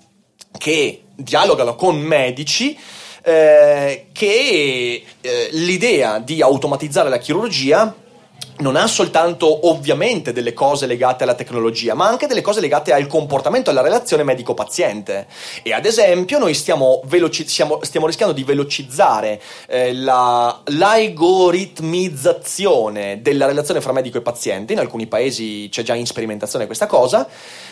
che 0.57 1.03
dialogano 1.13 1.75
con 1.75 1.97
medici 1.97 2.77
eh, 3.21 4.07
che 4.11 5.03
eh, 5.21 5.49
l'idea 5.51 6.19
di 6.19 6.41
automatizzare 6.41 7.09
la 7.09 7.17
chirurgia 7.17 7.93
non 8.57 8.77
ha 8.77 8.87
soltanto 8.87 9.67
ovviamente 9.67 10.31
delle 10.31 10.53
cose 10.53 10.85
legate 10.85 11.23
alla 11.23 11.35
tecnologia, 11.35 11.93
ma 11.93 12.07
anche 12.07 12.27
delle 12.27 12.41
cose 12.41 12.61
legate 12.61 12.93
al 12.93 13.07
comportamento, 13.07 13.69
alla 13.69 13.81
relazione 13.81 14.23
medico-paziente. 14.23 15.27
E 15.61 15.73
ad 15.73 15.85
esempio 15.85 16.39
noi 16.39 16.53
stiamo, 16.53 17.01
veloci- 17.05 17.47
siamo- 17.47 17.79
stiamo 17.83 18.05
rischiando 18.05 18.33
di 18.33 18.43
velocizzare 18.43 19.41
eh, 19.67 19.93
la- 19.93 20.61
l'algoritmizzazione 20.65 23.21
della 23.21 23.45
relazione 23.45 23.81
fra 23.81 23.91
medico 23.91 24.17
e 24.17 24.21
paziente. 24.21 24.73
In 24.73 24.79
alcuni 24.79 25.07
paesi 25.07 25.67
c'è 25.69 25.83
già 25.83 25.95
in 25.95 26.05
sperimentazione 26.05 26.65
questa 26.65 26.87
cosa, 26.87 27.27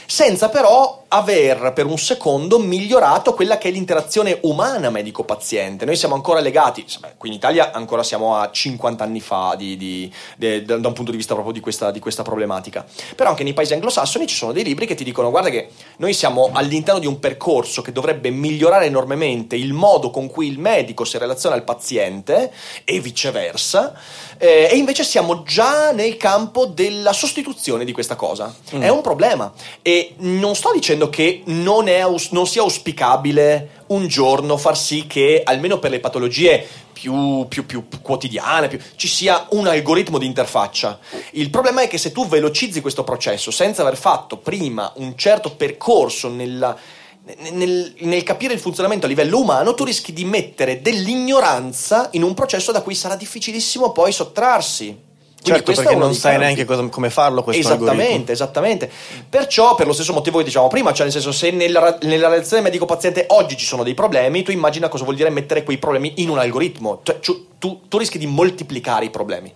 senza 0.06 0.50
però 0.50 1.04
aver 1.08 1.74
per 1.74 1.86
un 1.86 1.98
secondo 1.98 2.58
migliorato 2.58 3.34
quella 3.34 3.58
che 3.60 3.68
è 3.70 3.72
l'interazione 3.72 4.40
umana 4.44 4.90
medico-paziente. 4.90 5.86
Noi 5.86 5.96
siamo 5.96 6.16
ancora 6.16 6.40
legati, 6.40 6.84
beh, 7.00 7.14
qui 7.18 7.30
in 7.30 7.36
Italia 7.36 7.72
ancora 7.72 8.02
siamo 8.02 8.36
a 8.36 8.50
50 8.50 9.04
anni 9.04 9.20
fa 9.20 9.54
di- 9.56 9.78
di- 9.78 10.12
de- 10.38 10.64
da 10.66 10.76
un 10.76 10.94
punto 10.94 11.12
di 11.12 11.18
vista 11.18 11.34
proprio 11.34 11.54
di 11.54 11.60
questa, 11.60 11.92
di 11.92 12.00
questa 12.00 12.24
problematica. 12.24 12.84
Però 13.16 13.30
anche 13.30 13.44
nei 13.44 13.54
paesi 13.54 13.74
anglosassoni 13.74 14.26
ci 14.26 14.36
sono 14.36 14.54
dei 14.54 14.64
libri 14.64 14.88
che 14.88 14.96
ti 14.96 15.04
dicono 15.04 15.30
guarda 15.30 15.50
che 15.50 15.70
noi 15.98 16.14
siamo 16.14 16.50
all'interno 16.52 17.00
di 17.00 17.06
un 17.08 17.20
percorso 17.20 17.84
che 17.84 17.92
dovrebbe 17.92 18.32
migliorare 18.32 18.86
enormemente 18.86 19.56
il 19.56 19.74
modo 19.74 20.10
con 20.10 20.30
cui 20.32 20.48
il 20.48 20.58
medico 20.58 21.06
si 21.06 21.20
relaziona 21.20 21.56
al 21.56 21.64
paziente 21.64 22.52
e 22.84 23.00
viceversa, 23.00 23.94
eh, 24.40 24.68
e 24.72 24.78
invece 24.78 25.04
siamo 25.04 25.44
già 25.44 25.92
nel 25.92 26.18
campo 26.18 26.66
della 26.66 27.14
sostituzione 27.14 27.86
di 27.86 27.92
questa 27.92 28.16
cosa. 28.16 28.54
È 28.70 28.90
un 28.90 29.02
problema 29.02 29.52
e 29.84 29.93
non 30.18 30.56
sto 30.56 30.72
dicendo 30.74 31.10
che 31.10 31.42
non, 31.46 31.88
è 31.88 32.04
non 32.32 32.48
sia 32.48 32.62
auspicabile 32.62 33.84
un 33.88 34.08
giorno 34.08 34.58
far 34.58 34.78
sì 34.78 35.06
che 35.08 35.42
almeno 35.44 35.80
per 35.80 35.92
le 35.92 36.00
patologie 36.00 36.66
più, 36.94 37.46
più- 37.48 37.66
più 37.66 37.86
quotidiane 38.02 38.68
più- 38.68 38.80
ci 38.96 39.08
sia 39.08 39.48
un 39.52 39.68
algoritmo 39.68 40.18
di 40.18 40.26
interfaccia. 40.26 41.00
Il 41.32 41.50
problema 41.50 41.82
è 41.82 41.88
che 41.88 41.98
se 41.98 42.12
tu 42.12 42.28
velocizzi 42.28 42.82
questo 42.82 43.04
processo 43.04 43.52
senza 43.52 43.82
aver 43.82 43.98
fatto 43.98 44.38
prima 44.38 44.92
un 44.96 45.16
certo 45.18 45.56
percorso 45.56 46.30
nella- 46.30 46.76
nel, 47.52 47.94
nel 48.00 48.24
capire 48.24 48.54
il 48.54 48.60
funzionamento 48.60 49.06
a 49.06 49.10
livello 49.10 49.40
umano, 49.40 49.74
tu 49.74 49.86
rischi 49.86 50.12
di 50.12 50.26
mettere 50.26 50.82
dell'ignoranza 50.82 52.10
in 52.14 52.24
un 52.24 52.34
processo 52.34 52.72
da 52.72 52.82
cui 52.82 52.96
sarà 52.96 53.16
difficilissimo 53.16 53.92
poi 53.92 54.12
sottrarsi. 54.12 55.12
Quindi 55.44 55.64
Certo, 55.66 55.82
perché 55.82 55.96
non 55.98 56.14
sai 56.16 56.38
neanche 56.38 56.64
cosa- 56.64 56.88
come 56.88 57.10
farlo 57.10 57.44
questo 57.44 57.62
Esattamente, 57.68 58.02
algoritmo. 58.04 58.32
esattamente. 58.32 58.90
Perciò, 59.30 59.76
per 59.76 59.88
lo 59.88 59.94
stesso 59.94 60.14
motivo 60.14 60.38
che 60.38 60.46
dicevamo 60.46 60.70
prima, 60.70 60.94
cioè 60.94 61.04
nel 61.04 61.12
senso, 61.12 61.32
se 61.34 61.52
nella, 61.52 61.98
nella 62.04 62.30
relazione 62.30 62.64
medico-paziente 62.64 63.26
oggi 63.30 63.58
ci 63.58 63.66
sono 63.66 63.84
dei 63.84 63.94
problemi, 63.94 64.42
tu 64.44 64.52
immagina 64.52 64.88
cosa 64.88 65.04
vuol 65.04 65.16
dire 65.18 65.30
mettere 65.30 65.64
quei 65.64 65.78
problemi 65.78 66.14
in 66.18 66.30
un 66.30 66.38
algoritmo. 66.40 67.02
Cioè, 67.04 67.20
tu, 67.20 67.82
tu 67.88 67.98
rischi 67.98 68.18
di 68.18 68.26
moltiplicare 68.26 69.06
i 69.06 69.10
problemi. 69.10 69.54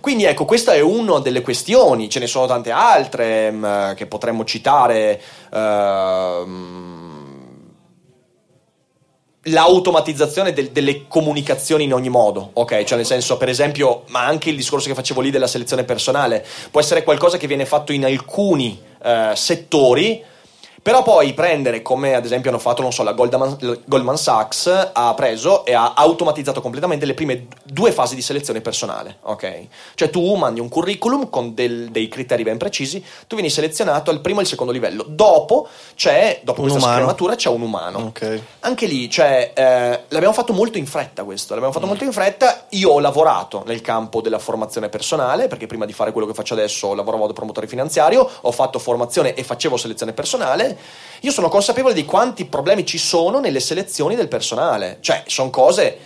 Quindi 0.00 0.24
ecco, 0.24 0.44
questa 0.44 0.72
è 0.74 0.80
una 0.80 1.18
delle 1.20 1.42
questioni, 1.42 2.08
ce 2.10 2.18
ne 2.18 2.26
sono 2.26 2.46
tante 2.46 2.70
altre 2.70 3.50
mh, 3.50 3.94
che 3.94 4.06
potremmo 4.06 4.44
citare. 4.44 5.20
ehm, 5.54 7.11
l'automatizzazione 9.46 10.52
del- 10.52 10.70
delle 10.70 11.06
comunicazioni 11.08 11.84
in 11.84 11.92
ogni 11.94 12.08
modo, 12.08 12.50
ok? 12.52 12.84
Cioè 12.84 12.96
nel 12.96 13.06
senso, 13.06 13.36
per 13.36 13.48
esempio, 13.48 14.04
ma 14.08 14.24
anche 14.24 14.50
il 14.50 14.56
discorso 14.56 14.88
che 14.88 14.94
facevo 14.94 15.20
lì 15.20 15.30
della 15.30 15.46
selezione 15.46 15.84
personale, 15.84 16.44
può 16.70 16.80
essere 16.80 17.02
qualcosa 17.02 17.38
che 17.38 17.46
viene 17.46 17.66
fatto 17.66 17.92
in 17.92 18.04
alcuni 18.04 18.80
eh, 19.02 19.32
settori, 19.34 20.22
però 20.82 21.02
poi 21.04 21.32
prendere, 21.32 21.80
come 21.80 22.14
ad 22.14 22.24
esempio 22.24 22.50
hanno 22.50 22.58
fatto, 22.58 22.82
non 22.82 22.92
so, 22.92 23.02
la 23.04 23.12
Goldman, 23.12 23.56
la 23.60 23.76
Goldman 23.84 24.16
Sachs 24.18 24.90
ha 24.92 25.14
preso 25.14 25.64
e 25.64 25.74
ha 25.74 25.92
automatizzato 25.94 26.60
completamente 26.60 27.06
le 27.06 27.14
prime 27.14 27.46
due 27.62 27.92
fasi 27.92 28.16
di 28.16 28.22
selezione 28.22 28.60
personale, 28.60 29.18
ok? 29.22 29.66
Cioè 29.94 30.10
tu 30.10 30.34
mandi 30.34 30.58
un 30.60 30.68
curriculum 30.68 31.30
con 31.30 31.54
del- 31.54 31.90
dei 31.90 32.08
criteri 32.08 32.42
ben 32.42 32.58
precisi, 32.58 33.02
tu 33.26 33.36
vieni 33.36 33.48
selezionato 33.50 34.10
al 34.10 34.20
primo 34.20 34.40
e 34.40 34.42
al 34.42 34.48
secondo 34.48 34.72
livello, 34.72 35.04
dopo 35.06 35.68
c'è, 35.94 36.40
dopo 36.42 36.60
Un 36.62 36.66
questa 36.68 36.84
umano. 36.84 36.98
scrematura 37.00 37.34
c'è 37.36 37.48
un 37.48 37.62
umano. 37.62 37.98
Ok. 38.06 38.40
Anche 38.60 38.86
lì, 38.86 39.08
cioè, 39.08 39.52
eh, 39.54 40.00
l'abbiamo 40.08 40.34
fatto 40.34 40.52
molto 40.52 40.78
in 40.78 40.86
fretta 40.86 41.22
questo, 41.22 41.52
l'abbiamo 41.54 41.72
fatto 41.72 41.86
molto 41.86 42.02
in 42.04 42.12
fretta. 42.12 42.64
Io 42.70 42.90
ho 42.90 42.98
lavorato 42.98 43.62
nel 43.66 43.80
campo 43.82 44.20
della 44.20 44.38
formazione 44.40 44.88
personale, 44.88 45.46
perché 45.46 45.66
prima 45.66 45.86
di 45.86 45.92
fare 45.92 46.10
quello 46.10 46.26
che 46.26 46.34
faccio 46.34 46.54
adesso 46.54 46.92
lavoravo 46.94 47.28
da 47.28 47.32
promotore 47.32 47.66
finanziario, 47.68 48.28
ho 48.40 48.50
fatto 48.50 48.78
formazione 48.80 49.34
e 49.34 49.44
facevo 49.44 49.76
selezione 49.76 50.12
personale. 50.12 50.71
Io 51.20 51.30
sono 51.30 51.48
consapevole 51.48 51.94
di 51.94 52.04
quanti 52.04 52.44
problemi 52.46 52.84
ci 52.84 52.98
sono 52.98 53.38
nelle 53.38 53.60
selezioni 53.60 54.16
del 54.16 54.28
personale, 54.28 54.98
cioè, 55.00 55.22
sono 55.26 55.50
cose 55.50 55.98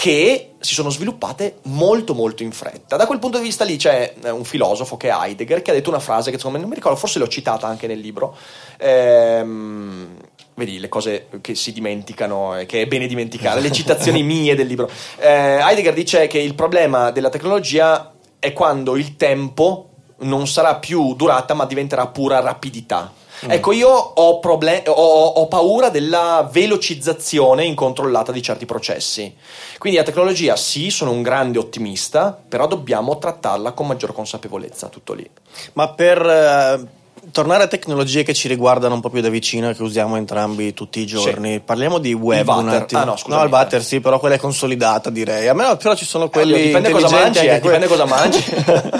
che 0.00 0.52
si 0.60 0.72
sono 0.72 0.88
sviluppate 0.88 1.58
molto 1.64 2.14
molto 2.14 2.42
in 2.42 2.52
fretta. 2.52 2.96
Da 2.96 3.04
quel 3.06 3.18
punto 3.18 3.36
di 3.36 3.44
vista 3.44 3.64
lì 3.64 3.76
c'è 3.76 4.14
eh, 4.22 4.30
un 4.30 4.44
filosofo 4.44 4.96
che 4.96 5.08
è 5.08 5.12
Heidegger 5.12 5.60
che 5.60 5.72
ha 5.72 5.74
detto 5.74 5.90
una 5.90 5.98
frase 5.98 6.30
che 6.30 6.38
secondo 6.38 6.56
me 6.56 6.62
non 6.62 6.72
mi 6.72 6.78
ricordo, 6.78 6.98
forse 6.98 7.18
l'ho 7.18 7.28
citata 7.28 7.66
anche 7.66 7.86
nel 7.86 7.98
libro. 7.98 8.34
Ehm, 8.78 10.16
vedi 10.54 10.78
le 10.78 10.88
cose 10.88 11.28
che 11.42 11.54
si 11.54 11.72
dimenticano 11.72 12.58
e 12.58 12.64
che 12.64 12.80
è 12.80 12.86
bene 12.86 13.06
dimenticare, 13.06 13.60
le 13.60 13.70
citazioni 13.72 14.22
mie 14.24 14.54
del 14.54 14.68
libro. 14.68 14.88
Eh, 15.18 15.28
Heidegger 15.28 15.92
dice 15.92 16.26
che 16.28 16.38
il 16.38 16.54
problema 16.54 17.10
della 17.10 17.28
tecnologia 17.28 18.10
è 18.38 18.54
quando 18.54 18.96
il 18.96 19.16
tempo 19.16 19.88
non 20.20 20.46
sarà 20.46 20.76
più 20.76 21.14
durata 21.14 21.52
ma 21.52 21.66
diventerà 21.66 22.06
pura 22.06 22.40
rapidità. 22.40 23.12
Ecco, 23.48 23.72
io 23.72 23.88
ho, 23.88 24.38
problem- 24.38 24.82
ho- 24.86 24.92
ho 25.26 25.46
paura 25.48 25.88
della 25.88 26.48
velocizzazione 26.50 27.64
incontrollata 27.64 28.32
di 28.32 28.42
certi 28.42 28.66
processi. 28.66 29.34
Quindi 29.78 29.98
la 29.98 30.04
tecnologia, 30.04 30.56
sì, 30.56 30.90
sono 30.90 31.10
un 31.10 31.22
grande 31.22 31.58
ottimista, 31.58 32.38
però 32.48 32.66
dobbiamo 32.66 33.18
trattarla 33.18 33.72
con 33.72 33.86
maggior 33.86 34.12
consapevolezza, 34.12 34.88
tutto 34.88 35.14
lì. 35.14 35.28
Ma 35.74 35.88
per 35.88 36.20
eh, 36.24 36.98
tornare 37.30 37.64
a 37.64 37.66
tecnologie 37.66 38.22
che 38.22 38.34
ci 38.34 38.48
riguardano 38.48 38.94
un 38.94 39.00
po' 39.00 39.10
più 39.10 39.20
da 39.20 39.28
vicino 39.28 39.70
e 39.70 39.74
che 39.74 39.82
usiamo 39.82 40.16
entrambi 40.16 40.74
tutti 40.74 41.00
i 41.00 41.06
giorni, 41.06 41.60
parliamo 41.60 41.98
di 41.98 42.12
web 42.12 42.48
un 42.48 42.68
attimo. 42.68 43.00
Ah, 43.00 43.04
no, 43.04 43.16
scusami. 43.16 43.42
il 43.42 43.48
butter 43.48 43.82
sì, 43.82 44.00
però 44.00 44.18
quella 44.18 44.34
è 44.34 44.38
consolidata 44.38 45.10
direi. 45.10 45.48
A 45.48 45.54
me 45.54 45.76
però 45.76 45.94
ci 45.94 46.04
sono 46.04 46.28
quelli 46.28 46.52
oddio, 46.52 46.64
dipende 46.66 46.90
cosa 46.90 47.10
mangi, 47.10 47.38
anche 47.38 47.56
eh, 47.56 47.60
dipende 47.60 47.86
cosa 47.86 48.04
mangi. 48.04 48.44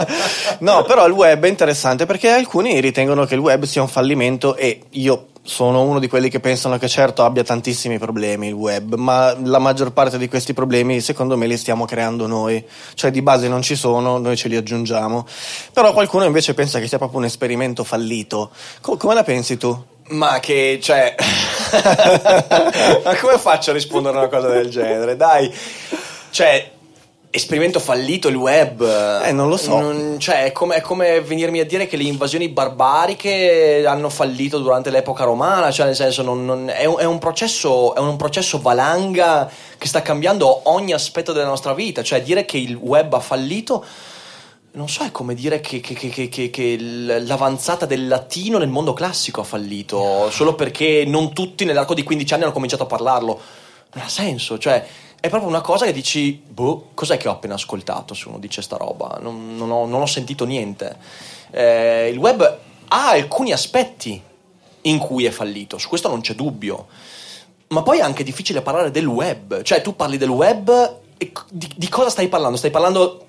no, 0.61 0.85
però 0.85 1.07
il 1.07 1.13
web 1.13 1.45
è 1.45 1.49
interessante 1.49 2.07
perché 2.07 2.31
alcuni 2.31 2.81
ritengono 2.81 3.25
che 3.25 3.35
il 3.35 3.41
web 3.41 3.65
sia 3.65 3.83
un 3.83 3.89
fallimento 3.89 4.57
e 4.57 4.81
io 4.91 5.27
sono 5.51 5.83
uno 5.83 5.99
di 5.99 6.07
quelli 6.07 6.31
che 6.31 6.39
pensano 6.39 6.79
che 6.79 6.87
certo 6.87 7.25
abbia 7.25 7.43
tantissimi 7.43 7.99
problemi 7.99 8.47
il 8.47 8.53
web, 8.53 8.95
ma 8.95 9.37
la 9.43 9.59
maggior 9.59 9.93
parte 9.93 10.17
di 10.17 10.29
questi 10.29 10.55
problemi 10.55 11.01
secondo 11.01 11.37
me 11.37 11.49
li 11.49 11.57
stiamo 11.57 11.87
creando 11.87 12.29
noi, 12.29 12.65
cioè 12.95 13.11
di 13.11 13.21
base 13.21 13.49
non 13.49 13.61
ci 13.61 13.75
sono, 13.75 14.19
noi 14.19 14.37
ce 14.37 14.47
li 14.47 14.55
aggiungiamo. 14.55 15.27
Però 15.73 15.93
qualcuno 15.93 16.25
invece 16.25 16.55
pensa 16.55 16.79
che 16.79 16.87
sia 16.87 16.99
proprio 16.99 17.19
un 17.19 17.25
esperimento 17.25 17.83
fallito. 17.83 18.53
Co- 18.81 18.97
come 18.97 19.15
la 19.15 19.25
pensi 19.25 19.57
tu? 19.57 19.77
Ma 20.11 20.39
che, 20.39 20.79
cioè... 20.81 21.17
Ma 23.03 23.17
come 23.17 23.37
faccio 23.37 23.71
a 23.71 23.75
rispondere 23.75 24.15
a 24.15 24.21
una 24.21 24.29
cosa 24.29 24.49
del 24.51 24.71
genere? 24.71 25.17
Dai, 25.17 25.53
cioè... 26.31 26.79
Esperimento 27.33 27.79
fallito 27.79 28.27
il 28.27 28.35
web. 28.35 28.81
Eh, 29.25 29.31
non 29.31 29.49
lo 29.49 29.57
so. 29.57 29.79
Non- 29.79 30.17
cioè, 30.19 30.45
è 30.47 30.53
come, 30.53 30.75
è 30.75 30.81
come 30.81 31.21
venirmi 31.21 31.61
a 31.61 31.65
dire 31.65 31.87
che 31.87 31.97
le 31.97 32.03
invasioni 32.03 32.49
barbariche 32.49 33.85
hanno 33.87 34.09
fallito 34.09 34.59
durante 34.59 34.91
l'epoca 34.91 35.23
romana. 35.23 35.71
Cioè, 35.71 35.87
nel 35.87 35.95
senso, 35.95 36.23
non- 36.23 36.45
non- 36.45 36.69
è, 36.71 36.87
un, 36.87 36.97
è 36.99 37.05
un 37.05 37.19
processo, 37.19 37.95
è 37.95 38.01
un 38.01 38.17
processo 38.17 38.61
valanga 38.61 39.49
che 39.79 39.87
sta 39.87 40.03
cambiando 40.03 40.69
ogni 40.71 40.93
aspetto 40.93 41.33
della 41.33 41.47
nostra 41.47 41.73
vita. 41.73 42.03
Cioè, 42.03 42.21
dire 42.21 42.45
che 42.45 42.57
il 42.59 42.75
web 42.75 43.13
ha 43.15 43.21
fallito. 43.21 43.85
Non 44.73 44.89
so, 44.89 45.05
è 45.05 45.13
come 45.13 45.35
dire 45.35 45.61
che, 45.61 45.79
che- 45.81 45.95
che- 46.29 46.29
che- 46.51 46.77
l'avanzata 46.81 47.87
del 47.87 48.09
latino 48.09 48.59
nel 48.59 48.69
mondo 48.69 48.93
classico 48.93 49.41
ha 49.41 49.45
fallito, 49.45 50.31
solo 50.31 50.55
perché 50.57 51.05
non 51.07 51.33
tutti 51.33 51.65
nell'arco 51.65 51.95
di 51.95 52.03
15 52.05 52.35
anni 52.35 52.43
hanno 52.45 52.53
cominciato 52.53 52.83
a 52.85 52.87
parlarlo. 52.87 53.41
Non 53.93 54.05
ha 54.05 54.09
senso, 54.09 54.57
cioè, 54.59 54.87
è 55.21 55.29
proprio 55.29 55.49
una 55.49 55.61
cosa 55.61 55.85
che 55.85 55.93
dici, 55.93 56.33
boh, 56.33 56.89
cos'è 56.95 57.19
che 57.19 57.29
ho 57.29 57.33
appena 57.33 57.55
ascoltato 57.55 58.15
se 58.15 58.29
uno 58.29 58.39
dice 58.39 58.63
sta 58.63 58.77
roba? 58.77 59.19
Non, 59.21 59.55
non 59.55 59.71
ho, 59.71 59.87
non 59.87 60.01
ho 60.01 60.07
sentito 60.07 60.47
niente. 60.47 60.97
Eh, 61.51 62.09
il 62.09 62.17
web 62.17 62.59
ha 62.89 63.11
alcuni 63.11 63.53
aspetti 63.53 64.21
in 64.83 64.99
cui 64.99 65.27
è 65.27 65.31
fallito, 65.31 65.77
su 65.77 65.89
questo 65.89 66.09
non 66.09 66.23
c'è 66.23 66.35
dubbio. 66.35 66.87
Ma 67.69 67.83
poi 67.83 67.99
è 67.99 68.03
anche 68.03 68.25
difficile 68.25 68.63
parlare 68.63 68.91
del 68.91 69.07
web, 69.07 69.63
cioè 69.63 69.83
tu 69.83 69.95
parli 69.95 70.17
del 70.17 70.31
web 70.31 70.99
e 71.19 71.33
di, 71.51 71.71
di 71.77 71.89
cosa 71.89 72.09
stai 72.09 72.29
parlando? 72.29 72.57
Stai 72.57 72.71
parlando 72.71 73.27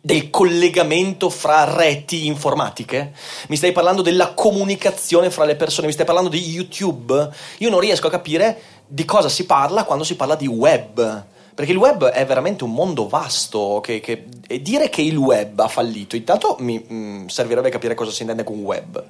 del 0.00 0.30
collegamento 0.30 1.30
fra 1.30 1.64
reti 1.64 2.26
informatiche? 2.26 3.12
Mi 3.48 3.56
stai 3.56 3.72
parlando 3.72 4.02
della 4.02 4.32
comunicazione 4.34 5.30
fra 5.30 5.44
le 5.44 5.54
persone? 5.54 5.86
Mi 5.86 5.92
stai 5.92 6.06
parlando 6.06 6.28
di 6.28 6.40
YouTube? 6.40 7.30
Io 7.58 7.70
non 7.70 7.78
riesco 7.78 8.08
a 8.08 8.10
capire 8.10 8.60
di 8.92 9.04
cosa 9.04 9.28
si 9.28 9.46
parla 9.46 9.84
quando 9.84 10.02
si 10.04 10.16
parla 10.16 10.34
di 10.34 10.48
web. 10.48 11.24
Perché 11.54 11.72
il 11.72 11.78
web 11.78 12.06
è 12.06 12.24
veramente 12.26 12.64
un 12.64 12.72
mondo 12.72 13.06
vasto 13.06 13.80
che, 13.82 14.00
che- 14.00 14.26
e 14.48 14.60
dire 14.62 14.88
che 14.88 15.02
il 15.02 15.16
web 15.16 15.58
ha 15.60 15.68
fallito, 15.68 16.16
intanto 16.16 16.56
mi 16.60 16.84
mm, 16.90 17.26
servirebbe 17.26 17.68
capire 17.70 17.94
cosa 17.94 18.10
si 18.10 18.22
intende 18.22 18.44
con 18.44 18.58
web. 18.60 19.02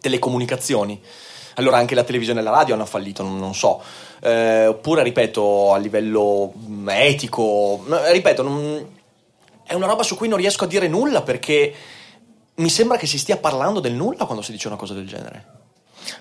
Telecomunicazioni. 0.00 1.00
Allora 1.56 1.76
anche 1.78 1.94
la 1.94 2.04
televisione 2.04 2.40
e 2.40 2.42
la 2.42 2.50
radio 2.50 2.74
hanno 2.74 2.86
fallito, 2.86 3.22
non, 3.22 3.38
non 3.38 3.54
so. 3.54 3.82
Eh, 4.20 4.66
oppure, 4.66 5.02
ripeto, 5.02 5.72
a 5.72 5.78
livello 5.78 6.52
mm, 6.56 6.88
etico, 6.90 7.82
no, 7.86 7.98
ripeto, 8.10 8.42
non- 8.42 8.86
è 9.64 9.74
una 9.74 9.86
roba 9.86 10.02
su 10.02 10.16
cui 10.16 10.28
non 10.28 10.38
riesco 10.38 10.64
a 10.64 10.66
dire 10.66 10.88
nulla 10.88 11.22
perché 11.22 11.74
mi 12.56 12.68
sembra 12.68 12.98
che 12.98 13.06
si 13.06 13.18
stia 13.18 13.38
parlando 13.38 13.80
del 13.80 13.94
nulla 13.94 14.24
quando 14.26 14.42
si 14.42 14.52
dice 14.52 14.66
una 14.68 14.76
cosa 14.76 14.92
del 14.94 15.06
genere. 15.06 15.46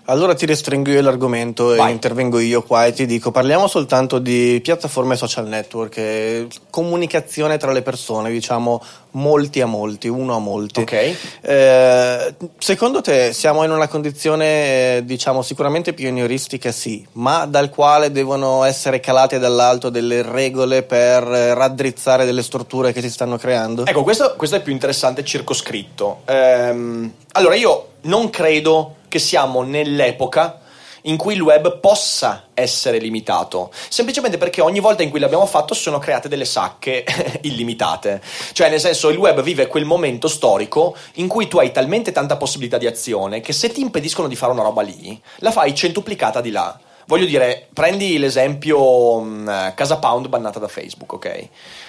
Allora 0.06 0.34
ti 0.34 0.46
restringo 0.46 0.90
io 0.90 1.02
l'argomento 1.02 1.74
e 1.74 1.78
Vai. 1.78 1.92
intervengo 1.92 2.40
io 2.40 2.62
qua 2.64 2.86
e 2.86 2.94
ti 2.94 3.06
dico 3.06 3.32
parliamo 3.32 3.68
soltanto 3.68 4.20
di 4.20 4.60
piattaforme 4.62 5.16
social 5.16 5.48
network, 5.48 5.98
e 5.98 6.48
comunicazione 6.70 7.58
tra 7.58 7.72
le 7.72 7.82
persone, 7.82 8.32
diciamo 8.32 8.82
molti 9.12 9.62
a 9.62 9.66
molti, 9.66 10.08
uno 10.08 10.36
a 10.36 10.40
molti. 10.40 10.82
Ok. 10.82 11.16
Eh, 11.42 12.36
secondo 12.58 13.02
te 13.02 13.34
siamo 13.34 13.64
in 13.64 13.72
una 13.72 13.88
condizione 13.88 14.98
eh, 14.98 15.02
diciamo 15.06 15.42
sicuramente 15.42 15.94
pionieristica 15.94 16.72
sì, 16.72 17.06
ma 17.14 17.46
dal 17.46 17.70
quale 17.70 18.12
devono 18.12 18.64
essere 18.64 19.00
calate 19.00 19.40
dall'alto 19.40 19.90
delle 19.90 20.22
regole 20.22 20.84
per 20.84 21.24
eh, 21.24 21.54
raddrizzare 21.54 22.26
delle 22.26 22.44
strutture 22.44 22.94
che 22.94 23.02
si 23.02 23.10
stanno 23.10 23.38
creando? 23.38 23.86
Ecco, 23.86 24.04
questo, 24.04 24.36
questo 24.38 24.56
è 24.56 24.62
più 24.62 24.72
interessante 24.72 25.24
circoscritto. 25.24 26.22
Ehm, 26.26 27.12
allora, 27.34 27.56
io 27.56 27.88
non 28.02 28.30
credo 28.30 28.96
che 29.08 29.20
siamo 29.20 29.62
nell'epoca 29.62 30.61
in 31.04 31.18
cui 31.18 31.34
il 31.36 31.42
web 31.42 31.80
possa 31.80 32.48
essere 32.54 33.00
limitato, 33.00 33.72
semplicemente 33.90 34.38
perché 34.38 34.62
ogni 34.62 34.80
volta 34.80 35.04
in 35.04 35.10
cui 35.10 35.20
l'abbiamo 35.20 35.46
fatto 35.46 35.74
sono 35.74 36.00
create 36.00 36.28
delle 36.28 36.46
sacche 36.46 37.04
illimitate. 37.42 38.22
Cioè, 38.52 38.70
nel 38.70 38.80
senso, 38.80 39.10
il 39.10 39.18
web 39.18 39.42
vive 39.42 39.68
quel 39.68 39.86
momento 39.86 40.28
storico 40.28 40.96
in 41.16 41.28
cui 41.28 41.48
tu 41.48 41.58
hai 41.58 41.72
talmente 41.72 42.12
tanta 42.12 42.38
possibilità 42.38 42.78
di 42.78 42.88
azione 42.88 43.42
che 43.42 43.54
se 43.54 43.70
ti 43.70 43.82
impediscono 43.82 44.28
di 44.28 44.36
fare 44.36 44.52
una 44.52 44.64
roba 44.64 44.82
lì, 44.82 45.20
la 45.38 45.52
fai 45.52 45.74
centuplicata 45.74 46.42
di 46.42 46.52
là. 46.52 46.80
Voglio 47.12 47.26
dire, 47.26 47.68
prendi 47.74 48.18
l'esempio 48.18 49.20
mh, 49.20 49.74
Casa 49.76 49.98
Pound 49.98 50.30
bannata 50.30 50.60
da 50.60 50.70
Facebook, 50.70 51.12
ok? 51.12 51.48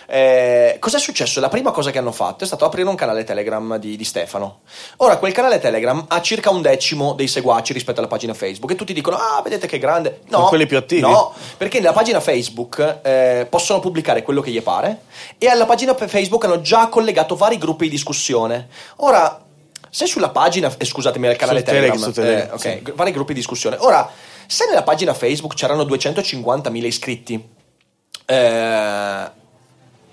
Eh, 0.08 0.76
cos'è 0.80 0.98
successo? 0.98 1.38
La 1.38 1.48
prima 1.48 1.70
cosa 1.70 1.92
che 1.92 1.98
hanno 1.98 2.10
fatto 2.10 2.42
è 2.42 2.46
stato 2.48 2.64
aprire 2.64 2.88
un 2.88 2.96
canale 2.96 3.22
Telegram 3.22 3.76
di, 3.76 3.96
di 3.96 4.02
Stefano. 4.02 4.62
Ora, 4.96 5.18
quel 5.18 5.30
canale 5.30 5.60
Telegram 5.60 6.04
ha 6.08 6.20
circa 6.20 6.50
un 6.50 6.60
decimo 6.60 7.12
dei 7.12 7.28
seguaci 7.28 7.72
rispetto 7.72 8.00
alla 8.00 8.08
pagina 8.08 8.34
Facebook 8.34 8.72
e 8.72 8.74
tutti 8.74 8.92
dicono, 8.92 9.16
ah, 9.16 9.40
vedete 9.44 9.68
che 9.68 9.78
grande. 9.78 10.22
No, 10.24 10.38
Sono 10.38 10.48
quelli 10.48 10.66
più 10.66 10.76
attivi. 10.76 11.02
No, 11.02 11.32
perché 11.56 11.78
nella 11.78 11.92
pagina 11.92 12.18
Facebook 12.18 12.98
eh, 13.02 13.46
possono 13.48 13.78
pubblicare 13.78 14.24
quello 14.24 14.40
che 14.40 14.50
gli 14.50 14.60
pare 14.60 15.02
e 15.38 15.46
alla 15.46 15.66
pagina 15.66 15.94
Facebook 15.94 16.44
hanno 16.46 16.62
già 16.62 16.88
collegato 16.88 17.36
vari 17.36 17.58
gruppi 17.58 17.84
di 17.84 17.90
discussione. 17.90 18.66
Ora, 18.96 19.40
se 19.88 20.06
sulla 20.06 20.30
pagina, 20.30 20.68
eh, 20.76 20.84
scusatemi, 20.84 21.28
al 21.28 21.36
canale 21.36 21.62
Telegram, 21.62 21.96
Telegram, 21.96 22.12
Telegram, 22.12 22.48
eh, 22.48 22.54
ok, 22.54 22.80
sì. 22.86 22.92
vari 22.96 23.12
gruppi 23.12 23.34
di 23.34 23.38
discussione. 23.38 23.76
Ora, 23.78 24.10
se 24.52 24.66
nella 24.66 24.82
pagina 24.82 25.14
Facebook 25.14 25.54
c'erano 25.54 25.84
250.000 25.84 26.84
iscritti, 26.84 27.48
eh, 28.26 29.30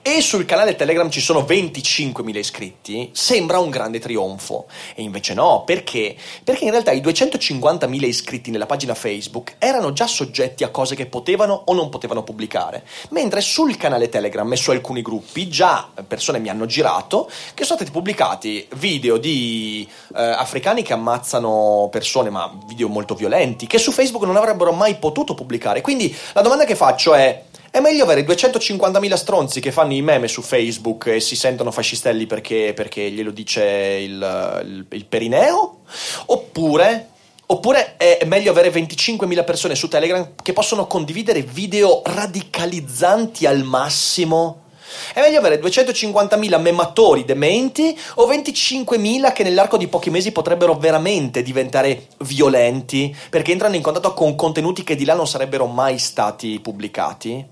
e 0.01 0.21
sul 0.21 0.45
canale 0.45 0.75
Telegram 0.75 1.09
ci 1.09 1.19
sono 1.19 1.41
25.000 1.41 2.37
iscritti, 2.37 3.09
sembra 3.13 3.59
un 3.59 3.69
grande 3.69 3.99
trionfo. 3.99 4.67
E 4.95 5.01
invece 5.01 5.33
no, 5.33 5.63
perché? 5.65 6.15
Perché 6.43 6.65
in 6.65 6.71
realtà 6.71 6.91
i 6.91 7.01
250.000 7.01 8.05
iscritti 8.05 8.51
nella 8.51 8.65
pagina 8.65 8.95
Facebook 8.95 9.55
erano 9.59 9.93
già 9.93 10.07
soggetti 10.07 10.63
a 10.63 10.69
cose 10.69 10.95
che 10.95 11.05
potevano 11.05 11.63
o 11.65 11.73
non 11.73 11.89
potevano 11.89 12.23
pubblicare, 12.23 12.85
mentre 13.09 13.41
sul 13.41 13.77
canale 13.77 14.09
Telegram 14.09 14.51
e 14.51 14.55
su 14.55 14.71
alcuni 14.71 15.01
gruppi 15.01 15.49
già 15.49 15.89
persone 16.07 16.39
mi 16.39 16.49
hanno 16.49 16.65
girato 16.65 17.29
che 17.53 17.63
sono 17.63 17.77
stati 17.77 17.91
pubblicati 17.91 18.67
video 18.75 19.17
di 19.17 19.87
eh, 20.15 20.21
africani 20.23 20.81
che 20.81 20.93
ammazzano 20.93 21.89
persone, 21.91 22.29
ma 22.29 22.51
video 22.67 22.87
molto 22.87 23.15
violenti, 23.15 23.67
che 23.67 23.77
su 23.77 23.91
Facebook 23.91 24.25
non 24.25 24.37
avrebbero 24.37 24.71
mai 24.71 24.95
potuto 24.95 25.33
pubblicare. 25.33 25.81
Quindi 25.81 26.15
la 26.33 26.41
domanda 26.41 26.65
che 26.65 26.75
faccio 26.75 27.13
è 27.13 27.43
è 27.71 27.79
meglio 27.79 28.03
avere 28.03 28.25
250.000 28.25 29.13
stronzi 29.15 29.59
che 29.59 29.71
fanno 29.71 29.93
i 29.93 30.01
meme 30.01 30.27
su 30.27 30.41
Facebook 30.41 31.07
e 31.07 31.19
si 31.19 31.35
sentono 31.35 31.71
fascistelli 31.71 32.25
perché, 32.25 32.73
perché 32.75 33.09
glielo 33.11 33.31
dice 33.31 33.63
il, 33.63 34.61
il, 34.63 34.85
il 34.89 35.05
perineo? 35.05 35.81
Oppure 36.27 37.09
Oppure 37.51 37.97
è 37.97 38.23
meglio 38.25 38.51
avere 38.51 38.69
25.000 38.69 39.43
persone 39.43 39.73
su 39.73 39.87
Telegram 39.87 40.33
che 40.39 40.53
possono 40.53 40.85
condividere 40.85 41.41
video 41.41 42.03
radicalizzanti 42.05 43.47
al 43.47 43.63
massimo 43.63 44.65
è 45.13 45.21
meglio 45.21 45.39
avere 45.39 45.59
250.000 45.59 46.59
mematori 46.59 47.25
dementi 47.25 47.97
o 48.15 48.27
25.000 48.27 49.33
che 49.33 49.43
nell'arco 49.43 49.77
di 49.77 49.87
pochi 49.87 50.09
mesi 50.09 50.31
potrebbero 50.31 50.75
veramente 50.75 51.41
diventare 51.41 52.07
violenti 52.19 53.15
perché 53.29 53.51
entrano 53.51 53.75
in 53.75 53.81
contatto 53.81 54.13
con 54.13 54.35
contenuti 54.35 54.83
che 54.83 54.95
di 54.95 55.05
là 55.05 55.13
non 55.13 55.27
sarebbero 55.27 55.65
mai 55.65 55.97
stati 55.97 56.59
pubblicati? 56.59 57.45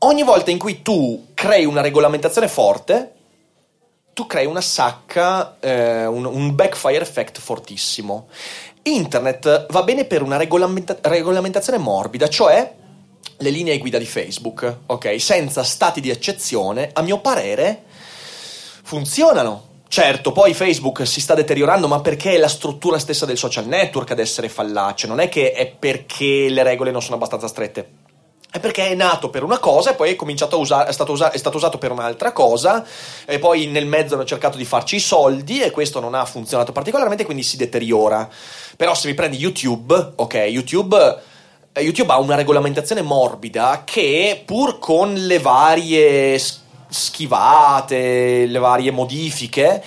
Ogni 0.00 0.22
volta 0.22 0.50
in 0.50 0.58
cui 0.58 0.82
tu 0.82 1.26
crei 1.34 1.64
una 1.64 1.80
regolamentazione 1.80 2.46
forte, 2.46 3.14
tu 4.12 4.26
crei 4.26 4.46
una 4.46 4.60
sacca, 4.60 5.56
eh, 5.58 6.06
un, 6.06 6.24
un 6.24 6.54
backfire 6.54 7.00
effect 7.00 7.40
fortissimo. 7.40 8.28
Internet 8.82 9.66
va 9.70 9.82
bene 9.82 10.04
per 10.04 10.22
una 10.22 10.36
regolamenta- 10.36 10.98
regolamentazione 11.02 11.78
morbida, 11.78 12.28
cioè 12.28 12.74
le 13.38 13.50
linee 13.50 13.78
guida 13.78 13.98
di 13.98 14.06
Facebook, 14.06 14.78
ok? 14.86 15.20
Senza 15.20 15.62
stati 15.62 16.00
di 16.00 16.10
eccezione, 16.10 16.90
a 16.92 17.02
mio 17.02 17.20
parere, 17.20 17.84
funzionano. 18.82 19.66
Certo, 19.88 20.32
poi 20.32 20.52
Facebook 20.52 21.06
si 21.06 21.20
sta 21.20 21.34
deteriorando, 21.34 21.88
ma 21.88 22.00
perché 22.00 22.32
è 22.32 22.38
la 22.38 22.48
struttura 22.48 22.98
stessa 22.98 23.24
del 23.24 23.38
social 23.38 23.66
network 23.66 24.10
ad 24.10 24.18
essere 24.18 24.48
fallace? 24.48 25.06
Non 25.06 25.20
è 25.20 25.28
che 25.28 25.52
è 25.52 25.66
perché 25.66 26.48
le 26.48 26.62
regole 26.62 26.90
non 26.90 27.00
sono 27.00 27.14
abbastanza 27.14 27.48
strette. 27.48 28.06
È 28.50 28.60
perché 28.60 28.88
è 28.88 28.94
nato 28.94 29.28
per 29.28 29.42
una 29.42 29.58
cosa 29.58 29.92
e 29.92 29.94
poi 29.94 30.10
è, 30.10 30.16
cominciato 30.16 30.56
a 30.56 30.58
usare, 30.58 30.88
è, 30.88 30.92
stato 30.92 31.12
usa, 31.12 31.30
è 31.30 31.36
stato 31.36 31.58
usato 31.58 31.76
per 31.76 31.90
un'altra 31.90 32.32
cosa 32.32 32.84
e 33.26 33.38
poi 33.38 33.66
nel 33.66 33.86
mezzo 33.86 34.14
hanno 34.14 34.24
cercato 34.24 34.56
di 34.56 34.64
farci 34.64 34.96
i 34.96 35.00
soldi 35.00 35.60
e 35.60 35.70
questo 35.70 36.00
non 36.00 36.14
ha 36.14 36.24
funzionato 36.24 36.72
particolarmente, 36.72 37.24
quindi 37.24 37.42
si 37.42 37.58
deteriora. 37.58 38.28
Però 38.76 38.94
se 38.94 39.08
mi 39.08 39.14
prendi 39.14 39.36
YouTube, 39.36 40.12
ok, 40.16 40.34
YouTube 40.34 41.36
YouTube 41.80 42.12
ha 42.12 42.18
una 42.18 42.34
regolamentazione 42.34 43.02
morbida 43.02 43.82
che 43.84 44.42
pur 44.44 44.78
con 44.78 45.14
le 45.14 45.38
varie 45.38 46.40
schivate, 46.88 48.46
le 48.46 48.58
varie 48.58 48.90
modifiche, 48.90 49.82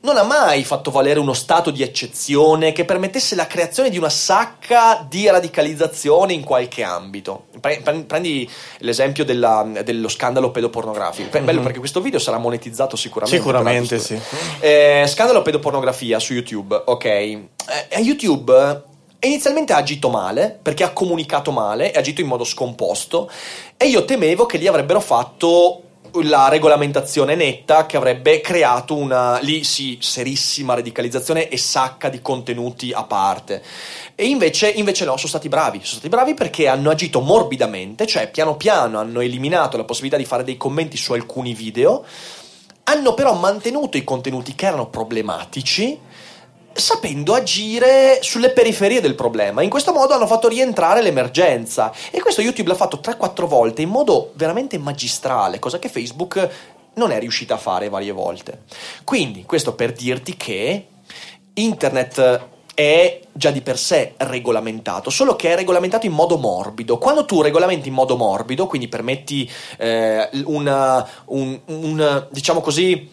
non 0.00 0.16
ha 0.18 0.22
mai 0.22 0.62
fatto 0.62 0.92
valere 0.92 1.18
uno 1.18 1.32
stato 1.32 1.72
di 1.72 1.82
eccezione 1.82 2.70
che 2.70 2.84
permettesse 2.84 3.34
la 3.34 3.48
creazione 3.48 3.90
di 3.90 3.98
una 3.98 4.08
sacca 4.08 5.04
di 5.08 5.28
radicalizzazione 5.28 6.32
in 6.32 6.44
qualche 6.44 6.84
ambito. 6.84 7.46
Prendi 7.60 8.48
l'esempio 8.78 9.24
della, 9.24 9.66
dello 9.82 10.08
scandalo 10.08 10.52
pedopornografico. 10.52 11.28
Bello 11.30 11.52
mm-hmm. 11.52 11.62
perché 11.62 11.78
questo 11.80 12.00
video 12.00 12.20
sarà 12.20 12.38
monetizzato 12.38 12.94
sicuramente. 12.94 13.42
Sicuramente 13.42 13.98
sì. 13.98 14.18
Eh, 14.60 15.04
scandalo 15.08 15.42
pedopornografia 15.42 16.20
su 16.20 16.34
YouTube, 16.34 16.80
ok. 16.84 17.04
Eh, 17.04 17.48
YouTube 17.98 18.94
inizialmente 19.20 19.72
ha 19.72 19.78
agito 19.78 20.08
male, 20.08 20.58
perché 20.60 20.84
ha 20.84 20.92
comunicato 20.92 21.50
male, 21.50 21.92
ha 21.92 21.98
agito 21.98 22.20
in 22.20 22.26
modo 22.26 22.44
scomposto, 22.44 23.30
e 23.76 23.86
io 23.86 24.04
temevo 24.04 24.46
che 24.46 24.58
gli 24.58 24.66
avrebbero 24.66 25.00
fatto 25.00 25.82
la 26.22 26.48
regolamentazione 26.48 27.34
netta 27.34 27.86
che 27.86 27.96
avrebbe 27.96 28.40
creato 28.40 28.96
una 28.96 29.38
lì 29.40 29.64
sì 29.64 29.98
serissima 30.00 30.74
radicalizzazione 30.74 31.48
e 31.48 31.56
sacca 31.58 32.08
di 32.08 32.22
contenuti 32.22 32.92
a 32.92 33.04
parte. 33.04 33.62
E 34.14 34.26
invece, 34.26 34.68
invece 34.68 35.04
no 35.04 35.16
sono 35.16 35.28
stati 35.28 35.48
bravi 35.48 35.78
sono 35.78 35.98
stati 35.98 36.08
bravi 36.08 36.34
perché 36.34 36.68
hanno 36.68 36.90
agito 36.90 37.20
morbidamente 37.20 38.06
cioè 38.06 38.30
piano 38.30 38.56
piano 38.56 38.98
hanno 38.98 39.20
eliminato 39.20 39.76
la 39.76 39.84
possibilità 39.84 40.16
di 40.16 40.24
fare 40.24 40.44
dei 40.44 40.56
commenti 40.56 40.96
su 40.96 41.12
alcuni 41.12 41.52
video 41.52 42.04
hanno 42.84 43.14
però 43.14 43.34
mantenuto 43.34 43.96
i 43.96 44.04
contenuti 44.04 44.54
che 44.54 44.66
erano 44.66 44.88
problematici 44.88 45.98
sapendo 46.76 47.34
agire 47.34 48.18
sulle 48.22 48.50
periferie 48.50 49.00
del 49.00 49.14
problema. 49.14 49.62
In 49.62 49.70
questo 49.70 49.92
modo 49.92 50.14
hanno 50.14 50.26
fatto 50.26 50.48
rientrare 50.48 51.02
l'emergenza 51.02 51.92
e 52.10 52.20
questo 52.20 52.42
YouTube 52.42 52.68
l'ha 52.68 52.74
fatto 52.74 53.00
3-4 53.02 53.46
volte 53.46 53.82
in 53.82 53.88
modo 53.88 54.32
veramente 54.34 54.78
magistrale, 54.78 55.58
cosa 55.58 55.78
che 55.78 55.88
Facebook 55.88 56.48
non 56.94 57.10
è 57.10 57.18
riuscita 57.18 57.54
a 57.54 57.58
fare 57.58 57.88
varie 57.88 58.12
volte. 58.12 58.62
Quindi, 59.04 59.44
questo 59.44 59.74
per 59.74 59.92
dirti 59.92 60.36
che 60.36 60.86
internet 61.54 62.40
è 62.74 63.20
già 63.32 63.50
di 63.50 63.62
per 63.62 63.78
sé 63.78 64.12
regolamentato, 64.18 65.08
solo 65.08 65.34
che 65.34 65.52
è 65.52 65.56
regolamentato 65.56 66.04
in 66.04 66.12
modo 66.12 66.36
morbido. 66.36 66.98
Quando 66.98 67.24
tu 67.24 67.40
regolamenti 67.40 67.88
in 67.88 67.94
modo 67.94 68.16
morbido, 68.16 68.66
quindi 68.66 68.88
permetti 68.88 69.50
eh, 69.78 70.28
una, 70.44 71.06
un, 71.26 71.58
un, 71.66 72.26
diciamo 72.30 72.60
così, 72.60 73.10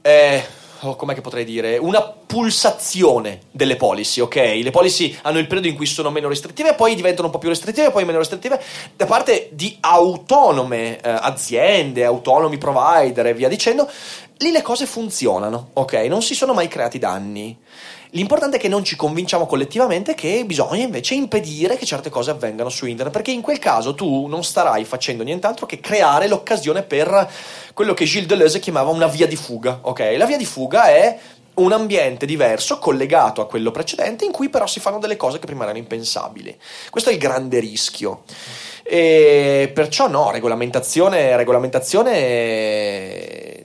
eh, 0.00 0.44
oh, 0.82 0.96
com'è 0.96 1.14
che 1.14 1.20
potrei 1.20 1.44
dire, 1.44 1.76
una 1.78 2.02
pulsazione 2.02 3.40
delle 3.50 3.76
policy, 3.76 4.20
ok? 4.20 4.34
Le 4.62 4.70
policy 4.70 5.16
hanno 5.22 5.38
il 5.38 5.46
periodo 5.46 5.68
in 5.68 5.76
cui 5.76 5.86
sono 5.86 6.10
meno 6.10 6.28
restrittive, 6.28 6.74
poi 6.74 6.94
diventano 6.94 7.26
un 7.26 7.32
po' 7.32 7.38
più 7.38 7.48
restrittive, 7.48 7.90
poi 7.90 8.04
meno 8.04 8.18
restrittive, 8.18 8.60
da 8.96 9.06
parte 9.06 9.50
di 9.52 9.76
autonome 9.80 11.00
eh, 11.00 11.10
aziende, 11.10 12.04
autonomi 12.04 12.58
provider 12.58 13.26
e 13.26 13.34
via 13.34 13.48
dicendo, 13.48 13.88
lì 14.38 14.50
le 14.52 14.62
cose 14.62 14.86
funzionano, 14.86 15.70
ok? 15.74 15.92
Non 16.08 16.22
si 16.22 16.34
sono 16.34 16.54
mai 16.54 16.68
creati 16.68 16.98
danni. 16.98 17.58
L'importante 18.12 18.56
è 18.56 18.60
che 18.60 18.66
non 18.66 18.82
ci 18.82 18.96
convinciamo 18.96 19.46
collettivamente 19.46 20.14
che 20.14 20.42
bisogna 20.44 20.82
invece 20.82 21.14
impedire 21.14 21.76
che 21.76 21.86
certe 21.86 22.10
cose 22.10 22.32
avvengano 22.32 22.68
su 22.68 22.86
internet, 22.86 23.14
perché 23.14 23.30
in 23.30 23.40
quel 23.40 23.60
caso 23.60 23.94
tu 23.94 24.26
non 24.26 24.42
starai 24.42 24.84
facendo 24.84 25.22
nient'altro 25.22 25.66
che 25.66 25.78
creare 25.78 26.26
l'occasione 26.26 26.82
per 26.82 27.30
quello 27.72 27.94
che 27.94 28.06
Gilles 28.06 28.26
Deleuze 28.26 28.58
chiamava 28.58 28.90
una 28.90 29.06
via 29.06 29.28
di 29.28 29.36
fuga. 29.36 29.78
Ok, 29.82 30.14
la 30.16 30.26
via 30.26 30.36
di 30.36 30.44
fuga 30.44 30.88
è 30.88 31.16
un 31.54 31.72
ambiente 31.72 32.26
diverso 32.26 32.78
collegato 32.78 33.40
a 33.40 33.46
quello 33.46 33.70
precedente 33.70 34.24
in 34.24 34.32
cui 34.32 34.48
però 34.48 34.66
si 34.66 34.80
fanno 34.80 34.98
delle 34.98 35.16
cose 35.16 35.38
che 35.38 35.46
prima 35.46 35.62
erano 35.62 35.78
impensabili. 35.78 36.58
Questo 36.90 37.10
è 37.10 37.12
il 37.12 37.18
grande 37.18 37.60
rischio. 37.60 38.24
E 38.82 39.70
perciò 39.72 40.08
no, 40.08 40.32
regolamentazione, 40.32 41.36
regolamentazione 41.36 43.62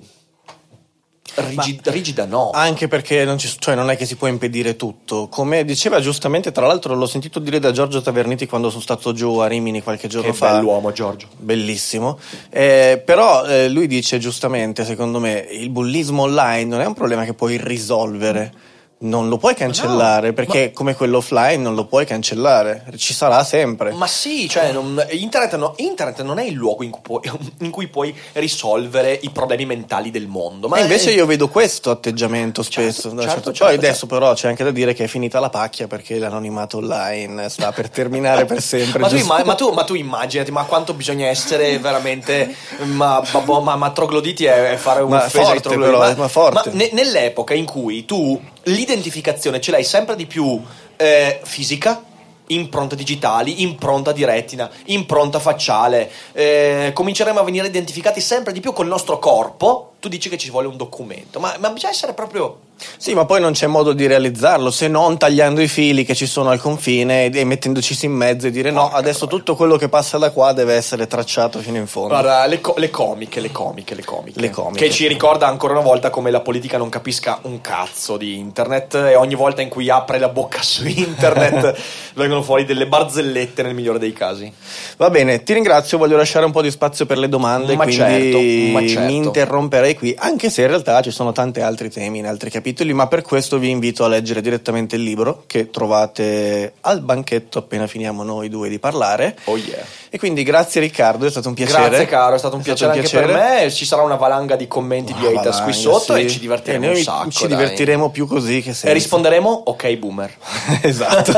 Rigid, 1.36 1.88
rigida 1.90 2.26
no. 2.26 2.52
Anche 2.52 2.88
perché 2.88 3.26
non, 3.26 3.38
ci, 3.38 3.54
cioè 3.60 3.76
non, 3.76 3.90
è 3.90 3.98
che 3.98 4.06
si 4.06 4.16
può 4.16 4.28
impedire 4.28 4.76
tutto. 4.76 5.28
Come 5.28 5.66
diceva 5.66 6.00
giustamente, 6.00 6.52
tra 6.52 6.66
l'altro 6.66 6.96
l'ho 6.96 7.06
sentito 7.06 7.40
dire 7.40 7.60
da 7.60 7.72
Giorgio 7.72 8.02
Taverniti 8.02 8.48
quando 8.48 8.70
sono 8.70 8.82
stato 8.82 9.14
giù 9.14 9.38
a 9.38 9.48
Rimini 9.48 9.82
qualche 9.82 10.08
giorno 10.08 10.32
che 10.32 10.36
fa. 10.36 10.52
Che 10.52 10.56
bell'uomo 10.56 10.92
Giorgio. 10.92 11.28
Bellissimo. 11.38 12.18
Eh, 12.50 13.02
però 13.04 13.46
eh, 13.46 13.70
lui 13.70 13.88
dice 13.88 14.18
giustamente, 14.18 14.86
secondo 14.86 15.20
me, 15.20 15.46
il 15.52 15.70
bullismo 15.70 16.24
online 16.24 16.66
non 16.66 16.82
è 16.82 16.86
un 16.86 16.94
problema 16.94 17.26
che 17.26 17.34
puoi 17.34 17.58
risolvere 17.58 18.74
non 18.98 19.28
lo 19.28 19.38
puoi 19.38 19.56
cancellare 19.56 20.30
no, 20.30 20.34
perché 20.34 20.66
ma... 20.66 20.72
come 20.72 20.96
quello 20.96 21.18
offline 21.18 21.62
non 21.62 21.76
lo 21.76 21.86
puoi 21.86 22.06
cancellare, 22.06 22.86
ci 22.96 23.14
sarà 23.14 23.44
sempre. 23.44 23.92
Ma 23.92 24.08
sì, 24.08 24.48
cioè 24.48 24.72
non, 24.72 25.06
internet, 25.10 25.56
no, 25.58 25.74
internet, 25.78 26.22
non 26.22 26.40
è 26.40 26.44
il 26.44 26.54
luogo 26.54 26.84
in 26.84 26.92
cui, 26.92 27.02
puoi, 27.02 27.22
in 27.60 27.72
cui, 27.72 27.88
puoi, 27.88 28.16
risolvere 28.34 29.18
i 29.22 29.30
problemi 29.32 29.66
mentali 29.66 30.12
del 30.12 30.28
mondo. 30.28 30.70
Ma 30.70 30.78
e 30.78 30.82
invece 30.84 31.12
è... 31.12 31.14
io 31.14 31.26
vedo 31.26 31.50
questo 31.50 31.92
atteggiamento 31.92 32.64
certo, 32.64 32.92
spesso. 32.92 33.10
Certo, 33.10 33.22
certo, 33.22 33.42
certo, 33.52 33.66
Poi 33.66 33.74
adesso 33.74 34.00
certo. 34.00 34.08
però 34.08 34.34
c'è 34.34 34.48
anche 34.48 34.64
da 34.64 34.72
dire 34.72 34.94
che 34.94 35.04
è 35.04 35.08
finita 35.08 35.40
la 35.40 35.50
pacchia 35.50 35.88
perché 35.88 36.18
l'anonimato 36.18 36.78
online 36.78 37.50
sta 37.50 37.74
per 37.74 37.90
terminare 37.90 38.46
per 38.46 38.62
sempre. 38.64 39.00
ma, 39.00 39.10
tu 39.10 39.18
imma- 39.18 39.44
ma, 39.44 39.56
tu, 39.56 39.72
ma, 39.72 39.84
tu, 39.84 39.96
immaginati, 39.96 40.52
ma 40.52 40.64
quanto 40.64 40.94
bisogna 40.94 41.28
essere 41.28 41.78
veramente 41.80 42.56
ma, 42.84 43.22
ma, 43.46 43.76
ma 43.76 43.92
trogloditi 43.92 44.46
e 44.46 44.78
fare 44.78 45.02
un 45.02 45.10
ma 45.10 45.28
forte, 45.28 45.78
però, 45.78 46.00
ma, 46.00 46.14
ma 46.16 46.28
forte. 46.30 46.72
Ne, 46.72 46.90
nell'epoca 46.94 47.54
in 47.54 47.66
cui 47.66 48.06
tu 48.06 48.42
l'identificazione 48.66 49.60
ce 49.60 49.72
l'hai 49.72 49.84
sempre 49.84 50.16
di 50.16 50.26
più 50.26 50.62
eh, 50.96 51.40
fisica, 51.44 52.04
impronte 52.48 52.96
digitali, 52.96 53.62
impronta 53.64 54.12
di 54.12 54.24
retina, 54.24 54.70
impronta 54.86 55.40
facciale. 55.40 56.12
Eh, 56.34 56.92
cominceremo 56.94 57.40
a 57.40 57.44
venire 57.44 57.68
identificati 57.68 58.22
sempre 58.22 58.54
di 58.54 58.60
più 58.60 58.74
col 58.74 58.88
nostro 58.88 59.20
corpo 59.20 59.95
tu 60.06 60.10
dici 60.12 60.30
che 60.30 60.38
ci 60.38 60.52
vuole 60.52 60.68
un 60.68 60.78
documento, 60.78 61.40
ma, 61.40 61.56
ma 61.58 61.72
bisogna 61.72 61.92
essere 61.92 62.14
proprio 62.14 62.60
sì, 62.98 63.14
ma 63.14 63.26
poi 63.26 63.40
non 63.40 63.54
c'è 63.54 63.68
modo 63.68 63.94
di 63.94 64.06
realizzarlo 64.06 64.70
se 64.70 64.88
non 64.88 65.18
tagliando 65.18 65.62
i 65.62 65.68
fili 65.68 66.04
che 66.04 66.14
ci 66.14 66.26
sono 66.26 66.50
al 66.50 66.60
confine 66.60 67.32
e 67.32 67.44
mettendoci 67.46 67.98
in 68.06 68.12
mezzo 68.12 68.48
e 68.48 68.52
dire 68.52 68.70
no, 68.70 68.92
adesso 68.92 69.28
tutto 69.28 69.56
quello 69.56 69.78
che 69.78 69.88
passa 69.88 70.18
da 70.18 70.32
qua 70.32 70.52
deve 70.52 70.74
essere 70.74 71.08
tracciato 71.08 71.60
fino 71.60 71.78
in 71.78 71.88
fondo. 71.88 72.10
Guarda, 72.10 72.46
le, 72.46 72.60
co- 72.60 72.74
le 72.78 72.90
comiche, 72.90 73.40
le 73.40 73.52
comiche, 73.52 73.96
le 73.96 74.04
comiche. 74.04 74.40
Le 74.40 74.50
comiche. 74.50 74.86
Che 74.86 74.92
ci 74.92 75.08
ricorda 75.08 75.48
ancora 75.48 75.74
una 75.74 75.82
volta 75.82 76.10
come 76.10 76.32
la 76.32 76.42
politica 76.42 76.78
non 76.78 76.90
capisca 76.90 77.40
un 77.44 77.62
cazzo 77.62 78.18
di 78.18 78.38
internet 78.38 78.96
e 78.96 79.16
ogni 79.16 79.36
volta 79.36 79.62
in 79.62 79.70
cui 79.70 79.90
apre 79.90 80.20
la 80.20 80.30
bocca 80.30 80.62
su 80.62 80.86
internet 80.86 81.80
vengono 82.16 82.44
fuori 82.44 82.66
delle 82.66 82.88
barzellette 82.88 83.64
nel 83.64 83.74
migliore 83.74 84.00
dei 84.00 84.14
casi. 84.14 84.52
Va 84.98 85.10
bene, 85.10 85.44
ti 85.44 85.54
ringrazio, 85.54 85.98
voglio 85.98 86.18
lasciare 86.18 86.46
un 86.46 86.52
po' 86.52 86.62
di 86.62 86.72
spazio 86.72 87.06
per 87.06 87.18
le 87.18 87.30
domande, 87.30 87.76
Ma 87.76 87.84
quindi 87.84 88.04
certo, 88.04 88.38
ma 88.74 88.86
certo. 88.86 89.06
mi 89.06 89.16
interromperei 89.16 89.95
qui, 89.96 90.16
anche 90.18 90.50
se 90.50 90.62
in 90.62 90.68
realtà 90.68 91.02
ci 91.02 91.12
sono 91.12 91.32
tanti 91.32 91.62
altri 91.62 91.90
temi 91.90 92.20
in 92.20 92.28
altri 92.28 92.50
capitoli, 92.50 92.94
ma 92.94 93.08
per 93.08 93.22
questo 93.22 93.58
vi 93.58 93.70
invito 93.70 94.04
a 94.04 94.08
leggere 94.08 94.42
direttamente 94.42 94.96
il 94.96 95.04
libro 95.04 95.44
che 95.48 95.70
trovate 95.70 96.74
al 96.82 97.02
banchetto 97.02 97.60
appena 97.60 97.88
finiamo 97.88 98.24
noi 98.24 98.50
due 98.50 98.70
di 98.70 98.80
parlare. 98.80 99.36
Oh 99.46 99.58
yeah. 99.58 99.84
E 100.10 100.18
quindi 100.18 100.44
grazie 100.44 100.80
Riccardo, 100.82 101.26
è 101.26 101.30
stato 101.30 101.50
un 101.50 101.56
piacere. 101.56 101.90
Grazie 101.90 102.06
caro, 102.06 102.36
è 102.36 102.38
stato 102.38 102.56
un 102.56 102.62
piacere 102.62 102.94
anche 102.94 103.10
per 103.10 103.28
me. 103.28 103.72
Ci 103.72 103.86
sarà 103.86 104.02
una 104.04 104.16
valanga 104.16 104.56
di 104.56 104.68
commenti 104.68 105.14
di 105.14 105.26
Ah, 105.26 105.40
haters 105.40 105.62
qui 105.62 105.74
valanga, 105.74 105.90
sotto 106.00 106.16
sì. 106.16 106.22
e 106.22 106.30
ci 106.30 106.40
divertiremo 106.40 106.84
E 106.84 106.88
noi 106.88 106.98
un 106.98 107.04
sacco. 107.04 107.30
Ci 107.32 107.48
dai. 107.48 107.58
divertiremo 107.58 108.10
più 108.12 108.26
così 108.28 108.58
che 108.58 108.72
senza. 108.72 108.90
E 108.90 108.94
risponderemo 108.94 109.64
ok 109.66 109.94
boomer. 109.96 110.34
esatto. 110.82 111.34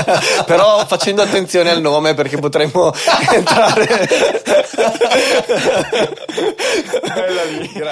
Però 0.46 0.86
facendo 0.86 1.20
attenzione 1.22 1.70
al 1.70 1.80
nome 1.80 2.14
perché 2.14 2.38
potremmo 2.38 2.92
entrare. 3.34 4.08
Bella 7.02 7.44
lì, 7.44 7.70
grazie. 7.72 7.91